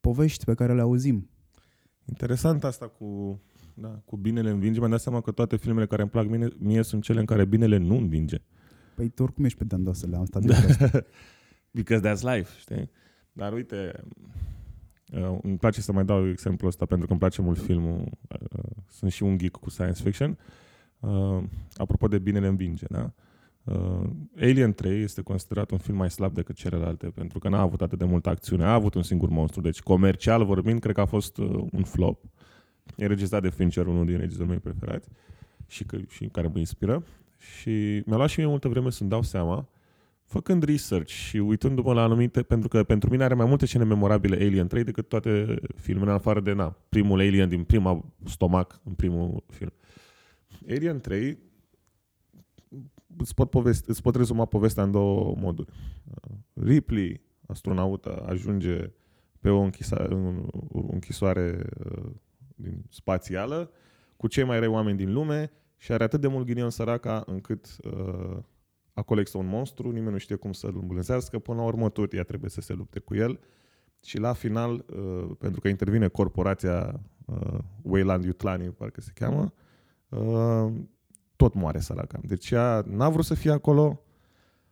povești 0.00 0.44
pe 0.44 0.54
care 0.54 0.74
le 0.74 0.80
auzim. 0.80 1.30
Interesant 2.04 2.64
asta 2.64 2.88
cu, 2.88 3.40
da, 3.74 3.88
cu 3.88 4.16
binele 4.16 4.50
învinge. 4.50 4.78
Mi-am 4.78 4.90
dat 4.90 5.00
seama 5.00 5.20
că 5.20 5.30
toate 5.30 5.56
filmele 5.56 5.86
care 5.86 6.02
îmi 6.02 6.10
plac 6.10 6.28
mie, 6.28 6.48
mie 6.58 6.82
sunt 6.82 7.02
cele 7.02 7.20
în 7.20 7.26
care 7.26 7.44
binele 7.44 7.76
nu 7.76 7.96
învinge. 7.96 8.38
Păi 8.94 9.08
tu 9.08 9.22
oricum 9.22 9.44
ești 9.44 9.58
pe 9.58 9.64
dandosele, 9.64 10.16
am 10.16 10.24
stabilit 10.24 10.56
asta. 10.56 11.04
Because 11.78 12.08
that's 12.08 12.34
life, 12.34 12.50
știi? 12.58 12.90
Dar 13.32 13.52
uite, 13.52 14.04
uh, 15.12 15.38
îmi 15.42 15.56
place 15.56 15.80
să 15.80 15.92
mai 15.92 16.04
dau 16.04 16.28
exemplul 16.28 16.68
ăsta 16.68 16.86
pentru 16.86 17.06
că 17.06 17.12
îmi 17.12 17.20
place 17.20 17.42
mult 17.42 17.58
filmul. 17.58 18.04
Uh, 18.28 18.60
sunt 18.88 19.12
și 19.12 19.22
un 19.22 19.38
geek 19.38 19.50
cu 19.50 19.70
science 19.70 20.02
fiction. 20.02 20.38
Uh, 21.00 21.42
apropo 21.76 22.08
de 22.08 22.18
binele 22.18 22.46
învinge, 22.46 22.86
da? 22.88 23.12
Uh, 23.64 24.10
Alien 24.40 24.72
3 24.72 25.02
este 25.02 25.22
considerat 25.22 25.70
un 25.70 25.78
film 25.78 25.96
mai 25.96 26.10
slab 26.10 26.34
decât 26.34 26.56
celelalte 26.56 27.06
pentru 27.06 27.38
că 27.38 27.48
n-a 27.48 27.60
avut 27.60 27.80
atât 27.80 27.98
de 27.98 28.04
multă 28.04 28.28
acțiune. 28.28 28.64
A 28.64 28.72
avut 28.72 28.94
un 28.94 29.02
singur 29.02 29.28
monstru, 29.28 29.60
deci 29.60 29.80
comercial 29.80 30.44
vorbind, 30.44 30.80
cred 30.80 30.94
că 30.94 31.00
a 31.00 31.04
fost 31.04 31.38
uh, 31.38 31.64
un 31.72 31.82
flop. 31.82 32.24
E 32.96 33.06
regizat 33.06 33.42
de 33.42 33.50
Fincher, 33.50 33.86
unul 33.86 34.06
din 34.06 34.18
regizorii 34.18 34.48
mei 34.48 34.58
preferați 34.58 35.08
și, 35.66 35.84
că, 35.84 35.98
și 36.08 36.26
care 36.26 36.50
mă 36.52 36.58
inspiră. 36.58 37.02
Și 37.38 38.02
mi-a 38.06 38.16
luat 38.16 38.28
și 38.28 38.38
mie 38.38 38.48
multă 38.48 38.68
vreme 38.68 38.90
să-mi 38.90 39.10
dau 39.10 39.22
seama 39.22 39.68
făcând 40.26 40.62
research 40.62 41.10
și 41.10 41.36
uitându-mă 41.36 41.92
la 41.92 42.02
anumite, 42.02 42.42
pentru 42.42 42.68
că 42.68 42.84
pentru 42.84 43.10
mine 43.10 43.24
are 43.24 43.34
mai 43.34 43.46
multe 43.46 43.66
scene 43.66 43.84
memorabile 43.84 44.34
Alien 44.36 44.66
3 44.66 44.84
decât 44.84 45.08
toate 45.08 45.60
filmele, 45.76 46.10
în 46.10 46.16
afară 46.16 46.40
de 46.40 46.52
na, 46.52 46.76
primul 46.88 47.20
Alien 47.20 47.48
din 47.48 47.64
prima 47.64 48.04
stomac, 48.24 48.80
în 48.84 48.92
primul 48.92 49.44
film. 49.46 49.72
Alien 50.68 51.00
3 51.00 51.38
îți 53.16 53.34
pot, 53.34 53.50
povesti, 53.50 53.90
îți 53.90 54.02
pot 54.02 54.16
rezuma 54.16 54.44
povestea 54.44 54.82
în 54.82 54.90
două 54.90 55.34
moduri. 55.38 55.72
Ripley, 56.52 57.20
astronaută, 57.46 58.24
ajunge 58.28 58.90
pe 59.40 59.48
o, 59.48 59.60
închisa, 59.60 60.06
în, 60.08 60.48
o 60.68 60.80
închisoare 60.90 61.66
uh, 61.84 62.10
din 62.54 62.84
spațială 62.88 63.70
cu 64.16 64.26
cei 64.26 64.44
mai 64.44 64.58
răi 64.58 64.68
oameni 64.68 64.96
din 64.96 65.12
lume 65.12 65.50
și 65.76 65.92
are 65.92 66.04
atât 66.04 66.20
de 66.20 66.26
mult 66.26 66.46
ghinion 66.46 66.70
săraca 66.70 67.22
încât 67.26 67.76
uh, 67.84 68.38
acolo 68.96 69.20
există 69.20 69.38
un 69.42 69.48
monstru, 69.48 69.90
nimeni 69.90 70.12
nu 70.12 70.18
știe 70.18 70.36
cum 70.36 70.52
să-l 70.52 70.74
îmbunătățească, 70.74 71.38
până 71.38 71.58
la 71.58 71.64
urmă 71.64 71.88
tot 71.88 72.12
ea 72.12 72.22
trebuie 72.22 72.50
să 72.50 72.60
se 72.60 72.72
lupte 72.72 72.98
cu 72.98 73.14
el 73.14 73.40
și 74.02 74.18
la 74.18 74.32
final, 74.32 74.72
uh, 74.72 75.30
pentru 75.38 75.60
că 75.60 75.68
intervine 75.68 76.08
corporația 76.08 77.00
uh, 77.24 77.58
Weyland 77.82 78.24
Yutlani, 78.24 78.70
parcă 78.70 79.00
se 79.00 79.10
cheamă, 79.14 79.52
uh, 80.08 80.72
tot 81.36 81.54
moare 81.54 81.80
săraca. 81.80 82.20
Deci 82.22 82.50
ea 82.50 82.84
n-a 82.86 83.08
vrut 83.08 83.24
să 83.24 83.34
fie 83.34 83.50
acolo, 83.50 84.00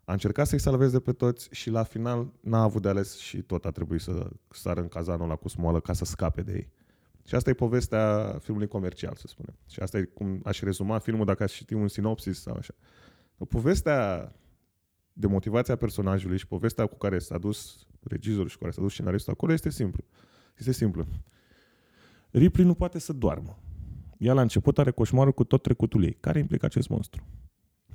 a 0.04 0.12
încercat 0.12 0.46
să-i 0.46 0.58
salveze 0.58 1.00
pe 1.00 1.12
toți 1.12 1.48
și 1.50 1.70
la 1.70 1.82
final 1.82 2.32
n-a 2.40 2.62
avut 2.62 2.82
de 2.82 2.88
ales 2.88 3.16
și 3.16 3.42
tot 3.42 3.64
a 3.64 3.70
trebuit 3.70 4.00
să 4.00 4.28
sară 4.50 4.80
în 4.80 4.88
cazanul 4.88 5.24
ăla 5.24 5.36
cu 5.36 5.48
smoală 5.48 5.80
ca 5.80 5.92
să 5.92 6.04
scape 6.04 6.42
de 6.42 6.52
ei. 6.52 6.72
Și 7.26 7.34
asta 7.34 7.50
e 7.50 7.54
povestea 7.54 8.36
filmului 8.40 8.68
comercial, 8.68 9.14
să 9.14 9.26
spunem. 9.26 9.54
Și 9.68 9.80
asta 9.80 9.98
e 9.98 10.02
cum 10.02 10.40
aș 10.44 10.60
rezuma 10.60 10.98
filmul 10.98 11.24
dacă 11.24 11.42
aș 11.42 11.52
citi 11.52 11.74
un 11.74 11.88
sinopsis 11.88 12.40
sau 12.40 12.56
așa. 12.56 12.74
Povestea 13.48 14.32
de 15.12 15.26
motivația 15.26 15.76
personajului 15.76 16.38
și 16.38 16.46
povestea 16.46 16.86
cu 16.86 16.96
care 16.96 17.18
s-a 17.18 17.38
dus 17.38 17.86
regizorul 18.02 18.48
și 18.48 18.56
cu 18.56 18.62
care 18.62 18.74
s-a 18.74 18.80
dus 18.80 18.92
scenaristul 18.92 19.32
acolo 19.32 19.52
este 19.52 19.70
simplu. 19.70 20.04
Este 20.58 20.72
simplu. 20.72 21.06
Ripley 22.30 22.66
nu 22.66 22.74
poate 22.74 22.98
să 22.98 23.12
doarmă. 23.12 23.58
Ea 24.18 24.32
la 24.32 24.40
început 24.40 24.78
are 24.78 24.90
coșmarul 24.90 25.32
cu 25.32 25.44
tot 25.44 25.62
trecutul 25.62 26.04
ei. 26.04 26.16
Care 26.20 26.38
implică 26.38 26.66
acest 26.66 26.88
monstru? 26.88 27.26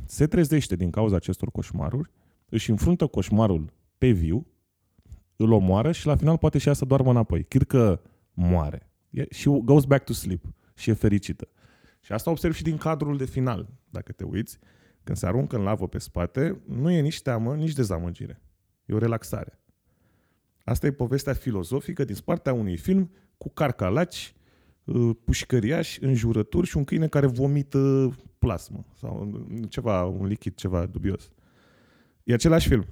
Se 0.06 0.28
trezește 0.28 0.76
din 0.76 0.92
cauza 0.92 1.16
acestor 1.16 1.52
coșmaruri, 1.52 2.12
își 2.50 2.70
înfruntă 2.70 3.08
coșmarul 3.08 3.74
pe 3.98 4.10
viu, 4.10 4.48
îl 5.36 5.52
omoară 5.52 5.92
și 5.92 6.06
la 6.06 6.16
final 6.16 6.38
poate 6.38 6.58
și 6.58 6.68
ea 6.68 6.74
să 6.74 6.86
doarmă 6.86 7.10
înapoi. 7.10 7.44
Chir 7.44 7.64
că 7.64 8.02
moare. 8.34 8.90
Și 9.30 9.50
goes 9.64 9.84
back 9.84 10.06
to 10.06 10.14
sleep. 10.14 10.46
Și 10.76 10.90
e 10.90 10.94
fericită. 10.94 11.48
Și 12.02 12.12
asta 12.12 12.30
observ 12.30 12.54
și 12.54 12.64
din 12.64 12.78
cadrul 12.78 13.18
de 13.18 13.26
final, 13.26 13.70
dacă 13.90 14.12
te 14.12 14.24
uiți. 14.24 14.60
Când 15.10 15.22
se 15.22 15.28
aruncă 15.28 15.56
în 15.56 15.64
lavă 15.64 15.88
pe 15.88 15.98
spate, 15.98 16.62
nu 16.66 16.92
e 16.92 17.00
nici 17.00 17.22
teamă, 17.22 17.56
nici 17.56 17.74
dezamăgire. 17.74 18.42
E 18.86 18.94
o 18.94 18.98
relaxare. 18.98 19.60
Asta 20.64 20.88
e 20.88 20.92
povestea 20.92 21.34
filozofică 21.34 22.04
din 22.04 22.16
partea 22.26 22.54
unui 22.54 22.78
film 22.78 23.12
cu 23.38 23.50
carcalaci, 23.50 24.36
uh, 24.84 25.16
pușcăriași, 25.24 26.04
înjurături 26.04 26.68
și 26.68 26.78
un 26.78 26.84
câine 26.84 27.08
care 27.08 27.26
vomită 27.26 28.16
plasmă 28.40 28.86
sau 29.00 29.46
ceva, 29.70 30.06
un 30.06 30.26
lichid, 30.26 30.56
ceva 30.56 30.86
dubios. 30.86 31.32
E 32.24 32.34
același 32.34 32.68
film. 32.68 32.86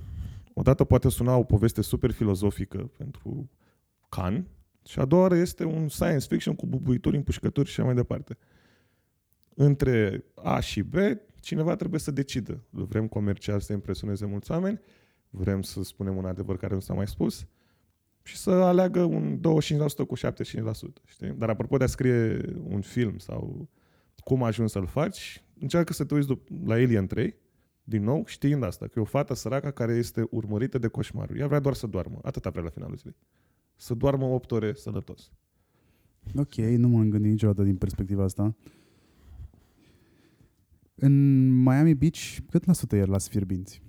Odată 0.54 0.84
poate 0.84 1.10
suna 1.10 1.36
o 1.36 1.44
poveste 1.44 1.82
super 1.82 2.12
filozofică 2.12 2.92
pentru 2.98 3.50
Khan 4.10 4.48
și 4.88 5.00
a 5.00 5.06
doua 5.06 5.22
oară 5.22 5.36
este 5.36 5.64
un 5.64 5.90
science 5.90 6.26
fiction 6.30 6.56
cu 6.56 6.66
bubuituri, 6.66 7.16
împușcături 7.16 7.70
și 7.70 7.80
așa 7.80 7.88
mai 7.88 7.96
departe. 7.96 8.38
Între 9.56 10.24
A 10.36 10.60
și 10.60 10.82
B, 10.82 10.96
cineva 11.48 11.76
trebuie 11.76 12.00
să 12.00 12.12
decidă. 12.12 12.64
Vrem 12.70 13.08
comercial 13.08 13.60
să 13.60 13.74
impresioneze 13.74 14.26
mulți 14.26 14.52
oameni, 14.52 14.80
vrem 15.30 15.62
să 15.62 15.84
spunem 15.84 16.18
un 16.18 16.26
adevăr 16.26 16.58
care 16.58 16.74
nu 16.74 16.80
s-a 16.80 16.94
mai 16.94 17.08
spus 17.08 17.48
și 18.24 18.38
să 18.38 18.52
aleagă 18.52 19.04
un 19.04 19.40
25% 19.40 19.42
cu 20.08 20.18
75%. 20.18 20.20
Știi? 21.06 21.30
Dar 21.38 21.50
apropo 21.50 21.78
de 21.78 21.84
a 21.84 21.88
scrie 21.88 22.42
un 22.70 22.82
film 22.82 23.18
sau 23.18 23.70
cum 24.24 24.44
ajungi 24.44 24.72
să-l 24.72 24.86
faci, 24.86 25.44
încearcă 25.60 25.94
să 25.94 26.06
te 26.06 26.14
uiți 26.14 26.28
la 26.66 26.74
Alien 26.74 27.08
3, 27.08 27.36
din 27.84 28.04
nou, 28.04 28.26
știind 28.26 28.64
asta, 28.64 28.88
că 28.88 28.94
e 29.00 29.02
o 29.02 29.06
fată 29.06 29.34
săracă 29.34 29.70
care 29.70 29.94
este 29.94 30.28
urmărită 30.30 30.78
de 30.78 30.88
coșmaruri. 30.88 31.40
Ea 31.40 31.48
vrea 31.48 31.60
doar 31.60 31.74
să 31.74 31.88
doarmă. 31.88 32.20
Atâta 32.22 32.50
vrea 32.50 32.64
la 32.64 32.70
finalul 32.70 32.96
zilei. 32.96 33.16
Să 33.76 33.94
doarmă 33.94 34.26
8 34.26 34.52
ore 34.52 34.74
sănătos. 34.74 35.32
Ok, 36.36 36.56
nu 36.56 36.88
m-am 36.88 37.10
gândit 37.10 37.32
niciodată 37.32 37.64
din 37.64 37.76
perspectiva 37.76 38.24
asta. 38.24 38.56
În 41.00 41.48
Miami 41.64 41.94
Beach, 41.94 42.38
cât 42.50 42.66
la 42.66 42.74
sută 42.74 42.96
e 42.96 43.06
la 43.06 43.18
sfierbinți? 43.18 43.82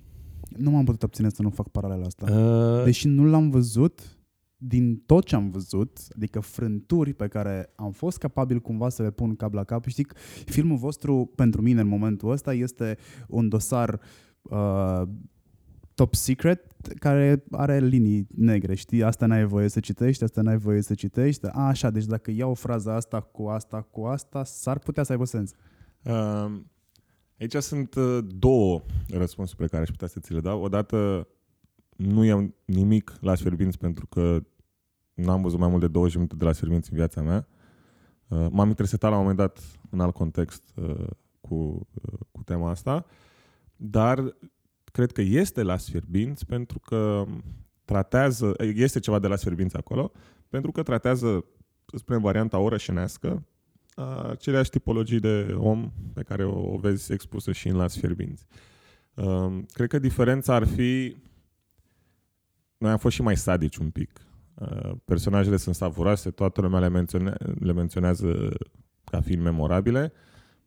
Nu 0.57 0.71
m-am 0.71 0.85
putut 0.85 1.03
abține 1.03 1.29
să 1.29 1.43
nu 1.43 1.51
fac 1.51 1.69
paralela 1.69 2.07
asta. 2.07 2.33
Uh... 2.33 2.85
Deși 2.85 3.09
nu 3.09 3.25
l-am 3.25 3.51
văzut, 3.51 4.19
din 4.57 4.97
tot 4.97 5.25
ce 5.25 5.35
am 5.35 5.51
văzut, 5.51 5.99
adică 6.17 6.41
frânturi 6.41 7.15
pe 7.15 7.29
care 7.29 7.73
am 7.77 7.93
fost 7.93 8.19
capabil 8.19 8.61
cumva 8.61 8.89
să 8.89 9.03
le 9.03 9.11
pun 9.11 9.37
cap 9.37 9.53
la 9.53 9.65
cap, 9.65 9.87
știi, 9.87 10.07
filmul 10.45 10.77
vostru 10.77 11.33
pentru 11.35 11.63
mine 11.63 11.81
în 11.81 11.89
momentul 11.89 12.31
ăsta 12.31 12.55
este 12.55 12.99
un 13.29 13.49
dosar 13.49 14.01
uh, 14.43 15.03
top 15.95 16.15
secret 16.15 16.65
care 16.99 17.45
are 17.51 17.81
linii 17.81 18.27
negre, 18.35 18.75
știi? 18.75 19.03
Asta 19.03 19.27
n-ai 19.27 19.45
voie 19.45 19.69
să 19.69 19.81
citești, 19.81 20.25
asta 20.25 20.43
n-ai 20.43 20.59
voie 20.59 20.81
să 20.81 20.95
citești. 20.95 21.47
A, 21.47 21.67
așa, 21.67 21.91
deci 21.91 22.05
dacă 22.05 22.31
iau 22.31 22.55
fraza 22.55 22.95
asta 22.95 23.21
cu 23.21 23.47
asta, 23.47 23.83
cu 23.83 24.05
asta, 24.05 24.45
s-ar 24.45 24.79
putea 24.79 25.03
să 25.03 25.13
aibă 25.13 25.25
sens. 25.25 25.53
Uh, 26.05 26.61
aici 27.39 27.55
sunt 27.57 27.95
uh, 27.95 28.19
două 28.29 28.83
răspunsuri 29.09 29.59
pe 29.59 29.67
care 29.67 29.83
aș 29.83 29.89
putea 29.89 30.09
să 30.09 30.21
ți 30.21 30.33
le 30.33 30.41
dau. 30.41 30.63
Odată, 30.63 31.29
nu 31.97 32.25
iau 32.25 32.55
nimic 32.65 33.15
la 33.21 33.35
Sfierbinți 33.35 33.79
pentru 33.79 34.07
că 34.07 34.43
n-am 35.15 35.43
văzut 35.43 35.59
mai 35.59 35.69
mult 35.69 35.81
de 35.81 35.89
20 35.89 36.15
minute 36.15 36.35
de 36.35 36.45
la 36.45 36.53
Sfierbinți 36.53 36.91
în 36.91 36.97
viața 36.97 37.23
mea. 37.23 37.49
Uh, 38.29 38.47
m-am 38.51 38.69
interesat 38.69 39.01
la 39.01 39.11
un 39.11 39.17
moment 39.17 39.37
dat 39.37 39.79
în 39.91 40.01
alt 40.01 40.15
context 40.15 40.63
uh, 40.75 41.07
cu, 41.41 41.55
uh, 41.55 42.19
cu 42.31 42.43
tema 42.45 42.71
asta, 42.71 43.07
dar 43.77 44.37
cred 44.85 45.13
că 45.13 45.21
este 45.21 45.63
la 45.63 45.77
Sfierbinți 45.77 46.47
pentru 46.47 46.79
că 46.79 47.25
tratează, 47.85 48.55
este 48.59 49.01
ceva 49.01 49.19
de 49.19 49.27
la 49.27 49.37
Sfierbinți 49.37 49.77
acolo, 49.77 50.13
pentru 50.49 50.73
că 50.73 50.83
tratează, 50.83 51.45
să 51.87 51.97
spunem, 51.97 52.23
varianta 52.23 52.59
orășenească, 52.59 53.47
aceleași 54.31 54.71
tipologii 54.71 55.21
de 55.21 55.55
om 55.59 55.93
pe 56.15 56.23
care 56.23 56.45
o, 56.45 56.73
o 56.73 56.79
vezi 56.79 57.13
expusă 57.13 57.53
și 57.53 57.69
în 57.69 57.77
Las 57.77 57.97
Fierbinți. 57.99 58.47
Uh, 59.15 59.59
cred 59.73 59.89
că 59.89 59.99
diferența 59.99 60.55
ar 60.55 60.67
fi 60.67 61.17
noi 62.79 62.91
am 62.91 62.99
fost 62.99 63.15
și 63.15 63.23
mai 63.23 63.37
sadici 63.37 63.77
un 63.77 63.91
pic. 63.91 64.11
Uh, 64.55 64.93
personajele 65.05 65.57
sunt 65.57 65.75
savuroase, 65.75 66.31
toată 66.31 66.61
lumea 66.61 66.81
le, 66.81 66.89
mențione- 66.89 67.37
le 67.61 67.73
menționează 67.73 68.49
ca 69.05 69.21
fiind 69.21 69.43
memorabile, 69.43 70.13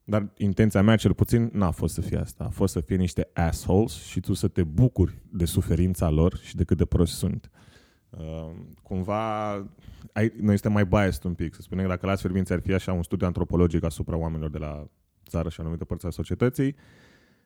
dar 0.04 0.32
intenția 0.38 0.82
mea 0.82 0.96
cel 0.96 1.14
puțin 1.14 1.50
n-a 1.54 1.72
fost 1.72 1.94
să 1.94 2.02
fie 2.02 2.18
asta. 2.18 2.44
A 2.44 2.50
fost 2.50 2.74
să 2.74 2.80
fie 2.80 2.96
niște 2.96 3.30
assholes 3.34 3.92
și 3.92 4.20
tu 4.20 4.34
să 4.34 4.48
te 4.48 4.64
bucuri 4.64 5.22
de 5.32 5.46
suferința 5.46 6.10
lor 6.10 6.38
și 6.38 6.56
de 6.56 6.64
cât 6.64 6.78
de 6.78 6.86
prost 6.86 7.14
sunt. 7.14 7.50
Uh, 7.54 7.71
cumva, 8.84 9.52
ai, 10.14 10.34
noi 10.42 10.58
suntem 10.58 10.72
mai 10.72 10.86
biased 10.86 11.24
un 11.24 11.34
pic, 11.34 11.56
să 11.56 11.62
spunem, 11.62 11.88
dacă 11.88 12.06
la 12.06 12.16
Sfârminți 12.16 12.54
ar 12.54 12.60
fi 12.60 12.74
așa 12.74 12.94
un 12.94 13.04
studiu 13.04 13.28
antropologic 13.28 13.84
asupra 13.84 14.16
oamenilor 14.16 14.50
de 14.50 14.58
la 14.58 14.88
țară 15.28 15.50
și 15.50 15.62
anumite 15.62 15.84
părți 15.84 16.06
a 16.06 16.10
societății, 16.10 16.68
uh, 16.68 16.74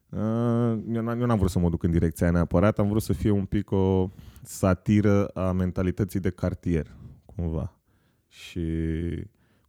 Uh, 0.09 0.81
eu 0.87 1.01
n-am 1.01 1.37
vrut 1.37 1.49
să 1.49 1.59
mă 1.59 1.69
duc 1.69 1.83
în 1.83 1.91
direcția 1.91 2.25
aia 2.25 2.35
neapărat, 2.35 2.79
am 2.79 2.89
vrut 2.89 3.01
să 3.01 3.13
fie 3.13 3.29
un 3.29 3.45
pic 3.45 3.71
o 3.71 4.09
satiră 4.41 5.27
a 5.27 5.51
mentalității 5.51 6.19
de 6.19 6.29
cartier, 6.29 6.95
cumva. 7.25 7.79
Și 8.27 8.61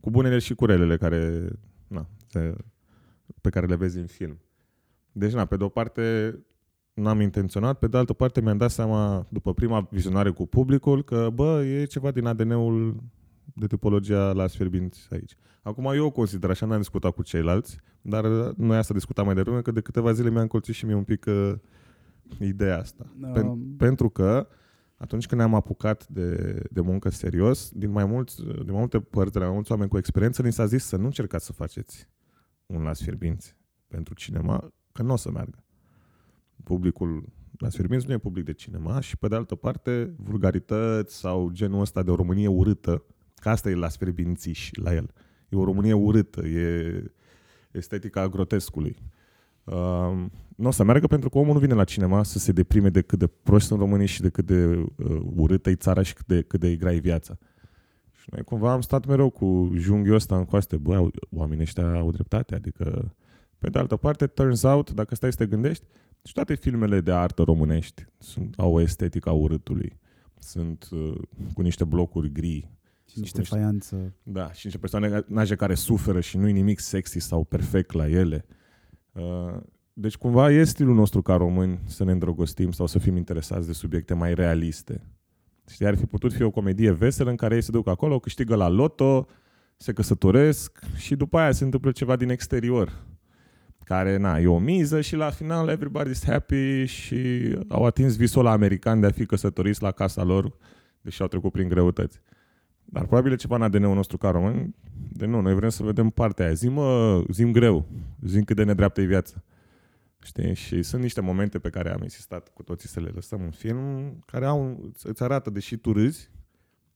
cu 0.00 0.10
bunele 0.10 0.38
și 0.38 0.54
cu 0.54 0.64
relele 0.64 0.96
care, 0.96 1.48
na, 1.86 2.08
pe 3.40 3.50
care 3.50 3.66
le 3.66 3.76
vezi 3.76 3.98
în 3.98 4.06
film. 4.06 4.40
Deci, 5.12 5.32
na, 5.32 5.44
pe 5.44 5.56
de 5.56 5.64
o 5.64 5.68
parte 5.68 6.34
n-am 6.96 7.20
intenționat, 7.20 7.78
pe 7.78 7.86
de 7.86 7.96
altă 7.96 8.12
parte 8.12 8.40
mi-am 8.40 8.56
dat 8.56 8.70
seama, 8.70 9.26
după 9.28 9.54
prima 9.54 9.88
vizionare 9.90 10.30
cu 10.30 10.46
publicul, 10.46 11.04
că, 11.04 11.30
bă, 11.34 11.64
e 11.64 11.84
ceva 11.84 12.10
din 12.10 12.26
ADN-ul 12.26 13.02
de 13.54 13.66
tipologia 13.66 14.32
la 14.32 14.46
sfierbinți 14.46 15.08
aici. 15.10 15.36
Acum 15.62 15.84
eu 15.94 16.06
o 16.06 16.10
consider 16.10 16.50
așa, 16.50 16.66
n-am 16.66 16.78
discutat 16.78 17.12
cu 17.12 17.22
ceilalți, 17.22 17.78
dar 18.02 18.24
noi 18.56 18.76
asta 18.76 18.94
discutam 18.94 19.24
mai 19.24 19.34
devreme, 19.34 19.60
că 19.60 19.70
de 19.70 19.80
câteva 19.80 20.12
zile 20.12 20.30
mi-a 20.30 20.40
încolțit 20.40 20.74
și 20.74 20.84
mie 20.84 20.94
un 20.94 21.04
pic 21.04 21.24
uh, 21.26 21.52
ideea 22.40 22.78
asta. 22.78 23.12
Um... 23.20 23.32
Pen- 23.32 23.76
pentru 23.76 24.08
că 24.08 24.48
atunci 24.96 25.26
când 25.26 25.40
ne-am 25.40 25.54
apucat 25.54 26.08
de, 26.08 26.60
de 26.70 26.80
muncă 26.80 27.08
serios, 27.08 27.70
din 27.70 27.90
mai, 27.90 28.04
mulți, 28.04 28.42
din 28.42 28.72
mai 28.72 28.78
multe 28.78 29.00
părți, 29.00 29.32
de 29.32 29.38
la 29.38 29.44
mai 29.44 29.54
mulți 29.54 29.70
oameni 29.70 29.90
cu 29.90 29.98
experiență, 29.98 30.42
ni 30.42 30.52
s-a 30.52 30.66
zis 30.66 30.84
să 30.84 30.96
nu 30.96 31.04
încercați 31.04 31.44
să 31.44 31.52
faceți 31.52 32.08
un 32.66 32.82
las 32.82 33.02
fierbinți 33.02 33.56
pentru 33.88 34.14
cinema, 34.14 34.72
că 34.92 35.02
nu 35.02 35.12
o 35.12 35.16
să 35.16 35.30
meargă. 35.30 35.64
Publicul 36.64 37.24
las 37.58 37.74
fierbinți 37.74 38.06
nu 38.06 38.12
e 38.12 38.18
public 38.18 38.44
de 38.44 38.52
cinema 38.52 39.00
și, 39.00 39.16
pe 39.16 39.28
de 39.28 39.34
altă 39.34 39.54
parte, 39.54 40.14
vulgarități 40.16 41.16
sau 41.16 41.50
genul 41.52 41.80
ăsta 41.80 42.02
de 42.02 42.10
o 42.10 42.14
Românie 42.14 42.48
urâtă, 42.48 43.04
că 43.34 43.48
asta 43.48 43.70
e 43.70 43.74
las 43.74 43.96
fierbințiși 43.96 44.78
la 44.80 44.94
el. 44.94 45.10
E 45.48 45.56
o 45.56 45.64
Românie 45.64 45.92
urâtă, 45.92 46.46
e 46.46 47.02
estetica 47.72 48.28
grotescului. 48.28 48.96
Uh, 49.64 50.26
nu 50.56 50.68
o 50.68 50.70
să 50.70 50.84
meargă 50.84 51.06
pentru 51.06 51.28
că 51.28 51.38
omul 51.38 51.52
nu 51.52 51.60
vine 51.60 51.74
la 51.74 51.84
cinema 51.84 52.22
să 52.22 52.38
se 52.38 52.52
deprime 52.52 52.88
de 52.88 53.02
cât 53.02 53.18
de 53.18 53.26
proști 53.26 53.68
sunt 53.68 53.80
românii 53.80 54.06
și 54.06 54.20
de 54.20 54.28
cât 54.28 54.46
de 54.46 54.64
uh, 54.96 55.20
urâtă 55.34 55.70
e 55.70 55.74
țara 55.74 56.02
și 56.02 56.14
cât 56.14 56.26
de, 56.26 56.42
cât 56.42 56.60
de 56.60 56.76
grea 56.76 56.92
e 56.92 56.98
viața. 56.98 57.38
Și 58.12 58.28
noi 58.30 58.42
cumva 58.42 58.72
am 58.72 58.80
stat 58.80 59.06
mereu 59.06 59.30
cu 59.30 59.72
junghiul 59.74 60.14
ăsta 60.14 60.36
în 60.36 60.44
coaste. 60.44 60.76
Băi, 60.76 61.10
oamenii 61.30 61.62
ăștia 61.62 61.98
au 61.98 62.10
dreptate. 62.10 62.54
Adică, 62.54 63.14
pe 63.58 63.70
de 63.70 63.78
altă 63.78 63.96
parte, 63.96 64.26
turns 64.26 64.62
out, 64.62 64.90
dacă 64.90 65.14
stai 65.14 65.30
să 65.32 65.36
te 65.36 65.46
gândești, 65.46 65.84
și 66.26 66.32
toate 66.32 66.54
filmele 66.54 67.00
de 67.00 67.12
artă 67.12 67.42
românești 67.42 68.04
sunt, 68.18 68.54
au 68.58 68.72
o 68.72 68.80
estetică 68.80 69.28
a 69.28 69.32
urâtului. 69.32 69.98
Sunt 70.38 70.88
uh, 70.90 71.14
cu 71.54 71.62
niște 71.62 71.84
blocuri 71.84 72.32
gri, 72.32 72.70
și 73.10 73.18
niște 73.18 73.42
faianță. 73.42 74.14
Da, 74.22 74.52
și 74.52 74.66
niște 74.66 74.78
personaje 74.78 75.54
care 75.54 75.74
suferă 75.74 76.20
și 76.20 76.36
nu-i 76.36 76.52
nimic 76.52 76.78
sexy 76.78 77.18
sau 77.18 77.44
perfect 77.44 77.92
la 77.92 78.08
ele. 78.08 78.46
Uh, 79.12 79.60
deci 79.92 80.16
cumva 80.16 80.50
e 80.50 80.64
stilul 80.64 80.94
nostru 80.94 81.22
ca 81.22 81.36
români 81.36 81.80
să 81.84 82.04
ne 82.04 82.12
îndrăgostim 82.12 82.70
sau 82.70 82.86
să 82.86 82.98
fim 82.98 83.16
interesați 83.16 83.66
de 83.66 83.72
subiecte 83.72 84.14
mai 84.14 84.34
realiste. 84.34 85.10
Știi, 85.68 85.86
ar 85.86 85.96
fi 85.96 86.06
putut 86.06 86.32
fi 86.32 86.42
o 86.42 86.50
comedie 86.50 86.90
veselă 86.90 87.30
în 87.30 87.36
care 87.36 87.54
ei 87.54 87.62
se 87.62 87.70
duc 87.70 87.88
acolo, 87.88 88.18
câștigă 88.18 88.54
la 88.54 88.68
loto, 88.68 89.26
se 89.76 89.92
căsătoresc 89.92 90.80
și 90.96 91.16
după 91.16 91.38
aia 91.38 91.52
se 91.52 91.64
întâmplă 91.64 91.90
ceva 91.90 92.16
din 92.16 92.28
exterior 92.28 93.06
care, 93.86 94.16
na, 94.16 94.38
e 94.38 94.46
o 94.46 94.58
miză 94.58 95.00
și 95.00 95.16
la 95.16 95.30
final 95.30 95.76
everybody's 95.76 96.24
happy 96.26 96.84
și 96.84 97.52
au 97.68 97.84
atins 97.84 98.16
visul 98.16 98.42
la 98.42 98.50
american 98.50 99.00
de 99.00 99.06
a 99.06 99.10
fi 99.10 99.26
căsătoriți 99.26 99.82
la 99.82 99.90
casa 99.90 100.22
lor, 100.22 100.56
deși 101.00 101.22
au 101.22 101.28
trecut 101.28 101.52
prin 101.52 101.68
greutăți. 101.68 102.20
Dar 102.84 103.06
probabil 103.06 103.32
e 103.32 103.36
ceva 103.36 103.54
în 103.54 103.62
ADN-ul 103.62 103.94
nostru 103.94 104.16
ca 104.16 104.30
român. 104.30 104.74
De 105.12 105.26
nu, 105.26 105.40
noi 105.40 105.54
vrem 105.54 105.68
să 105.68 105.82
vedem 105.82 106.10
partea 106.10 106.44
aia. 106.44 106.54
Zim, 106.54 106.72
mă, 106.72 107.22
zim 107.30 107.52
greu. 107.52 107.86
Zim 108.22 108.44
cât 108.44 108.56
de 108.56 108.64
nedreaptă 108.64 109.00
e 109.00 109.04
viața. 109.04 109.42
Știi? 110.22 110.54
Și 110.54 110.82
sunt 110.82 111.02
niște 111.02 111.20
momente 111.20 111.58
pe 111.58 111.70
care 111.70 111.92
am 111.92 112.02
insistat 112.02 112.48
cu 112.48 112.62
toții 112.62 112.88
să 112.88 113.00
le 113.00 113.10
lăsăm 113.14 113.40
în 113.42 113.50
film, 113.50 114.18
care 114.26 114.46
au, 114.46 114.90
îți 115.02 115.22
arată, 115.22 115.50
deși 115.50 115.76
tu 115.76 115.92
râzi, 115.92 116.30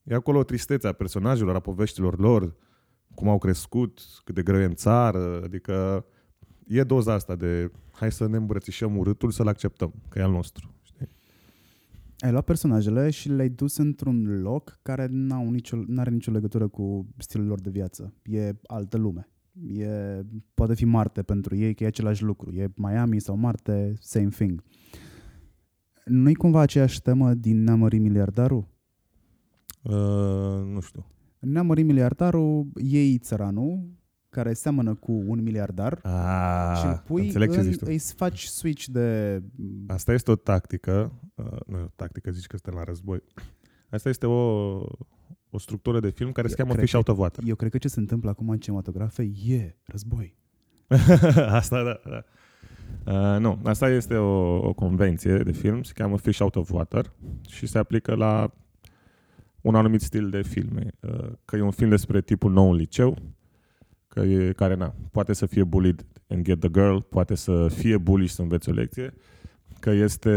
E 0.03 0.13
acolo 0.13 0.43
tristețea 0.43 0.91
personajelor, 0.91 1.55
a 1.55 1.59
poveștilor 1.59 2.19
lor, 2.19 2.55
cum 3.15 3.29
au 3.29 3.37
crescut, 3.37 3.99
cât 4.23 4.35
de 4.35 4.43
greu 4.43 4.59
e 4.59 4.63
în 4.63 4.75
țară, 4.75 5.41
adică 5.43 6.05
e 6.71 6.83
doza 6.83 7.13
asta 7.13 7.35
de 7.35 7.71
hai 7.91 8.11
să 8.11 8.27
ne 8.27 8.37
îmbrățișăm 8.37 8.97
urâtul, 8.97 9.31
să-l 9.31 9.47
acceptăm, 9.47 9.93
că 10.09 10.19
e 10.19 10.21
al 10.21 10.31
nostru. 10.31 10.73
Știi? 10.81 11.07
Ai 12.19 12.31
luat 12.31 12.45
personajele 12.45 13.09
și 13.09 13.29
le-ai 13.29 13.49
dus 13.49 13.77
într-un 13.77 14.41
loc 14.41 14.79
care 14.81 15.07
n-au 15.09 15.49
nicio, 15.49 15.77
n-are 15.87 16.09
nicio 16.09 16.31
legătură 16.31 16.67
cu 16.67 17.07
stilul 17.17 17.47
lor 17.47 17.59
de 17.61 17.69
viață. 17.69 18.13
E 18.23 18.51
altă 18.65 18.97
lume. 18.97 19.29
E, 19.73 19.87
poate 20.53 20.73
fi 20.75 20.85
Marte 20.85 21.21
pentru 21.21 21.55
ei, 21.55 21.73
că 21.73 21.83
e 21.83 21.87
același 21.87 22.23
lucru. 22.23 22.51
E 22.51 22.71
Miami 22.75 23.19
sau 23.19 23.35
Marte, 23.35 23.93
same 23.99 24.27
thing. 24.27 24.63
Nu-i 26.05 26.33
cumva 26.33 26.59
aceeași 26.59 27.01
temă 27.01 27.33
din 27.33 27.63
Neamări 27.63 27.97
Miliardarul? 27.97 28.67
Uh, 29.83 29.93
nu 30.73 30.79
știu. 30.79 31.05
În 31.39 31.51
Neamări 31.51 31.83
Miliardarul 31.83 32.67
iei 32.75 33.17
țăranul, 33.17 33.89
care 34.31 34.53
seamănă 34.53 34.93
cu 34.93 35.11
un 35.11 35.41
miliardar 35.43 35.99
Ah, 36.03 36.77
și 36.79 36.85
îl 36.85 37.03
pui 37.05 37.25
înțeleg 37.25 37.51
ce 37.51 37.57
în, 37.57 37.63
zici 37.63 37.77
tu. 37.77 37.85
îți 37.87 38.13
faci 38.13 38.43
switch 38.43 38.85
de... 38.85 39.41
Asta 39.87 40.13
este 40.13 40.31
o 40.31 40.35
tactică, 40.35 41.11
uh, 41.35 41.59
nu 41.65 41.77
e 41.77 41.81
o 41.81 41.91
tactică, 41.95 42.31
zici 42.31 42.47
că 42.47 42.57
suntem 42.57 42.79
la 42.79 42.83
război. 42.85 43.23
Asta 43.89 44.09
este 44.09 44.25
o, 44.25 44.39
o 45.49 45.57
structură 45.57 45.99
de 45.99 46.09
film 46.09 46.31
care 46.31 46.47
se 46.47 46.55
Eu 46.57 46.65
cheamă 46.65 46.75
cred 46.75 46.85
Fish 46.85 46.97
Out 46.97 47.07
of 47.07 47.17
Water. 47.17 47.43
Eu 47.47 47.55
cred 47.55 47.71
că 47.71 47.77
ce 47.77 47.87
se 47.87 47.99
întâmplă 47.99 48.29
acum 48.29 48.49
în 48.49 48.57
cinematografe 48.57 49.31
e 49.45 49.75
război. 49.85 50.37
asta, 51.59 51.83
da, 51.83 52.01
da. 52.09 52.23
Uh, 53.05 53.39
nu, 53.39 53.59
asta 53.63 53.89
este 53.89 54.15
o, 54.15 54.55
o 54.67 54.73
convenție 54.73 55.37
de 55.37 55.51
film, 55.51 55.83
se 55.83 55.91
cheamă 55.95 56.17
Fish 56.17 56.39
Out 56.39 56.55
of 56.55 56.71
Water 56.71 57.13
și 57.49 57.67
se 57.67 57.77
aplică 57.77 58.15
la 58.15 58.53
un 59.61 59.75
anumit 59.75 60.01
stil 60.01 60.29
de 60.29 60.41
filme. 60.41 60.87
Uh, 60.99 61.31
că 61.45 61.55
e 61.55 61.61
un 61.61 61.71
film 61.71 61.89
despre 61.89 62.21
tipul 62.21 62.51
nou 62.51 62.69
în 62.69 62.75
liceu, 62.75 63.17
că 64.13 64.19
e, 64.19 64.51
care 64.51 64.75
na, 64.75 64.95
poate 65.11 65.33
să 65.33 65.45
fie 65.45 65.63
bullied 65.63 66.05
and 66.27 66.43
get 66.43 66.59
the 66.59 66.69
girl, 66.69 66.97
poate 66.97 67.35
să 67.35 67.67
fie 67.67 67.97
bully 67.97 68.27
și 68.27 68.33
să 68.33 68.41
învețe 68.41 68.69
o 68.69 68.73
lecție, 68.73 69.13
că 69.79 69.89
este 69.89 70.29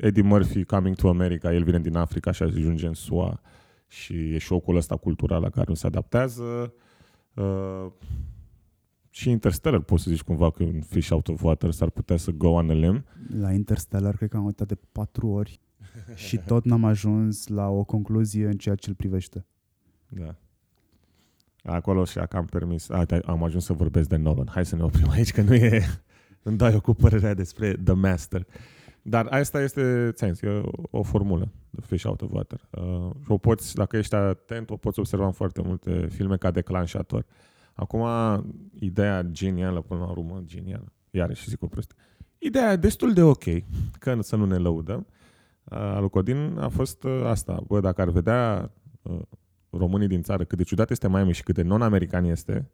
Eddie 0.00 0.22
Murphy 0.22 0.64
coming 0.64 0.96
to 0.96 1.08
America, 1.08 1.54
el 1.54 1.64
vine 1.64 1.80
din 1.80 1.96
Africa 1.96 2.30
și 2.30 2.42
ajunge 2.42 2.86
în 2.86 2.94
SUA 2.94 3.40
și 3.86 4.34
e 4.34 4.38
șocul 4.38 4.76
ăsta 4.76 4.96
cultural 4.96 5.40
la 5.42 5.50
care 5.50 5.66
nu 5.68 5.74
se 5.74 5.86
adaptează. 5.86 6.74
Uh, 7.34 7.86
și 9.10 9.30
Interstellar 9.30 9.80
poți 9.80 10.02
să 10.02 10.10
zici 10.10 10.22
cumva 10.22 10.50
că 10.50 10.62
e 10.62 10.66
un 10.66 10.80
fish 10.80 11.10
out 11.10 11.28
of 11.28 11.42
water 11.42 11.70
s-ar 11.70 11.90
putea 11.90 12.16
să 12.16 12.30
go 12.30 12.48
on 12.48 12.70
a 12.70 12.72
limb. 12.72 13.04
La 13.38 13.52
Interstellar 13.52 14.16
cred 14.16 14.28
că 14.28 14.36
am 14.36 14.44
uitat 14.44 14.66
de 14.66 14.78
patru 14.92 15.28
ori 15.28 15.60
și 16.14 16.36
tot 16.36 16.64
n-am 16.64 16.84
ajuns 16.84 17.46
la 17.46 17.68
o 17.68 17.84
concluzie 17.84 18.46
în 18.46 18.56
ceea 18.56 18.74
ce 18.74 18.88
îl 18.88 18.94
privește. 18.94 19.46
Da. 20.08 20.34
Acolo 21.64 22.04
și 22.04 22.14
că 22.14 22.36
am 22.36 22.44
permis. 22.44 22.88
A, 22.88 23.04
te- 23.04 23.20
am 23.24 23.42
ajuns 23.42 23.64
să 23.64 23.72
vorbesc 23.72 24.08
de 24.08 24.16
Nolan. 24.16 24.48
Hai 24.50 24.66
să 24.66 24.76
ne 24.76 24.82
oprim 24.82 25.10
aici, 25.10 25.32
că 25.32 25.42
nu 25.42 25.54
e... 25.54 25.82
Îmi 26.46 26.56
dai 26.56 26.72
eu 26.72 26.80
cu 26.80 26.94
părerea 26.94 27.34
despre 27.34 27.72
The 27.84 27.94
Master. 27.94 28.46
Dar 29.02 29.26
asta 29.26 29.62
este, 29.62 30.10
ți 30.12 30.24
e 30.24 30.48
o, 30.48 30.98
o 30.98 31.02
formulă 31.02 31.48
de 31.70 31.80
fish 31.86 32.04
out 32.04 32.22
of 32.22 32.30
water. 32.32 32.60
Uh, 32.70 33.10
și 33.22 33.30
o 33.30 33.36
poți, 33.36 33.74
dacă 33.74 33.96
ești 33.96 34.14
atent, 34.14 34.70
o 34.70 34.76
poți 34.76 34.98
observa 34.98 35.26
în 35.26 35.32
foarte 35.32 35.62
multe 35.62 36.06
filme 36.06 36.36
ca 36.36 36.50
declanșator. 36.50 37.24
Acum, 37.74 38.06
ideea 38.78 39.22
genială, 39.22 39.80
până 39.80 40.00
la 40.00 40.10
urmă, 40.10 40.42
genială, 40.44 40.92
iarăși 41.10 41.48
zic 41.48 41.62
o 41.62 41.66
prostie. 41.66 41.96
Ideea 42.38 42.72
e 42.72 42.76
destul 42.76 43.12
de 43.12 43.22
ok, 43.22 43.44
că 43.98 44.18
să 44.20 44.36
nu 44.36 44.44
ne 44.44 44.56
lăudăm, 44.56 45.06
uh, 45.64 45.78
a 45.78 46.00
lui 46.00 46.10
Codin 46.10 46.56
a 46.58 46.68
fost 46.68 47.04
uh, 47.04 47.22
asta. 47.24 47.62
Bă, 47.66 47.80
dacă 47.80 48.00
ar 48.00 48.08
vedea 48.08 48.70
uh, 49.02 49.20
românii 49.78 50.08
din 50.08 50.22
țară 50.22 50.44
cât 50.44 50.58
de 50.58 50.64
ciudat 50.64 50.90
este 50.90 51.08
Miami 51.08 51.32
și 51.32 51.42
cât 51.42 51.54
de 51.54 51.62
non-american 51.62 52.24
este, 52.24 52.70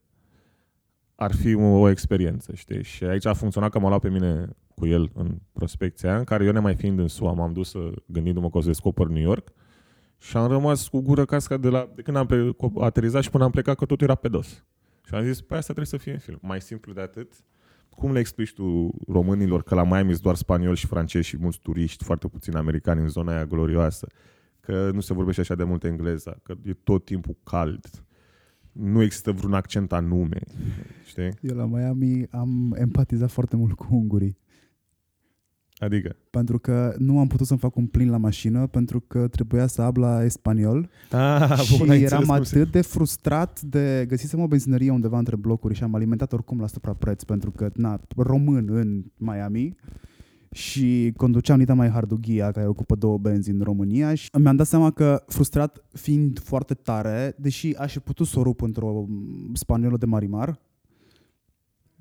ar 1.15 1.35
fi 1.35 1.55
o, 1.55 1.63
o 1.63 1.89
experiență, 1.89 2.55
știi? 2.55 2.83
Și 2.83 3.05
aici 3.05 3.27
a 3.27 3.33
funcționat 3.33 3.71
că 3.71 3.79
m-a 3.79 3.89
luat 3.89 4.01
pe 4.01 4.09
mine 4.09 4.49
cu 4.75 4.87
el 4.87 5.11
în 5.15 5.39
prospecția 5.53 6.09
aia, 6.09 6.19
în 6.19 6.25
care 6.25 6.45
eu 6.45 6.53
nemai 6.53 6.75
fiind 6.75 6.99
în 6.99 7.09
SUA, 7.09 7.33
m-am 7.33 7.53
dus 7.53 7.71
să, 7.71 7.91
gândindu-mă 8.07 8.51
că 8.51 8.59
o 8.59 8.61
să 8.61 8.67
descoper 8.67 9.07
New 9.07 9.23
York 9.23 9.53
și 10.19 10.37
am 10.37 10.49
rămas 10.49 10.89
cu 10.89 11.01
gură 11.01 11.25
casca 11.25 11.57
de, 11.57 11.69
la, 11.69 11.89
de 11.95 12.03
când 12.03 12.17
am 12.17 12.27
ple- 12.27 12.55
aterizat 12.81 13.23
și 13.23 13.31
până 13.31 13.45
am 13.45 13.51
plecat 13.51 13.77
că 13.77 13.85
totul 13.85 14.07
era 14.07 14.15
pe 14.15 14.29
dos. 14.29 14.65
Și 15.05 15.15
am 15.15 15.23
zis, 15.23 15.41
păi 15.41 15.57
asta 15.57 15.73
trebuie 15.73 15.87
să 15.87 15.97
fie 15.97 16.13
în 16.13 16.19
film. 16.19 16.39
Mai 16.43 16.61
simplu 16.61 16.93
de 16.93 17.01
atât, 17.01 17.33
cum 17.89 18.13
le 18.13 18.19
explici 18.19 18.53
tu 18.53 18.91
românilor 19.09 19.63
că 19.63 19.75
la 19.75 19.85
Miami 19.85 20.11
sunt 20.11 20.23
doar 20.23 20.35
spanioli 20.35 20.77
și 20.77 20.87
francezi 20.87 21.27
și 21.27 21.37
mulți 21.37 21.61
turiști, 21.61 22.05
foarte 22.05 22.29
puțini 22.29 22.57
americani 22.57 23.01
în 23.01 23.09
zona 23.09 23.33
aia 23.33 23.45
glorioasă, 23.45 24.07
că 24.71 24.91
nu 24.93 25.01
se 25.01 25.15
vorbește 25.15 25.41
așa 25.41 25.55
de 25.55 25.65
mult 25.65 25.85
engleza, 25.85 26.37
că 26.43 26.55
e 26.63 26.73
tot 26.73 27.05
timpul 27.05 27.37
cald, 27.45 28.05
nu 28.73 29.03
există 29.03 29.33
vreun 29.33 29.53
accent 29.53 29.93
anume, 29.93 30.41
știi? 31.05 31.31
Eu 31.41 31.57
la 31.57 31.67
Miami 31.67 32.27
am 32.31 32.77
empatizat 32.79 33.31
foarte 33.31 33.57
mult 33.57 33.73
cu 33.73 33.87
ungurii. 33.91 34.39
Adică, 35.77 36.17
Pentru 36.31 36.59
că 36.59 36.95
nu 36.99 37.19
am 37.19 37.27
putut 37.27 37.47
să-mi 37.47 37.59
fac 37.59 37.77
un 37.77 37.87
plin 37.87 38.11
la 38.11 38.17
mașină 38.17 38.67
pentru 38.67 39.01
că 39.01 39.29
trebuia 39.29 39.67
să 39.67 39.83
habla 39.83 40.29
spaniol 40.29 40.91
ah, 41.11 41.59
și 41.63 41.83
eram 41.83 42.31
atât 42.31 42.71
de 42.71 42.81
frustrat 42.81 43.61
de 43.61 44.05
găsisem 44.09 44.41
o 44.41 44.47
benzinărie 44.47 44.91
undeva 44.91 45.19
între 45.19 45.37
blocuri 45.37 45.75
și 45.75 45.83
am 45.83 45.95
alimentat 45.95 46.33
oricum 46.33 46.61
la 46.61 46.67
suprapreț 46.67 47.23
pentru 47.23 47.51
că, 47.51 47.71
na, 47.75 48.01
român 48.17 48.69
în 48.69 49.05
Miami 49.17 49.77
și 50.51 51.13
conduceam 51.17 51.59
Nita 51.59 51.75
mai 51.75 51.89
Hardughia, 51.89 52.53
care 52.53 52.67
ocupă 52.67 52.95
două 52.95 53.19
benzi 53.19 53.51
în 53.51 53.61
România 53.61 54.15
și 54.15 54.31
mi-am 54.39 54.57
dat 54.57 54.67
seama 54.67 54.91
că, 54.91 55.23
frustrat 55.27 55.85
fiind 55.93 56.39
foarte 56.39 56.75
tare, 56.75 57.35
deși 57.39 57.77
aș 57.77 57.93
fi 57.93 57.99
putut 57.99 58.27
să 58.27 58.39
o 58.39 58.43
rup 58.43 58.61
într-o 58.63 59.07
spaniolă 59.53 59.97
de 59.97 60.07
marimar, 60.07 60.61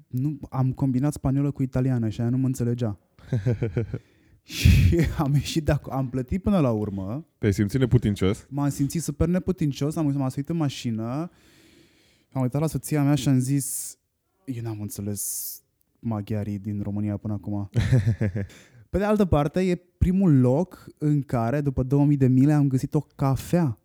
nu, 0.08 0.40
am 0.50 0.72
combinat 0.72 1.14
spaniolă 1.14 1.52
cu 1.52 1.62
italiană 1.62 2.10
și 2.10 2.22
aia 2.22 2.30
nu 2.30 2.38
mă 2.38 2.46
înțelegea. 2.46 3.00
și 4.44 5.00
am 5.18 5.34
ieșit 5.34 5.66
de 5.66 5.72
acolo, 5.72 5.96
am 5.96 6.10
plătit 6.10 6.42
până 6.42 6.60
la 6.60 6.72
urmă, 6.72 7.26
Te 7.38 7.52
simți 7.52 7.78
neputincios? 7.78 8.46
m-am 8.50 8.70
simțit 8.70 9.02
super 9.02 9.28
neputincios, 9.28 9.96
am 9.96 10.12
m-am 10.12 10.30
suit 10.30 10.50
în 10.50 10.58
mașină, 10.58 11.32
am 12.32 12.42
uitat 12.42 12.62
la 12.62 12.68
soția 12.68 13.04
mea 13.04 13.16
și 13.16 13.28
am 13.28 13.40
zis, 13.40 13.98
eu 14.46 14.64
n-am 14.64 14.82
înțeles 14.82 15.54
maghiarii 16.00 16.60
din 16.60 16.82
România 16.84 17.18
până 17.18 17.34
acum. 17.34 17.70
Pe 18.90 18.98
de 18.98 19.04
altă 19.04 19.26
parte, 19.26 19.60
e 19.62 19.82
primul 19.98 20.40
loc 20.40 20.86
în 20.98 21.22
care, 21.22 21.62
după 21.62 21.84
2000 21.84 22.18
de 22.18 22.28
mile, 22.28 22.54
am 22.54 22.68
găsit 22.68 22.94
o 22.94 23.00
cafea. 23.16 23.78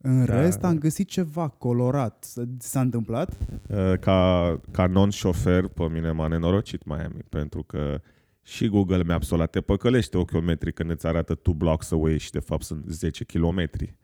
În 0.00 0.24
Da. 0.24 0.40
rest, 0.40 0.64
am 0.64 0.78
găsit 0.78 1.08
ceva 1.08 1.48
colorat. 1.48 2.24
S- 2.24 2.36
S-a 2.58 2.80
întâmplat? 2.80 3.36
Uh, 3.68 3.98
Ca, 4.00 4.60
ca 4.70 4.86
non-șofer, 4.86 5.66
pe 5.68 5.88
mine 5.88 6.10
m-a 6.12 6.26
nenorocit 6.26 6.84
Miami, 6.84 7.24
pentru 7.28 7.62
că 7.62 8.00
și 8.42 8.68
Google 8.68 9.02
Maps-ul 9.02 9.36
ăla 9.36 9.46
te 9.46 9.60
păcălește 9.60 10.16
ochiometri 10.18 10.72
când 10.72 10.90
îți 10.90 11.06
arată 11.06 11.34
two 11.34 11.54
blocks 11.54 11.90
away 11.92 12.18
și 12.18 12.30
de 12.30 12.38
fapt 12.38 12.62
sunt 12.62 12.84
10 12.88 13.24
kilometri. 13.24 13.94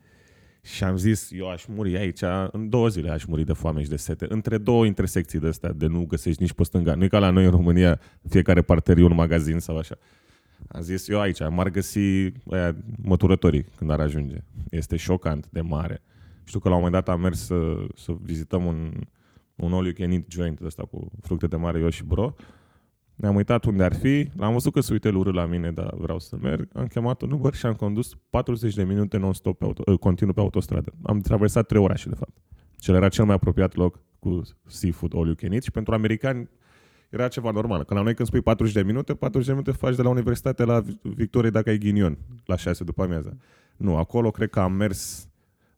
Și 0.65 0.85
am 0.85 0.97
zis, 0.97 1.31
eu 1.33 1.51
aș 1.51 1.65
muri 1.67 1.97
aici, 1.97 2.21
în 2.53 2.69
două 2.69 2.89
zile 2.89 3.11
aș 3.11 3.25
muri 3.25 3.45
de 3.45 3.53
foame 3.53 3.83
și 3.83 3.89
de 3.89 3.97
sete, 3.97 4.27
între 4.29 4.59
două 4.59 4.87
intersecții 4.87 5.39
de 5.39 5.47
astea, 5.47 5.73
de 5.73 5.87
nu 5.87 6.05
găsești 6.07 6.43
nici 6.43 6.53
pe 6.53 6.65
stânga. 6.65 6.95
Nu 6.95 7.05
e 7.05 7.09
ca 7.09 7.19
la 7.19 7.31
noi 7.31 7.45
în 7.45 7.51
România, 7.51 8.01
fiecare 8.29 8.63
parter 8.63 8.99
e 8.99 9.05
un 9.05 9.15
magazin 9.15 9.59
sau 9.59 9.79
așa. 9.79 9.99
Am 10.69 10.81
zis 10.81 11.09
eu 11.09 11.21
aici, 11.21 11.39
m-ar 11.51 11.71
găsi 11.71 11.99
aia, 12.51 12.77
măturătorii 13.03 13.67
când 13.77 13.91
ar 13.91 14.01
ajunge. 14.01 14.37
Este 14.71 14.97
șocant 14.97 15.49
de 15.51 15.61
mare. 15.61 16.03
Știu 16.45 16.59
că 16.59 16.69
la 16.69 16.75
un 16.75 16.83
moment 16.83 17.05
dat 17.05 17.15
am 17.15 17.21
mers 17.21 17.45
să, 17.45 17.87
să 17.97 18.13
vizităm 18.23 18.65
un, 18.65 18.93
un 19.55 19.73
all 19.73 19.85
you 19.85 19.95
can 19.95 20.11
eat 20.11 20.25
joint 20.29 20.61
ăsta 20.61 20.83
cu 20.83 21.11
fructe 21.23 21.47
de 21.47 21.57
mare, 21.57 21.79
eu 21.79 21.89
și 21.89 22.05
bro. 22.05 22.35
Ne-am 23.15 23.35
uitat 23.35 23.65
unde 23.65 23.85
ar 23.85 23.95
fi, 23.95 24.29
l-am 24.37 24.53
văzut 24.53 24.73
că 24.73 24.81
se 24.81 24.93
uite 24.93 25.09
urât 25.09 25.35
la 25.35 25.47
mine, 25.47 25.71
dar 25.71 25.95
vreau 25.97 26.19
să 26.19 26.37
merg. 26.41 26.69
Am 26.73 26.87
chemat 26.87 27.23
un 27.23 27.31
Uber 27.31 27.55
și 27.55 27.67
am 27.67 27.75
condus 27.75 28.15
40 28.31 28.75
de 28.75 28.85
minute 28.85 29.17
non-stop 29.17 29.59
pe 29.59 29.65
auto, 29.65 29.83
uh, 29.87 29.99
continuu 29.99 30.35
pe 30.35 30.41
autostradă. 30.41 30.93
Am 31.03 31.21
traversat 31.21 31.67
trei 31.67 31.83
orașe, 31.83 32.09
de 32.09 32.15
fapt. 32.15 32.37
Cel 32.79 32.95
era 32.95 33.09
cel 33.09 33.25
mai 33.25 33.35
apropiat 33.35 33.75
loc 33.75 34.01
cu 34.19 34.43
seafood 34.67 35.15
all 35.15 35.27
you 35.27 35.35
can 35.35 35.53
eat 35.53 35.63
și 35.63 35.71
pentru 35.71 35.95
americani 35.95 36.49
era 37.11 37.29
ceva 37.29 37.51
normal. 37.51 37.85
Că 37.85 37.95
la 37.95 38.03
noi 38.03 38.15
când 38.15 38.29
spui 38.29 38.41
40 38.41 38.75
de 38.75 38.83
minute, 38.83 39.15
40 39.15 39.47
de 39.47 39.53
minute 39.53 39.71
faci 39.73 39.97
de 39.97 40.03
la 40.03 40.09
universitate 40.09 40.65
la 40.65 40.83
Victorie 41.03 41.51
dacă 41.51 41.71
ai 41.71 41.79
ghinion, 41.79 42.19
la 42.45 42.57
6 42.57 42.85
după 42.85 43.03
amiaza. 43.03 43.37
Nu, 43.77 43.97
acolo 43.97 44.31
cred 44.31 44.51
că 44.51 44.61
am 44.61 44.73
mers 44.73 45.29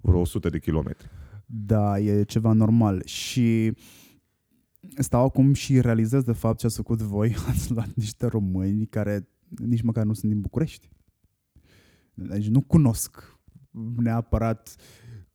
vreo 0.00 0.20
100 0.20 0.48
de 0.48 0.58
kilometri. 0.58 1.08
Da, 1.46 1.98
e 1.98 2.22
ceva 2.22 2.52
normal. 2.52 3.02
Și 3.04 3.72
stau 4.96 5.24
acum 5.24 5.52
și 5.52 5.80
realizez 5.80 6.22
de 6.22 6.32
fapt 6.32 6.58
ce 6.58 6.66
ați 6.66 6.76
făcut 6.76 7.02
voi. 7.02 7.34
Ați 7.48 7.72
luat 7.72 7.94
niște 7.94 8.26
români 8.26 8.86
care 8.86 9.28
nici 9.48 9.82
măcar 9.82 10.04
nu 10.04 10.12
sunt 10.12 10.32
din 10.32 10.40
București. 10.40 10.90
Deci 12.14 12.48
nu 12.48 12.60
cunosc 12.60 13.38
neapărat 13.96 14.76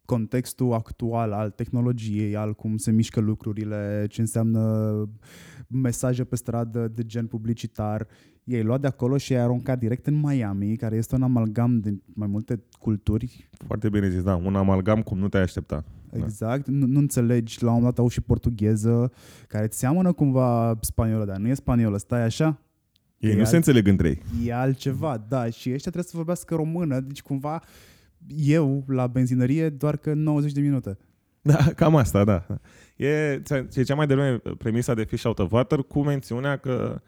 contextul 0.06 0.74
actual 0.74 1.32
al 1.32 1.50
tehnologiei, 1.50 2.36
al 2.36 2.54
cum 2.54 2.78
se 2.78 2.92
mișcă 2.92 3.20
lucrurile, 3.20 4.06
ce 4.10 4.22
înseamnă 4.22 5.10
mesaje 5.72 6.24
pe 6.24 6.36
stradă 6.36 6.88
de 6.88 7.04
gen 7.06 7.26
publicitar. 7.28 8.08
Ei 8.44 8.64
luat 8.64 8.82
de 8.82 8.88
acolo 8.88 9.18
și 9.18 9.32
i-ai 9.32 9.42
aruncat 9.42 9.80
direct 9.80 10.08
în 10.08 10.20
Miami, 10.20 10.76
care 10.76 10.96
este 10.96 11.16
un 11.16 11.22
amalgam 11.24 11.80
de 11.80 11.94
mai 12.14 12.28
multe 12.28 12.64
culturi. 12.80 13.50
Foarte 13.66 13.90
bine 13.90 14.10
zis, 14.10 14.24
da. 14.24 14.36
Un 14.36 14.56
amalgam 14.56 15.02
cum 15.02 15.18
nu 15.18 15.30
te-ai 15.30 15.44
aștepta. 15.44 15.84
Exact. 16.12 16.68
Nu, 16.68 16.86
nu 16.86 17.00
înțelegi, 17.00 17.64
la 17.64 17.68
un 17.70 17.76
moment 17.76 17.96
dat 17.96 18.04
au 18.04 18.10
și 18.10 18.22
portugheză, 18.22 19.12
care 19.48 19.68
ți 19.68 19.78
seamănă 19.80 20.12
cumva 20.14 20.78
spaniolă, 20.82 21.26
dar 21.26 21.38
nu 21.38 21.48
e 21.48 21.54
spaniolă, 21.54 21.98
stai 21.98 22.22
așa. 22.24 22.60
Ei 23.18 23.30
E 23.30 23.34
nu 23.34 23.40
alt- 23.40 23.48
se 23.50 23.56
înțeleg 23.56 23.88
între 23.88 24.08
ei. 24.08 24.22
E 24.48 24.54
altceva, 24.54 25.26
da, 25.30 25.46
și 25.50 25.68
ăștia 25.70 25.78
trebuie 25.92 26.04
să 26.04 26.12
vorbească 26.16 26.56
română, 26.56 27.00
deci 27.00 27.22
cumva 27.22 27.62
eu 28.38 28.84
la 28.88 29.08
benzinărie 29.08 29.70
doar 29.70 29.98
că 29.98 30.14
90 30.14 30.52
de 30.52 30.62
minute. 30.62 30.98
Da, 31.42 31.56
cam 31.76 31.96
asta, 31.96 32.24
da. 32.24 32.46
E, 32.96 33.42
e 33.74 33.84
cea 33.84 33.96
mai 33.96 34.08
devreme 34.08 34.38
premisa 34.38 34.94
de 34.94 35.04
Fish 35.04 35.26
Out 35.26 35.40
of 35.40 35.52
Water 35.52 35.80
cu 35.80 36.04
mențiunea 36.04 36.58
că 36.58 37.02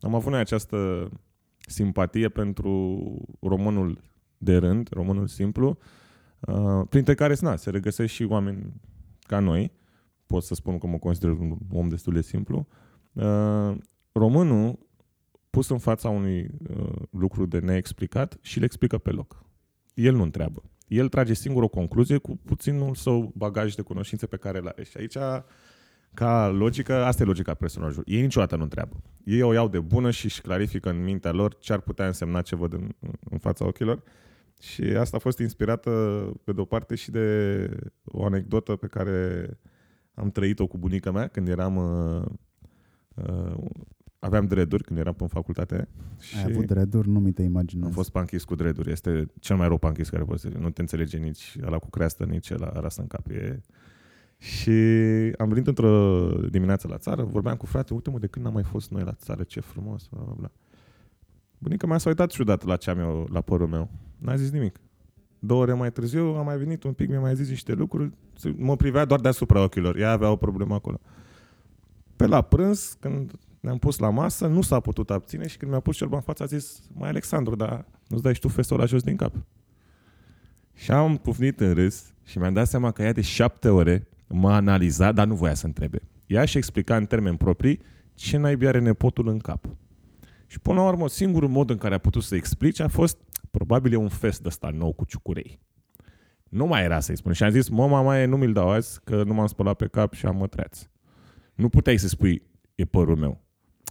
am 0.00 0.14
avut 0.14 0.30
noi 0.30 0.40
această 0.40 1.10
simpatie 1.58 2.28
pentru 2.28 3.02
românul 3.40 4.00
de 4.38 4.56
rând, 4.56 4.88
românul 4.90 5.26
simplu, 5.26 5.78
uh, 6.40 6.86
printre 6.88 7.14
care 7.14 7.34
na, 7.40 7.56
se 7.56 7.70
regăsesc 7.70 8.12
și 8.12 8.24
oameni 8.24 8.72
ca 9.20 9.38
noi, 9.38 9.72
pot 10.26 10.42
să 10.42 10.54
spun 10.54 10.78
că 10.78 10.86
mă 10.86 10.98
consider 10.98 11.30
un 11.30 11.56
om 11.72 11.88
destul 11.88 12.12
de 12.12 12.20
simplu, 12.20 12.66
uh, 13.12 13.76
românul 14.12 14.78
pus 15.50 15.68
în 15.68 15.78
fața 15.78 16.08
unui 16.08 16.50
uh, 16.68 17.02
lucru 17.10 17.46
de 17.46 17.58
neexplicat 17.58 18.38
și 18.40 18.58
le 18.58 18.64
explică 18.64 18.98
pe 18.98 19.10
loc. 19.10 19.44
El 19.94 20.14
nu 20.14 20.22
întreabă. 20.22 20.62
El 20.88 21.08
trage 21.08 21.34
singur 21.34 21.62
o 21.62 21.68
concluzie 21.68 22.16
cu 22.18 22.36
puținul 22.44 22.94
său 22.94 23.32
bagaj 23.34 23.74
de 23.74 23.82
cunoștințe 23.82 24.26
pe 24.26 24.36
care 24.36 24.58
le 24.58 24.68
are. 24.68 24.84
Și 24.84 24.96
aici, 24.96 25.16
ca 26.14 26.48
logică, 26.48 27.04
asta 27.04 27.22
e 27.22 27.26
logica 27.26 27.54
personajului. 27.54 28.14
Ei 28.14 28.20
niciodată 28.20 28.56
nu 28.56 28.62
întreabă. 28.62 29.02
Ei 29.24 29.42
o 29.42 29.52
iau 29.52 29.68
de 29.68 29.80
bună 29.80 30.10
și 30.10 30.24
își 30.24 30.40
clarifică 30.40 30.90
în 30.90 31.02
mintea 31.02 31.32
lor 31.32 31.58
ce 31.58 31.72
ar 31.72 31.80
putea 31.80 32.06
însemna 32.06 32.42
ce 32.42 32.56
văd 32.56 32.72
în, 32.72 32.88
în 33.30 33.38
fața 33.38 33.66
ochilor. 33.66 34.02
Și 34.60 34.82
asta 34.82 35.16
a 35.16 35.20
fost 35.20 35.38
inspirată, 35.38 35.90
pe 36.44 36.52
de 36.52 36.60
o 36.60 36.64
parte, 36.64 36.94
și 36.94 37.10
de 37.10 37.68
o 38.04 38.24
anecdotă 38.24 38.76
pe 38.76 38.86
care 38.86 39.48
am 40.14 40.30
trăit-o 40.30 40.66
cu 40.66 40.78
bunica 40.78 41.10
mea 41.10 41.26
când 41.26 41.48
eram... 41.48 41.76
Uh, 41.76 42.24
uh, 43.14 43.64
aveam 44.18 44.46
dreaduri 44.46 44.82
când 44.82 44.98
eram 44.98 45.14
în 45.18 45.28
facultate. 45.28 45.88
Și 46.20 46.36
Ai 46.36 46.44
avut 46.50 46.66
dreaduri? 46.66 47.08
Nu 47.08 47.18
mi 47.20 47.32
te 47.32 47.42
imaginez. 47.42 47.86
am 47.86 47.92
fost 47.92 48.10
panchis 48.10 48.44
cu 48.44 48.54
dreaduri. 48.54 48.90
Este 48.90 49.26
cel 49.40 49.56
mai 49.56 49.68
rău 49.68 49.78
panchis 49.78 50.08
care 50.08 50.24
poți 50.24 50.42
să 50.42 50.48
Nu 50.58 50.70
te 50.70 50.80
înțelege 50.80 51.18
nici 51.18 51.56
ăla 51.66 51.78
cu 51.78 51.90
creastă, 51.90 52.24
nici 52.24 52.50
ăla 52.50 52.72
rasă 52.80 53.00
în 53.00 53.06
cap. 53.06 53.26
E... 53.30 53.60
Și 54.38 54.70
am 55.38 55.48
venit 55.48 55.66
într-o 55.66 56.26
dimineață 56.50 56.88
la 56.88 56.98
țară, 56.98 57.22
vorbeam 57.22 57.56
cu 57.56 57.66
frate, 57.66 57.94
uite 57.94 58.10
mă, 58.10 58.18
de 58.18 58.26
când 58.26 58.44
n-am 58.44 58.54
mai 58.54 58.62
fost 58.62 58.90
noi 58.90 59.02
la 59.02 59.12
țară, 59.12 59.42
ce 59.42 59.60
frumos, 59.60 60.08
bla, 60.10 60.22
bla, 60.22 60.34
bla. 60.36 60.50
Bunica 61.58 61.86
mea 61.86 61.98
s-a 61.98 62.08
uitat 62.08 62.30
ciudat 62.30 62.64
la 62.64 62.76
ce 62.76 62.90
am 62.90 62.98
eu, 62.98 63.28
la 63.32 63.40
părul 63.40 63.66
meu. 63.66 63.90
N-a 64.18 64.36
zis 64.36 64.50
nimic. 64.50 64.80
Două 65.38 65.62
ore 65.62 65.72
mai 65.72 65.92
târziu 65.92 66.24
am 66.24 66.44
mai 66.44 66.58
venit 66.58 66.82
un 66.82 66.92
pic, 66.92 67.08
mi-a 67.08 67.20
mai 67.20 67.34
zis 67.34 67.48
niște 67.48 67.72
lucruri, 67.72 68.12
Se- 68.36 68.54
mă 68.56 68.76
privea 68.76 69.04
doar 69.04 69.20
deasupra 69.20 69.62
ochilor. 69.62 69.96
Ea 69.96 70.10
avea 70.10 70.30
o 70.30 70.36
problemă 70.36 70.74
acolo. 70.74 71.00
Pe 72.16 72.26
la 72.26 72.42
prânz, 72.42 72.96
când 73.00 73.32
ne-am 73.60 73.78
pus 73.78 73.98
la 73.98 74.10
masă, 74.10 74.46
nu 74.46 74.62
s-a 74.62 74.80
putut 74.80 75.10
abține 75.10 75.46
și 75.46 75.56
când 75.56 75.70
mi-a 75.70 75.80
pus 75.80 75.96
ciorba 75.96 76.16
în 76.16 76.22
față 76.22 76.42
a 76.42 76.46
zis, 76.46 76.80
mai 76.92 77.08
Alexandru, 77.08 77.56
dar 77.56 77.86
nu-ți 78.06 78.22
dai 78.22 78.34
și 78.34 78.40
tu 78.40 78.48
festul 78.48 78.78
la 78.78 78.84
jos 78.84 79.02
din 79.02 79.16
cap. 79.16 79.34
Și 80.74 80.90
am 80.90 81.16
pufnit 81.16 81.60
în 81.60 81.74
râs 81.74 82.14
și 82.24 82.38
mi-am 82.38 82.52
dat 82.52 82.68
seama 82.68 82.90
că 82.90 83.02
ea 83.02 83.12
de 83.12 83.20
șapte 83.20 83.68
ore 83.68 84.08
m-a 84.26 84.54
analizat, 84.54 85.14
dar 85.14 85.26
nu 85.26 85.34
voia 85.34 85.54
să 85.54 85.66
întrebe. 85.66 86.02
Ea 86.26 86.44
și 86.44 86.56
explica 86.56 86.96
în 86.96 87.06
termeni 87.06 87.36
proprii 87.36 87.80
ce 88.14 88.36
naibii 88.36 88.68
are 88.68 88.78
nepotul 88.78 89.28
în 89.28 89.38
cap. 89.38 89.68
Și 90.46 90.60
până 90.60 90.80
la 90.80 90.86
urmă, 90.86 91.08
singurul 91.08 91.48
mod 91.48 91.70
în 91.70 91.76
care 91.76 91.94
a 91.94 91.98
putut 91.98 92.22
să 92.22 92.34
explice 92.34 92.82
a 92.82 92.88
fost, 92.88 93.18
probabil 93.50 93.92
e 93.92 93.96
un 93.96 94.08
fest 94.08 94.44
ăsta 94.46 94.68
nou 94.68 94.92
cu 94.92 95.04
ciucurei. 95.04 95.60
Nu 96.48 96.66
mai 96.66 96.82
era 96.82 97.00
să-i 97.00 97.16
spun. 97.16 97.32
Și 97.32 97.42
am 97.42 97.50
zis, 97.50 97.68
mă, 97.68 97.86
mama, 97.86 98.26
nu 98.26 98.36
mi-l 98.36 98.52
dau 98.52 98.70
azi, 98.70 99.00
că 99.04 99.22
nu 99.22 99.34
m-am 99.34 99.46
spălat 99.46 99.76
pe 99.76 99.86
cap 99.86 100.12
și 100.12 100.26
am 100.26 100.36
mătreați. 100.36 100.90
Nu 101.54 101.68
puteai 101.68 101.96
să 101.96 102.08
spui, 102.08 102.42
e 102.74 102.84
părul 102.84 103.16
meu. 103.16 103.47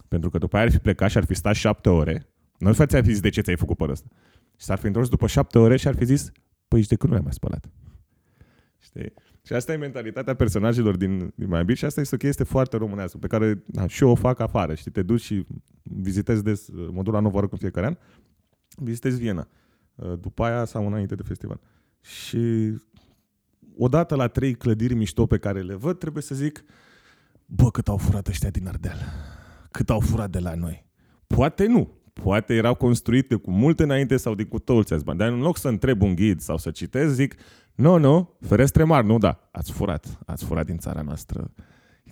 Pentru 0.08 0.30
că 0.30 0.38
după 0.38 0.56
aia 0.56 0.64
ar 0.64 0.70
fi 0.70 0.78
plecat 0.78 1.10
și 1.10 1.16
ar 1.16 1.24
fi 1.24 1.34
stat 1.34 1.54
șapte 1.54 1.88
ore. 1.88 2.28
Nu 2.58 2.72
ți 2.72 2.96
ar 2.96 3.04
fi 3.04 3.10
zis 3.10 3.20
de 3.20 3.28
ce 3.28 3.40
ți-ai 3.40 3.56
făcut 3.56 3.76
părul 3.76 3.92
ăsta. 3.92 4.08
Și 4.56 4.64
s-ar 4.64 4.78
fi 4.78 4.86
întors 4.86 5.08
după 5.08 5.26
șapte 5.26 5.58
ore 5.58 5.76
și 5.76 5.88
ar 5.88 5.94
fi 5.94 6.04
zis, 6.04 6.32
păi 6.68 6.82
și 6.82 6.88
de 6.88 6.96
când 6.96 7.12
nu 7.12 7.14
l-ai 7.18 7.24
mai 7.24 7.34
spălat? 7.34 7.70
Știi? 8.78 9.12
Și 9.42 9.52
asta 9.52 9.72
e 9.72 9.76
mentalitatea 9.76 10.34
personajelor 10.34 10.96
din, 10.96 11.32
din 11.34 11.48
Mai 11.48 11.74
și 11.74 11.84
asta 11.84 12.00
este 12.00 12.14
o 12.14 12.18
chestie 12.18 12.44
foarte 12.44 12.76
românească, 12.76 13.18
pe 13.18 13.26
care 13.26 13.62
na, 13.66 13.86
și 13.86 14.02
eu 14.02 14.10
o 14.10 14.14
fac 14.14 14.40
afară. 14.40 14.74
Știi? 14.74 14.90
Te 14.90 15.02
duci 15.02 15.20
și 15.20 15.46
vizitezi 15.82 16.42
des, 16.42 16.68
mă 16.90 17.02
duc 17.02 17.12
la 17.12 17.20
Nova 17.20 17.40
Rock 17.40 17.52
în 17.52 17.58
fiecare 17.58 17.86
an, 17.86 17.96
vizitezi 18.68 19.18
Viena. 19.18 19.48
Uh, 19.94 20.18
După 20.20 20.44
aia 20.44 20.64
sau 20.64 20.86
înainte 20.86 21.14
de 21.14 21.22
festival. 21.22 21.60
Și 22.00 22.74
odată 23.76 24.14
la 24.14 24.28
trei 24.28 24.54
clădiri 24.54 24.94
mișto 24.94 25.26
pe 25.26 25.38
care 25.38 25.60
le 25.60 25.74
văd, 25.74 25.98
trebuie 25.98 26.22
să 26.22 26.34
zic, 26.34 26.64
bă, 27.46 27.70
cât 27.70 27.88
au 27.88 27.96
furat 27.96 28.28
ăștia 28.28 28.50
din 28.50 28.68
Ardeal. 28.68 28.98
Cât 29.78 29.90
au 29.90 30.00
furat 30.00 30.30
de 30.30 30.38
la 30.38 30.54
noi. 30.54 30.86
Poate 31.26 31.66
nu. 31.66 31.88
Poate 32.12 32.54
erau 32.54 32.74
construite 32.74 33.34
cu 33.34 33.50
mult 33.50 33.80
înainte 33.80 34.16
sau 34.16 34.34
din 34.34 34.46
cu 34.46 34.58
toți 34.58 34.92
alți 34.92 35.04
bani. 35.04 35.18
Dar 35.18 35.28
în 35.28 35.38
loc 35.38 35.56
să 35.56 35.68
întreb 35.68 36.02
un 36.02 36.14
ghid 36.14 36.40
sau 36.40 36.56
să 36.56 36.70
citesc, 36.70 37.14
zic, 37.14 37.34
nu, 37.74 37.96
nu, 37.96 38.36
ferestre 38.40 38.84
mari, 38.84 39.06
nu, 39.06 39.18
da, 39.18 39.48
ați 39.52 39.72
furat, 39.72 40.18
ați 40.26 40.44
furat 40.44 40.66
din 40.66 40.78
țara 40.78 41.02
noastră. 41.02 41.52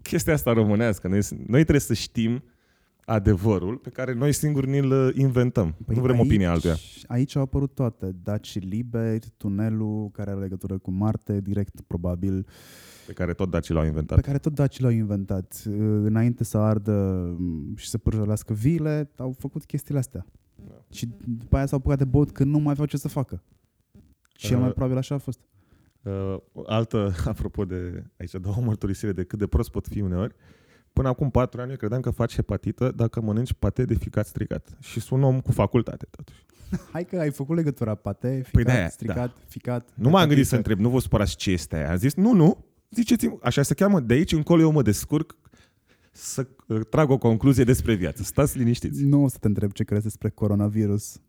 Chestia 0.03 0.33
asta 0.33 0.53
românească, 0.53 1.09
noi, 1.09 1.19
noi 1.31 1.61
trebuie 1.61 1.81
să 1.81 1.95
știm 1.95 2.43
adevărul 3.05 3.77
pe 3.77 3.91
care 3.91 4.13
noi 4.13 4.33
singuri 4.33 4.69
ni-l 4.69 4.91
uh, 4.91 5.15
inventăm. 5.15 5.75
Păi 5.87 5.97
nu 5.97 6.03
vrem 6.03 6.17
aici, 6.17 6.25
opinia 6.25 6.51
altuia. 6.51 6.77
Aici 7.07 7.37
au 7.37 7.43
apărut 7.43 7.75
toate. 7.75 8.17
Daci 8.23 8.59
liber, 8.59 9.19
tunelul 9.37 10.11
care 10.13 10.31
are 10.31 10.41
legătură 10.41 10.79
cu 10.79 10.91
Marte, 10.91 11.41
direct 11.41 11.81
probabil, 11.81 12.47
Pe 13.07 13.13
care 13.13 13.33
tot 13.33 13.51
dacii 13.51 13.75
l-au 13.75 13.85
inventat. 13.85 14.17
pe 14.17 14.23
care 14.27 14.39
tot 14.39 14.55
dacii 14.55 14.83
l-au 14.83 14.93
inventat. 14.93 15.63
Uh, 15.69 15.75
Înainte 16.05 16.45
să 16.45 16.59
ardă 16.59 16.93
mm, 17.39 17.75
și 17.77 17.89
să 17.89 17.99
pârjălească 17.99 18.53
vile, 18.53 19.11
au 19.17 19.35
făcut 19.39 19.65
chestiile 19.65 19.99
astea. 19.99 20.27
Da. 20.69 20.75
Și 20.91 21.09
după 21.25 21.57
aia 21.57 21.67
s-au 21.67 21.79
apucat 21.79 21.99
de 21.99 22.05
bot 22.05 22.31
că 22.31 22.45
nu 22.45 22.59
mai 22.59 22.73
aveau 22.73 22.87
ce 22.87 22.97
să 22.97 23.09
facă. 23.09 23.43
Cel 24.33 24.59
mai 24.59 24.67
Uh, 24.69 24.73
probabil 24.75 24.97
așa 24.97 25.15
a 25.15 25.19
fost. 25.19 25.39
Uh, 26.03 26.37
altă, 26.67 27.13
apropo 27.25 27.65
de, 27.65 28.05
aici 28.19 28.31
dau 28.31 28.55
o 28.59 28.61
mărturisire 28.61 29.13
de 29.13 29.25
cât 29.25 29.39
de 29.39 29.47
prost 29.47 29.71
pot 29.71 29.87
fi 29.87 30.01
uneori, 30.01 30.35
până 30.93 31.09
acum 31.09 31.31
patru 31.31 31.61
ani 31.61 31.71
eu 31.71 31.77
credeam 31.77 32.01
că 32.01 32.11
faci 32.11 32.35
hepatită 32.35 32.93
dacă 32.97 33.21
mănânci 33.21 33.53
pate 33.53 33.85
de 33.85 33.95
ficat 33.95 34.27
stricat. 34.27 34.77
Și 34.81 35.01
sunt 35.01 35.21
un 35.21 35.27
om 35.27 35.41
cu 35.41 35.53
facultate, 35.53 36.07
totuși. 36.11 36.45
Hai 36.93 37.05
că 37.05 37.19
ai 37.19 37.31
făcut 37.31 37.57
legătura 37.57 37.95
pate, 37.95 38.29
ficat, 38.29 38.51
Păi 38.53 38.65
de-aia, 38.65 38.89
stricat, 38.89 39.37
ficat. 39.47 39.89
Nu 39.95 40.09
m-am 40.09 40.27
gândit 40.27 40.45
hepatită. 40.45 40.49
să 40.49 40.57
întreb, 40.57 40.79
nu 40.79 40.89
vă 40.89 40.99
supărați 40.99 41.37
ce 41.37 41.51
este 41.51 41.77
aia. 41.77 41.91
Am 41.91 41.97
zis, 41.97 42.15
nu, 42.15 42.33
nu, 42.33 42.65
ziceți 42.97 43.29
așa 43.43 43.63
se 43.63 43.75
cheamă, 43.75 44.01
de 44.01 44.15
aici 44.15 44.33
încolo 44.33 44.63
eu 44.63 44.73
mă 44.73 44.83
descurc 44.83 45.37
să 46.13 46.47
uh, 46.69 46.81
trag 46.91 47.11
o 47.11 47.19
concluzie 47.19 47.65
despre 47.65 47.95
viață. 47.95 48.23
Stați 48.23 48.59
liniștiți. 48.59 49.05
Nu 49.05 49.23
o 49.25 49.29
să 49.29 49.37
te 49.41 49.47
întreb 49.47 49.73
ce 49.73 49.85
crezi 49.85 50.03
despre 50.03 50.29
coronavirus. 50.29 51.21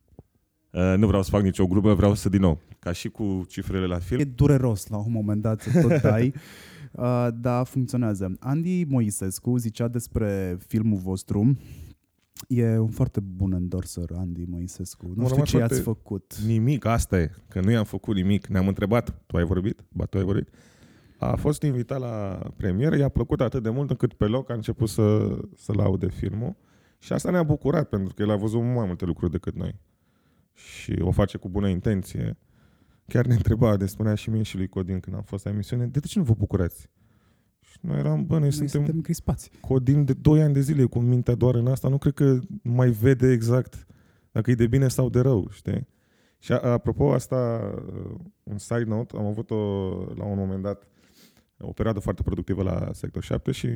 Uh, 0.71 0.93
nu 0.97 1.07
vreau 1.07 1.23
să 1.23 1.29
fac 1.29 1.41
nicio 1.41 1.67
glumă, 1.67 1.93
vreau 1.93 2.13
să 2.15 2.29
din 2.29 2.41
nou, 2.41 2.59
ca 2.79 2.91
și 2.91 3.09
cu 3.09 3.45
cifrele 3.47 3.85
la 3.85 3.95
E 3.95 3.99
film. 3.99 4.31
dureros 4.35 4.87
la 4.87 4.97
un 4.97 5.11
moment 5.11 5.41
dat 5.41 5.61
să 5.61 5.81
tot 5.81 6.01
dai, 6.01 6.33
uh, 6.91 7.27
dar 7.33 7.65
funcționează. 7.65 8.35
Andy 8.39 8.83
Moisescu 8.83 9.57
zicea 9.57 9.87
despre 9.87 10.57
filmul 10.67 10.97
vostru, 10.97 11.57
e 12.47 12.77
un 12.77 12.89
foarte 12.89 13.19
bun 13.19 13.51
endorser, 13.53 14.09
Andy 14.17 14.43
Moisescu. 14.47 15.05
Nu 15.05 15.13
Mă 15.15 15.23
știu 15.23 15.33
rămas 15.35 15.49
ce 15.49 15.57
foarte- 15.57 15.73
i-ați 15.73 15.85
făcut. 15.85 16.37
Nimic, 16.45 16.85
asta 16.85 17.19
e, 17.19 17.31
că 17.47 17.61
nu 17.61 17.71
i-am 17.71 17.85
făcut 17.85 18.15
nimic. 18.15 18.47
Ne-am 18.47 18.67
întrebat, 18.67 19.21
tu 19.25 19.37
ai 19.37 19.43
vorbit? 19.43 19.83
Ba, 19.89 20.05
tu 20.05 20.17
ai 20.17 20.23
vorbit? 20.23 20.47
A 21.17 21.35
fost 21.35 21.61
invitat 21.61 21.99
la 21.99 22.39
premieră, 22.55 22.97
i-a 22.97 23.09
plăcut 23.09 23.41
atât 23.41 23.63
de 23.63 23.69
mult 23.69 23.89
încât 23.89 24.13
pe 24.13 24.25
loc 24.25 24.49
a 24.49 24.53
început 24.53 24.89
să, 24.89 25.37
să 25.55 25.73
laude 25.75 26.09
filmul 26.09 26.55
și 26.99 27.13
asta 27.13 27.31
ne-a 27.31 27.43
bucurat 27.43 27.89
pentru 27.89 28.13
că 28.13 28.21
el 28.21 28.31
a 28.31 28.35
văzut 28.35 28.61
mult 28.61 28.75
mai 28.75 28.85
multe 28.85 29.05
lucruri 29.05 29.31
decât 29.31 29.55
noi 29.55 29.79
și 30.53 30.99
o 31.01 31.11
face 31.11 31.37
cu 31.37 31.49
bună 31.49 31.67
intenție. 31.67 32.37
Chiar 33.07 33.25
ne 33.25 33.33
întreba, 33.33 33.77
de 33.77 33.85
spunea 33.85 34.15
și 34.15 34.29
mie 34.29 34.43
și 34.43 34.57
lui 34.57 34.67
Codin 34.67 34.99
când 34.99 35.15
am 35.15 35.21
fost 35.21 35.45
la 35.45 35.51
emisiune, 35.51 35.85
de 35.85 35.99
ce 35.99 36.19
nu 36.19 36.25
vă 36.25 36.33
bucurați? 36.37 36.89
Și 37.59 37.77
noi 37.81 37.97
eram, 37.97 38.25
bă, 38.25 38.33
noi, 38.33 38.41
Noi 38.41 38.51
suntem, 38.51 38.83
suntem 38.83 39.01
crispați. 39.01 39.51
Codin 39.61 40.05
de 40.05 40.13
2 40.13 40.41
ani 40.41 40.53
de 40.53 40.59
zile 40.59 40.85
cu 40.85 40.99
mintea 40.99 41.35
doar 41.35 41.55
în 41.55 41.67
asta, 41.67 41.89
nu 41.89 41.97
cred 41.97 42.13
că 42.13 42.39
mai 42.63 42.89
vede 42.89 43.31
exact 43.31 43.85
dacă 44.31 44.51
e 44.51 44.55
de 44.55 44.67
bine 44.67 44.87
sau 44.87 45.09
de 45.09 45.19
rău, 45.19 45.49
știi? 45.49 45.87
Și 46.39 46.51
a, 46.51 46.59
apropo 46.59 47.13
asta, 47.13 47.71
uh, 47.85 48.19
un 48.43 48.57
side 48.57 48.83
note, 48.83 49.17
am 49.17 49.25
avut 49.25 49.51
o, 49.51 49.55
la 50.15 50.23
un 50.23 50.37
moment 50.37 50.63
dat 50.63 50.87
o 51.59 51.71
perioadă 51.71 51.99
foarte 51.99 52.21
productivă 52.23 52.63
la 52.63 52.89
Sector 52.93 53.23
7 53.23 53.51
și 53.51 53.69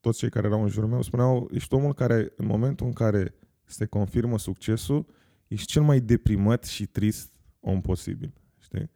toți 0.00 0.18
cei 0.18 0.30
care 0.30 0.46
erau 0.46 0.62
în 0.62 0.68
jurul 0.68 0.88
meu 0.88 1.02
spuneau, 1.02 1.48
ești 1.52 1.74
omul 1.74 1.94
care 1.94 2.32
în 2.36 2.46
momentul 2.46 2.86
în 2.86 2.92
care 2.92 3.34
se 3.64 3.84
confirmă 3.84 4.38
succesul, 4.38 5.06
ești 5.48 5.66
cel 5.66 5.82
mai 5.82 6.00
deprimat 6.00 6.64
și 6.64 6.86
trist 6.86 7.32
om 7.60 7.80
posibil, 7.80 8.32
știi? 8.58 8.90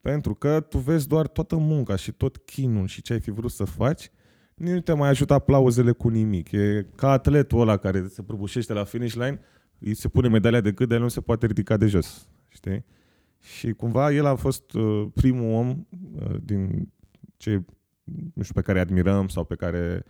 Pentru 0.00 0.34
că 0.34 0.60
tu 0.60 0.78
vezi 0.78 1.08
doar 1.08 1.26
toată 1.26 1.56
munca 1.56 1.96
și 1.96 2.12
tot 2.12 2.36
chinul 2.36 2.86
și 2.86 3.02
ce 3.02 3.12
ai 3.12 3.20
fi 3.20 3.30
vrut 3.30 3.50
să 3.50 3.64
faci, 3.64 4.10
nu 4.54 4.80
te 4.80 4.92
mai 4.92 5.08
ajută 5.08 5.32
aplauzele 5.34 5.92
cu 5.92 6.08
nimic. 6.08 6.52
E 6.52 6.86
ca 6.94 7.10
atletul 7.10 7.60
ăla 7.60 7.76
care 7.76 8.06
se 8.08 8.22
prăbușește 8.22 8.72
la 8.72 8.84
finish 8.84 9.14
line, 9.14 9.40
îi 9.78 9.94
se 9.94 10.08
pune 10.08 10.28
medalia 10.28 10.60
de 10.60 10.72
cât 10.72 10.88
de 10.88 10.94
el 10.94 11.00
nu 11.00 11.08
se 11.08 11.20
poate 11.20 11.46
ridica 11.46 11.76
de 11.76 11.86
jos. 11.86 12.28
Știi? 12.48 12.84
Și 13.40 13.72
cumva 13.72 14.12
el 14.12 14.26
a 14.26 14.34
fost 14.34 14.72
uh, 14.72 15.06
primul 15.14 15.52
om 15.54 15.68
uh, 15.68 16.36
din 16.42 16.92
ce 17.36 17.64
nu 18.34 18.42
știu, 18.42 18.54
pe 18.54 18.60
care 18.60 18.80
admirăm 18.80 19.28
sau 19.28 19.44
pe 19.44 19.54
care, 19.54 20.04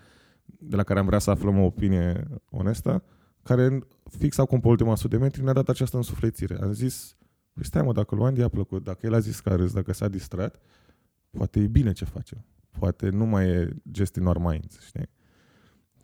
de 0.44 0.76
la 0.76 0.82
care 0.82 0.98
am 0.98 1.06
vrea 1.06 1.18
să 1.18 1.30
aflăm 1.30 1.58
o 1.58 1.64
opinie 1.64 2.28
onestă, 2.50 3.04
care 3.42 3.78
fix 4.10 4.38
acum 4.38 4.60
pe 4.60 4.68
ultima 4.68 4.96
sută 4.96 5.16
de 5.16 5.22
metri 5.22 5.42
ne-a 5.42 5.52
dat 5.52 5.68
această 5.68 5.96
însuflețire. 5.96 6.58
Am 6.60 6.72
zis, 6.72 7.16
păi 7.52 7.64
stai 7.64 7.82
mă, 7.82 7.92
dacă 7.92 8.14
lui 8.14 8.24
Andy 8.24 8.42
a 8.42 8.48
plăcut, 8.48 8.84
dacă 8.84 9.06
el 9.06 9.14
a 9.14 9.18
zis 9.18 9.40
că 9.40 9.48
a 9.48 9.56
râs, 9.56 9.72
dacă 9.72 9.92
s-a 9.92 10.08
distrat, 10.08 10.60
poate 11.30 11.60
e 11.60 11.66
bine 11.66 11.92
ce 11.92 12.04
face. 12.04 12.44
Poate 12.78 13.08
nu 13.08 13.24
mai 13.24 13.48
e 13.48 13.76
just 13.92 14.16
in 14.16 14.26
our 14.26 14.38
minds, 14.38 14.80
știi? 14.80 15.08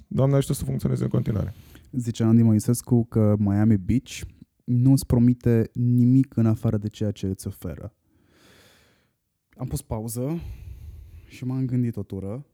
Doamne 0.07 0.37
ajută 0.37 0.53
să 0.53 0.65
funcționeze 0.65 1.03
în 1.03 1.09
continuare. 1.09 1.55
Zice 1.91 2.23
Andy 2.23 2.43
Moisescu 2.43 3.05
că 3.05 3.35
Miami 3.39 3.77
Beach 3.77 4.21
nu 4.65 4.91
îți 4.91 5.07
promite 5.07 5.71
nimic 5.73 6.37
în 6.37 6.47
afară 6.47 6.77
de 6.77 6.89
ceea 6.89 7.11
ce 7.11 7.27
îți 7.27 7.47
oferă. 7.47 7.95
Am 9.57 9.67
pus 9.67 9.83
pauză 9.83 10.41
și 11.33 11.45
m-am 11.45 11.67
gândit 11.67 11.97
o 11.97 12.03
tură 12.03 12.47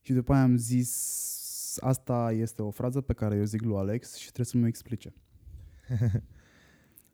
și 0.00 0.12
după 0.12 0.32
aia 0.32 0.42
am 0.42 0.56
zis 0.56 1.78
asta 1.80 2.32
este 2.32 2.62
o 2.62 2.70
frază 2.70 3.00
pe 3.00 3.12
care 3.12 3.36
eu 3.36 3.44
zic 3.44 3.62
lui 3.62 3.76
Alex 3.76 4.14
și 4.14 4.24
trebuie 4.24 4.46
să 4.46 4.56
mi 4.56 4.66
explice. 4.66 5.12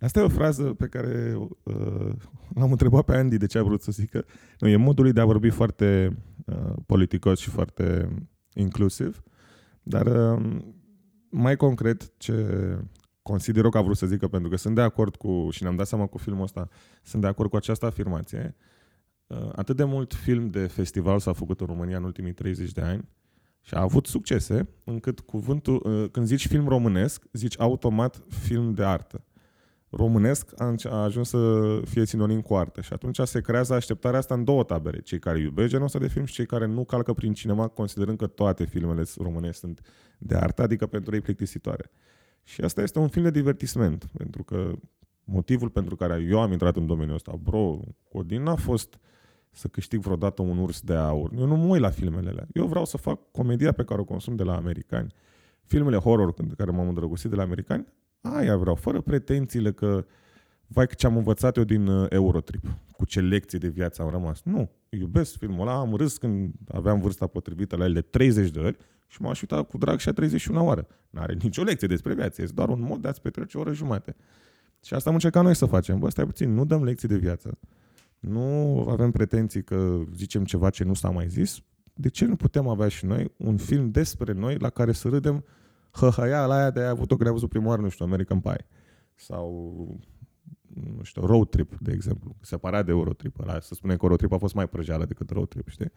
Asta 0.01 0.21
e 0.21 0.23
o 0.23 0.29
frază 0.29 0.63
pe 0.63 0.87
care 0.87 1.35
uh, 1.63 2.13
l-am 2.55 2.71
întrebat 2.71 3.05
pe 3.05 3.17
Andy 3.17 3.37
de 3.37 3.47
ce 3.47 3.59
a 3.59 3.63
vrut 3.63 3.83
să 3.83 3.93
zică. 3.93 4.25
Nu, 4.59 4.69
e 4.69 4.77
modul 4.77 5.05
lui 5.05 5.13
de 5.13 5.21
a 5.21 5.25
vorbi 5.25 5.51
foarte 5.51 6.17
uh, 6.47 6.73
politicos 6.87 7.39
și 7.39 7.51
foarte 7.51 8.09
inclusiv, 8.55 9.23
dar 9.83 10.07
uh, 10.07 10.63
mai 11.29 11.57
concret 11.57 12.19
ce 12.19 12.79
consider 13.23 13.69
că 13.69 13.79
a 13.79 13.83
vrut 13.83 13.97
să 13.97 14.07
zică, 14.07 14.29
pentru 14.29 14.51
că 14.51 14.57
sunt 14.57 14.75
de 14.75 14.81
acord 14.81 15.17
cu, 15.17 15.49
și 15.51 15.63
ne-am 15.63 15.77
dat 15.77 15.87
seama 15.87 16.07
cu 16.07 16.19
filmul 16.19 16.43
ăsta, 16.43 16.69
sunt 17.03 17.23
de 17.23 17.29
acord 17.29 17.51
cu 17.51 17.57
această 17.57 17.87
afirmație. 17.87 18.57
Uh, 18.59 18.72
atât 19.53 19.77
de 19.77 19.85
mult 19.85 20.15
film 20.15 20.51
de 20.51 20.67
festival 20.67 21.19
s-a 21.19 21.33
făcut 21.33 21.61
în 21.61 21.67
România 21.67 21.97
în 21.97 22.05
ultimii 22.05 22.33
30 22.33 22.73
de 22.73 22.81
ani 22.81 23.09
și 23.61 23.75
a 23.75 23.81
avut 23.81 24.07
succese, 24.07 24.69
încât 24.85 25.21
cuvântul, 25.21 25.83
uh, 25.85 26.11
când 26.11 26.27
zici 26.27 26.47
film 26.47 26.69
românesc, 26.69 27.25
zici 27.33 27.61
automat 27.61 28.23
film 28.29 28.75
de 28.75 28.85
artă. 28.85 29.25
Românesc 29.91 30.61
a 30.61 31.03
ajuns 31.03 31.29
să 31.29 31.81
fie 31.85 32.05
sinonim 32.05 32.41
cu 32.41 32.55
artă 32.55 32.81
și 32.81 32.93
atunci 32.93 33.21
se 33.25 33.41
creează 33.41 33.75
așteptarea 33.75 34.19
asta 34.19 34.35
în 34.35 34.45
două 34.45 34.63
tabere. 34.63 35.01
Cei 35.01 35.19
care 35.19 35.39
iubesc 35.39 35.69
genul 35.69 35.85
ăsta 35.85 35.99
de 35.99 36.09
film 36.09 36.25
și 36.25 36.35
cei 36.35 36.47
care 36.47 36.67
nu 36.67 36.85
calcă 36.85 37.13
prin 37.13 37.33
cinema 37.33 37.69
considerând 37.69 38.19
că 38.19 38.27
toate 38.27 38.65
filmele 38.65 39.03
românești 39.17 39.59
sunt 39.59 39.81
de 40.19 40.35
artă, 40.35 40.63
adică 40.63 40.87
pentru 40.87 41.15
ei 41.15 41.21
plictisitoare. 41.21 41.91
Și 42.43 42.61
asta 42.61 42.83
este 42.83 42.99
un 42.99 43.09
film 43.09 43.25
de 43.25 43.31
divertisment, 43.31 44.09
pentru 44.17 44.43
că 44.43 44.73
motivul 45.25 45.69
pentru 45.69 45.97
care 45.97 46.27
eu 46.29 46.41
am 46.41 46.53
intrat 46.53 46.77
în 46.77 46.87
domeniul 46.87 47.15
ăsta, 47.15 47.33
bro, 47.43 47.81
Codin 48.09 48.43
n-a 48.43 48.55
fost 48.55 48.99
să 49.53 49.69
câștig 49.69 50.01
vreodată 50.01 50.43
un 50.43 50.59
urs 50.59 50.81
de 50.81 50.95
aur. 50.95 51.31
Eu 51.39 51.47
nu 51.47 51.57
mă 51.57 51.67
uit 51.67 51.81
la 51.81 51.91
filmele 51.91 52.29
alea. 52.29 52.47
Eu 52.53 52.67
vreau 52.67 52.85
să 52.85 52.97
fac 52.97 53.31
comedia 53.31 53.73
pe 53.73 53.85
care 53.85 54.01
o 54.01 54.05
consum 54.05 54.37
de 54.37 54.43
la 54.43 54.57
americani. 54.57 55.15
Filmele 55.63 55.97
horror 55.97 56.35
de 56.35 56.55
care 56.57 56.71
m-am 56.71 56.89
îndrăgostit 56.89 57.31
de 57.31 57.37
la 57.37 57.43
americani, 57.43 57.87
aia 58.21 58.57
vreau, 58.57 58.75
fără 58.75 59.01
pretențiile 59.01 59.73
că 59.73 60.05
vai 60.67 60.87
ce 60.97 61.07
am 61.07 61.17
învățat 61.17 61.57
eu 61.57 61.65
din 61.65 61.87
uh, 61.87 62.07
Eurotrip, 62.09 62.65
cu 62.97 63.05
ce 63.05 63.21
lecții 63.21 63.59
de 63.59 63.69
viață 63.69 64.03
am 64.03 64.11
rămas. 64.11 64.43
Nu, 64.43 64.71
iubesc 64.89 65.37
filmul 65.37 65.69
ăla, 65.69 65.79
am 65.79 65.95
râs 65.95 66.17
când 66.17 66.53
aveam 66.73 67.01
vârsta 67.01 67.27
potrivită 67.27 67.77
la 67.77 67.85
el 67.85 67.93
de 67.93 68.01
30 68.01 68.51
de 68.51 68.59
ori 68.59 68.77
și 69.07 69.23
m-aș 69.23 69.41
uita 69.41 69.63
cu 69.63 69.79
drag 69.79 69.99
și 69.99 70.09
a 70.09 70.13
31 70.13 70.65
oară. 70.65 70.87
N-are 71.11 71.37
nicio 71.43 71.63
lecție 71.63 71.89
despre 71.89 72.15
viață, 72.15 72.43
este 72.43 72.55
doar 72.55 72.69
un 72.69 72.81
mod 72.81 73.03
de 73.03 73.09
a-ți 73.09 73.21
petrece 73.21 73.57
o 73.57 73.61
oră 73.61 73.73
jumate. 73.73 74.17
Și 74.85 74.95
asta 74.95 75.09
am 75.09 75.15
încercat 75.15 75.43
noi 75.43 75.55
să 75.55 75.67
facem. 75.67 75.99
Bă, 75.99 76.09
stai 76.09 76.25
puțin, 76.25 76.55
nu 76.55 76.65
dăm 76.65 76.85
lecții 76.85 77.09
de 77.09 77.17
viață. 77.17 77.59
Nu 78.23 78.87
avem 78.89 79.11
pretenții 79.11 79.65
că 79.65 80.01
zicem 80.15 80.45
ceva 80.45 80.71
ce 80.71 80.85
nu 80.85 80.95
s-a 80.95 81.11
mai 81.11 81.29
zis. 81.29 81.61
De 81.95 82.09
ce 82.09 82.25
nu 82.25 82.37
putem 82.37 82.69
avea 82.69 82.89
și 82.89 83.05
noi 83.05 83.33
un 83.37 83.57
film 83.57 83.91
despre 83.91 84.33
noi 84.33 84.59
la 84.59 84.71
care 84.71 84.93
să 84.93 85.09
râdem 85.09 85.45
hăhăia 85.91 86.47
la 86.47 86.55
aia 86.55 86.71
de 86.71 86.81
a 86.81 86.89
avut-o 86.89 87.17
că 87.17 87.29
a 87.29 87.33
văzut 87.33 87.49
prima 87.49 87.67
oară, 87.67 87.83
nu 87.83 87.89
știu, 87.89 88.05
American 88.05 88.41
Pie. 88.41 88.67
Sau 89.15 89.51
nu 90.97 91.03
știu, 91.03 91.27
Road 91.27 91.49
Trip, 91.49 91.79
de 91.81 91.93
exemplu, 91.93 92.37
separat 92.41 92.85
de 92.85 92.91
Eurotrip. 92.91 93.39
Ăla, 93.39 93.61
să 93.61 93.75
spunem 93.75 93.97
că 93.97 94.05
Eurotrip 94.05 94.33
a 94.33 94.39
fost 94.39 94.55
mai 94.55 94.69
prăjeală 94.69 95.05
decât 95.05 95.31
Road 95.31 95.49
Trip, 95.49 95.69
știi? 95.69 95.93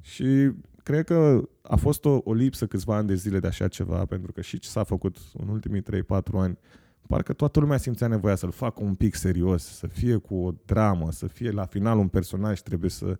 Și 0.00 0.52
cred 0.82 1.04
că 1.04 1.48
a 1.62 1.76
fost 1.76 2.04
o, 2.04 2.20
o 2.24 2.32
lipsă 2.32 2.66
câțiva 2.66 2.96
ani 2.96 3.06
de 3.06 3.14
zile 3.14 3.40
de 3.40 3.46
așa 3.46 3.68
ceva, 3.68 4.04
pentru 4.04 4.32
că 4.32 4.40
și 4.40 4.58
ce 4.58 4.68
s-a 4.68 4.82
făcut 4.82 5.16
în 5.32 5.48
ultimii 5.48 5.82
3-4 5.82 5.84
ani, 6.32 6.58
parcă 7.06 7.32
toată 7.32 7.60
lumea 7.60 7.76
simțea 7.76 8.06
nevoia 8.06 8.34
să-l 8.34 8.50
facă 8.50 8.82
un 8.82 8.94
pic 8.94 9.14
serios, 9.14 9.64
să 9.64 9.86
fie 9.86 10.16
cu 10.16 10.34
o 10.34 10.52
dramă, 10.64 11.12
să 11.12 11.26
fie 11.26 11.50
la 11.50 11.64
final 11.64 11.98
un 11.98 12.08
personaj, 12.08 12.60
trebuie 12.60 12.90
să 12.90 13.18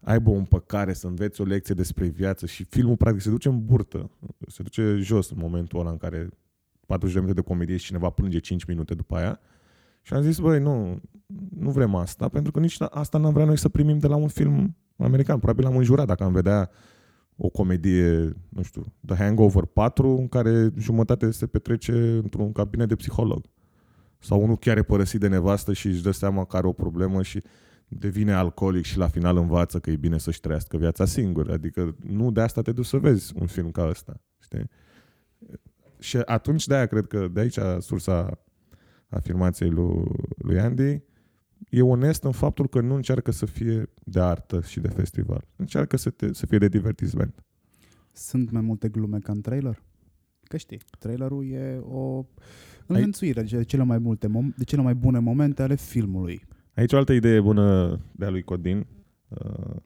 aibă 0.00 0.30
o 0.30 0.34
împăcare, 0.34 0.92
să 0.92 1.06
înveți 1.06 1.40
o 1.40 1.44
lecție 1.44 1.74
despre 1.74 2.06
viață 2.06 2.46
și 2.46 2.64
filmul 2.64 2.96
practic 2.96 3.22
se 3.22 3.30
duce 3.30 3.48
în 3.48 3.64
burtă, 3.64 4.10
se 4.46 4.62
duce 4.62 4.96
jos 4.96 5.30
în 5.30 5.36
momentul 5.40 5.80
ăla 5.80 5.90
în 5.90 5.96
care 5.96 6.28
40 6.86 7.14
de 7.14 7.20
minute 7.20 7.40
de 7.40 7.46
comedie 7.48 7.76
și 7.76 7.84
cineva 7.84 8.10
plânge 8.10 8.38
5 8.38 8.64
minute 8.64 8.94
după 8.94 9.16
aia. 9.16 9.40
Și 10.02 10.12
am 10.12 10.22
zis, 10.22 10.38
băi, 10.38 10.60
nu, 10.60 11.00
nu 11.58 11.70
vrem 11.70 11.94
asta, 11.94 12.28
pentru 12.28 12.52
că 12.52 12.60
nici 12.60 12.76
asta 12.90 13.18
n-am 13.18 13.32
vrea 13.32 13.44
noi 13.44 13.58
să 13.58 13.68
primim 13.68 13.98
de 13.98 14.06
la 14.06 14.16
un 14.16 14.28
film 14.28 14.76
american. 14.96 15.38
Probabil 15.38 15.66
am 15.66 15.76
înjurat 15.76 16.06
dacă 16.06 16.24
am 16.24 16.32
vedea 16.32 16.70
o 17.36 17.48
comedie, 17.48 18.36
nu 18.48 18.62
știu, 18.62 18.92
The 19.06 19.16
Hangover 19.16 19.64
4, 19.64 20.16
în 20.16 20.28
care 20.28 20.70
jumătate 20.76 21.30
se 21.30 21.46
petrece 21.46 21.92
într-un 21.92 22.52
cabinet 22.52 22.88
de 22.88 22.94
psiholog. 22.94 23.44
Sau 24.18 24.42
unul 24.42 24.56
chiar 24.56 24.76
e 24.76 24.82
părăsit 24.82 25.20
de 25.20 25.28
nevastă 25.28 25.72
și 25.72 25.86
își 25.86 26.02
dă 26.02 26.10
seama 26.10 26.44
că 26.44 26.56
are 26.56 26.66
o 26.66 26.72
problemă 26.72 27.22
și 27.22 27.42
devine 27.88 28.32
alcoolic 28.32 28.84
și 28.84 28.98
la 28.98 29.08
final 29.08 29.36
învață 29.36 29.78
că 29.78 29.90
e 29.90 29.96
bine 29.96 30.18
să-și 30.18 30.40
trăiască 30.40 30.76
viața 30.76 31.04
singur. 31.04 31.50
Adică 31.50 31.96
nu 32.06 32.30
de 32.30 32.40
asta 32.40 32.62
te 32.62 32.72
duci 32.72 32.86
să 32.86 32.96
vezi 32.96 33.32
un 33.40 33.46
film 33.46 33.70
ca 33.70 33.88
ăsta. 33.88 34.20
Știi? 34.38 34.70
Și 35.98 36.16
atunci 36.16 36.66
de-aia 36.66 36.86
cred 36.86 37.06
că 37.06 37.28
de 37.28 37.40
aici 37.40 37.58
sursa 37.78 38.44
afirmației 39.08 39.70
lui, 39.70 40.04
lui 40.36 40.58
Andy 40.58 41.02
e 41.68 41.82
onest 41.82 42.24
în 42.24 42.32
faptul 42.32 42.68
că 42.68 42.80
nu 42.80 42.94
încearcă 42.94 43.30
să 43.30 43.46
fie 43.46 43.88
de 44.04 44.20
artă 44.20 44.60
și 44.60 44.80
de 44.80 44.88
festival. 44.88 45.44
Încearcă 45.56 45.96
să, 45.96 46.10
te, 46.10 46.32
să 46.32 46.46
fie 46.46 46.58
de 46.58 46.68
divertisment. 46.68 47.44
Sunt 48.12 48.50
mai 48.50 48.62
multe 48.62 48.88
glume 48.88 49.18
ca 49.18 49.32
în 49.32 49.40
trailer? 49.40 49.82
Că 50.42 50.56
știi, 50.56 50.80
trailerul 50.98 51.50
e 51.50 51.78
o 51.78 52.24
înlănțuire 52.86 53.42
de 53.42 53.62
cele 53.62 53.82
mai 53.82 53.98
multe 53.98 54.28
de 54.56 54.64
cele 54.64 54.82
mai 54.82 54.94
bune 54.94 55.18
momente 55.18 55.62
ale 55.62 55.74
filmului. 55.74 56.44
Aici 56.74 56.92
o 56.92 56.96
altă 56.96 57.12
idee 57.12 57.40
bună 57.40 57.98
de 58.12 58.24
a 58.24 58.30
lui 58.30 58.42
Codin. 58.42 58.86
Uh, 59.28 59.76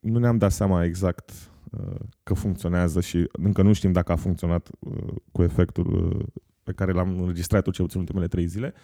nu 0.00 0.18
ne-am 0.18 0.38
dat 0.38 0.52
seama 0.52 0.84
exact 0.84 1.32
uh, 1.70 2.00
că 2.22 2.34
funcționează 2.34 3.00
și 3.00 3.28
încă 3.32 3.62
nu 3.62 3.72
știm 3.72 3.92
dacă 3.92 4.12
a 4.12 4.16
funcționat 4.16 4.70
uh, 4.78 5.14
cu 5.32 5.42
efectul 5.42 5.86
uh, 5.86 6.42
pe 6.62 6.72
care 6.72 6.92
l-am 6.92 7.18
înregistrat 7.18 7.70
cel 7.70 7.84
puțin 7.84 8.00
ultimele 8.00 8.26
trei 8.26 8.46
zile. 8.46 8.74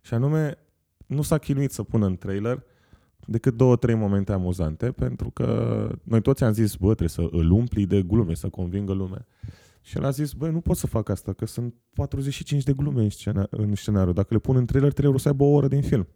Și 0.00 0.14
anume, 0.14 0.58
nu 1.08 1.22
s-a 1.22 1.38
chinuit 1.38 1.70
să 1.70 1.82
pună 1.82 2.06
în 2.06 2.16
trailer 2.16 2.64
decât 3.26 3.56
două, 3.56 3.76
trei 3.76 3.94
momente 3.94 4.32
amuzante, 4.32 4.90
pentru 4.90 5.30
că 5.30 5.88
noi 6.02 6.20
toți 6.20 6.44
am 6.44 6.52
zis, 6.52 6.74
bă, 6.74 6.86
trebuie 6.86 7.08
să 7.08 7.28
îl 7.30 7.50
umpli 7.50 7.86
de 7.86 8.02
glume, 8.02 8.34
să 8.34 8.48
convingă 8.48 8.92
lumea. 8.92 9.26
Și 9.80 9.96
el 9.96 10.04
a 10.04 10.10
zis, 10.10 10.32
băi, 10.32 10.50
nu 10.50 10.60
pot 10.60 10.76
să 10.76 10.86
fac 10.86 11.08
asta, 11.08 11.32
că 11.32 11.46
sunt 11.46 11.74
45 11.94 12.62
de 12.62 12.72
glume 12.72 13.02
în, 13.02 13.08
scena- 13.08 13.48
în 13.50 13.74
scenariu. 13.74 14.12
Dacă 14.12 14.28
le 14.30 14.38
pun 14.38 14.56
în 14.56 14.66
trailer, 14.66 14.92
trebuie 14.92 15.18
să 15.18 15.28
aibă 15.28 15.44
o 15.44 15.52
oră 15.52 15.68
din 15.68 15.82
film. 15.82 16.08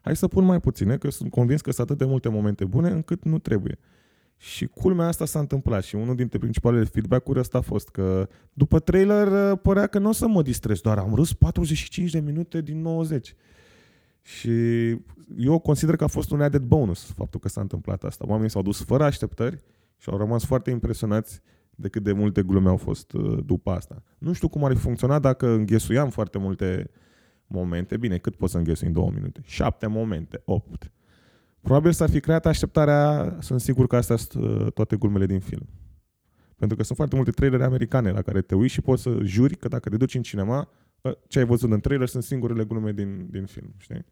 Hai 0.00 0.16
să 0.16 0.28
pun 0.28 0.44
mai 0.44 0.60
puține, 0.60 0.96
că 0.96 1.10
sunt 1.10 1.30
convins 1.30 1.60
că 1.60 1.72
sunt 1.72 1.90
atât 1.90 1.98
de 1.98 2.10
multe 2.10 2.28
momente 2.28 2.64
bune 2.64 2.88
încât 2.88 3.24
nu 3.24 3.38
trebuie. 3.38 3.78
Și 4.36 4.66
culmea 4.66 5.06
asta 5.06 5.24
s-a 5.24 5.38
întâmplat 5.38 5.82
și 5.82 5.94
unul 5.94 6.14
dintre 6.14 6.38
principalele 6.38 6.84
feedback-uri 6.84 7.38
ăsta 7.38 7.58
a 7.58 7.60
fost 7.60 7.88
că 7.88 8.28
după 8.52 8.78
trailer 8.78 9.56
părea 9.56 9.86
că 9.86 9.98
nu 9.98 10.08
o 10.08 10.12
să 10.12 10.28
mă 10.28 10.42
distrez, 10.42 10.80
doar 10.80 10.98
am 10.98 11.14
râs 11.14 11.32
45 11.32 12.10
de 12.10 12.20
minute 12.20 12.60
din 12.60 12.80
90. 12.80 13.34
Și 14.24 14.50
eu 15.36 15.58
consider 15.62 15.96
că 15.96 16.04
a 16.04 16.06
fost 16.06 16.30
un 16.30 16.40
added 16.40 16.62
bonus 16.62 17.12
faptul 17.12 17.40
că 17.40 17.48
s-a 17.48 17.60
întâmplat 17.60 18.04
asta. 18.04 18.24
Oamenii 18.28 18.50
s-au 18.50 18.62
dus 18.62 18.84
fără 18.84 19.04
așteptări 19.04 19.64
și 19.96 20.08
au 20.08 20.16
rămas 20.16 20.44
foarte 20.44 20.70
impresionați 20.70 21.40
de 21.70 21.88
cât 21.88 22.02
de 22.02 22.12
multe 22.12 22.42
glume 22.42 22.68
au 22.68 22.76
fost 22.76 23.12
uh, 23.12 23.38
după 23.44 23.70
asta. 23.70 24.02
Nu 24.18 24.32
știu 24.32 24.48
cum 24.48 24.64
ar 24.64 24.72
fi 24.72 24.78
funcționat 24.78 25.20
dacă 25.20 25.48
înghesuiam 25.48 26.10
foarte 26.10 26.38
multe 26.38 26.90
momente. 27.46 27.96
Bine, 27.96 28.18
cât 28.18 28.36
poți 28.36 28.52
să 28.52 28.58
înghesui 28.58 28.86
în 28.86 28.92
două 28.92 29.10
minute? 29.10 29.40
Șapte 29.44 29.86
momente, 29.86 30.42
opt. 30.44 30.92
Probabil 31.60 31.92
s-ar 31.92 32.10
fi 32.10 32.20
creat 32.20 32.46
așteptarea, 32.46 33.36
sunt 33.40 33.60
sigur 33.60 33.86
că 33.86 33.96
astea 33.96 34.16
sunt 34.16 34.44
uh, 34.44 34.72
toate 34.72 34.96
glumele 34.96 35.26
din 35.26 35.40
film. 35.40 35.68
Pentru 36.56 36.76
că 36.76 36.82
sunt 36.82 36.96
foarte 36.96 37.16
multe 37.16 37.30
trailere 37.30 37.64
americane 37.64 38.10
la 38.10 38.22
care 38.22 38.40
te 38.40 38.54
uiți 38.54 38.72
și 38.72 38.80
poți 38.80 39.02
să 39.02 39.18
juri 39.22 39.56
că 39.56 39.68
dacă 39.68 39.88
te 39.88 39.96
duci 39.96 40.14
în 40.14 40.22
cinema, 40.22 40.68
ce 41.28 41.38
ai 41.38 41.44
văzut 41.44 41.72
în 41.72 41.80
trailer 41.80 42.08
sunt 42.08 42.22
singurele 42.22 42.64
glume 42.64 42.92
din, 42.92 43.26
din 43.30 43.44
film, 43.44 43.74
știi? 43.76 44.04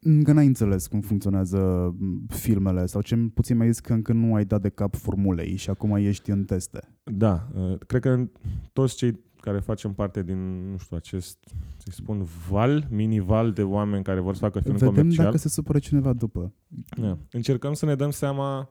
Încă 0.00 0.32
n-ai 0.32 0.46
înțeles 0.46 0.86
cum 0.86 1.00
funcționează 1.00 1.94
filmele 2.28 2.86
sau 2.86 3.02
ce 3.02 3.16
puțin 3.16 3.56
mai 3.56 3.66
zis 3.66 3.80
că 3.80 3.92
încă 3.92 4.12
nu 4.12 4.34
ai 4.34 4.44
dat 4.44 4.60
de 4.60 4.68
cap 4.68 4.94
formulei 4.94 5.56
și 5.56 5.70
acum 5.70 5.94
ești 5.94 6.30
în 6.30 6.44
teste. 6.44 6.80
Da, 7.04 7.48
uh, 7.54 7.78
cred 7.86 8.00
că 8.00 8.28
toți 8.72 8.96
cei 8.96 9.24
care 9.40 9.60
facem 9.60 9.92
parte 9.92 10.22
din, 10.22 10.70
nu 10.70 10.76
știu, 10.76 10.96
acest, 10.96 11.38
să 11.76 11.88
spun, 11.90 12.26
val, 12.48 12.86
mini-val 12.90 13.52
de 13.52 13.62
oameni 13.62 14.04
care 14.04 14.20
vor 14.20 14.34
să 14.34 14.40
facă 14.40 14.60
film 14.60 14.76
Vedem 14.76 14.94
comercial. 14.94 15.24
dacă 15.24 15.36
se 15.36 15.48
supără 15.48 15.78
cineva 15.78 16.12
după. 16.12 16.52
Da. 16.96 17.18
Încercăm 17.30 17.72
să 17.72 17.86
ne 17.86 17.94
dăm 17.94 18.10
seama 18.10 18.70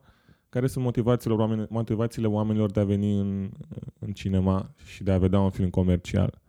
care 0.49 0.67
sunt 0.67 0.83
motivațiile, 0.83 1.35
oameni, 1.35 1.67
motivațiile 1.69 2.27
oamenilor 2.27 2.71
de 2.71 2.79
a 2.79 2.83
veni 2.83 3.19
în, 3.19 3.49
în 3.99 4.11
cinema 4.11 4.73
și 4.85 5.03
de 5.03 5.11
a 5.11 5.17
vedea 5.17 5.39
un 5.39 5.49
film 5.49 5.69
comercial. 5.69 6.41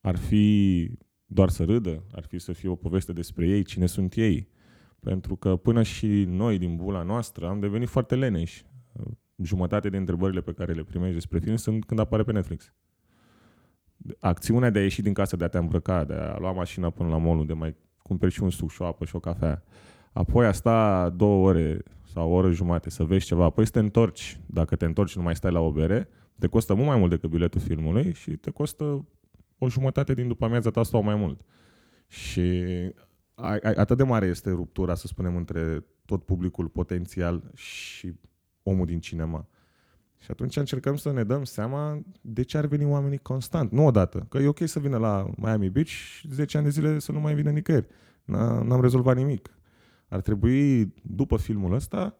Ar 0.00 0.16
fi 0.16 0.90
doar 1.26 1.48
să 1.48 1.64
râdă, 1.64 2.04
ar 2.12 2.24
fi 2.24 2.38
să 2.38 2.52
fie 2.52 2.68
o 2.68 2.74
poveste 2.74 3.12
despre 3.12 3.48
ei, 3.48 3.62
cine 3.62 3.86
sunt 3.86 4.14
ei. 4.14 4.48
Pentru 5.00 5.36
că 5.36 5.56
până 5.56 5.82
și 5.82 6.24
noi 6.28 6.58
din 6.58 6.76
bula 6.76 7.02
noastră 7.02 7.48
am 7.48 7.60
devenit 7.60 7.88
foarte 7.88 8.14
leneși. 8.14 8.64
Jumătate 9.42 9.88
de 9.88 9.96
întrebările 9.96 10.40
pe 10.40 10.52
care 10.52 10.72
le 10.72 10.82
primești 10.82 11.14
despre 11.14 11.38
film 11.38 11.56
sunt 11.56 11.84
când 11.84 12.00
apare 12.00 12.22
pe 12.22 12.32
Netflix. 12.32 12.72
Acțiunea 14.18 14.70
de 14.70 14.78
a 14.78 14.82
ieși 14.82 15.02
din 15.02 15.12
casă, 15.12 15.36
de 15.36 15.44
a 15.44 15.48
te 15.48 15.58
îmbrăca, 15.58 16.04
de 16.04 16.14
a 16.14 16.38
lua 16.38 16.52
mașina 16.52 16.90
până 16.90 17.08
la 17.08 17.16
mall, 17.16 17.46
de 17.46 17.52
mai 17.52 17.76
cumperi 18.02 18.32
și 18.32 18.42
un 18.42 18.50
suc 18.50 18.70
și 18.70 18.82
o 18.82 18.84
apă 18.84 19.04
și 19.04 19.16
o 19.16 19.20
cafea. 19.20 19.62
Apoi 20.12 20.46
a 20.46 20.52
sta 20.52 21.08
două 21.16 21.48
ore 21.48 21.82
sau 22.12 22.30
o 22.30 22.34
oră 22.34 22.50
jumate 22.50 22.90
să 22.90 23.04
vezi 23.04 23.26
ceva, 23.26 23.44
apoi 23.44 23.64
să 23.64 23.70
te 23.70 23.78
întorci. 23.78 24.40
Dacă 24.46 24.76
te 24.76 24.84
întorci 24.84 25.16
nu 25.16 25.22
mai 25.22 25.36
stai 25.36 25.52
la 25.52 25.60
o 25.60 25.72
bere, 25.72 26.08
te 26.38 26.46
costă 26.46 26.74
mult 26.74 26.86
mai 26.86 26.98
mult 26.98 27.10
decât 27.10 27.30
biletul 27.30 27.60
filmului 27.60 28.14
și 28.14 28.30
te 28.30 28.50
costă 28.50 29.06
o 29.62 29.68
jumătate 29.68 30.14
din 30.14 30.28
după 30.28 30.44
amiaza 30.44 30.70
ta 30.70 30.82
sau 30.82 31.02
mai 31.02 31.14
mult. 31.14 31.40
Și 32.06 32.64
atât 33.76 33.96
de 33.96 34.02
mare 34.02 34.26
este 34.26 34.50
ruptura, 34.50 34.94
să 34.94 35.06
spunem, 35.06 35.36
între 35.36 35.84
tot 36.04 36.24
publicul 36.24 36.68
potențial 36.68 37.50
și 37.54 38.12
omul 38.62 38.86
din 38.86 39.00
cinema. 39.00 39.48
Și 40.18 40.30
atunci 40.30 40.56
încercăm 40.56 40.96
să 40.96 41.12
ne 41.12 41.24
dăm 41.24 41.44
seama 41.44 42.02
de 42.20 42.42
ce 42.42 42.56
ar 42.56 42.66
veni 42.66 42.84
oamenii 42.84 43.18
constant, 43.18 43.70
nu 43.70 43.86
odată. 43.86 44.26
Că 44.28 44.38
e 44.38 44.46
ok 44.46 44.60
să 44.64 44.78
vină 44.78 44.96
la 44.96 45.30
Miami 45.36 45.68
Beach 45.68 45.90
10 46.30 46.56
ani 46.56 46.66
de 46.66 46.72
zile 46.72 46.98
să 46.98 47.12
nu 47.12 47.20
mai 47.20 47.34
vină 47.34 47.50
nicăieri. 47.50 47.86
N-am 48.24 48.80
rezolvat 48.80 49.16
nimic. 49.16 49.50
Ar 50.08 50.20
trebui, 50.20 50.92
după 51.02 51.36
filmul 51.36 51.72
ăsta, 51.72 52.16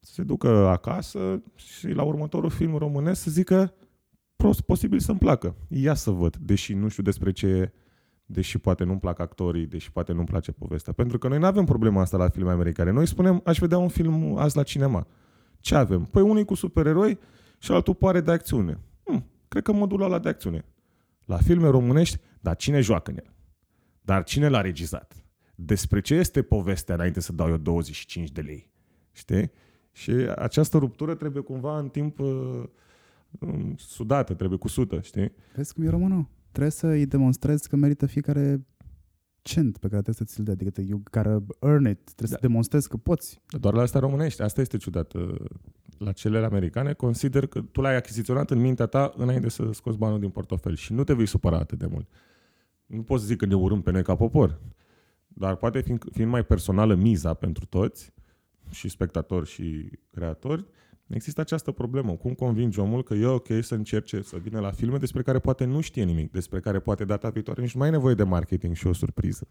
să 0.00 0.12
se 0.12 0.22
ducă 0.22 0.48
acasă 0.48 1.42
și 1.54 1.88
la 1.88 2.02
următorul 2.02 2.50
film 2.50 2.76
românesc 2.76 3.22
să 3.22 3.30
zică 3.30 3.56
prost 3.56 3.83
posibil 4.52 4.98
să-mi 4.98 5.18
placă. 5.18 5.56
Ia 5.68 5.94
să 5.94 6.10
văd, 6.10 6.36
deși 6.36 6.74
nu 6.74 6.88
știu 6.88 7.02
despre 7.02 7.32
ce 7.32 7.46
e, 7.46 7.72
deși 8.26 8.58
poate 8.58 8.84
nu-mi 8.84 8.98
plac 8.98 9.18
actorii, 9.18 9.66
deși 9.66 9.92
poate 9.92 10.12
nu-mi 10.12 10.26
place 10.26 10.52
povestea. 10.52 10.92
Pentru 10.92 11.18
că 11.18 11.28
noi 11.28 11.38
nu 11.38 11.46
avem 11.46 11.64
problema 11.64 12.00
asta 12.00 12.16
la 12.16 12.28
filme 12.28 12.50
americane. 12.50 12.90
Noi 12.90 13.06
spunem, 13.06 13.40
aș 13.44 13.58
vedea 13.58 13.78
un 13.78 13.88
film 13.88 14.36
azi 14.36 14.56
la 14.56 14.62
cinema. 14.62 15.06
Ce 15.60 15.74
avem? 15.74 16.04
Păi 16.04 16.22
unul 16.22 16.44
cu 16.44 16.54
supereroi 16.54 17.18
și 17.58 17.72
altul 17.72 17.94
pare 17.94 18.20
de 18.20 18.30
acțiune. 18.30 18.78
Hm, 19.04 19.26
cred 19.48 19.62
că 19.62 19.72
mă 19.72 19.86
duc 19.86 19.98
la 19.98 20.18
de 20.18 20.28
acțiune. 20.28 20.64
La 21.24 21.36
filme 21.36 21.68
românești, 21.68 22.20
dar 22.40 22.56
cine 22.56 22.80
joacă 22.80 23.10
în 23.10 23.16
el? 23.16 23.34
Dar 24.00 24.24
cine 24.24 24.48
l-a 24.48 24.60
regizat? 24.60 25.24
Despre 25.54 26.00
ce 26.00 26.14
este 26.14 26.42
povestea 26.42 26.94
înainte 26.94 27.20
să 27.20 27.32
dau 27.32 27.48
eu 27.48 27.56
25 27.56 28.30
de 28.30 28.40
lei? 28.40 28.70
Știi? 29.12 29.50
Și 29.92 30.10
această 30.36 30.78
ruptură 30.78 31.14
trebuie 31.14 31.42
cumva 31.42 31.78
în 31.78 31.88
timp 31.88 32.18
uh, 32.18 32.62
sudată, 33.76 34.34
trebuie 34.34 34.58
cusută, 34.58 35.00
știi? 35.00 35.32
Vezi 35.54 35.74
cum 35.74 35.84
e 35.84 35.88
românul? 35.88 36.26
Trebuie 36.50 36.72
să 36.72 36.86
îi 36.86 37.06
demonstrezi 37.06 37.68
că 37.68 37.76
merită 37.76 38.06
fiecare 38.06 38.66
cent 39.42 39.78
pe 39.78 39.88
care 39.88 40.02
trebuie 40.02 40.14
să 40.14 40.24
ți-l 40.24 40.44
dea, 40.44 40.52
adică 40.52 40.80
you 40.80 41.02
gotta 41.10 41.42
earn 41.60 41.88
it, 41.88 42.04
trebuie 42.04 42.28
da. 42.28 42.34
să 42.34 42.38
demonstrezi 42.40 42.88
că 42.88 42.96
poți. 42.96 43.40
Doar 43.60 43.74
la 43.74 43.82
asta 43.82 43.98
românești, 43.98 44.42
asta 44.42 44.60
este 44.60 44.76
ciudat. 44.76 45.12
Uh, 45.12 45.34
la 45.98 46.12
cele 46.12 46.38
americane, 46.38 46.92
consider 46.92 47.46
că 47.46 47.60
tu 47.60 47.80
l-ai 47.80 47.96
achiziționat 47.96 48.50
în 48.50 48.58
mintea 48.58 48.86
ta 48.86 49.12
înainte 49.16 49.48
să 49.48 49.70
scoți 49.72 49.98
banul 49.98 50.20
din 50.20 50.30
portofel 50.30 50.74
și 50.74 50.92
nu 50.92 51.04
te 51.04 51.14
vei 51.14 51.26
supăra 51.26 51.58
atât 51.58 51.78
de 51.78 51.86
mult. 51.86 52.08
Nu 52.86 53.02
poți 53.02 53.22
să 53.22 53.28
zic 53.28 53.36
că 53.36 53.46
ne 53.46 53.54
urâm 53.54 53.82
pe 53.82 53.90
noi 53.90 54.02
ca 54.02 54.14
popor, 54.14 54.60
dar 55.28 55.56
poate 55.56 55.80
fi, 55.80 55.96
fiind 56.12 56.30
mai 56.30 56.44
personală 56.44 56.94
miza 56.94 57.34
pentru 57.34 57.66
toți, 57.66 58.12
și 58.70 58.88
spectatori 58.88 59.48
și 59.48 59.90
creatori, 60.10 60.66
există 61.08 61.40
această 61.40 61.70
problemă. 61.70 62.16
Cum 62.16 62.34
convingi 62.34 62.80
omul 62.80 63.02
că 63.02 63.14
e 63.14 63.26
ok 63.26 63.48
să 63.60 63.74
încerce 63.74 64.22
să 64.22 64.36
vină 64.36 64.60
la 64.60 64.70
filme 64.70 64.98
despre 64.98 65.22
care 65.22 65.38
poate 65.38 65.64
nu 65.64 65.80
știe 65.80 66.04
nimic, 66.04 66.30
despre 66.30 66.60
care 66.60 66.78
poate 66.78 67.04
data 67.04 67.30
viitoare 67.30 67.62
nici 67.62 67.72
nu 67.72 67.78
mai 67.78 67.88
e 67.88 67.92
nevoie 67.92 68.14
de 68.14 68.22
marketing 68.22 68.74
și 68.74 68.86
o 68.86 68.92
surpriză. 68.92 69.46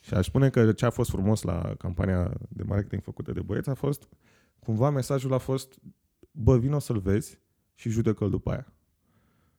Și 0.00 0.14
aș 0.14 0.26
spune 0.26 0.50
că 0.50 0.72
ce 0.72 0.86
a 0.86 0.90
fost 0.90 1.10
frumos 1.10 1.42
la 1.42 1.74
campania 1.78 2.32
de 2.48 2.62
marketing 2.62 3.02
făcută 3.02 3.32
de 3.32 3.40
băieți 3.40 3.68
a 3.68 3.74
fost, 3.74 4.08
cumva 4.58 4.90
mesajul 4.90 5.32
a 5.32 5.38
fost, 5.38 5.80
bă, 6.30 6.58
vino 6.58 6.78
să-l 6.78 6.98
vezi 6.98 7.40
și 7.74 7.88
judecă-l 7.88 8.30
după 8.30 8.50
aia. 8.50 8.72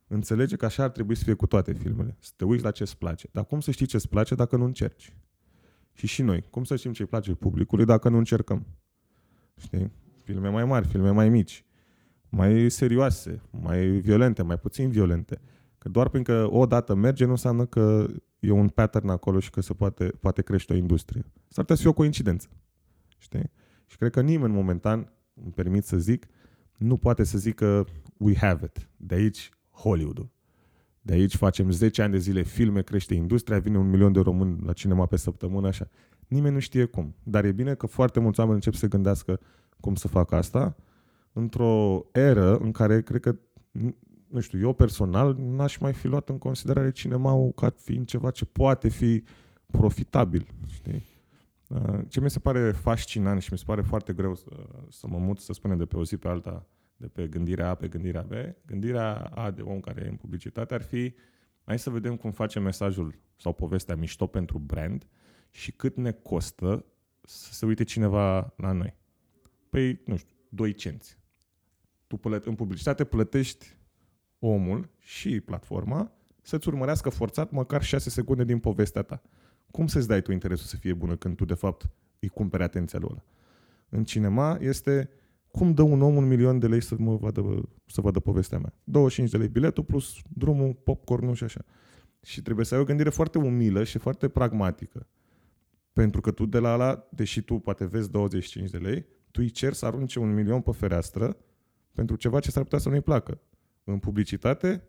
Înțelege 0.08 0.56
că 0.56 0.66
așa 0.66 0.84
ar 0.84 0.90
trebui 0.90 1.16
să 1.16 1.24
fie 1.24 1.34
cu 1.34 1.48
toate 1.48 1.74
filmele. 1.74 2.18
Să 2.20 2.32
te 2.36 2.45
uiți 2.45 2.64
la 2.64 2.72
ce-ți 2.72 2.98
place. 2.98 3.30
Dar 3.32 3.45
cum 3.45 3.60
să 3.60 3.72
știi 3.72 3.86
ce-ți 3.86 4.10
place 4.10 4.36
dacă 4.36 4.56
nu 4.56 4.64
încerci? 4.64 5.16
Și 5.94 6.08
și 6.08 6.22
noi. 6.22 6.41
Cum 6.50 6.64
să 6.64 6.76
știm 6.76 6.94
ce-i 6.94 7.06
place 7.06 7.34
publicului 7.34 7.86
dacă 7.86 8.10
nu 8.10 8.18
încercăm? 8.18 8.66
Știi? 9.58 9.91
Filme 10.24 10.50
mai 10.50 10.66
mari, 10.66 10.88
filme 10.88 11.10
mai 11.10 11.30
mici, 11.30 11.66
mai 12.30 12.70
serioase, 12.70 13.41
mai 13.50 13.88
violente, 13.88 14.41
mai 14.41 14.58
puțin 14.58 14.90
violente. 14.90 15.41
Că 15.78 15.90
doar 15.90 16.10
pentru 16.10 16.34
că 16.34 16.48
o 16.52 16.66
dată 16.66 16.94
merge 16.94 17.26
nu 17.26 17.32
înseamnă 17.32 17.66
că 17.66 18.06
e 18.40 18.52
un 18.52 18.68
pattern 18.68 19.10
acolo 19.10 19.40
și 19.40 19.50
că 19.50 19.62
se 19.62 19.74
poate, 19.74 20.06
poate 20.06 20.41
crește 20.41 20.74
o 20.74 20.76
industrie. 20.76 21.26
S-ar 21.48 21.64
putea 21.64 21.76
să 21.76 21.82
fie 21.82 21.90
o 21.90 21.94
coincidență. 21.94 22.48
Știi? 23.18 23.52
Și 23.86 23.98
cred 23.98 24.12
că 24.12 24.22
nimeni 24.22 24.54
momentan, 24.54 25.12
îmi 25.44 25.52
permit 25.52 25.84
să 25.84 25.98
zic, 25.98 26.26
nu 26.78 26.98
poate 26.98 27.24
să 27.24 27.38
zică 27.38 27.88
we 28.18 28.36
have 28.36 28.66
it. 28.66 28.90
De 28.98 29.16
aici 29.16 29.50
Hollywood-ul. 29.70 30.32
De 31.02 31.14
aici 31.14 31.36
facem 31.36 31.72
10 31.72 32.02
ani 32.02 32.12
de 32.12 32.18
zile 32.18 32.41
filme, 32.41 32.82
crește 32.82 33.14
industria, 33.14 33.60
vine 33.60 33.78
un 33.78 33.90
milion 33.90 34.12
de 34.12 34.20
români 34.20 34.62
la 34.66 34.74
cinema 34.74 35.06
pe 35.06 35.16
săptămână, 35.16 35.68
așa. 35.68 35.90
Nimeni 36.28 36.54
nu 36.54 36.60
știe 36.60 36.86
cum. 36.86 37.16
Dar 37.24 37.45
e 37.45 37.52
bine 37.52 37.76
că 37.76 37.88
foarte 37.88 38.20
mulți 38.20 38.40
oameni 38.40 38.56
încep 38.56 38.74
să 38.74 38.80
se 38.80 38.88
gândească 38.88 39.40
cum 39.84 39.96
să 39.96 40.08
facă 40.08 40.36
asta 40.36 40.76
într-o 41.34 42.06
eră 42.12 42.58
în 42.58 42.72
care 42.72 43.02
cred 43.02 43.22
că, 43.22 43.36
nu 44.28 44.40
știu, 44.40 44.60
eu 44.60 44.74
personal 44.74 45.36
n-aș 45.38 45.78
mai 45.78 45.94
fi 45.94 46.08
luat 46.08 46.30
în 46.30 46.38
considerare 46.38 46.92
cinema 46.92 47.52
ca 47.56 47.70
fiind 47.70 48.08
ceva 48.08 48.32
ce 48.32 48.46
poate 48.46 48.90
fi 48.90 49.24
profitabil, 49.66 50.48
știi? 50.68 51.06
Uh, 51.68 52.00
ce 52.08 52.22
mi 52.22 52.30
se 52.30 52.40
pare 52.40 52.72
fascinant 52.72 53.42
și 53.42 53.52
mi 53.52 53.58
se 53.58 53.64
pare 53.68 53.82
foarte 53.82 54.14
greu 54.14 54.36
să, 54.36 54.50
să 54.90 55.08
mă 55.08 55.18
mut, 55.18 55.40
să 55.40 55.54
spunem, 55.54 55.78
de 55.78 55.86
pe 55.86 55.98
o 55.98 56.04
zi 56.04 56.18
pe 56.18 56.28
alta, 56.28 56.68
de 56.98 57.08
pe 57.08 57.28
gândirea 57.28 57.70
A 57.70 57.76
pe 57.76 57.88
gândirea 57.88 58.22
B, 58.22 58.32
gândirea 58.66 59.16
A 59.16 59.52
de 59.52 59.62
om 59.62 59.80
care 59.80 60.02
e 60.06 60.10
în 60.10 60.16
publicitate 60.16 60.74
ar 60.74 60.82
fi 60.82 61.14
hai 61.64 61.80
să 61.80 61.90
vedem 61.90 62.16
cum 62.16 62.32
face 62.32 62.60
mesajul 62.60 63.20
sau 63.36 63.54
povestea 63.54 63.96
mișto 63.96 64.28
pentru 64.28 64.58
brand 64.58 65.08
și 65.50 65.72
cât 65.72 65.96
ne 65.96 66.12
costă 66.12 66.86
să 67.22 67.54
se 67.54 67.66
uite 67.66 67.84
cineva 67.84 68.54
la 68.58 68.72
noi. 68.72 69.02
Păi, 69.74 70.02
nu 70.06 70.16
știu, 70.16 70.36
2 70.50 70.74
cenți. 70.74 71.18
Tu 72.08 72.18
plăt- 72.18 72.44
în 72.44 72.56
publicitate 72.56 73.04
plătești 73.04 73.78
omul 74.40 74.90
și 75.00 75.41
platforma 75.41 76.12
să-ți 76.41 76.68
urmărească 76.68 77.10
forțat 77.10 77.52
măcar 77.52 77.84
6 77.84 78.10
secunde 78.10 78.44
din 78.44 78.60
povestea 78.60 79.02
ta. 79.02 79.22
Cum 79.72 79.88
să-ți 79.88 80.08
dai 80.08 80.22
tu 80.22 80.32
interesul 80.32 80.66
să 80.66 80.76
fie 80.76 80.94
bună 80.94 81.16
când 81.16 81.36
tu, 81.36 81.45
de 81.45 81.54
fapt, 81.54 81.90
îi 82.20 82.28
cumperi 82.28 82.64
atenția 82.64 83.00
lui 83.00 83.08
ăla? 83.12 83.24
În 83.90 84.04
cinema 84.04 84.58
este 84.62 85.10
cum 85.48 85.74
dă 85.74 85.82
un 85.82 86.02
om 86.02 86.16
un 86.16 86.28
milion 86.28 86.60
de 86.60 86.68
lei 86.68 86.82
să, 86.82 86.95
mă 86.98 87.16
vadă, 87.16 87.70
să 87.86 88.02
vadă 88.02 88.20
povestea 88.20 88.60
mea? 88.60 88.74
25 88.84 89.32
de 89.32 89.38
lei 89.38 89.48
biletul 89.48 89.84
plus 89.84 90.16
drumul, 90.30 90.74
popcornul 90.74 91.36
și 91.36 91.44
așa. 91.44 91.66
Și 92.22 92.41
trebuie 92.41 92.66
să 92.66 92.76
ai 92.76 92.82
o 92.82 92.84
gândire 92.84 93.10
foarte 93.10 93.38
umilă 93.38 93.84
și 93.84 93.98
foarte 93.98 94.28
pragmatică. 94.28 95.08
Pentru 95.94 96.22
că 96.22 96.32
tu 96.32 96.45
de 96.45 96.60
la 96.60 96.72
ala, 96.72 97.08
deși 97.12 97.41
tu 97.41 97.60
poate 97.60 97.86
vezi 97.86 98.12
25 98.12 98.70
de 98.70 98.78
lei, 98.78 99.06
tu 99.34 99.42
îi 99.42 99.50
cer 99.50 99.74
să 99.74 99.86
arunce 99.86 100.20
un 100.20 100.34
milion 100.34 100.62
pe 100.62 100.72
fereastră 100.72 101.38
pentru 101.94 102.16
ceva 102.16 102.40
ce 102.40 102.52
s-ar 102.52 102.64
putea 102.64 102.78
să 102.78 102.90
nu-i 102.90 103.02
placă. 103.02 103.42
În 103.84 104.00
publicitate 104.00 104.84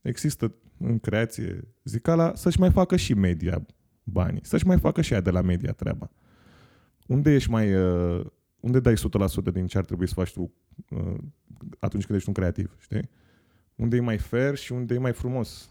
există 0.00 0.54
în 0.78 0.98
creație 0.98 1.68
zicala 1.84 2.34
să-și 2.34 2.58
mai 2.58 2.70
facă 2.70 2.96
și 2.96 3.14
media 3.14 3.66
banii, 4.02 4.40
să-și 4.44 4.66
mai 4.66 4.78
facă 4.78 5.00
și 5.00 5.12
ea 5.12 5.20
de 5.20 5.30
la 5.30 5.40
media 5.40 5.72
treaba. 5.72 6.10
Unde 7.06 7.34
ești 7.34 7.50
mai... 7.50 7.74
Uh, 7.74 8.26
unde 8.60 8.80
dai 8.80 8.94
100% 8.94 8.96
din 9.52 9.66
ce 9.66 9.78
ar 9.78 9.84
trebui 9.84 10.08
să 10.08 10.14
faci 10.14 10.32
tu 10.32 10.52
uh, 10.90 11.18
atunci 11.78 12.04
când 12.04 12.18
ești 12.18 12.28
un 12.28 12.34
creativ, 12.34 12.76
știi? 12.78 13.08
Unde 13.74 13.96
e 13.96 14.00
mai 14.00 14.18
fair 14.18 14.54
și 14.54 14.72
unde 14.72 14.94
e 14.94 14.98
mai 14.98 15.12
frumos. 15.12 15.70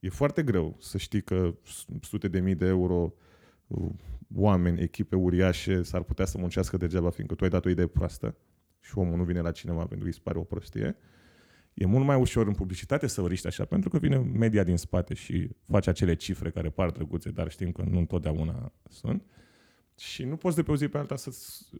E 0.00 0.08
foarte 0.08 0.42
greu 0.42 0.76
să 0.80 0.98
știi 0.98 1.22
că 1.22 1.54
sute 2.00 2.28
de 2.28 2.40
mii 2.40 2.54
de 2.54 2.66
euro 2.66 3.12
uh, 3.66 3.90
oameni, 4.34 4.80
echipe 4.80 5.16
uriașe 5.16 5.82
s-ar 5.82 6.02
putea 6.02 6.24
să 6.24 6.38
muncească 6.38 6.76
degeaba, 6.76 7.10
fiindcă 7.10 7.34
tu 7.34 7.44
ai 7.44 7.50
dat 7.50 7.64
o 7.64 7.68
idee 7.68 7.86
proastă 7.86 8.36
și 8.80 8.98
omul 8.98 9.16
nu 9.16 9.24
vine 9.24 9.40
la 9.40 9.50
cinema 9.50 9.78
pentru 9.78 9.98
că 9.98 10.04
îi 10.04 10.12
se 10.12 10.20
pare 10.22 10.38
o 10.38 10.42
prostie. 10.42 10.96
E 11.74 11.86
mult 11.86 12.04
mai 12.04 12.20
ușor 12.20 12.46
în 12.46 12.52
publicitate 12.52 13.06
să 13.06 13.26
riști 13.26 13.46
așa, 13.46 13.64
pentru 13.64 13.88
că 13.88 13.98
vine 13.98 14.16
media 14.16 14.64
din 14.64 14.76
spate 14.76 15.14
și 15.14 15.48
face 15.66 15.90
acele 15.90 16.14
cifre 16.14 16.50
care 16.50 16.70
par 16.70 16.90
drăguțe, 16.90 17.30
dar 17.30 17.50
știm 17.50 17.72
că 17.72 17.82
nu 17.90 17.98
întotdeauna 17.98 18.72
sunt. 18.88 19.22
Și 19.98 20.24
nu 20.24 20.36
poți 20.36 20.56
de 20.56 20.62
pe 20.62 20.70
o 20.70 20.76
zi 20.76 20.88
pe 20.88 20.98
alta 20.98 21.16
să, 21.16 21.30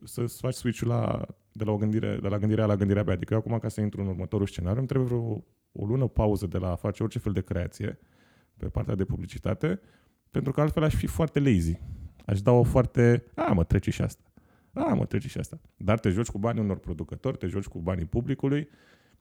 să-ți 0.05 0.41
faci 0.41 0.55
switch-ul 0.55 0.89
la, 0.89 1.27
de 1.53 1.65
la 1.65 1.71
o 1.71 1.77
gândire, 1.77 2.19
de 2.23 2.29
la 2.29 2.39
gândirea 2.39 2.67
la 2.67 2.77
gândirea 2.77 3.05
pe. 3.05 3.13
Adică 3.13 3.33
eu 3.33 3.39
acum 3.39 3.59
ca 3.59 3.69
să 3.69 3.81
intru 3.81 4.01
în 4.01 4.07
următorul 4.07 4.47
scenariu, 4.47 4.79
îmi 4.79 4.87
trebuie 4.87 5.09
vreo 5.09 5.45
o 5.73 5.87
lună 5.87 6.07
pauză 6.07 6.47
de 6.47 6.59
la 6.59 6.71
a 6.71 6.77
face 6.77 7.03
orice 7.03 7.19
fel 7.19 7.33
de 7.33 7.41
creație 7.41 7.99
pe 8.57 8.67
partea 8.67 8.95
de 8.95 9.05
publicitate, 9.05 9.81
pentru 10.31 10.53
că 10.53 10.61
altfel 10.61 10.83
aș 10.83 10.95
fi 10.95 11.07
foarte 11.07 11.41
lazy. 11.41 11.81
Aș 12.29 12.43
da 12.43 12.51
o 12.51 12.63
foarte, 12.63 13.25
a, 13.35 13.53
mă 13.53 13.65
trece 13.65 13.91
și 13.91 14.03
asta. 14.03 14.23
A, 14.73 14.95
mă 14.95 15.07
trece 15.07 15.29
și 15.29 15.39
asta. 15.39 15.61
Dar 15.77 15.99
te 15.99 16.11
joci 16.11 16.29
cu 16.29 16.39
banii 16.39 16.63
unor 16.63 16.79
producători, 16.79 17.37
te 17.37 17.47
joci 17.47 17.65
cu 17.65 17.79
banii 17.79 18.05
publicului 18.05 18.69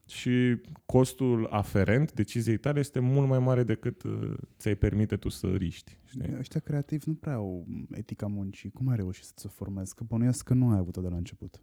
și 0.05 0.61
costul 0.85 1.47
aferent 1.49 2.13
deciziei 2.13 2.57
tale 2.57 2.79
este 2.79 2.99
mult 2.99 3.27
mai 3.27 3.39
mare 3.39 3.63
decât 3.63 4.03
uh, 4.03 4.33
ți-ai 4.57 4.75
permite 4.75 5.15
tu 5.15 5.29
să 5.29 5.47
riști. 5.47 5.97
Știi? 6.03 6.35
Ăștia 6.37 6.59
creativi 6.59 7.09
nu 7.09 7.13
prea 7.13 7.33
au 7.33 7.67
etica 7.91 8.27
muncii. 8.27 8.69
Cum 8.69 8.87
ai 8.87 8.95
reușit 8.95 9.23
să 9.23 9.33
ți-o 9.35 9.49
formezi? 9.49 9.95
Că 9.95 10.03
bănuiesc 10.03 10.43
că 10.43 10.53
nu 10.53 10.69
ai 10.69 10.77
avut-o 10.77 11.01
de 11.01 11.07
la 11.07 11.15
început. 11.15 11.61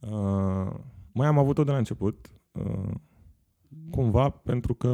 Uh, 0.00 0.74
mai 1.12 1.26
am 1.26 1.38
avut-o 1.38 1.64
de 1.64 1.70
la 1.70 1.76
început. 1.76 2.30
Uh, 2.52 2.94
cumva 3.90 4.28
pentru 4.30 4.74
că 4.74 4.90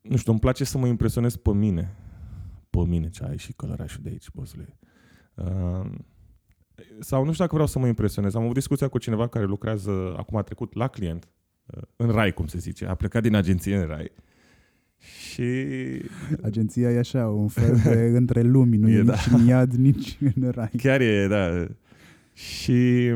nu 0.00 0.16
știu, 0.16 0.32
îmi 0.32 0.40
place 0.40 0.64
să 0.64 0.78
mă 0.78 0.86
impresionez 0.86 1.36
pe 1.36 1.52
mine. 1.52 1.96
Pe 2.82 2.88
mine 2.88 3.08
ce 3.08 3.24
ai 3.24 3.38
și 3.38 3.52
călărașul 3.52 4.00
de 4.02 4.08
aici, 4.08 4.30
bosule. 4.34 4.78
Uh, 5.34 5.90
sau 7.00 7.24
nu 7.24 7.30
știu 7.32 7.44
dacă 7.44 7.52
vreau 7.52 7.66
să 7.66 7.78
mă 7.78 7.86
impresionez. 7.86 8.34
Am 8.34 8.42
avut 8.42 8.54
discuția 8.54 8.88
cu 8.88 8.98
cineva 8.98 9.28
care 9.28 9.44
lucrează, 9.44 10.14
acum 10.16 10.38
a 10.38 10.42
trecut 10.42 10.74
la 10.74 10.88
client, 10.88 11.28
uh, 11.66 11.82
în 11.96 12.10
RAI, 12.10 12.32
cum 12.32 12.46
se 12.46 12.58
zice. 12.58 12.86
A 12.86 12.94
plecat 12.94 13.22
din 13.22 13.34
agenție 13.34 13.76
în 13.76 13.86
RAI. 13.86 14.12
Și... 14.98 15.42
Agenția 16.42 16.90
e 16.90 16.98
așa, 16.98 17.28
un 17.28 17.48
fel 17.48 17.80
de 17.84 18.10
între 18.18 18.42
lumi, 18.42 18.76
nu 18.76 18.88
e, 18.88 18.96
e 18.96 19.02
da. 19.02 19.12
nici 19.12 19.26
în 19.32 19.46
iad, 19.46 19.72
nici 19.88 20.18
în 20.34 20.50
rai. 20.50 20.70
Chiar 20.76 21.00
e, 21.00 21.26
da. 21.28 21.66
Și 22.32 23.12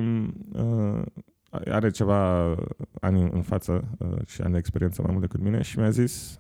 uh, 0.53 1.03
are 1.51 1.91
ceva 1.91 2.55
ani 3.01 3.31
în 3.33 3.43
față 3.43 3.97
uh, 3.99 4.27
și 4.27 4.41
are 4.41 4.59
experiență 4.59 5.03
mai 5.03 5.11
mult 5.13 5.23
decât 5.23 5.45
mine 5.45 5.63
și 5.63 5.79
mi-a 5.79 5.91
zis 5.91 6.39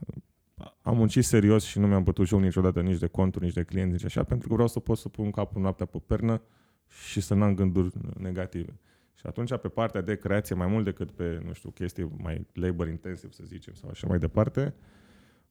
am 0.83 0.97
muncit 0.97 1.25
serios 1.25 1.65
și 1.65 1.79
nu 1.79 1.87
mi-am 1.87 2.03
putut 2.03 2.27
joc 2.27 2.41
niciodată 2.41 2.81
nici 2.81 2.99
de 2.99 3.07
conturi, 3.07 3.45
nici 3.45 3.55
de 3.55 3.63
clienți, 3.63 3.93
nici 3.93 4.05
așa, 4.05 4.23
pentru 4.23 4.49
că 4.49 4.55
vreau 4.55 4.69
să 4.69 4.81
pot 4.81 4.99
să 4.99 5.09
pun 5.09 5.31
capul 5.31 5.63
noaptea 5.63 5.87
pe 5.87 5.99
pernă 6.07 6.43
și 6.89 7.21
să 7.21 7.35
n-am 7.35 7.55
gânduri 7.55 7.93
negative. 8.19 8.79
Și 9.15 9.27
atunci, 9.27 9.57
pe 9.57 9.69
partea 9.69 10.01
de 10.01 10.17
creație, 10.17 10.55
mai 10.55 10.67
mult 10.67 10.85
decât 10.85 11.11
pe, 11.11 11.43
nu 11.47 11.53
știu, 11.53 11.71
chestii 11.71 12.11
mai 12.23 12.47
labor 12.53 12.89
intensive, 12.89 13.33
să 13.33 13.43
zicem, 13.47 13.75
sau 13.75 13.89
așa 13.91 14.07
mai 14.07 14.19
departe, 14.19 14.75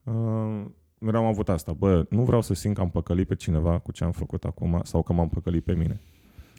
uh, 0.03 0.65
mereu 0.99 1.21
am 1.21 1.27
avut 1.27 1.49
asta. 1.49 1.73
Bă, 1.73 2.05
nu 2.09 2.23
vreau 2.23 2.41
să 2.41 2.53
simt 2.53 2.75
că 2.75 2.81
am 2.81 2.89
păcălit 2.89 3.27
pe 3.27 3.35
cineva 3.35 3.79
cu 3.79 3.91
ce 3.91 4.03
am 4.03 4.11
făcut 4.11 4.45
acum 4.45 4.81
sau 4.83 5.03
că 5.03 5.13
m-am 5.13 5.29
păcălit 5.29 5.63
pe 5.63 5.73
mine. 5.73 6.01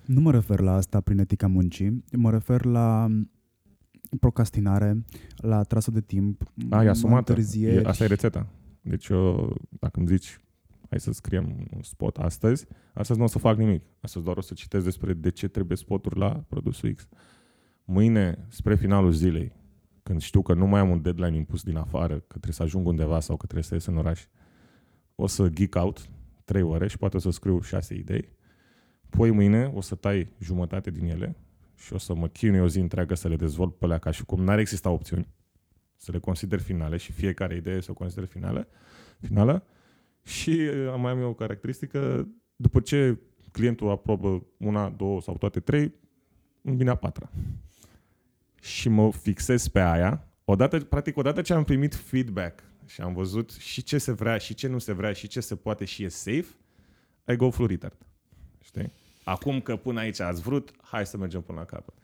Nu 0.04 0.20
mă 0.20 0.30
refer 0.30 0.60
la 0.60 0.74
asta 0.74 1.00
prin 1.00 1.18
etica 1.18 1.46
muncii, 1.46 2.04
mă 2.12 2.30
refer 2.30 2.64
la 2.64 3.08
procrastinare, 4.20 5.04
la 5.36 5.62
trasul 5.62 5.92
de 5.92 6.00
timp, 6.00 6.52
A, 6.68 6.84
e 6.84 6.88
asumată. 6.88 7.36
E, 7.58 7.82
asta 7.84 8.04
e 8.04 8.06
rețeta. 8.06 8.46
Deci 8.80 9.08
eu, 9.08 9.56
dacă 9.68 9.98
îmi 9.98 10.08
zici, 10.08 10.40
hai 10.88 11.00
să 11.00 11.12
scriem 11.12 11.68
un 11.74 11.82
spot 11.82 12.16
astăzi, 12.16 12.66
astăzi 12.92 13.18
nu 13.18 13.24
o 13.24 13.28
să 13.28 13.38
fac 13.38 13.56
nimic. 13.56 13.82
Astăzi 14.00 14.24
doar 14.24 14.36
o 14.36 14.40
să 14.40 14.54
citesc 14.54 14.84
despre 14.84 15.12
de 15.12 15.30
ce 15.30 15.48
trebuie 15.48 15.76
spoturi 15.76 16.18
la 16.18 16.44
produsul 16.48 16.92
X. 16.94 17.08
Mâine, 17.84 18.46
spre 18.48 18.76
finalul 18.76 19.12
zilei, 19.12 19.52
când 20.02 20.20
știu 20.20 20.42
că 20.42 20.54
nu 20.54 20.66
mai 20.66 20.80
am 20.80 20.90
un 20.90 21.02
deadline 21.02 21.36
impus 21.36 21.62
din 21.62 21.76
afară, 21.76 22.14
că 22.14 22.24
trebuie 22.28 22.52
să 22.52 22.62
ajung 22.62 22.86
undeva 22.86 23.20
sau 23.20 23.36
că 23.36 23.44
trebuie 23.44 23.64
să 23.64 23.74
ies 23.74 23.86
în 23.86 23.96
oraș, 23.96 24.26
o 25.14 25.26
să 25.26 25.48
geek 25.48 25.74
out 25.74 26.10
trei 26.44 26.62
ore 26.62 26.88
și 26.88 26.98
poate 26.98 27.16
o 27.16 27.20
să 27.20 27.30
scriu 27.30 27.60
șase 27.60 27.94
idei. 27.94 28.28
Poi 29.08 29.30
mâine 29.30 29.72
o 29.74 29.80
să 29.80 29.94
tai 29.94 30.32
jumătate 30.38 30.90
din 30.90 31.04
ele 31.04 31.36
și 31.80 31.92
o 31.92 31.98
să 31.98 32.14
mă 32.14 32.28
chinui 32.28 32.60
o 32.60 32.68
zi 32.68 32.78
întreagă 32.78 33.14
să 33.14 33.28
le 33.28 33.36
dezvolt 33.36 33.78
pe 33.78 33.84
alea 33.84 33.98
ca 33.98 34.10
și 34.10 34.24
cum 34.24 34.44
n-ar 34.44 34.58
exista 34.58 34.90
opțiuni, 34.90 35.28
să 35.96 36.12
le 36.12 36.18
consider 36.18 36.60
finale 36.60 36.96
și 36.96 37.12
fiecare 37.12 37.56
idee 37.56 37.80
să 37.80 37.90
o 37.90 37.94
consider 37.94 38.24
finală, 38.24 38.68
finală. 39.20 39.64
Și 40.22 40.50
uh, 40.50 40.94
mai 40.98 41.12
am 41.12 41.20
eu 41.20 41.28
o 41.28 41.34
caracteristică, 41.34 42.28
după 42.56 42.80
ce 42.80 43.18
clientul 43.52 43.90
aprobă 43.90 44.46
una, 44.56 44.88
două 44.88 45.20
sau 45.20 45.36
toate 45.36 45.60
trei, 45.60 45.94
îmi 46.62 46.76
vine 46.76 46.90
a 46.90 46.94
patra. 46.94 47.30
Și 48.60 48.88
mă 48.88 49.12
fixez 49.12 49.68
pe 49.68 49.80
aia. 49.80 50.28
Odată, 50.44 50.78
practic, 50.78 51.16
odată 51.16 51.42
ce 51.42 51.52
am 51.52 51.64
primit 51.64 51.94
feedback 51.94 52.62
și 52.86 53.00
am 53.00 53.12
văzut 53.12 53.50
și 53.50 53.82
ce 53.82 53.98
se 53.98 54.12
vrea 54.12 54.38
și 54.38 54.54
ce 54.54 54.68
nu 54.68 54.78
se 54.78 54.92
vrea 54.92 55.12
și 55.12 55.26
ce 55.26 55.40
se 55.40 55.56
poate 55.56 55.84
și 55.84 56.02
e 56.02 56.08
safe, 56.08 56.46
I 57.26 57.36
go 57.36 57.50
full 57.50 57.68
retard. 57.68 57.96
Știi? 58.60 58.92
Acum 59.24 59.60
că 59.60 59.76
până 59.76 60.00
aici 60.00 60.20
ați 60.20 60.40
vrut, 60.40 60.70
hai 60.82 61.06
să 61.06 61.16
mergem 61.16 61.40
până 61.40 61.58
la 61.58 61.64
capăt. 61.64 61.94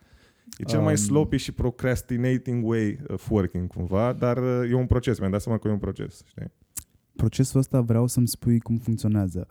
E 0.59 0.65
cel 0.65 0.81
mai 0.81 0.93
um, 0.93 0.99
sloppy 0.99 1.37
și 1.37 1.53
procrastinating 1.53 2.67
way 2.67 2.99
of 3.09 3.31
working 3.31 3.67
cumva, 3.67 4.13
dar 4.13 4.37
uh, 4.37 4.71
e 4.71 4.75
un 4.75 4.87
proces, 4.87 5.19
mi-am 5.19 5.31
dat 5.31 5.41
seama 5.41 5.59
că 5.59 5.69
e 5.69 5.71
un 5.71 5.79
proces, 5.79 6.23
știi? 6.27 6.53
Procesul 7.17 7.61
ăsta 7.61 7.81
vreau 7.81 8.07
să-mi 8.07 8.29
spui 8.29 8.59
cum 8.59 8.77
funcționează. 8.77 9.47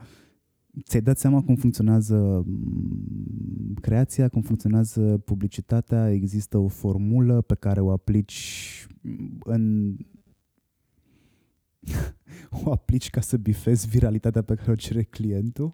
Ți-ai 0.84 1.02
dat 1.02 1.18
seama 1.18 1.42
cum 1.42 1.56
funcționează 1.56 2.44
mm, 2.46 3.74
creația, 3.82 4.30
cum 4.30 4.42
funcționează 4.42 5.02
publicitatea? 5.26 6.12
Există 6.12 6.58
o 6.58 6.68
formulă 6.68 7.42
pe 7.42 7.56
care 7.56 7.82
o 7.82 7.92
aplici 7.92 8.88
în 9.44 9.96
o 12.64 12.72
aplici 12.72 13.10
ca 13.10 13.22
să 13.22 13.38
bifezi 13.38 13.88
viralitatea 13.88 14.42
pe 14.42 14.56
care 14.56 14.72
o 14.72 14.76
cere 14.76 15.04
clientul? 15.04 15.72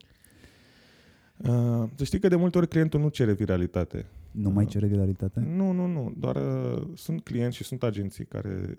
Uh, 1.47 1.89
să 1.95 2.03
știi 2.03 2.19
că 2.19 2.27
de 2.27 2.35
multe 2.35 2.57
ori 2.57 2.67
clientul 2.67 2.99
nu 2.99 3.09
cere 3.09 3.33
viralitate. 3.33 4.05
Nu 4.31 4.47
uh, 4.47 4.55
mai 4.55 4.65
cere 4.65 4.87
viralitate? 4.87 5.39
Nu, 5.39 5.71
nu, 5.71 5.85
nu. 5.85 6.13
Doar 6.17 6.35
uh, 6.35 6.87
sunt 6.95 7.23
clienți 7.23 7.55
și 7.55 7.63
sunt 7.63 7.83
agenții 7.83 8.25
care 8.25 8.77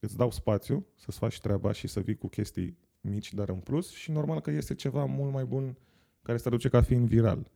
îți 0.00 0.16
dau 0.16 0.30
spațiu 0.30 0.86
să-ți 0.94 1.18
faci 1.18 1.40
treaba 1.40 1.72
și 1.72 1.86
să 1.86 2.00
vii 2.00 2.16
cu 2.16 2.28
chestii 2.28 2.76
mici, 3.00 3.34
dar 3.34 3.48
în 3.48 3.58
plus 3.58 3.90
și 3.90 4.10
normal 4.10 4.40
că 4.40 4.50
este 4.50 4.74
ceva 4.74 5.04
mult 5.04 5.32
mai 5.32 5.44
bun 5.44 5.76
care 6.22 6.38
se 6.38 6.48
aduce 6.48 6.68
ca 6.68 6.82
fiind 6.82 7.08
viral. 7.08 7.50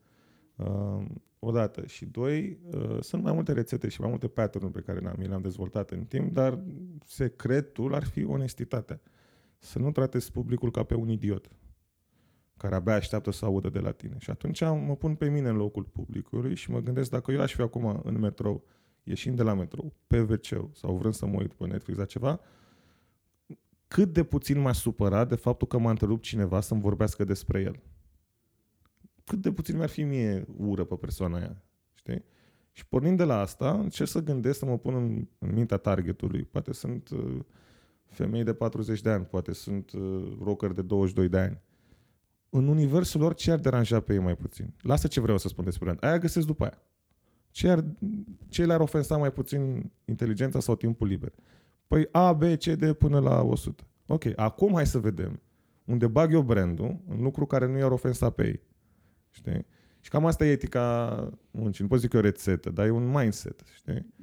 Uh, 0.56 1.04
odată. 1.38 1.86
Și 1.86 2.04
doi, 2.04 2.58
uh, 2.70 2.96
sunt 3.00 3.22
mai 3.22 3.32
multe 3.32 3.52
rețete 3.52 3.88
și 3.88 4.00
mai 4.00 4.10
multe 4.10 4.28
pattern 4.28 4.70
pe 4.70 4.80
care 4.80 5.14
mi 5.18 5.26
le-am 5.26 5.40
dezvoltat 5.40 5.90
în 5.90 6.04
timp, 6.04 6.32
dar 6.32 6.58
secretul 7.06 7.94
ar 7.94 8.04
fi 8.04 8.24
onestitatea. 8.24 9.00
Să 9.58 9.78
nu 9.78 9.90
tratezi 9.90 10.32
publicul 10.32 10.70
ca 10.70 10.82
pe 10.82 10.94
un 10.94 11.08
idiot 11.08 11.50
care 12.62 12.74
abia 12.74 12.94
așteaptă 12.94 13.30
să 13.30 13.44
audă 13.44 13.68
de 13.68 13.78
la 13.78 13.90
tine. 13.90 14.16
Și 14.18 14.30
atunci 14.30 14.60
mă 14.60 14.97
pun 14.98 15.14
pe 15.14 15.28
mine 15.28 15.48
în 15.48 15.56
locul 15.56 15.82
publicului 15.82 16.55
și 16.55 16.70
mă 16.70 16.80
gândesc 16.80 17.10
dacă 17.10 17.32
eu 17.32 17.40
aș 17.40 17.55
fi 17.55 17.60
acum 17.60 18.01
în 18.05 18.18
metrou, 18.18 18.64
ieșind 19.02 19.36
de 19.36 19.43
la 19.43 19.55
metrou, 19.55 19.94
pe 20.06 20.20
wc 20.20 20.74
sau 20.74 20.97
vrând 20.97 21.14
să 21.14 21.26
mă 21.26 21.39
uit 21.39 21.52
pe 21.52 21.66
Netflix 21.66 21.98
la 21.98 22.05
ceva, 22.05 22.40
cât 23.89 24.12
de 24.12 24.24
puțin 24.24 24.60
m-aș 24.60 24.78
supăra 24.78 25.24
de 25.24 25.34
faptul 25.34 25.66
că 25.66 25.78
m-a 25.78 25.90
întrerupt 25.90 26.22
cineva 26.22 26.60
să-mi 26.60 26.80
vorbească 26.80 27.24
despre 27.24 27.60
el. 27.60 27.82
Cât 29.24 29.39
de 29.39 29.52
puțin 29.52 29.76
mi-ar 29.76 29.89
fi 29.89 30.02
mie 30.02 30.47
ură 30.56 30.84
pe 30.84 30.94
persoana 30.94 31.36
aia. 31.36 31.62
Știi? 31.94 32.24
Și 32.72 32.86
pornind 32.86 33.16
de 33.16 33.24
la 33.24 33.39
asta, 33.39 33.78
încerc 33.78 34.09
să 34.09 34.20
gândesc, 34.20 34.59
să 34.59 34.64
mă 34.64 34.78
pun 34.78 34.94
în, 34.94 35.28
în 35.39 35.55
mintea 35.55 35.76
targetului. 35.76 36.43
Poate 36.43 36.72
sunt 36.72 37.09
uh, 37.09 37.39
femei 38.06 38.44
de 38.44 38.55
40 38.55 39.01
de 39.01 39.10
ani, 39.10 39.24
poate 39.24 39.52
sunt 39.52 39.93
uh, 39.93 40.36
rocker 40.43 40.72
de 40.72 40.82
22 40.82 41.28
de 41.28 41.39
ani 41.39 41.60
în 42.54 42.68
universul 42.68 43.20
lor 43.20 43.34
ce 43.34 43.50
ar 43.50 43.58
deranja 43.58 44.00
pe 44.00 44.12
ei 44.12 44.18
mai 44.18 44.36
puțin? 44.36 44.74
Lasă 44.80 45.06
ce 45.06 45.20
vreau 45.20 45.38
să 45.38 45.48
spun 45.48 45.64
despre 45.64 45.84
brand. 45.84 46.04
Aia 46.04 46.18
găsesc 46.18 46.46
după 46.46 46.64
aia. 46.64 46.82
Ce, 47.50 47.68
ar, 47.68 47.84
ce 48.48 48.64
le-ar 48.64 48.80
ofensa 48.80 49.16
mai 49.16 49.32
puțin 49.32 49.90
inteligența 50.04 50.60
sau 50.60 50.76
timpul 50.76 51.06
liber? 51.06 51.32
Păi 51.86 52.08
A, 52.10 52.32
B, 52.32 52.42
C, 52.42 52.64
D 52.64 52.92
până 52.92 53.20
la 53.20 53.42
100. 53.42 53.86
Ok, 54.06 54.24
acum 54.36 54.74
hai 54.74 54.86
să 54.86 54.98
vedem 54.98 55.40
unde 55.84 56.06
bag 56.06 56.32
eu 56.32 56.42
brandul 56.42 57.00
în 57.08 57.22
lucru 57.22 57.46
care 57.46 57.66
nu 57.66 57.78
i-ar 57.78 57.90
ofensa 57.90 58.30
pe 58.30 58.46
ei. 58.46 58.60
Știi? 59.30 59.66
Și 60.00 60.10
cam 60.10 60.26
asta 60.26 60.46
e 60.46 60.50
etica 60.50 61.28
muncii. 61.50 61.82
Nu 61.82 61.88
pot 61.88 62.00
zic 62.00 62.10
că 62.10 62.16
e 62.16 62.20
o 62.20 62.22
rețetă, 62.22 62.70
dar 62.70 62.86
e 62.86 62.90
un 62.90 63.10
mindset, 63.10 63.62
știi? 63.74 64.14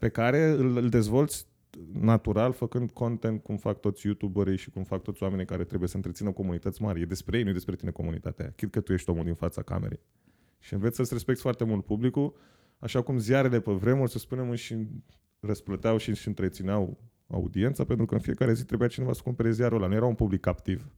Pe 0.00 0.08
care 0.08 0.44
îl, 0.44 0.76
îl 0.76 0.88
dezvolți 0.88 1.46
natural, 1.92 2.52
făcând 2.52 2.90
content 2.90 3.42
cum 3.42 3.56
fac 3.56 3.80
toți 3.80 4.06
youtuberii 4.06 4.56
și 4.56 4.70
cum 4.70 4.84
fac 4.84 5.02
toți 5.02 5.22
oamenii 5.22 5.44
care 5.44 5.64
trebuie 5.64 5.88
să 5.88 5.96
întrețină 5.96 6.32
comunități 6.32 6.82
mari. 6.82 7.00
E 7.00 7.04
despre 7.04 7.38
ei, 7.38 7.42
nu 7.42 7.50
e 7.50 7.52
despre 7.52 7.74
tine 7.74 7.90
comunitatea 7.90 8.44
aia. 8.44 8.52
Chit 8.56 8.70
că 8.70 8.80
tu 8.80 8.92
ești 8.92 9.10
omul 9.10 9.24
din 9.24 9.34
fața 9.34 9.62
camerei. 9.62 10.00
Și 10.58 10.74
înveți 10.74 10.96
să-ți 10.96 11.12
respecti 11.12 11.40
foarte 11.40 11.64
mult 11.64 11.84
publicul, 11.84 12.34
așa 12.78 13.02
cum 13.02 13.18
ziarele 13.18 13.60
pe 13.60 13.72
vremuri, 13.72 14.10
să 14.10 14.18
spunem, 14.18 14.54
și 14.54 14.88
răsplăteau 15.40 15.96
și 15.96 16.08
își 16.08 16.28
întrețineau 16.28 16.98
audiența, 17.26 17.84
pentru 17.84 18.06
că 18.06 18.14
în 18.14 18.20
fiecare 18.20 18.52
zi 18.52 18.64
trebuia 18.64 18.88
cineva 18.88 19.12
să 19.12 19.20
cumpere 19.24 19.50
ziarul 19.50 19.78
ăla. 19.78 19.86
Nu 19.86 19.94
era 19.94 20.06
un 20.06 20.14
public 20.14 20.40
captiv. 20.40 20.90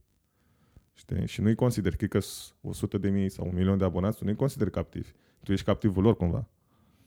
Știi? 0.93 1.27
Și 1.27 1.41
nu-i 1.41 1.55
consider, 1.55 1.95
că 1.95 2.19
100 2.61 2.97
de 2.97 3.09
mii 3.09 3.29
sau 3.29 3.47
un 3.47 3.55
milion 3.55 3.77
de 3.77 3.83
abonați, 3.83 4.17
tu 4.17 4.23
nu-i 4.23 4.35
consider 4.35 4.69
captivi. 4.69 5.11
Tu 5.43 5.51
ești 5.51 5.65
captivul 5.65 6.03
lor 6.03 6.15
cumva. 6.15 6.47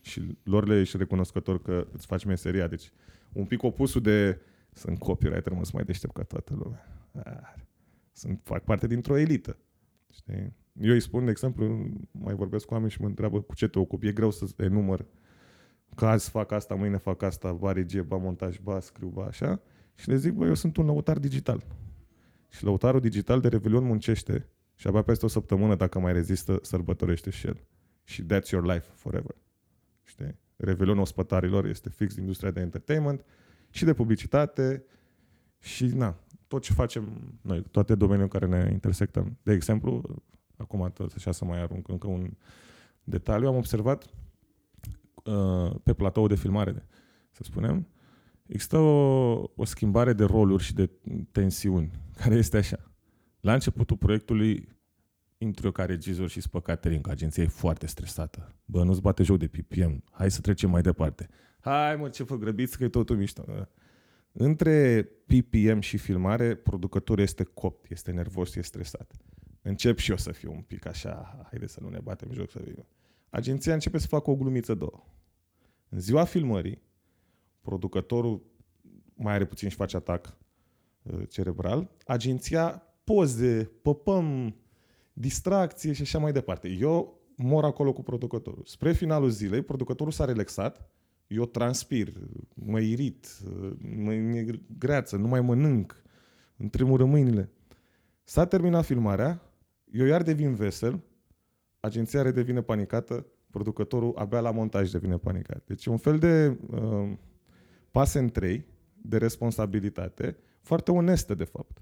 Și 0.00 0.38
lor 0.42 0.66
le 0.66 0.80
ești 0.80 0.96
recunoscător 0.96 1.62
că 1.62 1.86
îți 1.92 2.06
faci 2.06 2.24
meseria. 2.24 2.66
Deci 2.66 2.92
un 3.32 3.44
pic 3.44 3.62
opusul 3.62 4.00
de 4.00 4.40
sunt 4.72 4.98
copywriter, 4.98 5.52
mă, 5.52 5.64
să 5.64 5.70
mai 5.74 5.84
deștept 5.84 6.12
ca 6.12 6.22
toată 6.22 6.54
lumea. 6.54 6.86
Sunt, 8.12 8.40
fac 8.42 8.64
parte 8.64 8.86
dintr-o 8.86 9.16
elită. 9.16 9.58
Știi? 10.12 10.56
Eu 10.80 10.92
îi 10.92 11.00
spun, 11.00 11.24
de 11.24 11.30
exemplu, 11.30 11.90
mai 12.10 12.34
vorbesc 12.34 12.66
cu 12.66 12.72
oameni 12.72 12.90
și 12.90 13.00
mă 13.00 13.06
întreabă 13.06 13.40
cu 13.40 13.54
ce 13.54 13.68
te 13.68 13.78
ocupi. 13.78 14.06
E 14.06 14.12
greu 14.12 14.30
să 14.30 14.46
enumăr 14.56 15.06
că 15.94 16.06
azi 16.06 16.30
fac 16.30 16.52
asta, 16.52 16.74
mâine 16.74 16.96
fac 16.96 17.22
asta, 17.22 17.52
ba 17.52 17.72
regie, 17.72 18.02
ba 18.02 18.16
montaj, 18.16 18.58
ba 18.58 18.80
scriu, 18.80 19.08
ba 19.08 19.24
așa. 19.24 19.62
Și 19.94 20.08
le 20.08 20.16
zic, 20.16 20.32
bă, 20.32 20.46
eu 20.46 20.54
sunt 20.54 20.76
un 20.76 20.84
lăutar 20.84 21.18
digital. 21.18 21.64
Și 22.48 22.64
lăutarul 22.64 23.00
digital 23.00 23.40
de 23.40 23.48
Revelion 23.48 23.84
muncește 23.84 24.48
și 24.74 24.86
abia 24.86 25.02
peste 25.02 25.24
o 25.24 25.28
săptămână, 25.28 25.74
dacă 25.74 25.98
mai 25.98 26.12
rezistă, 26.12 26.58
sărbătorește 26.62 27.30
și 27.30 27.46
el. 27.46 27.66
Și 28.04 28.22
that's 28.22 28.50
your 28.50 28.64
life 28.66 28.88
forever. 28.94 29.34
Știi? 30.02 30.38
Revelionul 30.64 31.02
ospătarilor 31.02 31.64
este 31.64 31.88
fix 31.88 32.16
industria 32.16 32.50
de 32.50 32.60
entertainment 32.60 33.24
și 33.70 33.84
de 33.84 33.94
publicitate 33.94 34.84
și 35.58 35.86
na, 35.86 36.16
tot 36.46 36.62
ce 36.62 36.72
facem 36.72 37.32
noi, 37.40 37.62
toate 37.62 37.94
domeniile 37.94 38.22
în 38.32 38.38
care 38.38 38.46
ne 38.46 38.70
intersectăm. 38.72 39.38
De 39.42 39.52
exemplu, 39.52 40.02
acum 40.56 40.92
așa 41.16 41.32
să 41.32 41.44
mai 41.44 41.60
arunc 41.60 41.88
încă 41.88 42.06
un 42.06 42.30
detaliu, 43.04 43.48
am 43.48 43.56
observat 43.56 44.06
uh, 45.24 45.74
pe 45.82 45.92
platou 45.92 46.26
de 46.26 46.34
filmare, 46.34 46.86
să 47.30 47.42
spunem, 47.42 47.86
există 48.46 48.76
o, 48.76 49.50
o 49.54 49.64
schimbare 49.64 50.12
de 50.12 50.24
roluri 50.24 50.62
și 50.62 50.74
de 50.74 50.90
tensiuni, 51.30 51.90
care 52.16 52.34
este 52.34 52.56
așa. 52.56 52.78
La 53.40 53.52
începutul 53.52 53.96
proiectului 53.96 54.68
intru 55.42 55.66
eu 55.66 55.72
ca 55.72 55.84
regizor 55.84 56.28
și 56.28 56.40
spă 56.40 56.60
Caterin, 56.60 57.00
că 57.00 57.10
agenția 57.10 57.42
e 57.42 57.46
foarte 57.46 57.86
stresată. 57.86 58.54
Bă, 58.64 58.84
nu-ți 58.84 59.00
bate 59.00 59.22
joc 59.22 59.38
de 59.38 59.46
PPM, 59.46 60.04
hai 60.10 60.30
să 60.30 60.40
trecem 60.40 60.70
mai 60.70 60.82
departe. 60.82 61.28
Hai 61.60 61.96
mă, 61.96 62.08
ce 62.08 62.22
fă 62.22 62.36
grăbiți, 62.36 62.76
că 62.76 62.84
e 62.84 62.88
totul 62.88 63.16
mișto. 63.16 63.44
Între 64.32 65.02
PPM 65.02 65.80
și 65.80 65.96
filmare, 65.96 66.54
producătorul 66.54 67.22
este 67.22 67.44
copt, 67.44 67.90
este 67.90 68.10
nervos, 68.10 68.48
este 68.48 68.62
stresat. 68.62 69.12
Încep 69.62 69.98
și 69.98 70.10
eu 70.10 70.16
să 70.16 70.32
fiu 70.32 70.52
un 70.52 70.60
pic 70.60 70.86
așa, 70.86 71.46
haide 71.50 71.66
să 71.66 71.78
nu 71.80 71.88
ne 71.88 71.98
batem 72.02 72.32
joc 72.32 72.50
să 72.50 72.60
vin. 72.64 72.84
Agenția 73.30 73.72
începe 73.72 73.98
să 73.98 74.06
facă 74.06 74.30
o 74.30 74.36
glumiță 74.36 74.74
două. 74.74 75.04
În 75.88 76.00
ziua 76.00 76.24
filmării, 76.24 76.82
producătorul 77.60 78.42
mai 79.14 79.34
are 79.34 79.44
puțin 79.44 79.68
și 79.68 79.76
face 79.76 79.96
atac 79.96 80.36
uh, 81.02 81.22
cerebral, 81.28 81.90
agenția 82.06 82.82
poze, 83.04 83.70
păpăm, 83.82 84.56
distracție 85.12 85.92
și 85.92 86.02
așa 86.02 86.18
mai 86.18 86.32
departe. 86.32 86.68
Eu 86.68 87.20
mor 87.36 87.64
acolo 87.64 87.92
cu 87.92 88.02
producătorul. 88.02 88.62
Spre 88.66 88.92
finalul 88.92 89.30
zilei, 89.30 89.62
producătorul 89.62 90.12
s-a 90.12 90.24
relaxat, 90.24 90.90
eu 91.26 91.46
transpir, 91.46 92.12
mă 92.54 92.80
irit, 92.80 93.26
mă 93.96 94.14
e 94.14 94.60
greață, 94.78 95.16
nu 95.16 95.28
mai 95.28 95.40
mănânc, 95.40 96.02
îmi 96.56 96.70
tremură 96.70 97.04
mâinile. 97.04 97.50
S-a 98.24 98.46
terminat 98.46 98.84
filmarea, 98.84 99.42
eu 99.92 100.06
iar 100.06 100.22
devin 100.22 100.54
vesel, 100.54 101.00
agenția 101.80 102.22
redevine 102.22 102.62
panicată, 102.62 103.26
producătorul 103.50 104.12
abia 104.16 104.40
la 104.40 104.50
montaj 104.50 104.90
devine 104.90 105.16
panicat. 105.16 105.62
Deci 105.66 105.86
un 105.86 105.96
fel 105.96 106.18
de 106.18 106.58
uh, 106.70 107.12
pas 107.90 108.14
în 108.14 108.28
trei 108.28 108.64
de 109.00 109.18
responsabilitate, 109.18 110.36
foarte 110.60 110.90
onestă 110.90 111.34
de 111.34 111.44
fapt. 111.44 111.81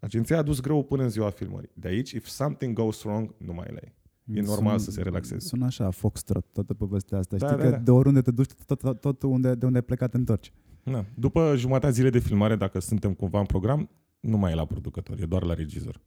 Agenția 0.00 0.38
a 0.38 0.42
dus 0.42 0.60
greu 0.60 0.82
până 0.82 1.02
în 1.02 1.08
ziua 1.08 1.30
filmării. 1.30 1.70
De 1.74 1.88
aici, 1.88 2.10
if 2.10 2.26
something 2.26 2.76
goes 2.76 3.02
wrong, 3.02 3.34
nu 3.36 3.52
mai 3.52 3.66
le 3.72 3.94
E 4.34 4.40
normal 4.40 4.78
sun, 4.78 4.84
să 4.84 4.90
se 4.90 5.02
relaxeze. 5.02 5.48
Sună 5.48 5.64
așa, 5.64 5.90
foxtrot, 5.90 6.46
toată 6.52 6.74
povestea 6.74 7.18
asta. 7.18 7.36
Da, 7.36 7.46
Știi 7.46 7.58
da, 7.58 7.64
că 7.64 7.70
da. 7.70 7.76
de 7.76 7.90
oriunde 7.90 8.20
te 8.20 8.30
duci, 8.30 8.50
tot, 8.66 8.78
tot, 8.78 9.00
tot 9.00 9.22
unde, 9.22 9.54
de 9.54 9.64
unde 9.64 9.78
ai 9.78 9.84
plecat, 9.84 10.10
te 10.10 10.16
întorci. 10.16 10.52
Da. 10.82 11.04
După 11.14 11.54
jumătatea 11.56 11.90
zile 11.90 12.10
de 12.10 12.18
filmare, 12.18 12.56
dacă 12.56 12.80
suntem 12.80 13.12
cumva 13.12 13.38
în 13.38 13.44
program, 13.44 13.90
nu 14.20 14.36
mai 14.36 14.52
e 14.52 14.54
la 14.54 14.64
producător, 14.64 15.20
e 15.20 15.24
doar 15.24 15.42
la 15.42 15.54
regizor. 15.54 16.00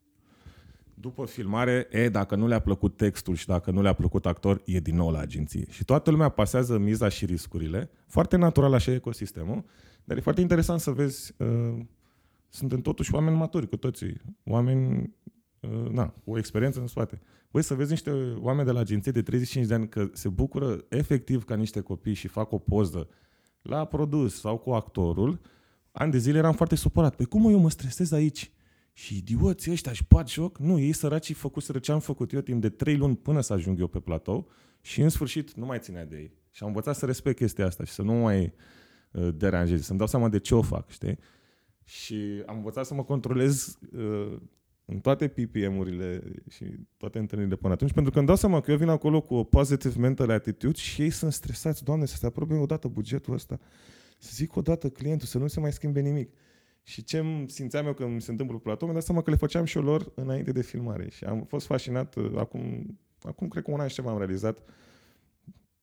După 0.94 1.26
filmare, 1.26 1.88
e, 1.92 2.10
dacă 2.10 2.36
nu 2.36 2.48
le-a 2.48 2.60
plăcut 2.60 2.98
textul 2.98 3.36
și 3.36 3.48
dacă 3.48 3.72
nu 3.72 3.82
le-a 3.82 3.94
plăcut 3.94 4.26
actor, 4.26 4.62
e 4.66 4.80
din 4.80 4.96
nou 4.96 5.12
la 5.12 5.20
agenție. 5.20 5.66
Și 5.70 5.84
toată 5.84 6.12
lumea 6.12 6.30
pasează 6.30 6.78
miza 6.78 7.10
și 7.10 7.26
riscurile. 7.26 7.90
Foarte 8.08 8.36
natural 8.36 8.74
așa 8.74 8.92
e 8.92 8.96
ecosistemul, 8.96 9.64
dar 10.04 10.18
e 10.18 10.22
foarte 10.22 10.42
interesant 10.42 10.80
să 10.80 10.92
vezi 10.92 11.34
uh, 11.38 11.80
suntem 12.54 12.82
totuși 12.82 13.14
oameni 13.14 13.38
maturi 13.38 13.70
cu 13.70 13.78
toții. 13.78 14.22
Oameni, 14.44 15.14
uh, 15.60 15.90
na, 15.90 16.14
o 16.26 16.38
experiență 16.38 16.80
în 16.80 16.88
spate. 16.88 17.22
Băi, 17.52 17.62
să 17.62 17.74
vezi 17.74 17.90
niște 17.90 18.12
oameni 18.40 18.66
de 18.66 18.72
la 18.72 18.80
agenție 18.80 19.12
de 19.12 19.22
35 19.22 19.68
de 19.68 19.74
ani 19.74 19.90
că 19.90 20.10
se 20.14 20.30
bucură 20.30 20.86
efectiv 20.90 21.44
ca 21.44 21.56
niște 21.56 21.82
copii 21.82 22.14
și 22.14 22.28
fac 22.28 22.52
o 22.52 22.58
poză 22.58 23.08
la 23.62 23.86
produs 23.86 24.40
sau 24.40 24.58
cu 24.58 24.72
actorul, 24.72 25.42
ani 25.92 26.12
de 26.12 26.18
zile 26.18 26.38
eram 26.38 26.54
foarte 26.54 26.76
supărat. 26.76 27.16
Păi 27.16 27.26
cum 27.26 27.50
eu 27.50 27.60
mă 27.60 27.70
stresez 27.70 28.12
aici? 28.12 28.52
Și 28.94 29.18
idioții 29.18 29.72
ăștia 29.72 29.92
își 29.92 30.06
bat 30.10 30.30
joc? 30.30 30.58
Nu, 30.58 30.80
ei 30.80 30.94
săracii 30.94 31.34
făcuseră 31.34 31.80
ce 31.80 31.92
am 31.92 32.00
făcut 32.00 32.34
eu 32.34 32.42
timp 32.42 32.62
de 32.62 32.70
trei 32.70 32.98
luni 32.98 33.16
până 33.16 33.42
să 33.42 33.54
ajung 33.54 33.80
eu 33.80 33.88
pe 33.88 34.00
platou 34.00 34.50
și 34.82 35.02
în 35.02 35.10
sfârșit 35.10 35.54
nu 35.54 35.66
mai 35.66 35.80
ținea 35.80 36.06
de 36.06 36.16
ei. 36.16 36.32
Și 36.52 36.64
am 36.64 36.70
învățat 36.70 36.96
să 36.96 37.06
respect 37.06 37.38
chestia 37.38 37.66
asta 37.66 37.84
și 37.84 37.92
să 37.92 38.02
nu 38.02 38.14
mai 38.14 38.54
uh, 39.12 39.30
deranjez, 39.36 39.86
să-mi 39.86 39.98
dau 39.98 40.08
seama 40.08 40.30
de 40.30 40.40
ce 40.40 40.56
o 40.56 40.62
fac, 40.62 40.90
știi? 40.90 41.20
Și 41.84 42.44
am 42.46 42.56
învățat 42.56 42.86
să 42.86 42.94
mă 42.94 43.04
controlez 43.04 43.78
uh, 43.98 44.38
în 44.86 45.00
toate 45.00 45.28
PPM-urile 45.28 46.24
și 46.50 46.66
toate 46.98 47.20
întâlnirile 47.20 47.56
până 47.56 47.74
atunci, 47.74 47.92
pentru 47.92 48.12
că 48.12 48.18
îmi 48.18 48.28
dau 48.28 48.36
seama 48.36 48.62
că 48.62 48.72
eu 48.72 48.78
vin 48.78 48.88
acolo 48.88 49.22
cu 49.22 49.36
o 49.36 49.44
positive 49.44 50.00
mental 50.00 50.30
attitude 50.30 50.78
și 50.78 51.02
ei 51.02 51.10
sunt 51.10 51.34
stresați, 51.34 51.84
Doamne, 51.84 52.06
să 52.06 52.16
se 52.16 52.26
aprobe 52.26 52.54
odată 52.54 52.88
bugetul 52.88 53.34
ăsta, 53.34 53.60
să 54.18 54.30
zic 54.34 54.56
odată 54.56 54.90
clientul, 54.90 55.28
să 55.28 55.38
nu 55.38 55.48
se 55.48 55.60
mai 55.60 55.72
schimbe 55.72 56.00
nimic. 56.00 56.34
Și 56.84 57.04
ce 57.04 57.46
simțeam 57.48 57.86
eu 57.86 57.94
că 57.94 58.08
mi 58.08 58.22
se 58.22 58.32
întâmplă 58.32 58.56
pe 58.56 58.62
platou, 58.64 58.88
mi-am 58.88 59.00
dat 59.00 59.06
seama 59.06 59.22
că 59.22 59.30
le 59.30 59.36
făceam 59.36 59.66
și 59.66 59.78
eu 59.78 59.84
lor 59.84 60.12
înainte 60.16 60.52
de 60.52 60.62
filmare. 60.62 61.10
Și 61.10 61.24
am 61.24 61.44
fost 61.44 61.66
fascinat, 61.66 62.16
uh, 62.16 62.32
acum, 62.36 63.00
acum 63.22 63.48
cred 63.48 63.64
că 63.64 63.72
un 63.72 63.80
an 63.80 63.88
și 63.88 63.96
ceva 63.96 64.12
am 64.12 64.18
realizat, 64.18 64.60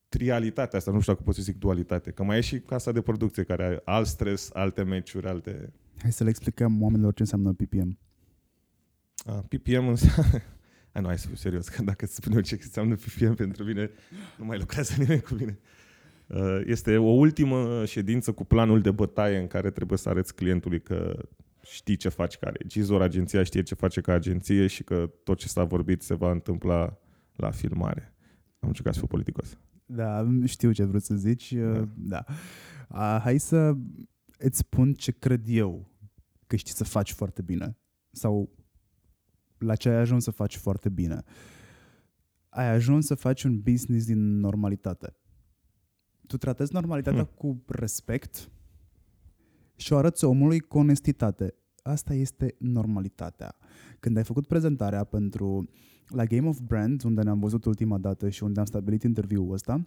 trialitatea 0.09 0.79
asta, 0.79 0.91
nu 0.91 1.01
știu 1.01 1.13
dacă 1.13 1.25
pot 1.25 1.35
să 1.35 1.43
zic 1.43 1.59
dualitate, 1.59 2.11
că 2.11 2.23
mai 2.23 2.37
e 2.37 2.41
și 2.41 2.61
casa 2.61 2.93
de 2.93 3.01
producție 3.01 3.43
care 3.43 3.65
are 3.65 3.81
alt 3.85 4.07
stres, 4.07 4.51
alte 4.53 4.83
meciuri, 4.83 5.27
alte 5.27 5.73
Hai 6.03 6.13
să 6.13 6.25
le 6.25 6.31
explicăm 6.31 6.83
oamenilor 6.83 7.15
ce 7.15 7.23
înseamnă 7.23 7.53
PPM. 7.53 7.99
Uh, 9.27 9.39
PPM 9.49 9.87
înseamnă... 9.87 10.31
Hai, 10.93 11.03
nu, 11.03 11.09
hai 11.09 11.19
să 11.19 11.27
fiu 11.27 11.37
serios, 11.37 11.69
că 11.69 11.83
dacă 11.83 12.05
îți 12.05 12.15
spun 12.15 12.33
eu 12.33 12.41
ce 12.41 12.59
înseamnă 12.63 12.95
PPM 12.95 13.35
pentru 13.35 13.65
mine, 13.65 13.91
nu 14.39 14.45
mai 14.45 14.59
lucrează 14.59 14.95
nimeni 14.99 15.21
cu 15.21 15.35
mine. 15.35 15.59
Uh, 16.27 16.61
este 16.65 16.97
o 16.97 17.11
ultimă 17.11 17.85
ședință 17.85 18.33
cu 18.33 18.45
planul 18.45 18.81
de 18.81 18.91
bătaie 18.91 19.39
în 19.39 19.47
care 19.47 19.71
trebuie 19.71 19.99
să 19.99 20.09
arăți 20.09 20.35
clientului 20.35 20.81
că 20.81 21.29
știi 21.63 21.97
ce 21.97 22.09
faci 22.09 22.37
ca 22.37 22.53
regizor, 22.55 23.03
agenția 23.03 23.43
știe 23.43 23.63
ce 23.63 23.75
face 23.75 24.01
ca 24.01 24.13
agenție 24.13 24.67
și 24.67 24.85
că 24.85 25.11
tot 25.25 25.39
ce 25.39 25.49
s-a 25.49 25.65
vorbit 25.65 26.03
se 26.03 26.15
va 26.15 26.31
întâmpla 26.31 26.99
la 27.37 27.51
filmare. 27.51 28.15
Am 28.59 28.69
încercat 28.69 28.93
să 28.93 28.99
fiu 28.99 29.09
politicos. 29.09 29.59
Da, 29.87 30.27
știu 30.45 30.73
ce 30.73 30.85
vrut 30.85 31.03
să 31.03 31.15
zici. 31.15 31.55
Da. 31.55 31.89
da. 31.97 32.25
Uh, 32.89 33.21
hai 33.23 33.39
să 33.39 33.77
îți 34.39 34.59
spun 34.59 34.93
ce 34.93 35.13
cred 35.13 35.43
eu 35.47 35.90
că 36.51 36.57
știi 36.57 36.75
să 36.75 36.85
faci 36.85 37.13
foarte 37.13 37.43
bine 37.43 37.77
sau 38.11 38.51
la 39.59 39.75
ce 39.77 39.89
ai 39.89 39.97
ajuns 39.97 40.25
să 40.25 40.31
faci 40.31 40.57
foarte 40.57 40.89
bine. 40.89 41.23
Ai 42.49 42.69
ajuns 42.69 43.07
să 43.07 43.15
faci 43.15 43.43
un 43.43 43.61
business 43.61 44.07
din 44.07 44.39
normalitate. 44.39 45.17
Tu 46.27 46.37
tratezi 46.37 46.73
normalitatea 46.73 47.23
hmm. 47.23 47.33
cu 47.35 47.63
respect 47.67 48.51
și 49.77 49.93
o 49.93 49.97
arăți 49.97 50.25
omului 50.25 50.61
cu 50.61 50.79
onestitate. 50.79 51.55
Asta 51.83 52.15
este 52.15 52.55
normalitatea. 52.59 53.57
Când 54.01 54.17
ai 54.17 54.25
făcut 54.25 54.47
prezentarea 54.47 55.05
pentru 55.05 55.71
la 56.07 56.25
Game 56.25 56.49
of 56.49 56.59
Brands, 56.59 57.05
unde 57.05 57.23
ne-am 57.23 57.39
văzut 57.39 57.65
ultima 57.65 57.99
dată 57.99 58.29
și 58.29 58.43
unde 58.43 58.61
am 58.61 58.67
stabilit 58.67 59.03
interviul 59.03 59.53
ăsta, 59.53 59.87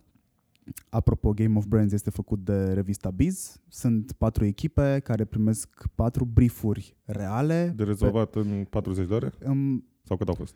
Apropo, 0.89 1.33
Game 1.33 1.57
of 1.57 1.65
Brands 1.65 1.93
este 1.93 2.09
făcut 2.09 2.39
de 2.39 2.73
revista 2.73 3.09
Biz. 3.09 3.61
Sunt 3.67 4.11
patru 4.11 4.45
echipe 4.45 5.01
care 5.03 5.25
primesc 5.25 5.83
patru 5.95 6.25
briefuri 6.25 6.95
reale. 7.03 7.73
De 7.75 7.83
rezolvat 7.83 8.29
pe... 8.29 8.39
în 8.39 8.65
40 8.69 9.07
de 9.07 9.13
ore? 9.13 9.33
Um, 9.45 9.85
Sau 10.03 10.17
cât 10.17 10.27
au 10.27 10.33
fost? 10.33 10.55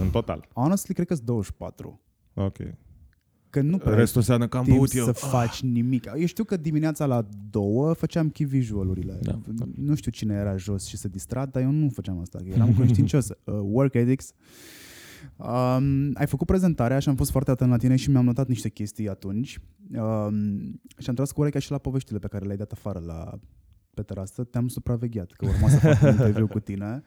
în 0.00 0.10
total? 0.10 0.48
Honestly, 0.52 0.94
cred 0.94 1.06
că 1.06 1.14
sunt 1.14 1.26
24. 1.26 2.00
Ok. 2.34 2.56
Că 3.50 3.60
nu 3.60 3.78
prea 3.78 3.94
Restul 3.94 4.20
înseamnă 4.20 4.48
că 4.48 4.56
am 4.56 4.64
băut 4.68 4.94
eu. 4.94 5.04
să 5.04 5.10
ah. 5.10 5.28
faci 5.30 5.62
nimic. 5.62 6.10
Eu 6.18 6.26
știu 6.26 6.44
că 6.44 6.56
dimineața 6.56 7.06
la 7.06 7.28
două 7.50 7.92
făceam 7.92 8.28
key 8.28 8.46
visual-urile. 8.46 9.18
Da. 9.22 9.38
Nu 9.76 9.94
știu 9.94 10.10
cine 10.10 10.34
era 10.34 10.56
jos 10.56 10.86
și 10.86 10.96
se 10.96 11.08
distra, 11.08 11.46
dar 11.46 11.62
eu 11.62 11.70
nu 11.70 11.88
făceam 11.88 12.18
asta. 12.18 12.38
Eram 12.44 12.74
conștiincios. 12.74 13.28
Uh, 13.44 13.54
work 13.62 13.94
ethics. 13.94 14.32
Um, 15.36 16.10
ai 16.14 16.26
făcut 16.26 16.46
prezentarea 16.46 16.98
și 16.98 17.08
am 17.08 17.16
fost 17.16 17.30
foarte 17.30 17.50
atent 17.50 17.70
la 17.70 17.76
tine 17.76 17.96
și 17.96 18.10
mi-am 18.10 18.24
notat 18.24 18.48
niște 18.48 18.68
chestii 18.68 19.08
atunci. 19.08 19.60
Um, 19.90 20.80
și 20.98 21.08
am 21.08 21.14
tras 21.14 21.32
cu 21.32 21.40
urechea 21.40 21.58
și 21.58 21.70
la 21.70 21.78
poveștile 21.78 22.18
pe 22.18 22.28
care 22.28 22.44
le-ai 22.44 22.56
dat 22.56 22.72
afară 22.72 23.02
la 23.06 23.38
pe 23.94 24.02
terasă, 24.02 24.44
te-am 24.44 24.68
supravegheat, 24.68 25.32
că 25.32 25.46
urma 25.46 25.68
să 25.68 25.78
fac 25.78 26.02
un 26.02 26.08
interviu 26.08 26.46
cu 26.46 26.60
tine. 26.60 26.84
Am, 26.84 27.02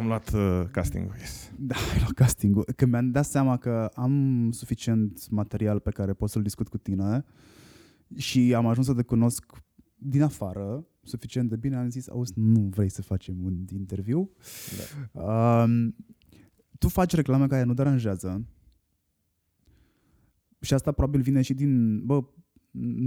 am 0.00 0.06
luat 0.06 0.32
uh, 0.32 0.62
casting-ul, 0.70 1.14
yes. 1.18 1.50
Da, 1.58 1.74
ai 1.92 1.98
luat 1.98 2.12
casting-ul. 2.12 2.64
Când 2.76 2.90
mi-am 2.90 3.10
dat 3.10 3.24
seama 3.24 3.56
că 3.56 3.90
am 3.94 4.48
suficient 4.50 5.30
material 5.30 5.80
pe 5.80 5.90
care 5.90 6.12
pot 6.12 6.30
să-l 6.30 6.42
discut 6.42 6.68
cu 6.68 6.78
tine 6.78 7.24
și 8.16 8.54
am 8.54 8.66
ajuns 8.66 8.86
să 8.86 8.94
te 8.94 9.02
cunosc 9.02 9.44
din 9.96 10.22
afară, 10.22 10.86
suficient 11.02 11.48
de 11.48 11.56
bine, 11.56 11.76
am 11.76 11.90
zis, 11.90 12.08
auzi, 12.08 12.32
nu 12.36 12.60
vrei 12.60 12.88
să 12.88 13.02
facem 13.02 13.44
un 13.44 13.64
interviu? 13.72 14.30
Da. 15.12 15.22
Um, 15.22 15.94
tu 16.82 16.88
faci 16.88 17.14
reclame 17.14 17.46
care 17.46 17.62
nu 17.62 17.74
deranjează 17.74 18.46
și 20.60 20.74
asta 20.74 20.92
probabil 20.92 21.20
vine 21.20 21.42
și 21.42 21.54
din, 21.54 22.02
bă, 22.06 22.24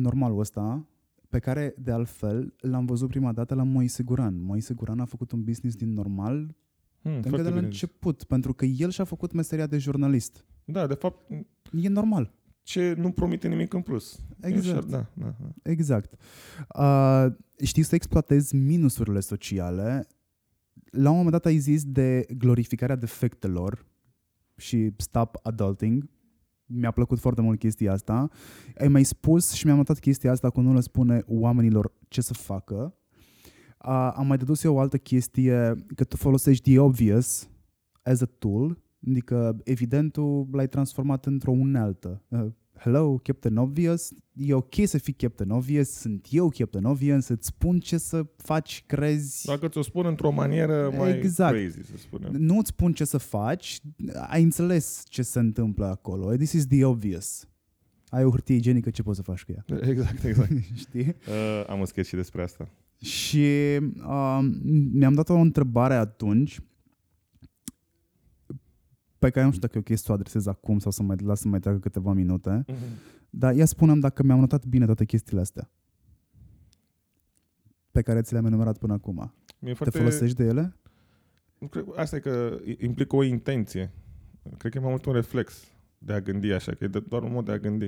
normalul 0.04 0.40
ăsta, 0.40 0.88
pe 1.30 1.40
care, 1.40 1.76
de 1.78 1.92
altfel, 1.92 2.54
l-am 2.60 2.86
văzut 2.86 3.08
prima 3.10 3.32
dată 3.32 3.54
la 3.56 3.64
Moise 3.64 4.04
Guran. 4.04 4.42
Moise 4.42 4.74
Guran 4.74 5.00
a 5.00 5.06
făcut 5.06 5.32
un 5.32 5.44
business 5.44 5.76
din 5.76 5.94
normal 5.94 6.56
Hmm, 7.02 7.14
încă 7.16 7.28
foarte 7.28 7.44
de 7.44 7.50
la 7.50 7.56
bine. 7.56 7.68
început, 7.68 8.24
pentru 8.24 8.54
că 8.54 8.66
el 8.66 8.90
și-a 8.90 9.04
făcut 9.04 9.32
meseria 9.32 9.68
de 9.68 9.78
jurnalist. 9.78 10.46
Da, 10.66 10.88
de 10.88 10.94
fapt, 10.94 11.32
E 11.72 11.88
normal. 11.90 12.34
ce 12.64 12.94
nu 12.98 13.12
promite 13.12 13.48
nimic 13.48 13.74
în 13.74 13.82
plus. 13.82 14.20
E 14.42 14.48
Exact. 14.48 14.78
Așa, 14.78 14.88
da, 14.88 15.10
da, 15.14 15.36
da. 15.42 15.72
Exact. 15.72 16.14
Uh, 16.80 17.26
știi 17.64 17.84
să 17.84 17.96
exploatezi 17.96 18.56
minusurile 18.56 19.20
sociale. 19.20 20.08
La 20.96 21.10
un 21.10 21.16
moment 21.16 21.32
dat 21.32 21.46
ai 21.46 21.58
zis 21.58 21.84
de 21.84 22.26
glorificarea 22.38 22.96
defectelor 22.96 23.86
și 24.56 24.92
stop 24.98 25.40
adulting. 25.44 26.10
Mi-a 26.66 26.92
plăcut 26.92 27.20
foarte 27.20 27.42
mult 27.42 27.60
chestia 27.60 27.92
asta. 27.92 28.30
Ai 28.78 28.88
mai 28.88 29.04
spus 29.04 29.52
și 29.52 29.66
mi-am 29.66 29.78
notat 29.78 30.00
chestia 30.00 30.32
asta 30.32 30.50
cu 30.50 30.62
nu 30.62 30.74
le 30.74 30.80
spune 30.80 31.24
oamenilor 31.28 31.94
ce 32.08 32.22
să 32.22 32.34
facă. 32.34 32.96
Uh, 33.86 34.12
am 34.16 34.28
mai 34.28 34.38
dedus 34.38 34.64
eu 34.64 34.76
o 34.76 34.80
altă 34.80 34.98
chestie 34.98 35.76
că 35.96 36.04
tu 36.04 36.18
folosești 36.18 36.72
the 36.72 36.80
obvious 36.80 37.50
as 38.04 38.22
a 38.22 38.26
tool, 38.26 38.82
adică 39.08 39.58
evidentul 39.64 40.48
l-ai 40.52 40.68
transformat 40.68 41.26
într-o 41.26 41.52
unealtă. 41.52 42.24
Uh, 42.28 42.46
hello, 42.78 43.20
Captain 43.24 43.58
Obvious, 43.58 44.12
e 44.34 44.54
ok 44.54 44.74
să 44.86 44.98
fii 44.98 45.14
Captain 45.14 45.50
Obvious, 45.50 45.90
sunt 45.90 46.28
eu 46.30 46.50
Captain 46.50 46.84
Obvious, 46.84 47.28
îți 47.28 47.48
spun 47.48 47.80
ce 47.80 47.98
să 47.98 48.26
faci, 48.38 48.84
crezi. 48.86 49.46
Dacă 49.46 49.68
ți-o 49.68 49.82
spun 49.82 50.06
într-o 50.06 50.32
manieră 50.32 50.94
mai 50.98 51.18
Exact. 51.18 51.56
crazy, 51.58 51.82
să 51.84 51.98
spunem. 51.98 52.32
Nu 52.32 52.58
îți 52.58 52.68
spun 52.70 52.94
ce 52.94 53.06
să 53.06 53.18
faci, 53.18 53.80
ai 54.28 54.44
înțeles 54.44 55.04
ce 55.08 55.22
se 55.22 55.40
întâmplă 55.40 55.86
acolo. 55.86 56.36
This 56.36 56.52
is 56.52 56.68
the 56.68 56.86
obvious. 56.86 57.48
Ai 58.10 58.24
o 58.24 58.30
hârtie 58.30 58.56
igienică, 58.56 58.90
ce 58.90 59.02
poți 59.04 59.18
să 59.18 59.24
faci 59.24 59.44
cu 59.44 59.52
ea? 59.52 59.66
Exact, 59.90 60.24
exact. 60.24 60.52
Știi? 60.76 61.08
Uh, 61.28 61.64
am 61.68 61.80
un 61.80 61.86
sketch 61.86 62.10
și 62.10 62.16
despre 62.16 62.42
asta. 62.44 62.70
Și 63.02 63.46
uh, 64.08 64.40
mi-am 64.92 65.14
dat 65.14 65.30
o 65.30 65.36
întrebare 65.36 65.94
atunci 65.94 66.60
pe 69.20 69.30
care 69.30 69.46
nu 69.46 69.52
știu 69.52 69.68
dacă 69.68 69.78
e 69.78 69.84
ok 69.92 69.98
să 69.98 70.12
o 70.12 70.14
adresez 70.14 70.46
acum 70.46 70.80
sau 70.80 70.92
să 70.92 71.04
mai 71.04 71.16
las 71.18 71.40
să 71.40 71.48
mai 71.48 71.60
treacă 71.60 71.80
câteva 71.80 72.14
minute. 72.14 72.66
Dar 73.30 73.56
ia 73.56 73.66
spunem 73.66 74.00
dacă 74.00 74.24
mi-am 74.24 74.40
notat 74.40 74.66
bine 74.66 74.86
toate 74.86 75.06
chestiile 75.06 75.42
astea 75.42 75.70
pe 77.92 78.02
care 78.02 78.22
ți 78.22 78.32
le-am 78.34 78.46
enumerat 78.46 78.78
până 78.78 78.94
acum. 78.94 79.34
Mi-e 79.60 79.72
Te 79.72 79.78
foarte... 79.78 79.98
folosești 79.98 80.36
de 80.36 80.44
ele? 80.44 80.76
Nu 81.58 81.68
cred- 81.68 81.86
Asta 81.96 82.16
e 82.16 82.20
că 82.20 82.58
implică 82.80 83.16
o 83.16 83.24
intenție. 83.24 83.92
Cred 84.58 84.72
că 84.72 84.78
e 84.78 84.82
mai 84.82 84.90
mult 84.90 85.06
un 85.06 85.14
reflex 85.14 85.64
de 85.98 86.14
a 86.14 86.22
gândi 86.22 86.52
așa, 86.52 86.72
că 86.74 86.84
e 86.84 86.88
de- 86.88 87.00
doar 87.08 87.24
un 87.24 87.32
mod 87.32 87.46
de 87.46 87.52
a 87.52 87.58
gândi. 87.58 87.86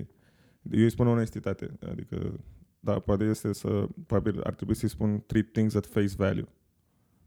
Eu 0.72 0.84
îi 0.84 0.90
spun 0.90 1.08
onestitate. 1.08 1.78
Adică, 1.92 2.40
da, 2.80 3.00
poate 3.00 3.24
este 3.24 3.54
să, 3.54 3.88
probabil 4.06 4.42
ar 4.42 4.54
trebui 4.54 4.76
să-i 4.76 4.90
spun 4.90 5.24
treat 5.26 5.46
things 5.52 5.76
at 5.76 5.86
face 5.86 6.14
value. 6.18 6.48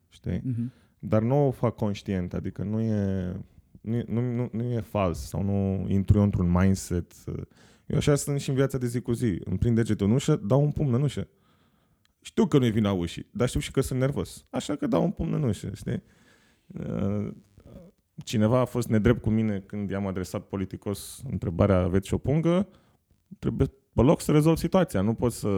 Știi? 0.09 0.41
Mhm. 0.45 0.73
Dar 0.99 1.23
nu 1.23 1.47
o 1.47 1.51
fac 1.51 1.75
conștient, 1.75 2.35
adică 2.35 2.63
nu 2.63 2.81
e, 2.81 3.33
nu, 3.81 3.97
e- 3.97 4.05
nu, 4.09 4.21
nu, 4.35 4.49
nu 4.53 4.63
e 4.63 4.81
fals 4.81 5.19
sau 5.19 5.43
nu 5.43 5.87
intru 5.89 6.17
eu 6.17 6.23
într-un 6.23 6.51
mindset. 6.51 7.13
uh, 7.27 7.43
Eu 7.87 7.97
așa 7.97 8.15
sunt 8.15 8.41
și 8.41 8.49
în 8.49 8.55
viața 8.55 8.79
de 8.79 8.87
zi 8.87 9.01
cu 9.01 9.13
zi. 9.13 9.41
Îmi 9.45 9.59
prind 9.59 9.77
degetul 9.77 10.07
în 10.07 10.13
ușă, 10.13 10.37
dau 10.37 10.63
un 10.63 10.71
pumn 10.71 10.95
în 10.95 11.03
ușă. 11.03 11.29
Știu 12.21 12.47
că 12.47 12.59
nu-i 12.59 12.71
vina 12.71 12.93
ușii, 12.93 13.27
dar 13.31 13.49
știu 13.49 13.61
și 13.61 13.71
că 13.71 13.81
sunt 13.81 13.99
nervos. 13.99 14.47
Așa 14.51 14.77
că 14.77 14.87
dau 14.87 15.03
un 15.03 15.11
pumn 15.11 15.33
în 15.33 15.43
ușă, 15.43 15.71
știi? 15.75 16.03
Uh, 16.67 17.31
Cineva 18.25 18.61
a 18.61 18.65
fost 18.65 18.89
nedrept 18.89 19.23
cu 19.23 19.31
mine 19.31 19.61
când 19.61 19.91
i-am 19.91 20.07
adresat 20.07 20.43
politicos 20.43 21.23
întrebarea 21.31 21.79
aveți 21.79 22.09
și 22.09 22.15
o 22.15 22.19
pungă, 22.19 22.69
trebuie 23.39 23.67
pe 23.93 24.03
loc 24.03 24.21
să 24.21 24.33
rezolv 24.33 24.57
situația. 24.57 25.01
Nu 25.01 25.15
pot 25.15 25.33
să 25.33 25.49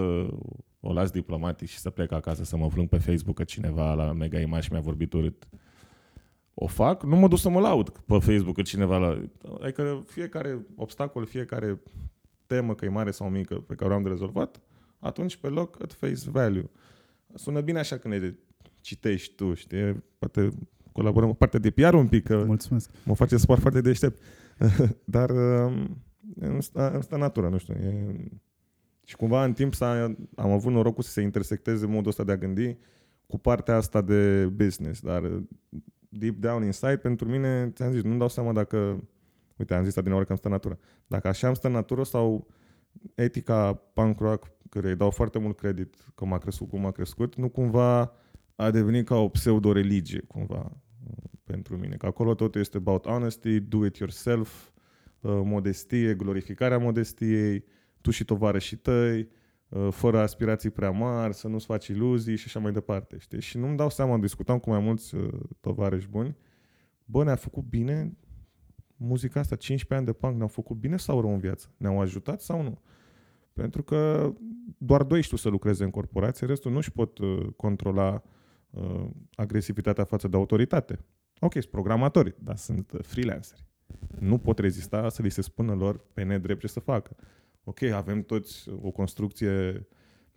o 0.80 0.92
las 0.92 1.10
diplomatic 1.10 1.68
și 1.68 1.78
să 1.78 1.90
plec 1.90 2.12
acasă 2.12 2.44
să 2.44 2.56
mă 2.56 2.66
plâng 2.66 2.88
pe 2.88 2.98
Facebook 2.98 3.36
că 3.36 3.44
cineva 3.44 3.94
la 3.94 4.12
Mega 4.12 4.40
Image 4.40 4.68
mi-a 4.70 4.80
vorbit 4.80 5.12
urât. 5.12 5.48
O 6.54 6.66
fac, 6.66 7.02
nu 7.02 7.16
mă 7.16 7.28
duc 7.28 7.38
să 7.38 7.48
mă 7.48 7.60
laud 7.60 7.88
pe 7.88 8.18
Facebook 8.18 8.54
că 8.54 8.62
cineva 8.62 8.98
la... 8.98 9.22
Adică 9.60 10.04
fiecare 10.06 10.66
obstacol, 10.76 11.26
fiecare 11.26 11.80
temă, 12.46 12.74
că 12.74 12.84
e 12.84 12.88
mare 12.88 13.10
sau 13.10 13.28
mică, 13.28 13.54
pe 13.54 13.74
care 13.74 13.92
o 13.92 13.94
am 13.94 14.02
de 14.02 14.08
rezolvat, 14.08 14.60
atunci 14.98 15.36
pe 15.36 15.48
loc 15.48 15.82
at 15.82 15.92
face 15.92 16.30
value. 16.30 16.70
Sună 17.34 17.60
bine 17.60 17.78
așa 17.78 17.96
când 17.96 18.14
ne 18.14 18.34
citești 18.80 19.34
tu, 19.34 19.54
știi? 19.54 20.02
Poate 20.18 20.48
colaborăm 20.92 21.28
pe 21.28 21.34
partea 21.34 21.58
de 21.58 21.70
PR 21.70 21.92
un 21.92 22.08
pic, 22.08 22.24
că 22.24 22.44
Mulțumesc. 22.46 22.90
mă 23.04 23.14
face 23.14 23.36
să 23.36 23.46
par 23.46 23.58
foarte 23.58 23.80
deștept. 23.80 24.22
Dar 25.04 25.30
um, 25.30 26.02
îmi 26.34 26.62
stă, 26.62 26.90
îmi 26.90 27.02
stă 27.02 27.16
natura, 27.16 27.48
nu 27.48 27.58
știu. 27.58 27.74
E... 27.74 28.14
Și 29.04 29.16
cumva 29.16 29.44
în 29.44 29.52
timp 29.52 29.74
s-a, 29.74 30.14
am 30.34 30.50
avut 30.50 30.72
norocul 30.72 31.02
să 31.02 31.10
se 31.10 31.20
intersecteze 31.20 31.86
modul 31.86 32.10
ăsta 32.10 32.24
de 32.24 32.32
a 32.32 32.36
gândi 32.36 32.76
cu 33.26 33.38
partea 33.38 33.76
asta 33.76 34.00
de 34.00 34.46
business. 34.46 35.00
Dar 35.00 35.22
uh, 35.22 35.42
deep 36.12 36.36
down 36.38 36.64
inside, 36.64 36.96
pentru 36.96 37.28
mine, 37.28 37.70
ți-am 37.74 37.92
zis, 37.92 38.02
nu-mi 38.02 38.18
dau 38.18 38.28
seama 38.28 38.52
dacă... 38.52 39.08
Uite, 39.56 39.74
am 39.74 39.84
zis 39.84 40.00
din 40.00 40.12
ori 40.12 40.24
că 40.24 40.30
îmi 40.30 40.38
stă 40.38 40.48
natura. 40.48 40.78
Dacă 41.06 41.28
așa 41.28 41.46
îmi 41.46 41.56
stă 41.56 41.68
natură 41.68 42.02
sau 42.02 42.46
etica 43.14 43.74
punk 43.92 44.20
rock, 44.20 44.50
care 44.68 44.88
îi 44.88 44.96
dau 44.96 45.10
foarte 45.10 45.38
mult 45.38 45.56
credit 45.56 45.94
că 46.14 46.24
m-a 46.24 46.38
crescut 46.38 46.68
cum 46.68 46.80
m-a 46.80 46.90
crescut, 46.90 47.36
nu 47.36 47.48
cumva 47.48 48.12
a 48.56 48.70
devenit 48.70 49.06
ca 49.06 49.16
o 49.16 49.28
pseudo-religie, 49.28 50.20
cumva, 50.20 50.72
pentru 51.44 51.76
mine. 51.76 51.96
Că 51.96 52.06
acolo 52.06 52.34
totul 52.34 52.60
este 52.60 52.76
about 52.76 53.06
honesty, 53.06 53.60
do 53.60 53.84
it 53.84 53.96
yourself, 53.96 54.70
uh, 55.20 55.40
modestie, 55.44 56.14
glorificarea 56.14 56.78
modestiei, 56.78 57.64
tu 58.00 58.10
și 58.10 58.24
tovarășii 58.24 58.76
tăi, 58.76 59.20
uh, 59.20 59.26
fără 59.90 60.18
aspirații 60.18 60.70
prea 60.70 60.90
mari, 60.90 61.34
să 61.34 61.48
nu-ți 61.48 61.66
faci 61.66 61.86
iluzii 61.86 62.36
și 62.36 62.44
așa 62.46 62.58
mai 62.58 62.72
departe. 62.72 63.18
Știi? 63.18 63.40
Și 63.40 63.58
nu-mi 63.58 63.76
dau 63.76 63.90
seama, 63.90 64.18
discutam 64.18 64.58
cu 64.58 64.70
mai 64.70 64.80
mulți 64.80 65.14
uh, 65.14 65.28
tovarăși 65.60 66.08
buni, 66.08 66.36
bă, 67.04 67.24
ne-a 67.24 67.34
făcut 67.34 67.64
bine 67.64 68.16
muzica 68.96 69.40
asta, 69.40 69.56
15 69.56 69.94
ani 69.94 70.06
de 70.06 70.12
punk 70.12 70.36
ne-au 70.36 70.48
făcut 70.48 70.76
bine 70.76 70.96
sau 70.96 71.20
rău 71.20 71.32
în 71.32 71.38
viață? 71.38 71.74
Ne-au 71.76 72.00
ajutat 72.00 72.40
sau 72.40 72.62
nu? 72.62 72.80
Pentru 73.52 73.82
că 73.82 74.32
doar 74.78 75.02
doi 75.02 75.22
știu 75.22 75.36
să 75.36 75.48
lucreze 75.48 75.84
în 75.84 75.90
corporație, 75.90 76.46
restul 76.46 76.70
nu 76.70 76.76
își 76.76 76.92
pot 76.92 77.18
uh, 77.18 77.46
controla 77.56 78.22
uh, 78.70 79.06
agresivitatea 79.34 80.04
față 80.04 80.28
de 80.28 80.36
autoritate. 80.36 80.98
Ok, 81.40 81.52
sunt 81.52 81.66
programatori, 81.66 82.34
dar 82.38 82.56
sunt 82.56 82.92
uh, 82.92 83.00
freelanceri. 83.02 83.66
Nu 84.18 84.38
pot 84.38 84.58
rezista 84.58 85.08
să 85.08 85.22
li 85.22 85.30
se 85.30 85.42
spună 85.42 85.74
lor 85.74 86.04
pe 86.12 86.22
nedrept 86.22 86.60
ce 86.60 86.66
să 86.66 86.80
facă. 86.80 87.16
Ok, 87.64 87.82
avem 87.82 88.22
toți 88.22 88.68
o 88.68 88.90
construcție 88.90 89.86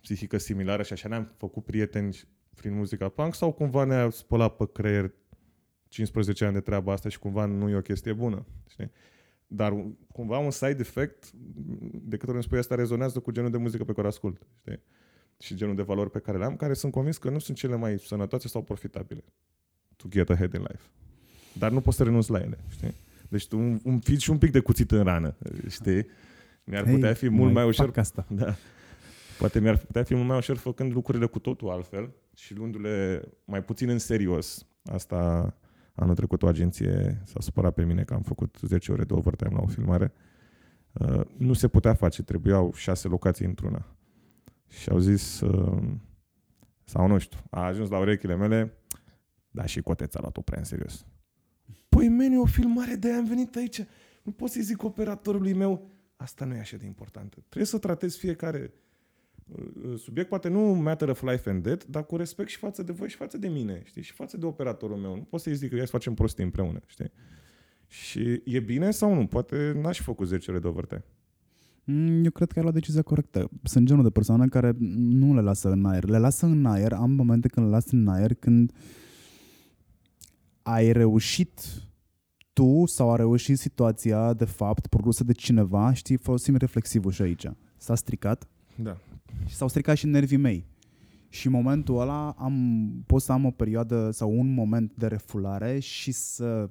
psihică 0.00 0.38
similară 0.38 0.82
și 0.82 0.92
așa 0.92 1.08
ne-am 1.08 1.34
făcut 1.36 1.64
prieteni 1.64 2.20
prin 2.54 2.74
muzica 2.74 3.08
punk 3.08 3.34
sau 3.34 3.52
cumva 3.52 3.84
ne-a 3.84 4.10
spălat 4.10 4.56
pe 4.56 4.68
creier 4.72 5.12
15 5.88 6.44
ani 6.44 6.54
de 6.54 6.60
treaba 6.60 6.92
asta 6.92 7.08
și 7.08 7.18
cumva 7.18 7.44
nu 7.44 7.68
e 7.68 7.74
o 7.74 7.80
chestie 7.80 8.12
bună. 8.12 8.46
Știi? 8.68 8.90
Dar 9.46 9.84
cumva 10.12 10.38
un 10.38 10.50
side 10.50 10.76
effect, 10.78 11.30
de 11.92 12.16
câte 12.16 12.26
ori 12.26 12.34
îmi 12.34 12.42
spui 12.42 12.58
asta, 12.58 12.74
rezonează 12.74 13.20
cu 13.20 13.30
genul 13.30 13.50
de 13.50 13.56
muzică 13.56 13.84
pe 13.84 13.92
care 13.92 14.06
o 14.06 14.10
ascult. 14.10 14.46
Știi? 14.58 14.80
Și 15.38 15.54
genul 15.54 15.74
de 15.74 15.82
valori 15.82 16.10
pe 16.10 16.18
care 16.18 16.38
le 16.38 16.44
am, 16.44 16.56
care 16.56 16.74
sunt 16.74 16.92
convins 16.92 17.18
că 17.18 17.30
nu 17.30 17.38
sunt 17.38 17.56
cele 17.56 17.76
mai 17.76 17.98
sănătoase 17.98 18.48
sau 18.48 18.62
profitabile. 18.62 19.24
To 19.96 20.08
get 20.08 20.30
ahead 20.30 20.52
in 20.54 20.60
life. 20.60 20.82
Dar 21.52 21.70
nu 21.70 21.80
poți 21.80 21.96
să 21.96 22.02
renunți 22.02 22.30
la 22.30 22.38
ele. 22.38 22.58
Știi? 22.68 22.94
Deci 23.28 23.48
tu 23.48 23.58
un, 23.58 23.80
un, 23.84 23.98
fiți 23.98 24.22
și 24.22 24.30
un 24.30 24.38
pic 24.38 24.50
de 24.50 24.60
cuțit 24.60 24.90
în 24.90 25.02
rană. 25.02 25.36
Știi? 25.68 26.06
Mi-ar 26.66 26.84
putea 26.84 27.14
fi 27.14 27.28
mult 27.28 27.52
mai 27.52 27.66
ușor 27.66 27.86
Fac 27.86 27.96
asta. 27.96 28.26
da. 28.30 28.54
Poate 29.38 29.60
mi-ar 29.60 29.76
putea 29.76 30.02
fi 30.02 30.14
mult 30.14 30.26
mai 30.26 30.36
ușor 30.36 30.56
făcând 30.56 30.92
lucrurile 30.92 31.26
cu 31.26 31.38
totul 31.38 31.70
altfel 31.70 32.12
și 32.34 32.54
luându-le 32.54 33.22
mai 33.44 33.62
puțin 33.64 33.88
în 33.88 33.98
serios. 33.98 34.66
Asta 34.84 35.54
anul 35.94 36.14
trecut 36.14 36.42
o 36.42 36.46
agenție 36.46 37.22
s-a 37.24 37.40
supărat 37.40 37.74
pe 37.74 37.84
mine 37.84 38.02
că 38.02 38.14
am 38.14 38.22
făcut 38.22 38.56
10 38.62 38.92
ore 38.92 39.04
de 39.04 39.12
overtime 39.12 39.50
la 39.54 39.60
o 39.62 39.66
filmare. 39.66 40.12
Uh, 40.92 41.20
nu 41.36 41.52
se 41.52 41.68
putea 41.68 41.94
face, 41.94 42.22
trebuiau 42.22 42.72
șase 42.74 43.08
locații 43.08 43.46
într-una. 43.46 43.96
Și 44.68 44.88
au 44.90 44.98
zis, 44.98 45.40
uh, 45.40 45.82
sau 46.84 47.06
nu 47.06 47.18
știu, 47.18 47.38
a 47.50 47.64
ajuns 47.64 47.88
la 47.88 47.98
urechile 47.98 48.36
mele, 48.36 48.72
da, 49.50 49.66
și 49.66 49.80
Coteț 49.80 50.14
a 50.14 50.20
luat-o 50.20 50.40
prea 50.40 50.58
în 50.58 50.64
serios. 50.64 51.06
Păi, 51.88 52.08
meni, 52.08 52.38
o 52.38 52.44
filmare 52.44 52.94
de 52.94 53.12
am 53.12 53.24
venit 53.24 53.56
aici. 53.56 53.84
Nu 54.22 54.32
pot 54.32 54.50
să-i 54.50 54.62
zic 54.62 54.82
operatorului 54.82 55.52
meu, 55.52 55.90
asta 56.16 56.44
nu 56.44 56.54
e 56.54 56.58
așa 56.58 56.76
de 56.76 56.86
importantă. 56.86 57.36
Trebuie 57.40 57.66
să 57.66 57.78
tratezi 57.78 58.18
fiecare 58.18 58.72
uh, 59.46 59.98
subiect, 59.98 60.28
poate 60.28 60.48
nu 60.48 60.60
matter 60.60 61.08
of 61.08 61.22
life 61.22 61.50
and 61.50 61.62
death, 61.62 61.84
dar 61.88 62.06
cu 62.06 62.16
respect 62.16 62.48
și 62.48 62.56
față 62.56 62.82
de 62.82 62.92
voi 62.92 63.08
și 63.08 63.16
față 63.16 63.38
de 63.38 63.48
mine, 63.48 63.82
știi? 63.84 64.02
Și 64.02 64.12
față 64.12 64.36
de 64.36 64.46
operatorul 64.46 64.96
meu. 64.96 65.14
Nu 65.14 65.22
pot 65.22 65.40
să-i 65.40 65.54
zic 65.54 65.70
că 65.70 65.76
hai 65.76 65.84
să 65.84 65.90
facem 65.90 66.14
prostii 66.14 66.44
împreună, 66.44 66.80
știi? 66.86 67.12
Și 67.86 68.42
e 68.44 68.60
bine 68.60 68.90
sau 68.90 69.14
nu? 69.14 69.26
Poate 69.26 69.72
n-aș 69.82 69.96
fi 69.96 70.02
făcut 70.02 70.26
10 70.26 70.50
ore 70.50 70.60
de 70.60 70.66
overtime. 70.66 71.04
Mm, 71.84 72.24
Eu 72.24 72.30
cred 72.30 72.48
că 72.48 72.54
ai 72.56 72.62
luat 72.62 72.74
decizia 72.74 73.02
corectă. 73.02 73.50
Sunt 73.62 73.86
genul 73.86 74.02
de 74.02 74.10
persoană 74.10 74.48
care 74.48 74.76
nu 74.96 75.34
le 75.34 75.40
lasă 75.40 75.68
în 75.68 75.84
aer. 75.84 76.04
Le 76.04 76.18
lasă 76.18 76.46
în 76.46 76.66
aer, 76.66 76.92
am 76.92 77.10
momente 77.10 77.48
când 77.48 77.66
le 77.66 77.72
lasă 77.72 77.88
în 77.92 78.08
aer 78.08 78.34
când 78.34 78.72
ai 80.62 80.92
reușit 80.92 81.60
tu 82.56 82.86
sau 82.86 83.12
a 83.12 83.16
reușit 83.16 83.58
situația, 83.58 84.32
de 84.32 84.44
fapt, 84.44 84.86
produsă 84.86 85.24
de 85.24 85.32
cineva, 85.32 85.92
știi, 85.92 86.16
folosim 86.16 86.56
reflexivul 86.56 87.10
și 87.12 87.22
aici. 87.22 87.46
S-a 87.76 87.94
stricat 87.94 88.48
Da. 88.82 88.96
și 89.46 89.54
s-au 89.54 89.68
stricat 89.68 89.96
și 89.96 90.06
nervii 90.06 90.36
mei. 90.36 90.66
Și 91.28 91.46
în 91.46 91.52
momentul 91.52 92.00
ăla 92.00 92.30
am, 92.30 92.54
pot 93.06 93.22
să 93.22 93.32
am 93.32 93.44
o 93.44 93.50
perioadă 93.50 94.10
sau 94.10 94.38
un 94.38 94.54
moment 94.54 94.92
de 94.94 95.06
refulare 95.06 95.78
și 95.78 96.12
să 96.12 96.70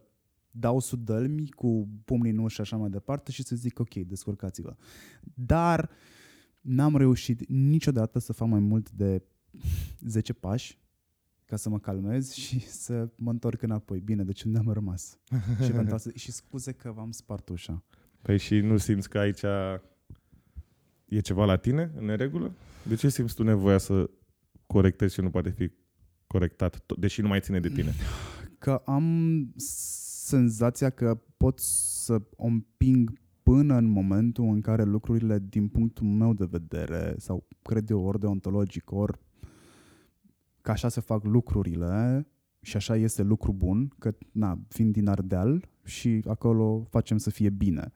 dau 0.51 0.79
sudălmi 0.79 1.49
cu 1.49 1.87
pumnii 2.05 2.31
în 2.31 2.37
ușă 2.37 2.53
și 2.53 2.61
așa 2.61 2.77
mai 2.81 2.89
departe 2.89 3.31
și 3.31 3.43
să 3.43 3.55
zic 3.55 3.79
ok, 3.79 3.93
descurcați-vă. 3.93 4.75
Dar 5.33 5.89
n-am 6.61 6.97
reușit 6.97 7.49
niciodată 7.49 8.19
să 8.19 8.33
fac 8.33 8.47
mai 8.47 8.59
mult 8.59 8.91
de 8.91 9.23
10 9.99 10.33
pași 10.33 10.79
ca 11.45 11.55
să 11.55 11.69
mă 11.69 11.79
calmez 11.79 12.31
și 12.31 12.59
să 12.85 13.09
mă 13.15 13.31
întorc 13.31 13.61
înapoi. 13.61 13.99
Bine, 13.99 14.23
deci 14.23 14.43
unde 14.43 14.57
am 14.57 14.69
rămas? 14.69 15.19
și, 15.61 15.69
eventual 15.73 15.99
să, 15.99 16.11
și 16.15 16.31
scuze 16.31 16.71
că 16.71 16.91
v-am 16.91 17.11
spart 17.11 17.49
ușa. 17.49 17.83
Păi 18.21 18.37
și 18.37 18.59
nu 18.59 18.77
simți 18.77 19.09
că 19.09 19.17
aici 19.17 19.41
e 21.05 21.19
ceva 21.19 21.45
la 21.45 21.55
tine 21.55 21.91
în 21.95 22.05
neregulă? 22.05 22.51
De 22.87 22.95
ce 22.95 23.09
simți 23.09 23.35
tu 23.35 23.43
nevoia 23.43 23.77
să 23.77 24.09
corectezi 24.67 25.13
și 25.13 25.21
nu 25.21 25.29
poate 25.29 25.49
fi 25.49 25.71
corectat, 26.27 26.79
tot- 26.79 26.99
deși 26.99 27.21
nu 27.21 27.27
mai 27.27 27.39
ține 27.39 27.59
de 27.59 27.69
tine? 27.69 27.93
că 28.65 28.81
am 28.85 29.51
senzația 30.25 30.89
că 30.89 31.21
pot 31.37 31.59
să 31.59 32.21
o 32.35 32.45
împing 32.45 33.19
până 33.43 33.75
în 33.75 33.85
momentul 33.85 34.43
în 34.43 34.61
care 34.61 34.83
lucrurile, 34.83 35.39
din 35.49 35.67
punctul 35.67 36.05
meu 36.05 36.33
de 36.33 36.45
vedere, 36.45 37.15
sau 37.17 37.47
cred 37.61 37.89
eu, 37.89 38.03
ori 38.03 38.19
deontologic, 38.19 38.91
ori 38.91 39.19
că 40.65 40.71
așa 40.71 40.89
se 40.89 41.01
fac 41.01 41.23
lucrurile 41.23 42.27
și 42.61 42.75
așa 42.75 42.95
este 42.95 43.21
lucru 43.23 43.53
bun, 43.53 43.93
că, 43.99 44.15
na, 44.31 44.59
fiind 44.67 44.93
din 44.93 45.07
Ardeal 45.07 45.69
și 45.83 46.23
acolo 46.27 46.87
facem 46.89 47.17
să 47.17 47.29
fie 47.29 47.49
bine. 47.49 47.91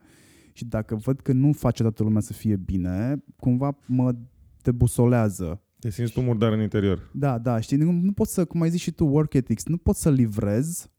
Și 0.52 0.64
dacă 0.64 0.94
văd 0.94 1.20
că 1.20 1.32
nu 1.32 1.52
face 1.52 1.82
toată 1.82 2.02
lumea 2.02 2.20
să 2.20 2.32
fie 2.32 2.56
bine, 2.56 3.24
cumva 3.36 3.78
mă 3.86 4.14
debusolează 4.62 5.62
Te 5.78 5.90
simți 5.90 6.12
tu 6.12 6.20
murdar 6.20 6.52
în 6.52 6.60
interior. 6.60 7.10
da, 7.12 7.38
da, 7.38 7.60
știi, 7.60 7.76
nu, 7.76 7.90
nu 7.90 8.12
poți 8.12 8.32
să, 8.32 8.44
cum 8.44 8.60
ai 8.60 8.70
zis 8.70 8.80
și 8.80 8.90
tu, 8.90 9.04
work 9.04 9.32
ethics, 9.34 9.66
nu 9.66 9.76
poți 9.76 10.00
să 10.00 10.10
livrezi 10.10 10.90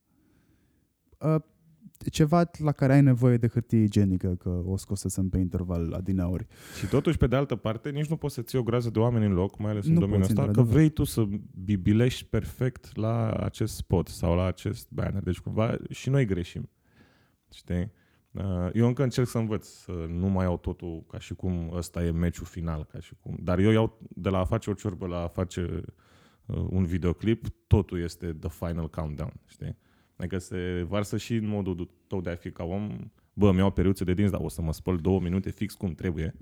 uh, 1.20 1.42
ceva 2.10 2.50
la 2.58 2.72
care 2.72 2.94
ai 2.94 3.02
nevoie 3.02 3.38
de 3.38 3.48
hârtie 3.48 3.80
igienică, 3.80 4.36
că 4.40 4.62
o 4.66 4.78
scosesem 4.78 5.30
pe 5.30 5.38
interval 5.38 5.94
adineauri. 5.94 6.48
Și 6.80 6.86
totuși, 6.88 7.18
pe 7.18 7.28
de 7.28 7.36
altă 7.36 7.56
parte, 7.56 7.90
nici 7.90 8.08
nu 8.08 8.16
poți 8.16 8.34
să 8.34 8.42
ții 8.42 8.58
o 8.58 8.64
groază 8.64 8.90
de 8.90 9.00
oameni 9.00 9.26
în 9.26 9.34
loc, 9.34 9.60
mai 9.60 9.72
ales 9.72 9.86
în 9.86 9.94
Nu 9.94 10.00
domeniul 10.00 10.28
poți, 10.28 10.32
ăsta, 10.32 10.42
că 10.42 10.48
într-adevăr. 10.48 10.78
vrei 10.78 10.90
tu 10.90 11.04
să 11.04 11.28
bibilești 11.64 12.26
perfect 12.26 12.96
la 12.96 13.32
acest 13.32 13.76
spot 13.76 14.08
sau 14.08 14.36
la 14.36 14.46
acest 14.46 14.88
banner. 14.92 15.24
Deci 15.24 15.40
cumva 15.40 15.78
și 15.90 16.10
noi 16.10 16.26
greșim. 16.26 16.70
Știi? 17.54 17.92
Uh, 18.32 18.70
Eu 18.74 18.88
încă 18.88 19.04
încerc 19.04 19.28
să 19.28 19.38
învăț 19.38 19.68
să 19.68 19.92
nu 20.10 20.28
mai 20.28 20.46
iau 20.46 20.58
totul 20.58 21.06
ca 21.08 21.20
și 21.20 21.34
cum 21.34 21.72
ăsta 21.74 22.04
e 22.06 22.12
meciul 22.12 22.46
final, 22.46 22.88
ca 22.92 23.00
și 23.00 23.14
cum. 23.20 23.38
Dar 23.42 23.60
eu 23.60 23.72
iau 23.72 24.00
de 24.10 24.30
la 24.30 24.38
a 24.38 24.44
face 24.44 24.70
o 24.70 24.74
ciorbă 24.74 25.08
la 25.08 25.22
a 25.24 25.28
face 25.28 25.84
uh, 26.46 26.66
un 26.70 26.86
videoclip, 26.86 27.46
totul 27.68 28.02
este 28.02 28.34
the 28.34 28.50
final 28.50 28.90
countdown, 28.90 29.34
știi? 29.46 29.78
Adică 30.22 30.38
se 30.38 30.86
varsă 30.88 31.18
și 31.18 31.36
în 31.36 31.48
modul 31.48 31.90
tău 32.08 32.22
de 32.22 32.30
a 32.30 32.36
fi 32.36 32.52
ca 32.52 32.64
om, 32.64 32.90
bă, 33.34 33.52
mi-au 33.52 33.72
periuțe 33.72 34.04
de 34.04 34.14
dinți, 34.14 34.32
dar 34.32 34.42
o 34.44 34.50
să 34.50 34.62
mă 34.62 34.74
spăl 34.74 34.98
două 34.98 35.20
minute 35.20 35.50
fix 35.50 35.74
cum 35.74 35.94
trebuie. 35.94 36.36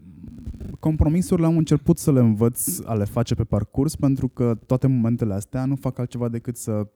Compromisurile 0.79 1.45
am 1.47 1.57
început 1.57 1.97
să 1.97 2.11
le 2.11 2.19
învăț 2.19 2.79
a 2.85 2.93
le 2.93 3.03
face 3.03 3.35
pe 3.35 3.43
parcurs 3.43 3.95
pentru 3.95 4.27
că 4.27 4.59
toate 4.65 4.87
momentele 4.87 5.33
astea 5.33 5.65
nu 5.65 5.75
fac 5.75 5.99
altceva 5.99 6.29
decât 6.29 6.57
să 6.57 6.87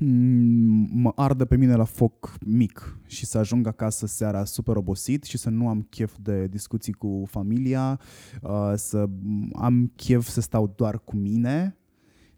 mm, 0.00 0.88
mă 0.92 1.12
ardă 1.14 1.44
pe 1.44 1.56
mine 1.56 1.74
la 1.74 1.84
foc 1.84 2.34
mic 2.46 2.98
și 3.06 3.26
să 3.26 3.38
ajung 3.38 3.66
acasă 3.66 4.06
seara 4.06 4.44
super 4.44 4.76
obosit 4.76 5.24
și 5.24 5.38
să 5.38 5.50
nu 5.50 5.68
am 5.68 5.86
chef 5.90 6.16
de 6.20 6.46
discuții 6.46 6.92
cu 6.92 7.24
familia, 7.26 8.00
uh, 8.42 8.72
să 8.74 9.08
am 9.52 9.92
chef 9.96 10.26
să 10.26 10.40
stau 10.40 10.72
doar 10.76 10.98
cu 10.98 11.16
mine 11.16 11.76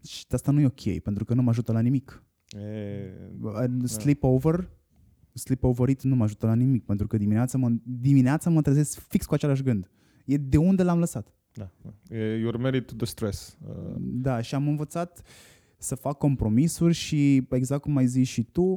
și 0.07 0.25
asta 0.31 0.51
nu 0.51 0.61
e 0.61 0.67
ok 0.67 0.99
pentru 1.03 1.25
că 1.25 1.35
nu 1.35 1.43
mă 1.43 1.51
ajută 1.51 1.73
la 1.73 1.81
nimic. 1.81 2.24
E, 2.49 3.87
Sleepover, 3.87 4.71
sleepover 5.33 5.89
it 5.89 6.03
nu 6.03 6.15
mă 6.15 6.25
ajută 6.25 6.47
la 6.47 6.55
nimic 6.55 6.85
pentru 6.85 7.07
că 7.07 7.17
dimineața 7.17 7.59
mă, 7.59 7.73
dimineața 7.83 8.51
mă 8.51 8.63
trezesc 8.63 8.99
fix 9.09 9.27
cu 9.27 9.35
același 9.35 9.63
gând. 9.63 9.91
E 10.25 10.37
de 10.37 10.57
unde 10.57 10.83
l-am 10.83 10.99
lăsat. 10.99 11.35
Da. 11.55 11.71
E, 12.09 12.39
you're 12.39 12.59
married 12.59 12.85
to 12.85 12.95
the 12.95 13.07
stress. 13.07 13.59
Uh, 13.69 13.95
Da, 13.99 14.41
și 14.41 14.55
am 14.55 14.69
învățat 14.69 15.23
să 15.79 15.95
fac 15.95 16.19
compromisuri 16.19 16.95
și 16.95 17.47
exact 17.51 17.83
cum 17.83 17.97
ai 17.97 18.07
zis 18.07 18.29
și 18.29 18.43
tu, 18.43 18.77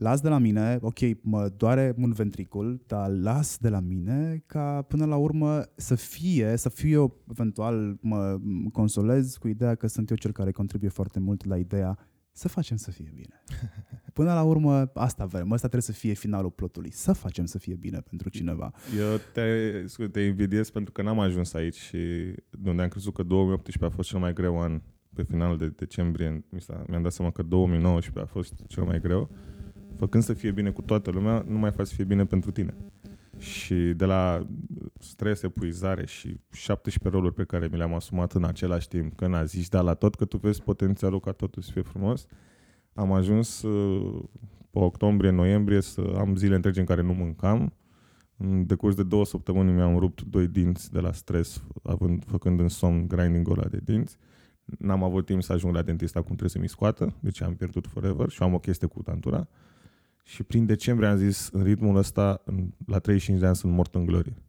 las 0.00 0.20
de 0.20 0.28
la 0.28 0.38
mine, 0.38 0.78
ok, 0.80 0.98
mă 1.20 1.48
doare 1.56 1.94
un 1.98 2.12
ventricul, 2.12 2.82
dar 2.86 3.10
las 3.10 3.58
de 3.58 3.68
la 3.68 3.80
mine 3.80 4.42
ca 4.46 4.82
până 4.82 5.04
la 5.04 5.16
urmă 5.16 5.62
să 5.76 5.94
fie, 5.94 6.56
să 6.56 6.68
fiu 6.68 6.88
eu, 6.88 7.16
eventual 7.30 7.98
mă 8.00 8.38
consolez 8.72 9.36
cu 9.36 9.48
ideea 9.48 9.74
că 9.74 9.86
sunt 9.86 10.10
eu 10.10 10.16
cel 10.16 10.32
care 10.32 10.50
contribuie 10.50 10.90
foarte 10.90 11.18
mult 11.18 11.44
la 11.44 11.56
ideea 11.56 11.98
să 12.32 12.48
facem 12.48 12.76
să 12.76 12.90
fie 12.90 13.12
bine. 13.14 13.42
Până 14.18 14.32
la 14.34 14.42
urmă, 14.42 14.90
asta 14.94 15.24
vrem, 15.26 15.50
ăsta 15.50 15.68
trebuie 15.68 15.82
să 15.82 15.92
fie 15.92 16.12
finalul 16.12 16.50
plotului, 16.50 16.92
să 16.92 17.12
facem 17.12 17.44
să 17.44 17.58
fie 17.58 17.74
bine 17.74 18.00
pentru 18.00 18.28
cineva. 18.28 18.72
eu 18.98 19.18
te, 19.32 19.86
scuze, 19.86 20.08
te 20.08 20.20
invidiez 20.20 20.70
pentru 20.70 20.92
că 20.92 21.02
n-am 21.02 21.18
ajuns 21.18 21.54
aici 21.54 21.76
și 21.76 21.98
de 22.50 22.70
unde 22.70 22.82
am 22.82 22.88
crezut 22.88 23.14
că 23.14 23.22
2018 23.22 23.84
a 23.84 23.96
fost 23.96 24.08
cel 24.08 24.18
mai 24.18 24.32
greu 24.32 24.60
an 24.60 24.82
pe 25.14 25.22
final 25.22 25.56
de 25.56 25.68
decembrie, 25.68 26.44
mi 26.50 26.60
s-a- 26.60 26.84
mi-am 26.88 27.02
dat 27.02 27.12
seama 27.12 27.30
că 27.30 27.42
2019 27.42 28.32
a 28.32 28.34
fost 28.34 28.54
cel 28.66 28.82
mai 28.84 29.00
greu. 29.00 29.30
Făcând 30.00 30.22
să 30.22 30.32
fie 30.32 30.50
bine 30.50 30.70
cu 30.70 30.82
toată 30.82 31.10
lumea, 31.10 31.44
nu 31.48 31.58
mai 31.58 31.70
faci 31.70 31.86
să 31.86 31.94
fie 31.94 32.04
bine 32.04 32.24
pentru 32.24 32.50
tine. 32.50 32.74
Și 33.38 33.74
de 33.74 34.04
la 34.04 34.46
stres, 34.98 35.42
epuizare 35.42 36.06
și 36.06 36.40
17 36.52 37.08
roluri 37.08 37.34
pe 37.34 37.44
care 37.44 37.68
mi 37.70 37.76
le-am 37.76 37.94
asumat 37.94 38.32
în 38.32 38.44
același 38.44 38.88
timp, 38.88 39.16
că 39.16 39.26
n-a 39.26 39.44
zis 39.44 39.68
da 39.68 39.80
la 39.80 39.94
tot, 39.94 40.14
că 40.14 40.24
tu 40.24 40.36
vezi 40.36 40.62
potențialul 40.62 41.20
ca 41.20 41.32
totul 41.32 41.62
să 41.62 41.70
fie 41.72 41.82
frumos, 41.82 42.26
am 42.94 43.12
ajuns 43.12 43.62
uh, 43.62 44.22
pe 44.70 44.78
octombrie, 44.78 45.30
noiembrie 45.30 45.80
să 45.80 46.14
am 46.16 46.36
zile 46.36 46.54
întregi 46.54 46.78
în 46.78 46.84
care 46.84 47.02
nu 47.02 47.12
mâncam. 47.12 47.72
În 48.36 48.66
decurs 48.66 48.94
de 48.94 49.02
două 49.02 49.24
săptămâni 49.24 49.72
mi-am 49.72 49.98
rupt 49.98 50.22
doi 50.22 50.46
dinți 50.46 50.92
de 50.92 51.00
la 51.00 51.12
stres, 51.12 51.62
având, 51.82 52.24
făcând 52.26 52.60
în 52.60 52.68
somn 52.68 53.08
grinding-ul 53.08 53.58
ăla 53.58 53.68
de 53.68 53.80
dinți. 53.84 54.16
N-am 54.64 55.02
avut 55.02 55.26
timp 55.26 55.42
să 55.42 55.52
ajung 55.52 55.74
la 55.74 55.82
dentist 55.82 56.16
acum 56.16 56.36
trebuie 56.36 56.50
să 56.50 56.58
mi 56.58 56.68
scoată, 56.68 57.14
deci 57.20 57.42
am 57.42 57.54
pierdut 57.54 57.86
forever 57.86 58.28
și 58.28 58.42
am 58.42 58.54
o 58.54 58.58
chestie 58.58 58.86
cu 58.86 59.02
tantura. 59.02 59.48
Și 60.22 60.42
prin 60.42 60.66
decembrie 60.66 61.08
am 61.08 61.16
zis, 61.16 61.48
în 61.52 61.62
ritmul 61.62 61.96
ăsta, 61.96 62.42
în, 62.44 62.70
la 62.86 62.98
35 62.98 63.40
de 63.40 63.46
ani 63.46 63.56
sunt 63.56 63.72
mort 63.72 63.94
în 63.94 64.04
glorie. 64.04 64.42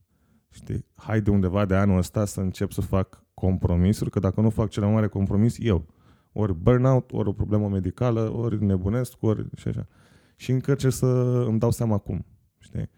Știi? 0.50 0.86
Hai 0.96 1.22
de 1.22 1.30
undeva 1.30 1.66
de 1.66 1.76
anul 1.76 1.98
ăsta 1.98 2.26
să 2.26 2.40
încep 2.40 2.72
să 2.72 2.82
fac 2.82 3.24
compromisuri, 3.34 4.10
că 4.10 4.20
dacă 4.20 4.42
nu 4.42 4.50
fac 4.50 4.70
cel 4.70 4.84
mai 4.84 4.94
mare 4.94 5.08
compromis, 5.08 5.56
eu. 5.60 5.94
Ori 6.32 6.54
burnout, 6.54 7.12
ori 7.12 7.30
o 7.30 7.34
problemă 7.34 7.70
medicală, 7.70 8.30
ori 8.34 8.64
nebunesc, 8.64 9.24
ori 9.24 9.46
și 9.56 9.68
așa. 9.68 9.88
Și 10.36 10.52
încă 10.52 10.76
ce 10.76 10.90
să 10.90 11.06
îmi 11.48 11.60
dau 11.60 11.72
seama 11.72 11.94
acum. 11.94 12.26
Știi? 12.58 12.90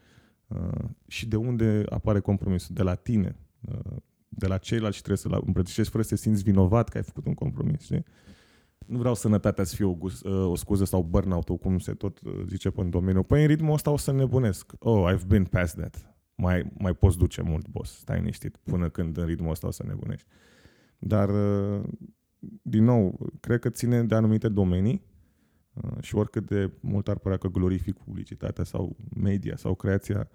Uh, 0.47 0.89
și 1.07 1.27
de 1.27 1.35
unde 1.35 1.83
apare 1.89 2.19
compromisul? 2.19 2.75
De 2.75 2.83
la 2.83 2.95
tine. 2.95 3.35
Uh, 3.61 3.95
de 4.27 4.47
la 4.47 4.57
ceilalți 4.57 4.95
și 4.95 5.03
trebuie 5.03 5.31
să-l 5.31 5.43
îmbrățișezi 5.45 5.89
fără 5.89 6.03
să 6.03 6.09
te 6.09 6.15
simți 6.15 6.43
vinovat 6.43 6.89
că 6.89 6.97
ai 6.97 7.03
făcut 7.03 7.25
un 7.25 7.33
compromis. 7.33 7.81
Știi? 7.81 8.05
Nu 8.85 8.97
vreau 8.97 9.15
sănătatea 9.15 9.63
să 9.63 9.75
fie 9.75 9.85
o, 9.85 9.93
gus- 9.93 10.21
uh, 10.21 10.49
o 10.49 10.55
scuză 10.55 10.85
sau 10.85 11.03
burnout 11.03 11.49
cum 11.49 11.79
se 11.79 11.93
tot 11.93 12.19
uh, 12.21 12.43
zice 12.47 12.69
pe 12.69 12.81
în 12.81 12.89
domeniu. 12.89 13.23
Păi 13.23 13.41
în 13.41 13.47
ritmul 13.47 13.73
ăsta 13.73 13.91
o 13.91 13.97
să 13.97 14.11
nebunesc. 14.11 14.73
Oh, 14.79 15.13
I've 15.13 15.27
been 15.27 15.43
past 15.43 15.75
that. 15.75 16.15
Mai, 16.35 16.71
mai 16.77 16.93
poți 16.93 17.17
duce 17.17 17.41
mult, 17.41 17.67
boss. 17.67 17.97
Stai 17.97 18.17
liniștit 18.17 18.57
până 18.57 18.89
când 18.89 19.17
în 19.17 19.25
ritmul 19.25 19.49
ăsta 19.51 19.67
o 19.67 19.71
să 19.71 19.83
nebunești. 19.87 20.27
Dar, 20.97 21.29
uh, 21.29 21.83
din 22.61 22.83
nou, 22.83 23.19
cred 23.39 23.59
că 23.59 23.69
ține 23.69 24.03
de 24.03 24.15
anumite 24.15 24.49
domenii 24.49 25.05
uh, 25.73 25.91
și 26.01 26.15
oricât 26.15 26.45
de 26.45 26.71
mult 26.79 27.07
ar 27.07 27.17
părea 27.17 27.37
că 27.37 27.47
glorific 27.47 27.97
publicitatea 27.97 28.63
sau 28.63 28.95
media 29.15 29.55
sau 29.55 29.75
creația, 29.75 30.29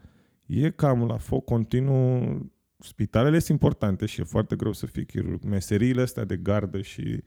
e 0.46 0.70
cam 0.70 1.06
la 1.06 1.16
foc 1.16 1.44
continuu. 1.44 2.52
Spitalele 2.80 3.38
sunt 3.38 3.50
importante 3.50 4.06
și 4.06 4.20
e 4.20 4.24
foarte 4.24 4.56
greu 4.56 4.72
să 4.72 4.86
fii 4.86 5.06
chirurg. 5.06 5.44
Meseriile 5.44 6.02
astea 6.02 6.24
de 6.24 6.36
gardă 6.36 6.80
și 6.80 7.22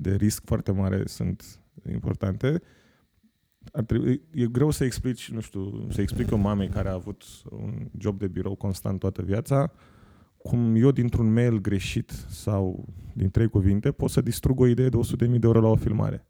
de 0.00 0.14
risc 0.14 0.42
foarte 0.44 0.72
mare 0.72 1.02
sunt 1.06 1.60
importante. 1.92 2.62
Ar 3.72 3.84
trebui, 3.84 4.22
e 4.30 4.46
greu 4.46 4.70
să 4.70 4.84
explici, 4.84 5.30
nu 5.30 5.40
știu, 5.40 5.86
să 5.90 6.00
explic 6.00 6.32
o 6.32 6.36
mamei 6.36 6.68
care 6.68 6.88
a 6.88 6.92
avut 6.92 7.24
un 7.50 7.88
job 7.98 8.18
de 8.18 8.28
birou 8.28 8.54
constant 8.54 8.98
toată 8.98 9.22
viața, 9.22 9.72
cum 10.36 10.74
eu 10.76 10.90
dintr-un 10.90 11.32
mail 11.32 11.60
greșit 11.60 12.10
sau 12.28 12.88
din 13.14 13.30
trei 13.30 13.48
cuvinte 13.48 13.92
pot 13.92 14.10
să 14.10 14.20
distrug 14.20 14.60
o 14.60 14.66
idee 14.66 14.88
de 14.88 14.96
100.000 14.96 15.18
de 15.18 15.38
euro 15.42 15.60
la 15.60 15.68
o 15.68 15.76
filmare. 15.76 16.26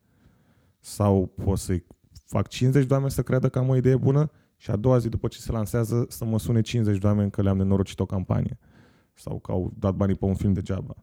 Sau 0.81 1.27
pot 1.27 1.59
să 1.59 1.83
fac 2.25 2.49
50 2.49 2.87
de 2.87 2.93
oameni 2.93 3.11
să 3.11 3.23
creadă 3.23 3.49
că 3.49 3.59
am 3.59 3.69
o 3.69 3.77
idee 3.77 3.97
bună 3.97 4.31
și 4.57 4.71
a 4.71 4.77
doua 4.77 4.99
zi 4.99 5.09
după 5.09 5.29
ce 5.29 5.39
se 5.39 5.53
lansează 5.53 6.07
să 6.09 6.25
mă 6.25 6.39
sune 6.39 6.61
50 6.61 6.99
de 6.99 7.07
oameni 7.07 7.31
că 7.31 7.43
le-am 7.43 7.57
nenorocit 7.57 8.01
o 8.01 8.07
campanie. 8.07 8.59
Sau 9.15 9.39
că 9.39 9.53
au 9.53 9.73
dat 9.79 9.95
banii 9.95 10.15
pe 10.15 10.25
un 10.25 10.35
film 10.35 10.53
degeaba. 10.53 10.95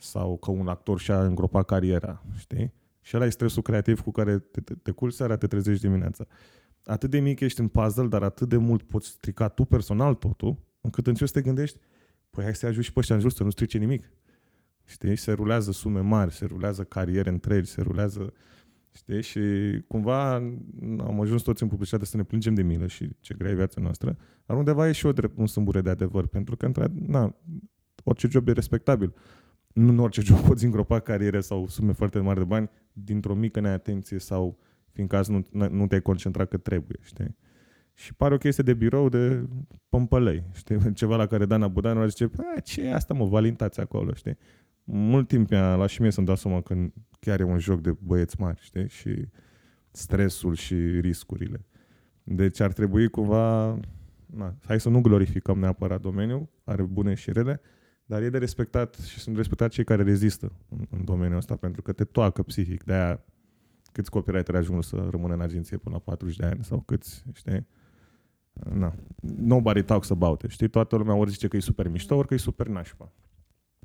Sau 0.00 0.36
că 0.38 0.50
un 0.50 0.68
actor 0.68 0.98
și-a 0.98 1.24
îngropat 1.24 1.64
cariera, 1.64 2.24
știi? 2.38 2.72
Și 3.00 3.16
ăla 3.16 3.26
e 3.26 3.30
stresul 3.30 3.62
creativ 3.62 4.00
cu 4.00 4.10
care 4.10 4.38
te, 4.38 4.60
te, 4.60 4.74
te 4.74 4.90
culci 4.90 5.12
seara, 5.12 5.36
te 5.36 5.46
trezești 5.46 5.82
dimineața. 5.82 6.26
Atât 6.84 7.10
de 7.10 7.20
mic 7.20 7.40
ești 7.40 7.60
în 7.60 7.68
puzzle, 7.68 8.06
dar 8.06 8.22
atât 8.22 8.48
de 8.48 8.56
mult 8.56 8.82
poți 8.82 9.08
strica 9.08 9.48
tu 9.48 9.64
personal 9.64 10.14
totul, 10.14 10.56
încât 10.80 11.06
începi 11.06 11.30
să 11.30 11.38
te 11.38 11.42
gândești, 11.42 11.78
păi 12.30 12.44
hai 12.44 12.54
să 12.54 12.66
ajungi 12.66 12.86
și 12.86 12.92
pe 12.92 12.98
ăștia 12.98 13.14
în 13.14 13.20
jur 13.20 13.30
să 13.30 13.42
nu 13.42 13.50
strice 13.50 13.78
nimic. 13.78 14.10
Știi? 14.84 15.16
Se 15.16 15.32
rulează 15.32 15.72
sume 15.72 16.00
mari, 16.00 16.32
se 16.32 16.44
rulează 16.44 16.84
cariere 16.84 17.30
întregi, 17.30 17.70
se 17.70 17.80
rulează... 17.80 18.32
Știi? 18.94 19.22
Și 19.22 19.40
cumva 19.86 20.34
am 20.98 21.20
ajuns 21.20 21.42
toți 21.42 21.62
în 21.62 21.68
publicitate 21.68 22.04
să 22.04 22.16
ne 22.16 22.22
plângem 22.22 22.54
de 22.54 22.62
milă 22.62 22.86
și 22.86 23.16
ce 23.20 23.34
grea 23.34 23.50
e 23.50 23.54
viața 23.54 23.80
noastră, 23.80 24.16
dar 24.46 24.56
undeva 24.56 24.88
e 24.88 24.92
și 24.92 25.06
o 25.06 25.12
drept, 25.12 25.38
un 25.38 25.46
sâmbure 25.46 25.80
de 25.80 25.90
adevăr, 25.90 26.26
pentru 26.26 26.56
că, 26.56 26.66
între, 26.66 26.86
na, 27.06 27.36
orice 28.04 28.28
job 28.30 28.48
e 28.48 28.52
respectabil. 28.52 29.14
Nu 29.72 29.88
în 29.88 29.98
orice 29.98 30.20
job 30.26 30.38
poți 30.38 30.64
îngropa 30.64 31.00
cariere 31.00 31.40
sau 31.40 31.66
sume 31.66 31.92
foarte 31.92 32.18
mari 32.18 32.38
de 32.38 32.44
bani 32.44 32.70
dintr-o 32.92 33.34
mică 33.34 33.60
neatenție 33.60 34.18
sau 34.18 34.58
fiindcă 34.92 35.16
azi 35.16 35.30
nu, 35.30 35.68
nu 35.68 35.86
te-ai 35.86 36.02
concentrat 36.02 36.48
cât 36.48 36.62
trebuie, 36.62 36.98
știi? 37.02 37.36
Și 37.94 38.14
pare 38.14 38.34
o 38.34 38.38
chestie 38.38 38.64
de 38.64 38.74
birou 38.74 39.08
de 39.08 39.48
pămpălei, 39.88 40.44
știi? 40.52 40.92
Ceva 40.94 41.16
la 41.16 41.26
care 41.26 41.46
Dana 41.46 41.68
Budanu 41.68 42.06
zice, 42.06 42.30
ce 42.64 42.82
e 42.82 42.94
asta 42.94 43.14
mă, 43.14 43.24
valintați 43.24 43.80
acolo, 43.80 44.14
știi? 44.14 44.36
Mult 44.84 45.28
timp 45.28 45.50
mi-a 45.50 45.76
luat 45.76 45.88
și 45.88 46.00
mie 46.00 46.10
să-mi 46.10 46.26
dau 46.26 46.36
seama 46.36 46.60
că 46.60 46.76
chiar 47.20 47.40
e 47.40 47.44
un 47.44 47.58
joc 47.58 47.80
de 47.80 47.96
băieți 47.98 48.40
mari, 48.40 48.60
știi? 48.62 48.88
Și 48.88 49.28
stresul 49.90 50.54
și 50.54 50.74
riscurile. 51.00 51.64
Deci 52.22 52.60
ar 52.60 52.72
trebui 52.72 53.08
cumva, 53.08 53.78
na, 54.26 54.54
hai 54.64 54.80
să 54.80 54.88
nu 54.88 55.00
glorificăm 55.00 55.58
neapărat 55.58 56.00
domeniul, 56.00 56.48
are 56.64 56.82
bune 56.82 57.14
și 57.14 57.32
rele, 57.32 57.60
dar 58.10 58.22
e 58.22 58.30
de 58.30 58.38
respectat 58.38 58.94
și 58.94 59.18
sunt 59.18 59.36
respectat 59.36 59.70
cei 59.70 59.84
care 59.84 60.02
rezistă 60.02 60.52
în, 60.68 60.86
în 60.90 61.04
domeniul 61.04 61.36
ăsta, 61.36 61.56
pentru 61.56 61.82
că 61.82 61.92
te 61.92 62.04
toacă 62.04 62.42
psihic. 62.42 62.84
De-aia 62.84 63.24
câți 63.92 64.10
copywriteri 64.10 64.56
ajung 64.56 64.84
să 64.84 65.08
rămână 65.10 65.34
în 65.34 65.40
agenție 65.40 65.76
până 65.76 65.94
la 65.94 66.00
40 66.00 66.36
de 66.36 66.46
ani 66.46 66.64
sau 66.64 66.80
câți, 66.80 67.24
știi? 67.32 67.66
Na. 68.72 68.94
Nobody 69.36 69.82
talks 69.82 70.10
about 70.10 70.42
it, 70.42 70.50
știi? 70.50 70.68
Toată 70.68 70.96
lumea 70.96 71.14
ori 71.14 71.30
zice 71.30 71.48
că 71.48 71.56
e 71.56 71.60
super 71.60 71.88
mișto, 71.88 72.16
ori 72.16 72.26
că 72.26 72.34
e 72.34 72.36
super 72.36 72.66
nașpa. 72.66 73.12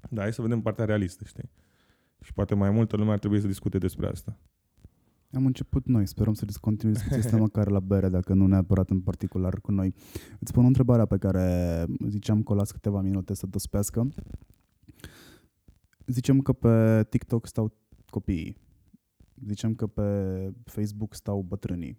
Da, 0.10 0.22
hai 0.22 0.34
să 0.34 0.42
vedem 0.42 0.62
partea 0.62 0.86
realistă, 0.86 1.24
știi? 1.26 1.50
Și 2.22 2.34
poate 2.34 2.56
mai 2.56 2.70
multă 2.70 2.96
lume 2.96 3.12
ar 3.12 3.20
trebui 3.20 3.42
să 3.42 3.48
discute 3.48 3.78
despre 3.78 4.08
asta. 4.08 4.38
Am 5.36 5.46
început 5.46 5.86
noi, 5.86 6.06
sperăm 6.06 6.34
să 6.34 6.46
continui 6.62 6.94
discuția 6.94 7.20
asta 7.26 7.38
măcar 7.38 7.70
la 7.70 7.80
bere, 7.80 8.10
dacă 8.10 8.34
nu 8.34 8.48
neapărat 8.48 8.90
în 8.90 9.02
particular 9.02 9.60
cu 9.62 9.72
noi. 9.72 9.94
Îți 10.40 10.54
pun 10.54 10.64
o 10.64 10.68
întrebare 10.68 11.06
pe 11.06 11.18
care 11.18 11.86
ziceam 12.08 12.44
că 12.44 12.52
o 12.52 12.56
las 12.56 12.72
câteva 12.72 13.02
minute 13.02 13.34
să 13.34 13.46
dospească. 13.46 14.08
Zicem 16.06 16.40
că 16.40 16.54
pe 16.54 17.06
TikTok 17.10 17.48
stau 17.48 17.74
copiii. 18.10 18.58
Zicem 19.48 19.76
că 19.76 19.88
pe 19.88 20.04
Facebook 20.64 21.14
stau 21.14 21.42
bătrânii. 21.42 21.98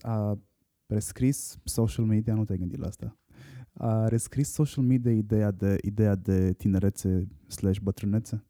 A 0.00 0.38
rescris 0.86 1.58
social 1.64 2.04
media, 2.04 2.34
nu 2.34 2.44
te-ai 2.44 2.58
gândit 2.58 2.78
la 2.78 2.86
asta, 2.86 3.16
a 3.72 4.08
rescris 4.08 4.52
social 4.52 4.84
media 4.84 5.12
ideea 5.12 5.50
de, 5.50 5.78
ideea 5.82 6.14
de 6.14 6.52
tinerețe 6.52 7.28
slash 7.46 7.78
bătrânețe? 7.80 8.44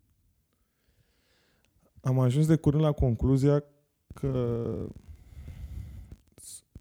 Am 2.00 2.18
ajuns 2.18 2.46
de 2.46 2.56
curând 2.56 2.82
la 2.82 2.92
concluzia 2.92 3.64
că 4.14 4.30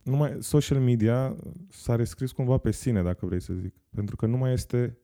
numai 0.04 0.38
social 0.40 0.80
media 0.80 1.36
s-a 1.70 1.96
rescris 1.96 2.32
cumva 2.32 2.58
pe 2.58 2.72
sine, 2.72 3.04
dacă 3.04 3.26
vrei 3.26 3.42
să 3.42 3.54
zic. 3.54 3.74
Pentru 3.96 4.16
că 4.16 4.26
nu 4.26 4.38
mai 4.38 4.54
este 4.54 4.98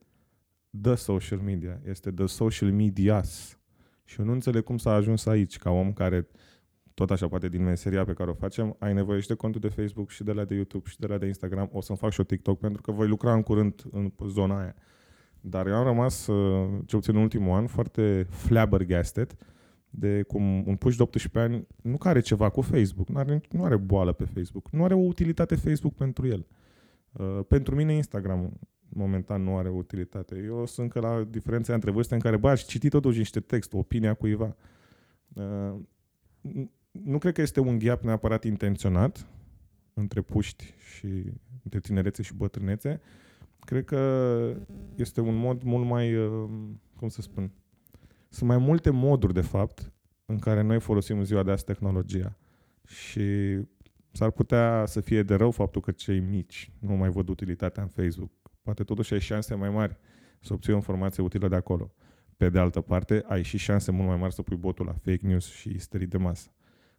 the 0.80 0.94
social 0.94 1.38
media, 1.38 1.80
este 1.84 2.10
the 2.10 2.26
social 2.26 2.72
medias. 2.72 3.58
Și 4.04 4.20
eu 4.20 4.26
nu 4.26 4.32
înțeleg 4.32 4.62
cum 4.62 4.76
s-a 4.76 4.92
ajuns 4.92 5.26
aici, 5.26 5.58
ca 5.58 5.70
om 5.70 5.92
care, 5.92 6.28
tot 6.94 7.10
așa 7.10 7.28
poate 7.28 7.48
din 7.48 7.62
meseria 7.62 8.04
pe 8.04 8.12
care 8.12 8.30
o 8.30 8.34
facem, 8.34 8.76
ai 8.78 8.94
nevoie 8.94 9.20
și 9.20 9.28
de 9.28 9.34
contul 9.34 9.60
de 9.60 9.68
Facebook 9.68 10.10
și 10.10 10.24
de 10.24 10.32
la 10.32 10.44
de 10.44 10.54
YouTube 10.54 10.88
și 10.88 10.98
de 10.98 11.06
la 11.06 11.18
de 11.18 11.26
Instagram. 11.26 11.68
O 11.72 11.80
să-mi 11.80 11.98
fac 11.98 12.12
și 12.12 12.20
o 12.20 12.24
TikTok 12.24 12.58
pentru 12.58 12.82
că 12.82 12.92
voi 12.92 13.08
lucra 13.08 13.34
în 13.34 13.42
curând 13.42 13.84
în 13.90 14.12
zona 14.26 14.60
aia. 14.60 14.74
Dar 15.40 15.66
eu 15.66 15.74
am 15.74 15.84
rămas, 15.84 16.26
uh, 16.26 16.80
ce 16.86 16.96
puțin 16.96 17.16
în 17.16 17.22
ultimul 17.22 17.56
an, 17.56 17.66
foarte 17.66 18.26
flabbergasted 18.28 19.36
de 19.96 20.22
cum 20.22 20.66
un 20.66 20.76
puș 20.76 20.96
de 20.96 21.02
18 21.02 21.38
ani 21.38 21.66
nu 21.82 21.96
are 21.98 22.20
ceva 22.20 22.48
cu 22.48 22.60
Facebook, 22.60 23.08
nu 23.08 23.18
are, 23.18 23.40
nu 23.50 23.64
are 23.64 23.76
boală 23.76 24.12
pe 24.12 24.24
Facebook, 24.24 24.70
nu 24.70 24.84
are 24.84 24.94
o 24.94 24.98
utilitate 24.98 25.54
Facebook 25.54 25.94
pentru 25.94 26.26
el. 26.26 26.46
Uh, 27.12 27.40
pentru 27.48 27.74
mine 27.74 27.94
Instagram 27.94 28.58
momentan 28.88 29.42
nu 29.42 29.56
are 29.56 29.68
utilitate. 29.68 30.42
Eu 30.44 30.66
sunt 30.66 30.90
că 30.90 31.00
la 31.00 31.26
diferența 31.30 31.74
între 31.74 31.90
vârste 31.90 32.14
în 32.14 32.20
care, 32.20 32.36
bă, 32.36 32.48
aș 32.48 32.64
citi 32.64 32.88
totuși 32.88 33.18
niște 33.18 33.40
text, 33.40 33.72
opinia 33.72 34.14
cuiva. 34.14 34.56
Uh, 35.32 35.74
nu 36.90 37.18
cred 37.18 37.34
că 37.34 37.40
este 37.40 37.60
un 37.60 37.78
gap 37.78 38.02
neapărat 38.02 38.44
intenționat 38.44 39.26
între 39.94 40.20
puști 40.20 40.74
și 40.94 41.06
între 41.62 41.80
tinerețe 41.80 42.22
și 42.22 42.34
bătrânețe. 42.34 43.00
Cred 43.58 43.84
că 43.84 44.54
este 44.94 45.20
un 45.20 45.36
mod 45.36 45.62
mult 45.62 45.86
mai, 45.86 46.16
uh, 46.16 46.48
cum 46.96 47.08
să 47.08 47.22
spun, 47.22 47.50
sunt 48.34 48.48
mai 48.48 48.58
multe 48.58 48.90
moduri, 48.90 49.32
de 49.34 49.40
fapt, 49.40 49.92
în 50.26 50.38
care 50.38 50.62
noi 50.62 50.80
folosim 50.80 51.18
în 51.18 51.24
ziua 51.24 51.42
de 51.42 51.50
azi 51.50 51.64
tehnologia. 51.64 52.36
Și 52.86 53.58
s-ar 54.12 54.30
putea 54.30 54.84
să 54.86 55.00
fie 55.00 55.22
de 55.22 55.34
rău 55.34 55.50
faptul 55.50 55.80
că 55.80 55.90
cei 55.90 56.20
mici 56.20 56.72
nu 56.78 56.94
mai 56.94 57.08
văd 57.08 57.28
utilitatea 57.28 57.82
în 57.82 57.88
Facebook. 57.88 58.30
Poate 58.62 58.84
totuși 58.84 59.12
ai 59.12 59.20
șanse 59.20 59.54
mai 59.54 59.70
mari 59.70 59.96
să 60.40 60.52
obții 60.52 60.72
o 60.72 60.76
informație 60.76 61.22
utilă 61.22 61.48
de 61.48 61.54
acolo. 61.54 61.94
Pe 62.36 62.48
de 62.48 62.58
altă 62.58 62.80
parte, 62.80 63.24
ai 63.28 63.42
și 63.42 63.56
șanse 63.56 63.90
mult 63.90 64.08
mai 64.08 64.16
mari 64.16 64.34
să 64.34 64.42
pui 64.42 64.56
botul 64.56 64.86
la 64.86 64.92
fake 64.92 65.26
news 65.26 65.46
și 65.46 65.68
isterii 65.68 66.06
de 66.06 66.16
masă. 66.16 66.50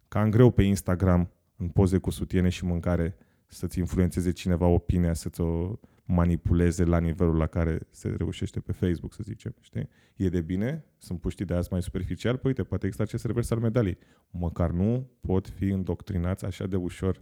Cam 0.08 0.30
greu 0.30 0.52
pe 0.52 0.64
Instagram, 0.64 1.32
în 1.58 1.68
poze 1.68 1.98
cu 1.98 2.10
sutiene 2.10 2.50
și 2.50 2.66
mâncare, 2.66 3.18
să-ți 3.46 3.80
influențeze 3.80 4.32
cineva 4.32 4.66
opinia, 4.68 5.14
să-ți 5.14 5.42
o 5.42 5.80
manipuleze 6.06 6.84
la 6.84 7.00
nivelul 7.00 7.36
la 7.38 7.48
care 7.48 7.80
se 7.90 8.10
reușește 8.10 8.60
pe 8.60 8.72
Facebook, 8.72 9.14
să 9.14 9.24
zicem. 9.24 9.56
Știi? 9.60 9.90
E 10.16 10.30
de 10.30 10.42
bine, 10.42 10.86
sunt 10.98 11.20
puștii 11.20 11.46
de 11.46 11.54
azi 11.54 11.68
mai 11.72 11.82
superficial, 11.82 12.38
păi 12.38 12.50
uite, 12.50 12.64
poate 12.64 12.86
există 12.86 13.04
acest 13.04 13.26
revers 13.26 13.50
al 13.52 13.60
medalii. 13.60 13.98
Măcar 14.30 14.72
nu 14.72 15.10
pot 15.22 15.48
fi 15.48 15.66
îndoctrinați 15.66 16.46
așa 16.46 16.68
de 16.68 16.76
ușor 16.76 17.22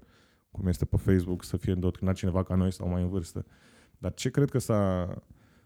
cum 0.52 0.68
este 0.68 0.86
pe 0.86 0.98
Facebook 0.98 1.44
să 1.44 1.58
fie 1.58 1.72
îndoctrinat 1.72 2.16
cineva 2.16 2.44
ca 2.44 2.56
noi 2.56 2.72
sau 2.72 2.90
mai 2.90 3.02
în 3.02 3.10
vârstă. 3.10 3.46
Dar 3.98 4.14
ce 4.14 4.30
cred 4.30 4.50
că 4.50 4.58
s-a 4.58 5.14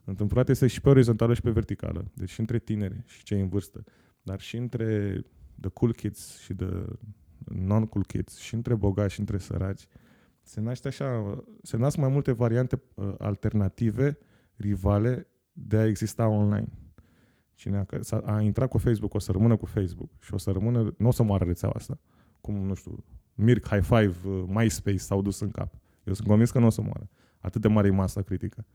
întâmplat 0.04 0.50
este 0.50 0.68
și 0.68 0.82
pe 0.82 0.90
orizontală 0.90 1.34
și 1.34 1.42
pe 1.42 1.50
verticală. 1.50 2.12
Deci 2.14 2.30
și 2.30 2.40
între 2.40 2.60
tineri 2.60 3.04
și 3.06 3.24
cei 3.24 3.42
în 3.42 3.48
vârstă. 3.48 3.84
Dar 4.22 4.40
și 4.40 4.58
între 4.58 5.22
the 5.60 5.70
cool 5.70 5.94
kids 5.94 6.38
și 6.38 6.54
the 6.54 6.84
non-cool 7.46 8.06
kids. 8.06 8.38
Și 8.38 8.54
între 8.54 8.76
bogați 8.76 9.14
și 9.14 9.20
între 9.20 9.38
săraci 9.38 9.88
se 10.48 10.62
naște 10.62 10.88
așa, 10.88 11.38
se 11.62 11.78
nasc 11.78 11.98
mai 11.98 12.10
multe 12.10 12.32
variante 12.32 12.82
uh, 12.94 13.14
alternative, 13.18 14.18
rivale, 14.56 15.28
de 15.52 15.78
a 15.78 15.86
exista 15.86 16.28
online. 16.28 16.68
Cine 17.54 17.86
a, 18.10 18.22
a 18.26 18.42
intrat 18.42 18.70
cu 18.70 18.78
Facebook, 18.78 19.14
o 19.14 19.20
să 19.20 19.32
rămână 19.32 19.56
cu 19.56 19.66
Facebook 19.66 20.10
și 20.20 20.34
o 20.34 20.38
să 20.38 20.52
rămână, 20.52 20.94
nu 20.98 21.08
o 21.08 21.12
să 21.12 21.24
moară 21.24 21.44
rețeaua 21.44 21.74
asta. 21.78 22.00
Cum, 22.42 22.56
nu 22.56 22.74
știu, 22.74 23.04
Mirc, 23.34 23.68
High 23.68 23.84
Five, 23.84 24.16
uh, 24.26 24.44
MySpace 24.48 24.98
s-au 24.98 25.22
dus 25.22 25.40
în 25.40 25.50
cap. 25.50 25.74
Eu 26.04 26.14
sunt 26.14 26.28
convins 26.28 26.52
că 26.52 26.60
nu 26.60 26.66
o 26.66 26.70
să 26.70 26.82
moară. 26.82 27.10
Atât 27.40 27.62
de 27.62 27.68
mare 27.68 27.88
e 27.88 27.92
masa 27.92 28.22
critică. 28.22 28.66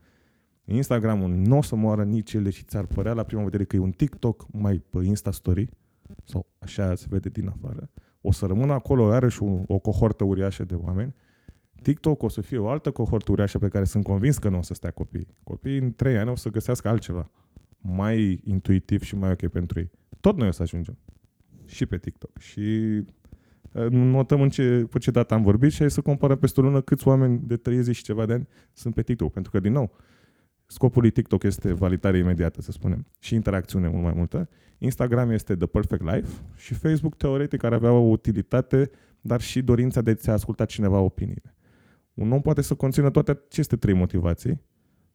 Instagramul 0.65 1.29
nu 1.29 1.57
o 1.57 1.61
să 1.61 1.75
moară 1.75 2.03
nici 2.03 2.33
ele 2.33 2.49
și 2.49 2.63
ți-ar 2.63 2.85
părea 2.85 3.13
la 3.13 3.23
prima 3.23 3.43
vedere 3.43 3.63
că 3.63 3.75
e 3.75 3.79
un 3.79 3.91
TikTok 3.91 4.45
mai 4.51 4.83
pe 4.89 4.99
Insta 5.03 5.31
Story 5.31 5.69
sau 6.23 6.45
așa 6.59 6.95
se 6.95 7.05
vede 7.09 7.29
din 7.29 7.47
afară. 7.47 7.89
O 8.21 8.31
să 8.31 8.45
rămână 8.45 8.73
acolo 8.73 9.11
iarăși 9.11 9.43
o, 9.43 9.61
o 9.67 9.79
cohortă 9.79 10.23
uriașă 10.23 10.63
de 10.63 10.75
oameni 10.75 11.15
TikTok 11.83 12.23
o 12.23 12.27
să 12.27 12.41
fie 12.41 12.57
o 12.57 12.69
altă 12.69 12.91
cohortă 12.91 13.31
uriașă 13.31 13.57
pe 13.57 13.67
care 13.67 13.83
sunt 13.83 14.03
convins 14.03 14.37
că 14.37 14.49
nu 14.49 14.57
o 14.57 14.61
să 14.61 14.73
stea 14.73 14.91
copii. 14.91 15.27
Copiii 15.43 15.77
în 15.77 15.93
trei 15.93 16.17
ani 16.17 16.29
o 16.29 16.35
să 16.35 16.49
găsească 16.49 16.87
altceva 16.87 17.31
mai 17.83 18.41
intuitiv 18.43 19.01
și 19.01 19.15
mai 19.15 19.31
ok 19.31 19.47
pentru 19.47 19.79
ei. 19.79 19.91
Tot 20.19 20.37
noi 20.37 20.47
o 20.47 20.51
să 20.51 20.61
ajungem. 20.61 20.97
Și 21.65 21.85
pe 21.85 21.97
TikTok. 21.97 22.37
Și 22.37 22.59
uh, 23.71 23.87
notăm 23.89 24.41
în 24.41 24.49
ce, 24.49 24.87
pe 24.89 24.97
ce 24.97 25.11
dată 25.11 25.33
am 25.33 25.41
vorbit 25.41 25.71
și 25.71 25.79
hai 25.79 25.91
să 25.91 26.01
comparăm 26.01 26.37
peste 26.37 26.59
o 26.59 26.63
lună 26.63 26.81
câți 26.81 27.07
oameni 27.07 27.41
de 27.43 27.57
30 27.57 27.95
și 27.95 28.03
ceva 28.03 28.25
de 28.25 28.33
ani 28.33 28.47
sunt 28.73 28.93
pe 28.93 29.01
TikTok. 29.01 29.31
Pentru 29.31 29.51
că, 29.51 29.59
din 29.59 29.71
nou, 29.71 29.95
scopul 30.65 31.01
lui 31.01 31.11
TikTok 31.11 31.43
este 31.43 31.73
validare 31.73 32.17
imediată, 32.17 32.61
să 32.61 32.71
spunem, 32.71 33.05
și 33.19 33.35
interacțiune 33.35 33.87
mult 33.87 34.03
mai 34.03 34.13
multă. 34.15 34.49
Instagram 34.77 35.29
este 35.29 35.55
The 35.55 35.67
Perfect 35.67 36.01
Life 36.01 36.41
și 36.55 36.73
Facebook, 36.73 37.15
teoretic, 37.15 37.63
ar 37.63 37.73
avea 37.73 37.91
o 37.91 38.09
utilitate, 38.09 38.89
dar 39.21 39.41
și 39.41 39.61
dorința 39.61 40.01
de 40.01 40.19
a 40.25 40.31
asculta 40.31 40.65
cineva 40.65 40.99
opiniile. 40.99 41.52
Un 42.13 42.31
om 42.31 42.41
poate 42.41 42.61
să 42.61 42.75
conțină 42.75 43.09
toate 43.09 43.31
aceste 43.31 43.75
trei 43.75 43.93
motivații 43.93 44.61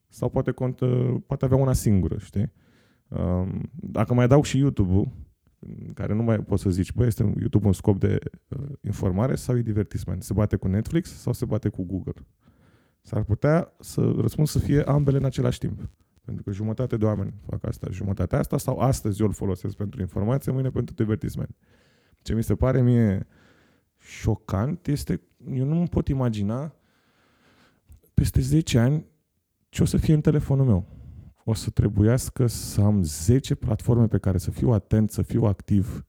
sau 0.09 0.29
poate, 0.29 0.51
cont, 0.51 0.81
poate 1.27 1.45
avea 1.45 1.57
una 1.57 1.73
singură, 1.73 2.19
știi? 2.19 2.53
Um, 3.09 3.71
dacă 3.73 4.15
mai 4.15 4.29
dau 4.29 4.43
și 4.43 4.59
YouTube-ul, 4.59 5.09
care 5.95 6.15
nu 6.15 6.23
mai 6.23 6.39
poți 6.39 6.63
să 6.63 6.71
zici, 6.71 6.93
băi, 6.93 7.07
este 7.07 7.35
YouTube 7.39 7.67
un 7.67 7.73
scop 7.73 7.99
de 7.99 8.19
uh, 8.49 8.67
informare 8.81 9.35
sau 9.35 9.57
e 9.57 9.63
divertisment? 9.63 10.23
Se 10.23 10.33
bate 10.33 10.57
cu 10.57 10.69
Netflix 10.69 11.21
sau 11.21 11.33
se 11.33 11.45
bate 11.45 11.69
cu 11.69 11.85
Google? 11.85 12.27
S-ar 13.03 13.23
putea 13.23 13.75
să 13.81 14.01
răspund 14.17 14.47
să 14.47 14.59
fie 14.59 14.83
ambele 14.83 15.17
în 15.17 15.25
același 15.25 15.59
timp. 15.59 15.91
Pentru 16.25 16.43
că 16.43 16.51
jumătate 16.51 16.97
de 16.97 17.05
oameni 17.05 17.35
fac 17.47 17.67
asta, 17.67 17.89
jumătatea 17.91 18.39
asta 18.39 18.59
sau 18.59 18.79
astăzi 18.79 19.21
eu 19.21 19.27
îl 19.27 19.33
folosesc 19.33 19.77
pentru 19.77 20.01
informație, 20.01 20.53
mâine 20.53 20.71
pentru 20.71 20.95
divertisment. 20.95 21.57
Ce 22.23 22.35
mi 22.35 22.43
se 22.43 22.55
pare 22.55 22.83
mie 22.83 23.27
șocant 23.99 24.87
este, 24.87 25.21
eu 25.53 25.65
nu 25.65 25.79
îmi 25.79 25.89
pot 25.89 26.09
imagina 26.09 26.75
peste 28.19 28.41
10 28.41 28.79
ani 28.79 29.07
ce 29.69 29.83
o 29.83 29.85
să 29.85 29.97
fie 29.97 30.15
în 30.15 30.21
telefonul 30.21 30.65
meu. 30.65 30.87
O 31.45 31.55
să 31.55 31.71
trebuiască 31.71 32.47
să 32.47 32.81
am 32.81 33.03
10 33.03 33.55
platforme 33.55 34.07
pe 34.07 34.19
care 34.19 34.39
să 34.39 34.51
fiu 34.51 34.71
atent, 34.71 35.11
să 35.11 35.23
fiu 35.23 35.45
activ 35.45 36.07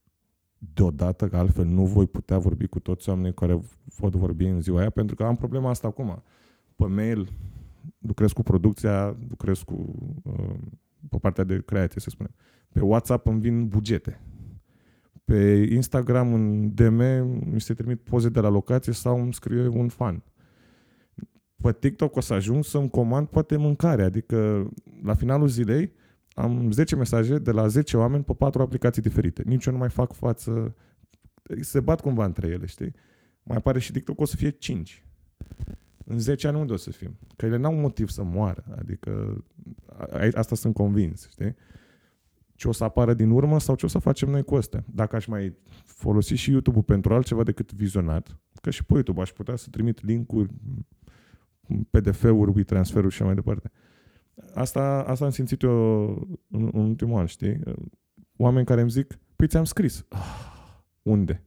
deodată, 0.58 1.28
că 1.28 1.36
altfel 1.36 1.64
nu 1.64 1.84
voi 1.84 2.06
putea 2.06 2.38
vorbi 2.38 2.66
cu 2.66 2.80
toți 2.80 3.08
oamenii 3.08 3.34
care 3.34 3.60
pot 3.96 4.14
vorbi 4.14 4.44
în 4.44 4.60
ziua 4.60 4.78
aia, 4.78 4.90
pentru 4.90 5.16
că 5.16 5.24
am 5.24 5.36
problema 5.36 5.70
asta 5.70 5.86
acum. 5.86 6.22
Pe 6.76 6.86
mail 6.86 7.32
lucrez 7.98 8.32
cu 8.32 8.42
producția, 8.42 9.16
lucrez 9.28 9.58
cu 9.58 9.94
uh, 10.22 10.54
pe 11.08 11.18
partea 11.18 11.44
de 11.44 11.62
creație, 11.66 12.00
să 12.00 12.10
spunem. 12.10 12.34
Pe 12.72 12.80
WhatsApp 12.80 13.26
îmi 13.26 13.40
vin 13.40 13.68
bugete. 13.68 14.20
Pe 15.24 15.68
Instagram, 15.70 16.34
în 16.34 16.74
DM, 16.74 17.02
mi 17.52 17.60
se 17.60 17.74
trimit 17.74 18.00
poze 18.00 18.28
de 18.28 18.40
la 18.40 18.48
locație 18.48 18.92
sau 18.92 19.20
îmi 19.20 19.34
scrie 19.34 19.66
un 19.66 19.88
fan. 19.88 20.22
Pe 21.60 21.72
TikTok 21.72 22.16
o 22.16 22.20
să 22.20 22.34
ajung 22.34 22.64
să-mi 22.64 22.90
comand 22.90 23.26
poate 23.26 23.56
mâncare, 23.56 24.02
adică 24.02 24.68
la 25.02 25.14
finalul 25.14 25.48
zilei 25.48 25.92
am 26.34 26.70
10 26.70 26.96
mesaje 26.96 27.38
de 27.38 27.50
la 27.50 27.66
10 27.66 27.96
oameni 27.96 28.24
pe 28.24 28.34
4 28.34 28.62
aplicații 28.62 29.02
diferite. 29.02 29.42
Nici 29.46 29.64
eu 29.64 29.72
nu 29.72 29.78
mai 29.78 29.90
fac 29.90 30.12
față, 30.12 30.74
se 31.60 31.80
bat 31.80 32.00
cumva 32.00 32.24
între 32.24 32.48
ele, 32.48 32.66
știi? 32.66 32.94
Mai 33.42 33.56
apare 33.56 33.78
și 33.78 33.92
TikTok, 33.92 34.20
o 34.20 34.24
să 34.24 34.36
fie 34.36 34.50
5. 34.50 35.04
În 36.04 36.18
10 36.18 36.46
ani 36.46 36.58
unde 36.58 36.72
o 36.72 36.76
să 36.76 36.90
fim? 36.90 37.18
Că 37.36 37.46
ele 37.46 37.56
n-au 37.56 37.74
motiv 37.74 38.08
să 38.08 38.22
moară, 38.22 38.64
adică 38.78 39.44
asta 40.34 40.54
sunt 40.54 40.74
convins, 40.74 41.28
știi? 41.30 41.54
Ce 42.54 42.68
o 42.68 42.72
să 42.72 42.84
apară 42.84 43.14
din 43.14 43.30
urmă 43.30 43.60
sau 43.60 43.74
ce 43.74 43.84
o 43.84 43.88
să 43.88 43.98
facem 43.98 44.30
noi 44.30 44.42
cu 44.42 44.54
astea? 44.54 44.84
Dacă 44.94 45.16
aș 45.16 45.26
mai 45.26 45.56
folosi 45.84 46.34
și 46.34 46.50
YouTube-ul 46.50 46.82
pentru 46.82 47.14
altceva 47.14 47.42
decât 47.42 47.72
vizionat, 47.72 48.38
că 48.60 48.70
și 48.70 48.84
pe 48.84 48.92
YouTube 48.94 49.20
aș 49.20 49.32
putea 49.32 49.56
să 49.56 49.68
trimit 49.70 50.04
linkuri, 50.04 50.50
PDF-uri, 51.90 52.52
WeTransfer-uri 52.54 53.14
și 53.14 53.22
mai 53.22 53.34
departe. 53.34 53.70
Asta, 54.54 55.04
asta 55.06 55.24
am 55.24 55.30
simțit 55.30 55.62
eu 55.62 56.08
în, 56.50 56.70
în 56.72 56.84
ultimul 56.84 57.18
an, 57.18 57.26
știi? 57.26 57.60
Oameni 58.36 58.66
care 58.66 58.80
îmi 58.80 58.90
zic, 58.90 59.18
păi 59.36 59.46
ți-am 59.46 59.64
scris. 59.64 60.04
Ah, 60.08 60.50
unde? 61.02 61.44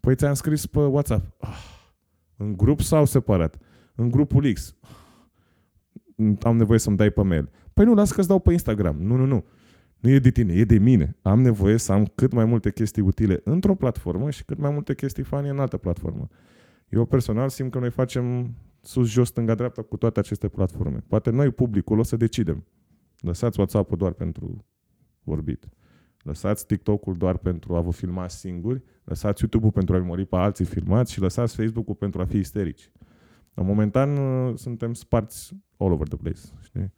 Păi 0.00 0.14
ți-am 0.14 0.34
scris 0.34 0.66
pe 0.66 0.78
WhatsApp. 0.78 1.34
Ah, 1.38 1.80
în 2.36 2.56
grup 2.56 2.80
sau 2.80 3.04
separat? 3.04 3.58
În 3.94 4.10
grupul 4.10 4.52
X. 4.52 4.74
Am 6.42 6.56
nevoie 6.56 6.78
să-mi 6.78 6.96
dai 6.96 7.10
pe 7.10 7.22
mail. 7.22 7.50
Păi 7.74 7.84
nu, 7.84 7.94
lasă 7.94 8.14
că-ți 8.14 8.28
dau 8.28 8.38
pe 8.38 8.52
Instagram. 8.52 8.96
Nu, 9.02 9.16
nu, 9.16 9.24
nu. 9.24 9.44
Nu 10.00 10.10
e 10.10 10.18
de 10.18 10.30
tine, 10.30 10.52
e 10.52 10.64
de 10.64 10.78
mine. 10.78 11.16
Am 11.22 11.40
nevoie 11.40 11.76
să 11.76 11.92
am 11.92 12.04
cât 12.14 12.32
mai 12.32 12.44
multe 12.44 12.72
chestii 12.72 13.02
utile 13.02 13.40
într-o 13.44 13.74
platformă 13.74 14.30
și 14.30 14.44
cât 14.44 14.58
mai 14.58 14.70
multe 14.70 14.94
chestii 14.94 15.22
fani 15.22 15.48
în 15.48 15.58
altă 15.58 15.76
platformă. 15.76 16.28
Eu 16.88 17.04
personal 17.04 17.48
simt 17.48 17.70
că 17.70 17.78
noi 17.78 17.90
facem 17.90 18.54
sus, 18.80 19.08
jos, 19.08 19.28
stânga, 19.28 19.54
dreapta 19.54 19.82
cu 19.82 19.96
toate 19.96 20.18
aceste 20.18 20.48
platforme. 20.48 21.04
Poate 21.06 21.30
noi, 21.30 21.50
publicul, 21.50 21.98
o 21.98 22.02
să 22.02 22.16
decidem. 22.16 22.64
Lăsați 23.20 23.58
WhatsApp-ul 23.58 23.96
doar 23.96 24.12
pentru 24.12 24.64
vorbit. 25.22 25.68
Lăsați 26.22 26.66
TikTok-ul 26.66 27.16
doar 27.16 27.36
pentru 27.36 27.74
a 27.74 27.80
vă 27.80 27.90
filma 27.90 28.28
singuri, 28.28 28.82
lăsați 29.04 29.40
YouTube-ul 29.40 29.72
pentru 29.72 29.94
a 29.94 29.98
mori 29.98 30.26
pe 30.26 30.36
alții 30.36 30.64
filmați 30.64 31.12
și 31.12 31.20
lăsați 31.20 31.56
Facebook-ul 31.56 31.94
pentru 31.94 32.20
a 32.20 32.24
fi 32.24 32.36
isterici. 32.36 32.92
În 33.54 33.66
momentan 33.66 34.16
uh, 34.16 34.58
suntem 34.58 34.94
sparți 34.94 35.56
all 35.76 35.92
over 35.92 36.08
the 36.08 36.16
place. 36.16 36.40
Știi? 36.62 36.92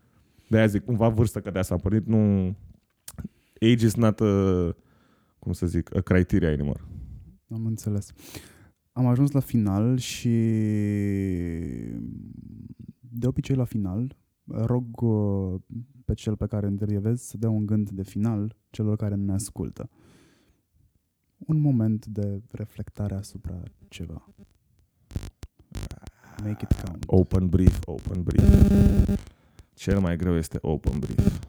De 0.49 0.57
aia 0.57 0.67
zic, 0.67 0.85
cumva 0.85 1.09
vârsta 1.09 1.41
că 1.41 1.51
de 1.51 1.59
asta 1.59 1.75
am 1.75 1.81
pornit, 1.81 2.07
nu... 2.07 2.55
Age 3.61 3.87
is 3.87 3.95
not 3.95 4.21
a, 4.21 4.77
cum 5.39 5.53
să 5.53 5.67
zic, 5.67 5.97
a 5.97 6.01
criteria 6.01 6.49
anymore. 6.49 6.81
Am 7.51 7.67
înțeles. 7.67 8.13
Am 8.93 9.07
ajuns 9.07 9.31
la 9.31 9.41
final 9.41 9.99
și 9.99 10.29
de 13.01 13.27
obicei 13.27 13.57
la 13.57 13.65
final 13.65 14.17
rog 14.45 15.01
uh, 15.01 15.61
pe 16.05 16.15
cel 16.15 16.37
pe 16.37 16.47
care 16.47 16.67
intervievez 16.67 17.21
să 17.21 17.37
dea 17.37 17.51
un 17.51 17.67
gând 17.67 17.91
de 17.91 18.03
final 18.03 18.57
celor 18.71 18.97
care 18.97 19.15
ne 19.15 19.33
ascultă. 19.33 19.91
Un 21.39 21.61
moment 21.61 22.07
de 22.07 22.43
reflectare 22.51 23.15
asupra 23.15 23.63
ceva. 23.89 24.29
Make 26.43 26.67
it 26.71 26.83
count. 26.85 27.05
Open 27.07 27.49
brief, 27.49 27.81
open 27.85 28.23
brief. 28.23 28.71
Cel 29.75 30.01
mai 30.01 30.17
greu 30.17 30.37
este 30.37 30.59
open 30.61 30.99
brief. 30.99 31.41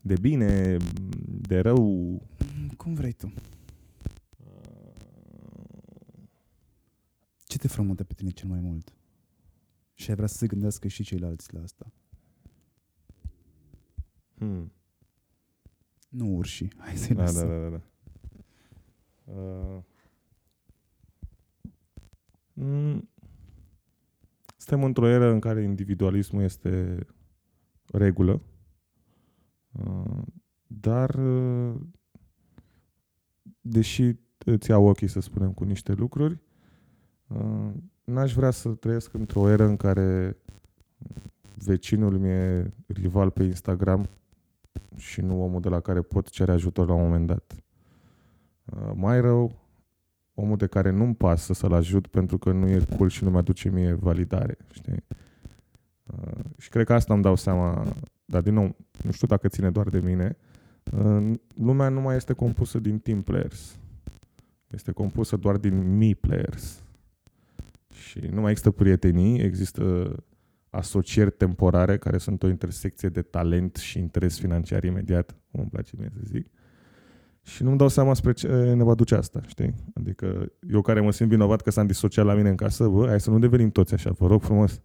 De 0.00 0.14
bine, 0.20 0.76
de 1.26 1.58
rău... 1.60 2.22
Cum 2.76 2.94
vrei 2.94 3.12
tu. 3.12 3.32
Te 7.60 7.68
frământă 7.68 8.04
pe 8.04 8.14
tine 8.14 8.30
cel 8.30 8.48
mai 8.48 8.60
mult? 8.60 8.94
Și 9.94 10.10
ai 10.10 10.16
vrea 10.16 10.26
să 10.28 10.36
se 10.36 10.46
gândească 10.46 10.88
și 10.88 11.02
ceilalți 11.02 11.54
la 11.54 11.62
asta. 11.62 11.92
Hmm. 14.34 14.72
Nu 16.08 16.36
urși. 16.36 16.68
Hai 16.78 16.96
să-i 16.96 17.14
Da, 17.14 17.22
lăsăm. 17.22 17.48
da, 17.48 17.58
da, 17.58 17.68
da. 17.68 17.68
da. 17.68 17.82
Uh, 19.32 19.82
mm, 22.52 23.08
suntem 24.56 24.84
într-o 24.84 25.08
eră 25.08 25.30
în 25.30 25.40
care 25.40 25.62
individualismul 25.62 26.42
este 26.42 27.06
regulă, 27.92 28.42
uh, 29.72 30.22
dar 30.66 31.14
uh, 31.14 31.80
deși 33.60 34.14
îți 34.38 34.70
iau 34.70 34.86
ochii, 34.86 35.08
să 35.08 35.20
spunem, 35.20 35.52
cu 35.52 35.64
niște 35.64 35.92
lucruri, 35.92 36.32
uh, 36.32 36.49
n-aș 38.04 38.34
vrea 38.34 38.50
să 38.50 38.68
trăiesc 38.68 39.14
într-o 39.14 39.48
eră 39.48 39.64
în 39.64 39.76
care 39.76 40.36
vecinul 41.64 42.18
mi 42.18 42.28
e 42.28 42.72
rival 42.86 43.30
pe 43.30 43.42
Instagram 43.42 44.08
și 44.96 45.20
nu 45.20 45.44
omul 45.44 45.60
de 45.60 45.68
la 45.68 45.80
care 45.80 46.00
pot 46.00 46.28
cere 46.28 46.52
ajutor 46.52 46.88
la 46.88 46.94
un 46.94 47.02
moment 47.02 47.26
dat. 47.26 47.54
Uh, 48.64 48.90
mai 48.94 49.20
rău, 49.20 49.52
omul 50.34 50.56
de 50.56 50.66
care 50.66 50.90
nu-mi 50.90 51.14
pasă 51.14 51.52
să-l 51.52 51.72
ajut 51.72 52.06
pentru 52.06 52.38
că 52.38 52.52
nu 52.52 52.68
e 52.68 52.86
cool 52.96 53.08
și 53.08 53.24
nu 53.24 53.30
mi-aduce 53.30 53.68
mie 53.68 53.92
validare, 53.92 54.56
știi? 54.72 55.04
Uh, 56.04 56.44
și 56.58 56.68
cred 56.68 56.86
că 56.86 56.92
asta 56.92 57.14
îmi 57.14 57.22
dau 57.22 57.34
seama, 57.34 57.86
dar 58.24 58.42
din 58.42 58.54
nou, 58.54 58.76
nu 59.04 59.10
știu 59.10 59.26
dacă 59.26 59.48
ține 59.48 59.70
doar 59.70 59.88
de 59.88 60.00
mine, 60.00 60.36
uh, 60.92 61.32
lumea 61.54 61.88
nu 61.88 62.00
mai 62.00 62.16
este 62.16 62.32
compusă 62.32 62.78
din 62.78 62.98
team 62.98 63.22
players. 63.22 63.78
Este 64.66 64.92
compusă 64.92 65.36
doar 65.36 65.56
din 65.56 65.96
me 65.96 66.12
players. 66.12 66.82
Și 68.00 68.18
nu 68.18 68.40
mai 68.40 68.50
există 68.50 68.70
prietenii, 68.70 69.40
există 69.40 70.14
asocieri 70.70 71.30
temporare 71.30 71.98
care 71.98 72.18
sunt 72.18 72.42
o 72.42 72.48
intersecție 72.48 73.08
de 73.08 73.22
talent 73.22 73.76
și 73.76 73.98
interes 73.98 74.38
financiar 74.38 74.84
imediat, 74.84 75.36
cum 75.50 75.60
îmi 75.60 75.70
place 75.70 75.94
mie 75.98 76.10
să 76.14 76.20
zic. 76.24 76.46
Și 77.42 77.62
nu-mi 77.62 77.78
dau 77.78 77.88
seama 77.88 78.14
spre 78.14 78.32
ce 78.32 78.48
ne 78.48 78.82
va 78.82 78.94
duce 78.94 79.14
asta, 79.14 79.40
știi? 79.46 79.74
Adică 79.94 80.52
eu 80.68 80.80
care 80.80 81.00
mă 81.00 81.10
simt 81.12 81.28
vinovat 81.28 81.60
că 81.60 81.70
s-am 81.70 81.86
disociat 81.86 82.24
la 82.24 82.34
mine 82.34 82.48
în 82.48 82.56
casă, 82.56 82.88
bă, 82.88 83.06
hai 83.06 83.20
să 83.20 83.30
nu 83.30 83.38
devenim 83.38 83.70
toți 83.70 83.94
așa, 83.94 84.10
vă 84.10 84.26
rog 84.26 84.42
frumos. 84.42 84.82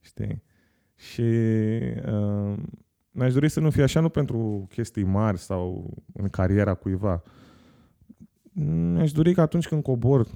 Știi? 0.00 0.42
Și 0.94 1.22
uh, 2.06 2.54
mi-aș 3.10 3.32
dori 3.32 3.48
să 3.48 3.60
nu 3.60 3.70
fie 3.70 3.82
așa, 3.82 4.00
nu 4.00 4.08
pentru 4.08 4.66
chestii 4.68 5.04
mari 5.04 5.38
sau 5.38 5.94
în 6.12 6.28
cariera 6.28 6.74
cuiva. 6.74 7.22
Mi-aș 8.92 9.12
dori 9.12 9.34
că 9.34 9.40
atunci 9.40 9.68
când 9.68 9.82
cobor 9.82 10.26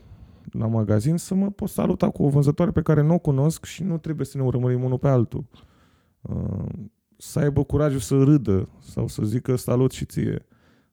la 0.58 0.66
magazin 0.66 1.16
să 1.16 1.34
mă 1.34 1.50
pot 1.50 1.68
saluta 1.68 2.10
cu 2.10 2.22
o 2.22 2.28
vânzătoare 2.28 2.70
pe 2.70 2.82
care 2.82 3.02
nu 3.02 3.14
o 3.14 3.18
cunosc 3.18 3.64
și 3.64 3.82
nu 3.82 3.98
trebuie 3.98 4.26
să 4.26 4.38
ne 4.38 4.44
urmărim 4.44 4.82
unul 4.82 4.98
pe 4.98 5.08
altul. 5.08 5.44
Uh, 6.20 6.64
să 7.16 7.38
aibă 7.38 7.64
curajul 7.64 8.00
să 8.00 8.22
râdă 8.22 8.68
sau 8.80 9.08
să 9.08 9.22
zică 9.22 9.56
salut 9.56 9.92
și 9.92 10.04
ție. 10.04 10.46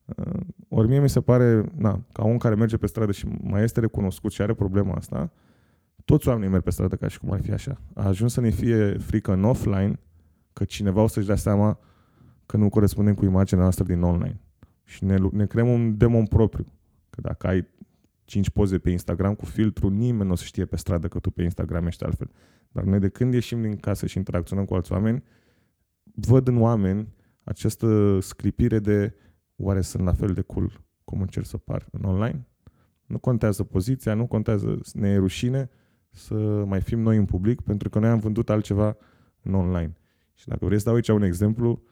Uh, 0.05 0.39
ori 0.69 0.87
mie 0.87 0.99
mi 0.99 1.09
se 1.09 1.21
pare, 1.21 1.71
na, 1.77 2.03
ca 2.11 2.23
un 2.23 2.37
care 2.37 2.55
merge 2.55 2.77
pe 2.77 2.87
stradă 2.87 3.11
și 3.11 3.27
mai 3.41 3.63
este 3.63 3.79
recunoscut 3.79 4.31
și 4.31 4.41
are 4.41 4.53
problema 4.53 4.93
asta, 4.93 5.31
toți 6.05 6.27
oamenii 6.27 6.49
merg 6.49 6.63
pe 6.63 6.71
stradă 6.71 6.95
ca 6.95 7.07
și 7.07 7.19
cum 7.19 7.31
ar 7.31 7.41
fi 7.41 7.51
așa. 7.51 7.81
A 7.93 8.07
ajuns 8.07 8.33
să 8.33 8.41
ne 8.41 8.49
fie 8.49 8.97
frică 8.97 9.33
în 9.33 9.43
offline 9.43 9.99
că 10.53 10.63
cineva 10.63 11.01
o 11.01 11.07
să-și 11.07 11.27
dea 11.27 11.35
seama 11.35 11.79
că 12.45 12.57
nu 12.57 12.69
corespundem 12.69 13.13
cu 13.13 13.25
imaginea 13.25 13.61
noastră 13.61 13.83
din 13.83 14.01
online. 14.01 14.39
Și 14.83 15.03
ne, 15.03 15.17
ne 15.31 15.45
creăm 15.45 15.67
un 15.67 15.97
demon 15.97 16.25
propriu. 16.25 16.65
Că 17.09 17.21
dacă 17.21 17.47
ai 17.47 17.67
5 18.31 18.49
poze 18.49 18.77
pe 18.77 18.89
Instagram 18.89 19.35
cu 19.35 19.45
filtru, 19.45 19.89
nimeni 19.89 20.25
nu 20.25 20.31
o 20.31 20.35
să 20.35 20.43
știe 20.43 20.65
pe 20.65 20.75
stradă 20.75 21.07
că 21.07 21.19
tu 21.19 21.31
pe 21.31 21.43
Instagram 21.43 21.85
ești 21.85 22.03
altfel. 22.03 22.31
Dar 22.71 22.83
noi 22.83 22.99
de 22.99 23.09
când 23.09 23.33
ieșim 23.33 23.61
din 23.61 23.75
casă 23.75 24.05
și 24.05 24.17
interacționăm 24.17 24.65
cu 24.65 24.73
alți 24.73 24.91
oameni, 24.91 25.23
văd 26.03 26.47
în 26.47 26.61
oameni 26.61 27.13
această 27.43 28.17
sclipire 28.21 28.79
de 28.79 29.15
oare 29.55 29.81
sunt 29.81 30.03
la 30.03 30.13
fel 30.13 30.33
de 30.33 30.41
cool 30.41 30.83
cum 31.03 31.21
încerc 31.21 31.45
să 31.45 31.57
par 31.57 31.87
în 31.91 32.03
online? 32.03 32.47
Nu 33.05 33.19
contează 33.19 33.63
poziția, 33.63 34.13
nu 34.13 34.27
contează, 34.27 34.79
ne 34.93 35.09
e 35.09 35.17
rușine 35.17 35.69
să 36.09 36.33
mai 36.67 36.81
fim 36.81 36.99
noi 36.99 37.17
în 37.17 37.25
public 37.25 37.61
pentru 37.61 37.89
că 37.89 37.99
noi 37.99 38.09
am 38.09 38.19
vândut 38.19 38.49
altceva 38.49 38.97
în 39.41 39.53
online. 39.53 39.97
Și 40.33 40.47
dacă 40.47 40.65
vrei 40.65 40.77
să 40.77 40.85
dau 40.85 40.93
aici 40.93 41.07
un 41.07 41.21
exemplu, 41.21 41.83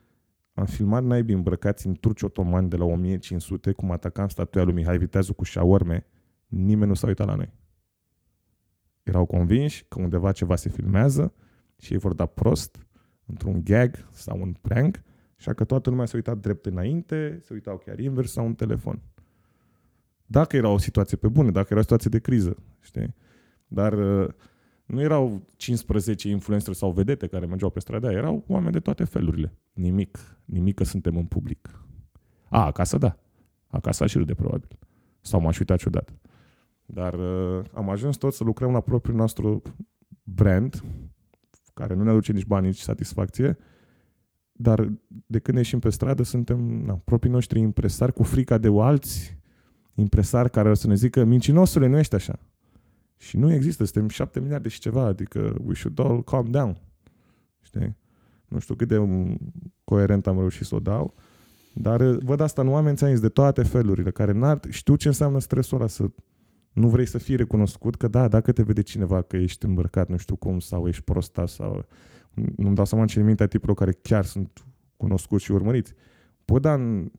am 0.53 0.65
filmat 0.65 1.03
naibii 1.03 1.35
îmbrăcați 1.35 1.87
în 1.87 1.93
turci 1.93 2.21
otomani 2.21 2.69
de 2.69 2.75
la 2.75 2.83
1500, 2.83 3.71
cum 3.71 3.91
atacam 3.91 4.27
statuia 4.27 4.63
lui 4.63 4.73
Mihai 4.73 4.97
Viteazu 4.97 5.33
cu 5.33 5.43
șaorme, 5.43 6.05
nimeni 6.49 6.88
nu 6.88 6.93
s-a 6.93 7.07
uitat 7.07 7.27
la 7.27 7.35
noi. 7.35 7.53
Erau 9.03 9.26
convinși 9.26 9.85
că 9.88 10.01
undeva 10.01 10.31
ceva 10.31 10.55
se 10.55 10.69
filmează 10.69 11.34
și 11.77 11.93
ei 11.93 11.99
vor 11.99 12.13
da 12.13 12.26
prost 12.26 12.88
într-un 13.26 13.63
gag 13.63 14.07
sau 14.11 14.41
un 14.41 14.53
prank, 14.61 15.01
așa 15.38 15.53
că 15.53 15.63
toată 15.63 15.89
lumea 15.89 16.05
s-a 16.05 16.15
uitat 16.15 16.38
drept 16.38 16.65
înainte, 16.65 17.39
se 17.43 17.53
uitau 17.53 17.77
chiar 17.77 17.99
invers 17.99 18.31
sau 18.31 18.45
un 18.45 18.55
telefon. 18.55 19.01
Dacă 20.26 20.55
era 20.55 20.69
o 20.69 20.77
situație 20.77 21.17
pe 21.17 21.27
bune, 21.27 21.51
dacă 21.51 21.67
era 21.69 21.80
o 21.80 21.81
situație 21.81 22.09
de 22.09 22.19
criză, 22.19 22.57
știi? 22.80 23.15
Dar 23.67 23.93
uh, 23.93 24.30
nu 24.85 25.01
erau 25.01 25.45
15 25.55 26.30
influencer 26.30 26.73
sau 26.73 26.91
vedete 26.91 27.27
care 27.27 27.45
mergeau 27.45 27.69
pe 27.69 27.80
stradă, 27.80 28.11
erau 28.11 28.43
oameni 28.47 28.71
de 28.71 28.80
toate 28.80 29.03
felurile. 29.03 29.53
Nimic, 29.73 30.17
nimic 30.45 30.76
că 30.76 30.84
suntem 30.84 31.17
în 31.17 31.26
public. 31.26 31.84
A, 32.49 32.65
acasă 32.65 32.97
da. 32.97 33.17
Acasă 33.67 34.03
aș 34.03 34.13
de 34.13 34.34
probabil. 34.34 34.67
Sau 35.21 35.39
m-aș 35.41 35.59
uita 35.59 35.76
ciudat. 35.76 36.13
Dar 36.93 37.13
uh, 37.13 37.65
am 37.73 37.89
ajuns 37.89 38.17
tot 38.17 38.33
să 38.33 38.43
lucrăm 38.43 38.71
la 38.71 38.79
propriul 38.79 39.17
nostru 39.17 39.61
brand, 40.23 40.83
care 41.73 41.93
nu 41.93 42.03
ne 42.03 42.09
aduce 42.09 42.31
nici 42.31 42.45
bani, 42.45 42.65
nici 42.65 42.79
satisfacție, 42.79 43.57
dar 44.51 44.91
de 45.25 45.39
când 45.39 45.57
ieșim 45.57 45.79
pe 45.79 45.89
stradă 45.89 46.23
suntem 46.23 46.59
na, 46.85 46.93
proprii 46.93 47.31
noștri 47.31 47.59
impresari 47.59 48.13
cu 48.13 48.23
frica 48.23 48.57
de 48.57 48.69
alți 48.79 49.37
impresari 49.93 50.49
care 50.49 50.69
o 50.69 50.73
să 50.73 50.87
ne 50.87 50.95
zică 50.95 51.23
mincinosule, 51.23 51.87
nu 51.87 51.97
ești 51.97 52.15
așa. 52.15 52.39
Și 53.17 53.37
nu 53.37 53.53
există, 53.53 53.83
suntem 53.83 54.09
șapte 54.09 54.39
miliarde 54.39 54.69
și 54.69 54.79
ceva, 54.79 55.03
adică 55.03 55.55
we 55.63 55.73
should 55.73 55.99
all 55.99 56.23
calm 56.23 56.51
down. 56.51 56.81
Știi? 57.61 57.97
Nu 58.47 58.59
știu 58.59 58.75
cât 58.75 58.87
de 58.87 58.97
coerent 59.83 60.27
am 60.27 60.37
reușit 60.37 60.65
să 60.65 60.75
o 60.75 60.79
dau, 60.79 61.13
dar 61.73 62.01
uh, 62.01 62.17
văd 62.23 62.39
asta 62.39 62.61
în 62.61 62.67
oameni, 62.67 62.97
ți 62.97 63.21
de 63.21 63.29
toate 63.29 63.63
felurile, 63.63 64.11
care 64.11 64.31
n-ar, 64.31 64.59
știu 64.69 64.95
ce 64.95 65.07
înseamnă 65.07 65.39
stresul 65.39 65.77
ăla, 65.77 65.87
să 65.87 66.09
nu 66.80 66.88
vrei 66.88 67.06
să 67.06 67.18
fii 67.18 67.35
recunoscut, 67.35 67.95
că 67.95 68.07
da, 68.07 68.27
dacă 68.27 68.51
te 68.51 68.64
vede 68.64 68.81
cineva 68.81 69.22
că 69.22 69.38
ești 69.38 69.65
îmbrăcat 69.65 70.10
nu 70.10 70.18
știu 70.18 70.35
cum, 70.35 70.60
sau 70.60 70.88
ești 70.88 71.03
prosta, 71.03 71.45
sau 71.45 71.85
nu-mi 72.56 72.76
dau 72.76 72.85
seama 72.85 73.06
ce 73.06 73.22
mintea 73.22 73.47
tipurilor 73.47 73.77
care 73.77 73.97
chiar 74.01 74.26
sunt 74.26 74.65
cunoscuți 74.97 75.43
și 75.43 75.51
urmăriți. 75.51 75.93
Păi, 76.45 76.60
dar 76.60 76.80
în, 76.80 77.11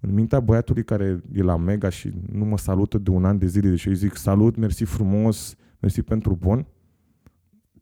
în 0.00 0.14
mintea 0.14 0.40
băiatului 0.40 0.84
care 0.84 1.22
e 1.32 1.42
la 1.42 1.56
Mega 1.56 1.88
și 1.88 2.12
nu 2.32 2.44
mă 2.44 2.58
salută 2.58 2.98
de 2.98 3.10
un 3.10 3.24
an 3.24 3.38
de 3.38 3.46
zile, 3.46 3.68
deși 3.68 3.88
îi 3.88 3.94
zic 3.94 4.16
salut, 4.16 4.56
mersi 4.56 4.84
frumos, 4.84 5.56
mersi 5.80 6.02
pentru 6.02 6.36
bun, 6.36 6.66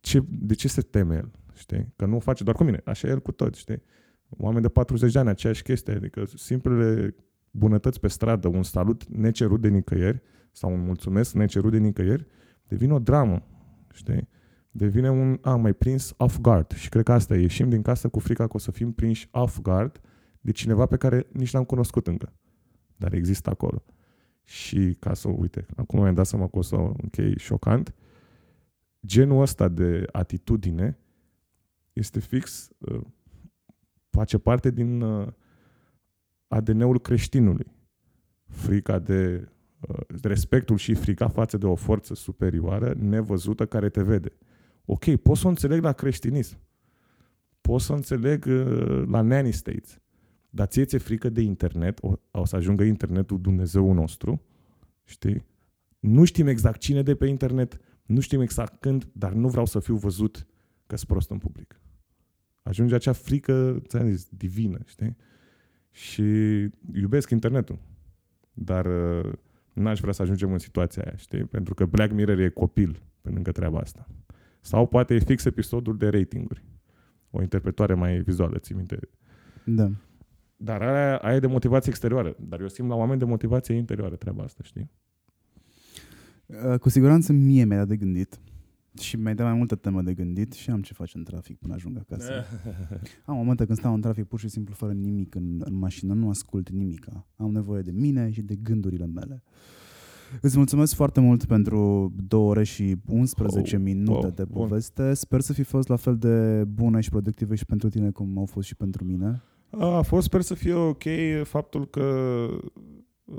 ce, 0.01 0.25
de 0.29 0.55
ce 0.55 0.69
se 0.69 0.81
teme 0.81 1.15
el? 1.15 1.31
Știi? 1.55 1.93
Că 1.97 2.07
nu 2.07 2.17
o 2.17 2.21
face 2.21 2.45
doar 2.45 2.57
cu 2.57 2.65
mine, 2.65 2.81
așa 2.85 3.09
e 3.09 3.11
el 3.11 3.21
cu 3.21 3.33
toți, 3.33 3.59
știi? 3.59 3.83
Oameni 4.29 4.63
de 4.63 4.69
40 4.69 5.13
de 5.13 5.19
ani, 5.19 5.29
aceeași 5.29 5.63
chestie, 5.63 5.95
adică 5.95 6.25
simplele 6.35 7.15
bunătăți 7.51 8.01
pe 8.01 8.09
stradă, 8.09 8.49
un 8.49 8.63
salut 8.63 9.07
necerut 9.07 9.61
de 9.61 9.69
nicăieri 9.69 10.23
sau 10.57 10.73
un 10.73 10.85
mulțumesc 10.85 11.35
necerut 11.35 11.71
de 11.71 11.79
nicăieri, 11.79 12.27
devine 12.69 12.93
o 12.93 12.99
dramă, 12.99 13.43
știi? 13.93 14.29
Devine 14.71 15.11
un, 15.11 15.39
a, 15.43 15.57
mai 15.57 15.73
prins 15.73 16.15
off 16.17 16.39
guard 16.39 16.73
și 16.73 16.89
cred 16.89 17.05
că 17.05 17.13
asta 17.13 17.35
e, 17.35 17.41
ieșim 17.41 17.69
din 17.69 17.83
casă 17.83 18.09
cu 18.09 18.19
frica 18.19 18.47
că 18.47 18.57
o 18.57 18.59
să 18.59 18.71
fim 18.71 18.93
prinși 18.93 19.29
off 19.31 19.61
guard 19.61 20.01
de 20.41 20.51
cineva 20.51 20.87
pe 20.87 20.97
care 20.97 21.27
nici 21.33 21.53
n-am 21.53 21.65
cunoscut 21.65 22.07
încă, 22.07 22.33
dar 22.97 23.13
există 23.13 23.51
acolo. 23.51 23.85
Și 24.45 24.97
ca 25.01 25.15
să, 25.15 25.29
uite, 25.29 25.67
acum 25.77 26.01
mi-am 26.01 26.15
dat 26.15 26.27
seama 26.27 26.49
că 26.49 26.59
o 26.59 26.63
să 26.63 26.77
închei 26.77 27.39
șocant, 27.39 27.95
genul 29.07 29.41
ăsta 29.41 29.69
de 29.69 30.05
atitudine 30.13 30.99
este 31.93 32.21
fix, 32.21 32.71
uh, 32.79 33.01
face 34.11 34.39
parte 34.39 34.71
din 34.71 35.01
uh, 35.01 35.29
ADN-ul 36.49 37.01
creștinului. 37.01 37.67
Frica 38.47 38.99
de 38.99 39.41
uh, 39.43 39.55
respectul 40.23 40.77
și 40.77 40.95
frica 40.95 41.29
față 41.29 41.57
de 41.57 41.67
o 41.67 41.75
forță 41.75 42.15
superioară 42.15 42.95
nevăzută 42.99 43.67
care 43.67 43.89
te 43.89 44.03
vede. 44.03 44.33
Ok, 44.85 45.17
pot 45.17 45.37
să 45.37 45.47
o 45.47 45.49
înțeleg 45.49 45.83
la 45.83 45.93
creștinism. 45.93 46.59
Pot 47.61 47.81
să 47.81 47.93
o 47.93 47.95
înțeleg 47.95 48.45
la 49.07 49.21
nanny 49.21 49.53
states. 49.53 50.01
Dar 50.51 50.67
ție 50.67 50.85
ți-e 50.85 50.99
frică 50.99 51.29
de 51.29 51.41
internet, 51.41 51.99
o, 52.03 52.13
o 52.31 52.45
să 52.45 52.57
ajungă 52.57 52.83
internetul 52.83 53.41
Dumnezeu 53.41 53.93
nostru, 53.93 54.43
știi? 55.05 55.45
Nu 55.99 56.25
știm 56.25 56.47
exact 56.47 56.81
cine 56.81 57.03
de 57.03 57.15
pe 57.15 57.27
internet, 57.27 57.81
nu 58.03 58.21
știm 58.21 58.41
exact 58.41 58.81
când, 58.81 59.09
dar 59.13 59.33
nu 59.33 59.49
vreau 59.49 59.67
să 59.67 59.79
fiu 59.79 59.97
văzut 59.97 60.47
că 60.87 60.97
sunt 60.97 61.09
prost 61.09 61.31
în 61.31 61.39
public. 61.39 61.81
Ajunge 62.63 62.95
acea 62.95 63.13
frică, 63.13 63.83
ți-am 63.87 64.11
zis, 64.11 64.29
divină, 64.31 64.79
știi? 64.85 65.17
Și 65.91 66.23
iubesc 66.93 67.31
internetul, 67.31 67.79
dar 68.53 68.87
uh, 68.87 69.33
n-aș 69.81 70.01
vrea 70.01 70.13
să 70.13 70.23
ajungem 70.23 70.53
în 70.53 70.59
situația 70.59 71.03
aia, 71.03 71.17
știi? 71.17 71.45
Pentru 71.45 71.75
că 71.75 71.85
Black 71.85 72.13
Mirror 72.13 72.39
e 72.39 72.49
copil 72.49 73.03
pe 73.21 73.31
lângă 73.31 73.53
treaba 73.53 73.79
asta. 73.79 74.07
Sau 74.61 74.87
poate 74.87 75.15
e 75.15 75.19
fix 75.19 75.45
episodul 75.45 75.97
de 75.97 76.09
ratinguri. 76.09 76.65
O 77.31 77.43
interpretare 77.43 77.95
mai 77.95 78.21
vizuală, 78.21 78.59
ții 78.59 78.75
minte? 78.75 78.99
Da. 79.65 79.91
Dar 80.57 80.83
aia, 80.83 81.17
aia 81.17 81.37
e 81.37 81.41
de 81.41 81.47
motivație 81.47 81.91
exterioară. 81.91 82.37
Dar 82.41 82.61
eu 82.61 82.69
simt 82.69 82.89
la 82.89 82.95
oameni 82.95 83.19
de 83.19 83.25
motivație 83.25 83.75
interioară 83.75 84.17
treaba 84.17 84.43
asta, 84.43 84.63
știi? 84.63 84.91
Uh, 86.47 86.79
cu 86.79 86.89
siguranță 86.89 87.33
mie 87.33 87.65
mi-a 87.65 87.77
dat 87.77 87.89
de 87.89 87.97
gândit 87.97 88.41
și 88.99 89.17
mi-ai 89.17 89.35
dat 89.35 89.47
mai 89.47 89.57
multă 89.57 89.75
temă 89.75 90.03
de 90.03 90.15
gândit 90.15 90.53
și 90.53 90.71
am 90.71 90.83
ce 90.83 90.93
face 90.93 91.17
în 91.17 91.25
trafic 91.25 91.59
până 91.59 91.75
ajung 91.75 91.99
acasă. 91.99 92.33
am 93.25 93.37
momente 93.37 93.65
când 93.65 93.79
stau 93.79 93.95
în 93.95 94.01
trafic 94.01 94.25
pur 94.25 94.39
și 94.39 94.49
simplu 94.49 94.75
fără 94.75 94.93
nimic 94.93 95.35
în, 95.35 95.61
în 95.65 95.75
mașină, 95.75 96.15
nu 96.15 96.29
ascult 96.29 96.71
nimic. 96.71 97.07
Am 97.37 97.53
nevoie 97.53 97.83
de 97.83 97.91
mine 97.91 98.31
și 98.31 98.43
de 98.43 98.55
gândurile 98.55 99.07
mele. 99.07 99.43
Îți 100.41 100.57
mulțumesc 100.57 100.95
foarte 100.95 101.21
mult 101.21 101.45
pentru 101.45 102.13
2 102.29 102.41
ore 102.41 102.65
și 102.65 102.97
11 103.07 103.77
oh, 103.77 103.83
minute 103.83 104.11
wow, 104.11 104.31
de 104.31 104.45
poveste. 104.45 105.03
Bun. 105.03 105.15
Sper 105.15 105.41
să 105.41 105.53
fi 105.53 105.63
fost 105.63 105.89
la 105.89 105.97
fel 105.97 106.17
de 106.17 106.65
bună 106.65 107.01
și 107.01 107.11
productivă 107.11 107.55
și 107.55 107.67
pentru 107.67 107.89
tine 107.89 108.11
cum 108.11 108.39
au 108.39 108.45
fost 108.45 108.67
și 108.67 108.77
pentru 108.77 109.05
mine. 109.05 109.43
A 109.71 110.01
fost, 110.01 110.27
sper 110.27 110.41
să 110.41 110.55
fie 110.55 110.75
ok 110.75 111.03
faptul 111.43 111.87
că 111.87 112.47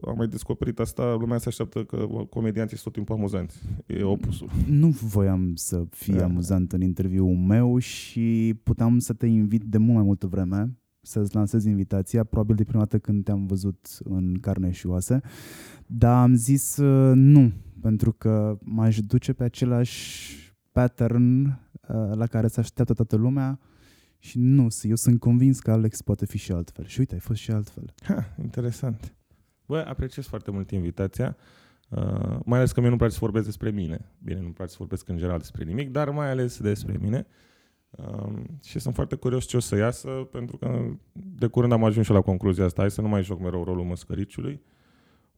am 0.08 0.14
mai 0.18 0.28
descoperit 0.28 0.80
asta, 0.80 1.16
lumea 1.20 1.38
se 1.38 1.48
așteaptă 1.48 1.84
că 1.84 1.98
comedianții 2.30 2.78
sunt 2.78 2.84
tot 2.84 2.94
timpul 2.94 3.16
amuzanți. 3.16 3.60
E 3.86 4.04
opusul. 4.04 4.50
Nu 4.68 4.88
voiam 4.88 5.56
să 5.56 5.86
fie 5.90 6.16
da. 6.16 6.24
amuzant 6.24 6.74
în 6.74 6.82
interviul 6.82 7.36
meu 7.36 7.78
și 7.78 8.60
puteam 8.64 9.00
să 9.00 9.14
te 9.14 9.26
invit 9.26 9.64
de 9.64 9.78
mult 9.78 9.94
mai 9.94 10.04
multă 10.04 10.28
vreme 10.28 10.78
să-ți 11.02 11.36
lansez 11.36 11.66
invitația, 11.66 12.24
probabil 12.24 12.56
de 12.56 12.64
prima 12.64 12.82
dată 12.82 13.00
când 13.00 13.24
te-am 13.24 13.46
văzut 13.46 13.88
în 14.04 14.38
carne 14.42 14.72
și 14.72 14.88
oase, 14.88 15.22
dar 15.86 16.22
am 16.22 16.36
zis 16.36 16.78
uh, 16.78 17.12
nu, 17.16 17.52
pentru 17.82 18.12
că 18.12 18.58
m-aș 18.62 19.00
duce 19.00 19.34
pe 19.34 19.44
același 19.44 20.36
pattern 20.72 21.46
uh, 21.46 21.56
la 22.14 22.26
care 22.26 22.48
se 22.48 22.60
așteaptă 22.60 22.94
toată 22.94 23.16
lumea, 23.16 23.60
și 24.20 24.40
nu, 24.40 24.68
eu 24.82 24.96
sunt 24.96 25.20
convins 25.20 25.60
că 25.60 25.72
Alex 25.72 26.02
poate 26.02 26.26
fi 26.26 26.38
și 26.38 26.52
altfel. 26.52 26.86
Și 26.86 27.00
uite, 27.00 27.14
ai 27.14 27.20
fost 27.20 27.40
și 27.40 27.52
altfel. 27.52 27.94
Ha, 28.04 28.36
interesant. 28.42 29.16
Bă, 29.68 29.86
apreciez 29.88 30.26
foarte 30.26 30.52
mult 30.52 30.72
invitația. 30.72 31.38
Uh, 31.90 32.38
mai 32.46 32.58
ales 32.58 32.72
că 32.72 32.80
mie 32.80 32.88
nu-mi 32.88 33.00
place 33.00 33.14
să 33.14 33.20
vorbesc 33.22 33.46
despre 33.46 33.70
mine. 33.70 34.12
Bine, 34.24 34.40
nu-mi 34.40 34.54
place 34.54 34.72
să 34.72 34.78
vorbesc 34.80 35.08
în 35.08 35.18
general 35.18 35.38
despre 35.38 35.64
nimic, 35.64 35.92
dar 35.92 36.10
mai 36.10 36.30
ales 36.30 36.60
despre 36.60 36.98
mine. 37.02 37.28
Uh, 37.90 38.34
și 38.64 38.80
sunt 38.80 38.96
foarte 38.96 39.16
curios 39.16 39.46
ce 39.46 39.58
o 39.58 39.60
să 39.60 39.76
iasă, 39.76 40.10
pentru 40.10 40.58
că 40.58 40.86
de 41.12 41.48
curând 41.48 41.72
am 41.72 41.84
ajuns 41.84 42.06
și 42.06 42.12
la 42.12 42.22
concluzia 42.22 42.66
asta. 42.66 42.82
Hai 42.82 42.92
să 42.92 43.02
nu 43.02 43.08
mai 43.08 43.24
joc 43.24 43.40
mereu 43.40 43.64
rolul 43.64 43.86
măscăriciului. 43.86 44.62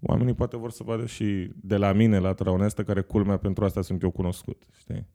Oamenii 0.01 0.33
poate 0.33 0.57
vor 0.57 0.71
să 0.71 0.83
vadă 0.83 1.05
și 1.05 1.51
de 1.55 1.77
la 1.77 1.93
mine, 1.93 2.19
la 2.19 2.35
onestă, 2.45 2.83
care 2.83 3.01
culmea 3.01 3.37
pentru 3.37 3.65
asta 3.65 3.81
sunt 3.81 4.01
eu 4.01 4.11
cunoscut. 4.11 4.63
Știi? 4.77 5.07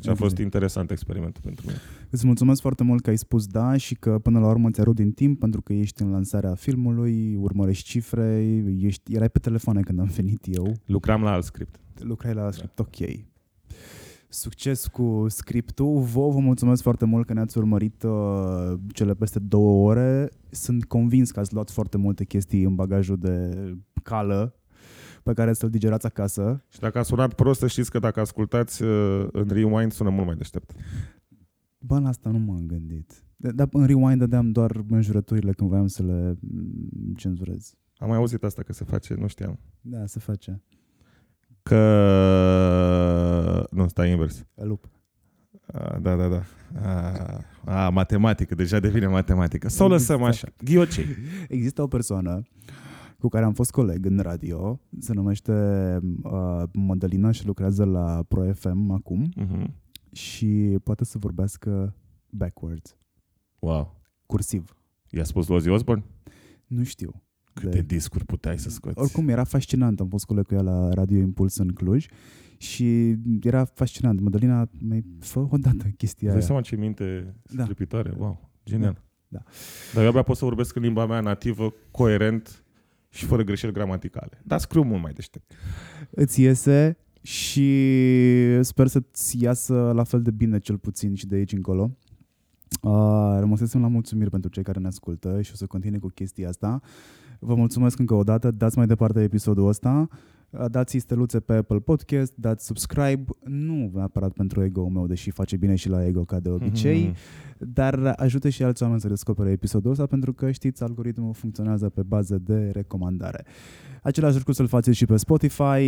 Deci 0.00 0.10
a 0.10 0.14
fost 0.14 0.38
interesant 0.38 0.90
experimentul 0.90 1.42
pentru 1.44 1.66
mine. 1.66 1.78
Îți 2.10 2.26
mulțumesc 2.26 2.60
foarte 2.60 2.82
mult 2.82 3.02
că 3.02 3.10
ai 3.10 3.18
spus 3.18 3.46
da 3.46 3.76
și 3.76 3.94
că 3.94 4.18
până 4.18 4.38
la 4.38 4.48
urmă 4.48 4.70
ți-a 4.70 4.84
din 4.92 5.12
timp 5.12 5.38
pentru 5.38 5.62
că 5.62 5.72
ești 5.72 6.02
în 6.02 6.10
lansarea 6.10 6.54
filmului, 6.54 7.36
urmărești 7.36 7.88
cifre, 7.88 8.60
ești, 8.78 9.14
erai 9.14 9.28
pe 9.28 9.38
telefoane 9.38 9.80
când 9.80 9.98
am 10.00 10.06
venit 10.06 10.46
eu. 10.50 10.72
Lucram 10.86 11.22
la 11.22 11.32
alt 11.32 11.44
script. 11.44 11.80
Lucrai 11.98 12.34
la 12.34 12.44
alt 12.44 12.54
script, 12.54 12.76
da. 12.76 12.82
ok. 12.86 13.26
Succes 14.30 14.86
cu 14.86 15.24
scriptul. 15.28 15.98
Vă 16.00 16.28
vă 16.28 16.38
mulțumesc 16.38 16.82
foarte 16.82 17.04
mult 17.04 17.26
că 17.26 17.32
ne-ați 17.32 17.58
urmărit 17.58 18.02
uh, 18.02 18.72
cele 18.92 19.14
peste 19.14 19.38
două 19.38 19.88
ore. 19.88 20.28
Sunt 20.50 20.84
convins 20.84 21.30
că 21.30 21.40
ați 21.40 21.54
luat 21.54 21.70
foarte 21.70 21.96
multe 21.96 22.24
chestii 22.24 22.62
în 22.62 22.74
bagajul 22.74 23.16
de 23.16 23.50
cală 24.02 24.54
pe 25.28 25.34
care 25.34 25.52
să-l 25.52 25.70
digerați 25.70 26.06
acasă. 26.06 26.64
Și 26.68 26.78
dacă 26.78 26.98
a 26.98 27.02
sunat 27.02 27.34
prost, 27.34 27.60
să 27.60 27.66
știți 27.66 27.90
că 27.90 27.98
dacă 27.98 28.20
ascultați 28.20 28.82
uh, 28.82 29.26
în 29.32 29.48
rewind, 29.48 29.92
sună 29.92 30.10
mult 30.10 30.26
mai 30.26 30.34
deștept. 30.34 30.72
Bă, 31.78 31.98
la 31.98 32.08
asta 32.08 32.30
nu 32.30 32.38
m-am 32.38 32.66
gândit. 32.66 33.24
Dar 33.36 33.68
în 33.72 33.86
rewind 33.86 34.18
dădeam 34.18 34.50
doar 34.50 34.84
înjurăturile 34.90 35.52
când 35.52 35.70
voiam 35.70 35.86
să 35.86 36.02
le 36.02 36.36
mm, 36.40 37.14
cenzurez. 37.16 37.74
Am 37.96 38.08
mai 38.08 38.16
auzit 38.16 38.42
asta 38.42 38.62
că 38.62 38.72
se 38.72 38.84
face, 38.84 39.14
nu 39.14 39.26
știam. 39.26 39.58
Da, 39.80 40.06
se 40.06 40.18
face. 40.18 40.62
Că... 41.62 41.78
Nu, 43.70 43.88
stai 43.88 44.10
invers. 44.10 44.46
Lup. 44.54 44.88
A, 45.66 45.98
da, 46.02 46.16
da, 46.16 46.28
da. 46.28 46.42
A, 46.82 47.84
a, 47.84 47.88
matematică, 47.88 48.54
deja 48.54 48.80
devine 48.80 49.06
matematică. 49.06 49.68
Sau 49.68 49.88
lăsăm 49.88 50.22
așa. 50.22 50.48
Ghiocei. 50.64 51.06
Există 51.48 51.82
o 51.82 51.86
persoană 51.86 52.42
cu 53.20 53.28
care 53.28 53.44
am 53.44 53.52
fost 53.52 53.70
coleg 53.70 54.06
în 54.06 54.18
radio, 54.18 54.80
se 54.98 55.12
numește 55.12 55.52
uh, 56.22 56.62
Madalina 56.72 57.30
și 57.30 57.46
lucrează 57.46 57.84
la 57.84 58.22
Pro 58.28 58.52
FM 58.52 58.90
acum 58.90 59.28
Mhm. 59.36 59.74
și 60.12 60.78
poate 60.84 61.04
să 61.04 61.18
vorbească 61.18 61.94
backwards, 62.30 62.96
Wow. 63.58 64.00
cursiv. 64.26 64.76
I-a 65.10 65.24
spus 65.24 65.46
lui 65.48 65.56
Ozzy 65.56 65.68
Osbourne? 65.68 66.04
Nu 66.66 66.82
știu. 66.82 67.22
Câte 67.52 67.82
discuri 67.82 68.24
puteai 68.24 68.58
să 68.58 68.70
scoți? 68.70 68.98
Oricum 68.98 69.28
era 69.28 69.44
fascinant, 69.44 70.00
am 70.00 70.08
fost 70.08 70.24
coleg 70.24 70.46
cu 70.46 70.54
ea 70.54 70.62
la 70.62 70.88
Radio 70.94 71.18
Impuls 71.18 71.56
în 71.56 71.68
Cluj 71.68 72.06
și 72.58 73.16
era 73.42 73.64
fascinant. 73.64 74.20
Madalina, 74.20 74.68
mai 74.80 75.04
fă 75.20 75.38
o 75.38 75.56
dată 75.56 75.84
chestia 75.96 76.06
Îți 76.06 76.20
dai 76.26 76.32
aia. 76.34 76.40
seama 76.40 76.60
ce 76.60 76.76
minte 76.76 77.34
Da. 77.54 77.62
stripitoare? 77.62 78.14
Wow, 78.18 78.50
genial. 78.64 79.04
Da. 79.28 79.42
Dar 79.94 80.02
eu 80.02 80.08
abia 80.08 80.22
pot 80.22 80.36
să 80.36 80.44
vorbesc 80.44 80.76
în 80.76 80.82
limba 80.82 81.06
mea 81.06 81.20
nativă, 81.20 81.72
coerent 81.90 82.64
și 83.18 83.24
fără 83.24 83.42
greșeli 83.42 83.72
gramaticale. 83.72 84.40
Dar 84.44 84.58
scriu 84.58 84.82
mult 84.82 85.02
mai 85.02 85.12
deștept. 85.12 85.52
Îți 86.10 86.40
iese 86.40 86.96
și 87.22 87.68
sper 88.60 88.86
să-ți 88.86 89.42
iasă 89.42 89.92
la 89.94 90.04
fel 90.04 90.22
de 90.22 90.30
bine 90.30 90.58
cel 90.58 90.78
puțin 90.78 91.14
și 91.14 91.26
de 91.26 91.34
aici 91.34 91.52
încolo. 91.52 91.96
Uh, 92.82 93.36
rămăsesem 93.38 93.80
la 93.80 93.88
mulțumiri 93.88 94.30
pentru 94.30 94.50
cei 94.50 94.62
care 94.62 94.78
ne 94.78 94.86
ascultă 94.86 95.42
și 95.42 95.50
o 95.52 95.56
să 95.56 95.66
continui 95.66 95.98
cu 95.98 96.08
chestia 96.08 96.48
asta. 96.48 96.80
Vă 97.38 97.54
mulțumesc 97.54 97.98
încă 97.98 98.14
o 98.14 98.22
dată, 98.22 98.50
dați 98.50 98.76
mai 98.76 98.86
departe 98.86 99.22
episodul 99.22 99.68
ăsta, 99.68 100.08
uh, 100.10 100.18
dați 100.70 100.98
steluțe 100.98 101.40
pe 101.40 101.52
Apple 101.52 101.78
Podcast, 101.78 102.32
dați 102.36 102.66
subscribe, 102.66 103.24
nu 103.44 103.90
neapărat 103.94 104.32
pentru 104.32 104.64
ego-ul 104.64 104.88
meu, 104.88 105.06
deși 105.06 105.30
face 105.30 105.56
bine 105.56 105.74
și 105.74 105.88
la 105.88 106.06
ego 106.06 106.24
ca 106.24 106.40
de 106.40 106.48
obicei, 106.48 107.14
dar 107.58 108.14
ajută 108.16 108.48
și 108.48 108.62
alți 108.62 108.82
oameni 108.82 109.00
să 109.00 109.08
descopere 109.08 109.50
episodul 109.50 109.90
ăsta 109.90 110.06
pentru 110.06 110.32
că 110.32 110.50
știți, 110.50 110.82
algoritmul 110.82 111.32
funcționează 111.32 111.88
pe 111.88 112.02
bază 112.02 112.38
de 112.38 112.70
recomandare. 112.72 113.44
Același 114.02 114.36
lucru 114.36 114.52
să-l 114.52 114.66
faceți 114.66 114.96
și 114.96 115.06
pe 115.06 115.16
Spotify, 115.16 115.82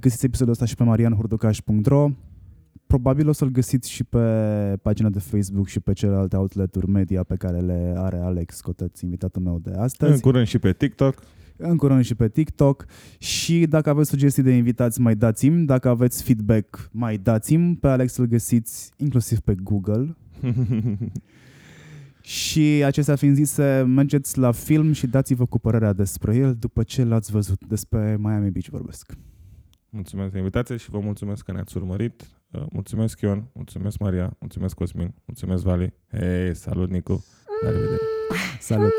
găsiți 0.00 0.24
episodul 0.24 0.52
ăsta 0.52 0.64
și 0.64 0.74
pe 0.74 0.82
marianhurducaș.ro 0.82 2.10
Probabil 2.86 3.28
o 3.28 3.32
să-l 3.32 3.48
găsiți 3.48 3.90
și 3.90 4.04
pe 4.04 4.18
pagina 4.82 5.08
de 5.08 5.18
Facebook 5.18 5.66
și 5.66 5.80
pe 5.80 5.92
celelalte 5.92 6.36
outleturi 6.36 6.88
media 6.88 7.22
pe 7.22 7.36
care 7.36 7.58
le 7.58 7.94
are 7.96 8.16
Alex 8.16 8.60
Coteț, 8.60 9.00
invitatul 9.00 9.42
meu 9.42 9.58
de 9.58 9.70
astăzi. 9.70 10.12
În 10.12 10.18
curând 10.18 10.46
și 10.46 10.58
pe 10.58 10.72
TikTok. 10.72 11.22
În 11.62 11.76
curând 11.76 12.04
și 12.04 12.14
pe 12.14 12.28
TikTok 12.28 12.84
și 13.18 13.66
dacă 13.66 13.90
aveți 13.90 14.08
sugestii 14.10 14.42
de 14.42 14.50
invitați, 14.50 15.00
mai 15.00 15.14
dați-mi. 15.16 15.66
Dacă 15.66 15.88
aveți 15.88 16.22
feedback, 16.22 16.88
mai 16.92 17.16
dați-mi. 17.18 17.76
Pe 17.76 17.88
Alex 17.88 18.16
îl 18.16 18.26
găsiți 18.26 18.90
inclusiv 18.96 19.38
pe 19.40 19.54
Google. 19.62 20.16
Și 22.22 22.60
acestea 22.84 23.16
fiind 23.16 23.34
zise, 23.34 23.84
mergeți 23.86 24.38
la 24.38 24.52
film 24.52 24.92
și 24.92 25.06
dați-vă 25.06 25.46
cu 25.46 25.58
părerea 25.58 25.92
despre 25.92 26.36
el 26.36 26.54
după 26.54 26.82
ce 26.82 27.04
l-ați 27.04 27.30
văzut. 27.32 27.66
Despre 27.66 28.16
Miami 28.20 28.50
Beach 28.50 28.66
vorbesc. 28.66 29.12
mulțumesc 29.90 30.32
de 30.32 30.38
invitație 30.38 30.76
și 30.76 30.90
vă 30.90 30.98
mulțumesc 30.98 31.44
că 31.44 31.52
ne-ați 31.52 31.76
urmărit. 31.76 32.22
Uh, 32.50 32.62
Mulțumesc 32.72 33.20
Ion, 33.20 33.44
mulțumesc 33.54 33.98
Maria, 33.98 34.36
mulțumesc 34.40 34.74
Cosmin, 34.74 35.14
mulțumesc 35.24 35.62
Vali. 35.62 35.92
Hei, 36.10 36.54
salut 36.54 36.90
Nicu. 36.90 37.24
La 37.62 37.70
revedere. 37.70 37.98
Salut! 38.60 38.92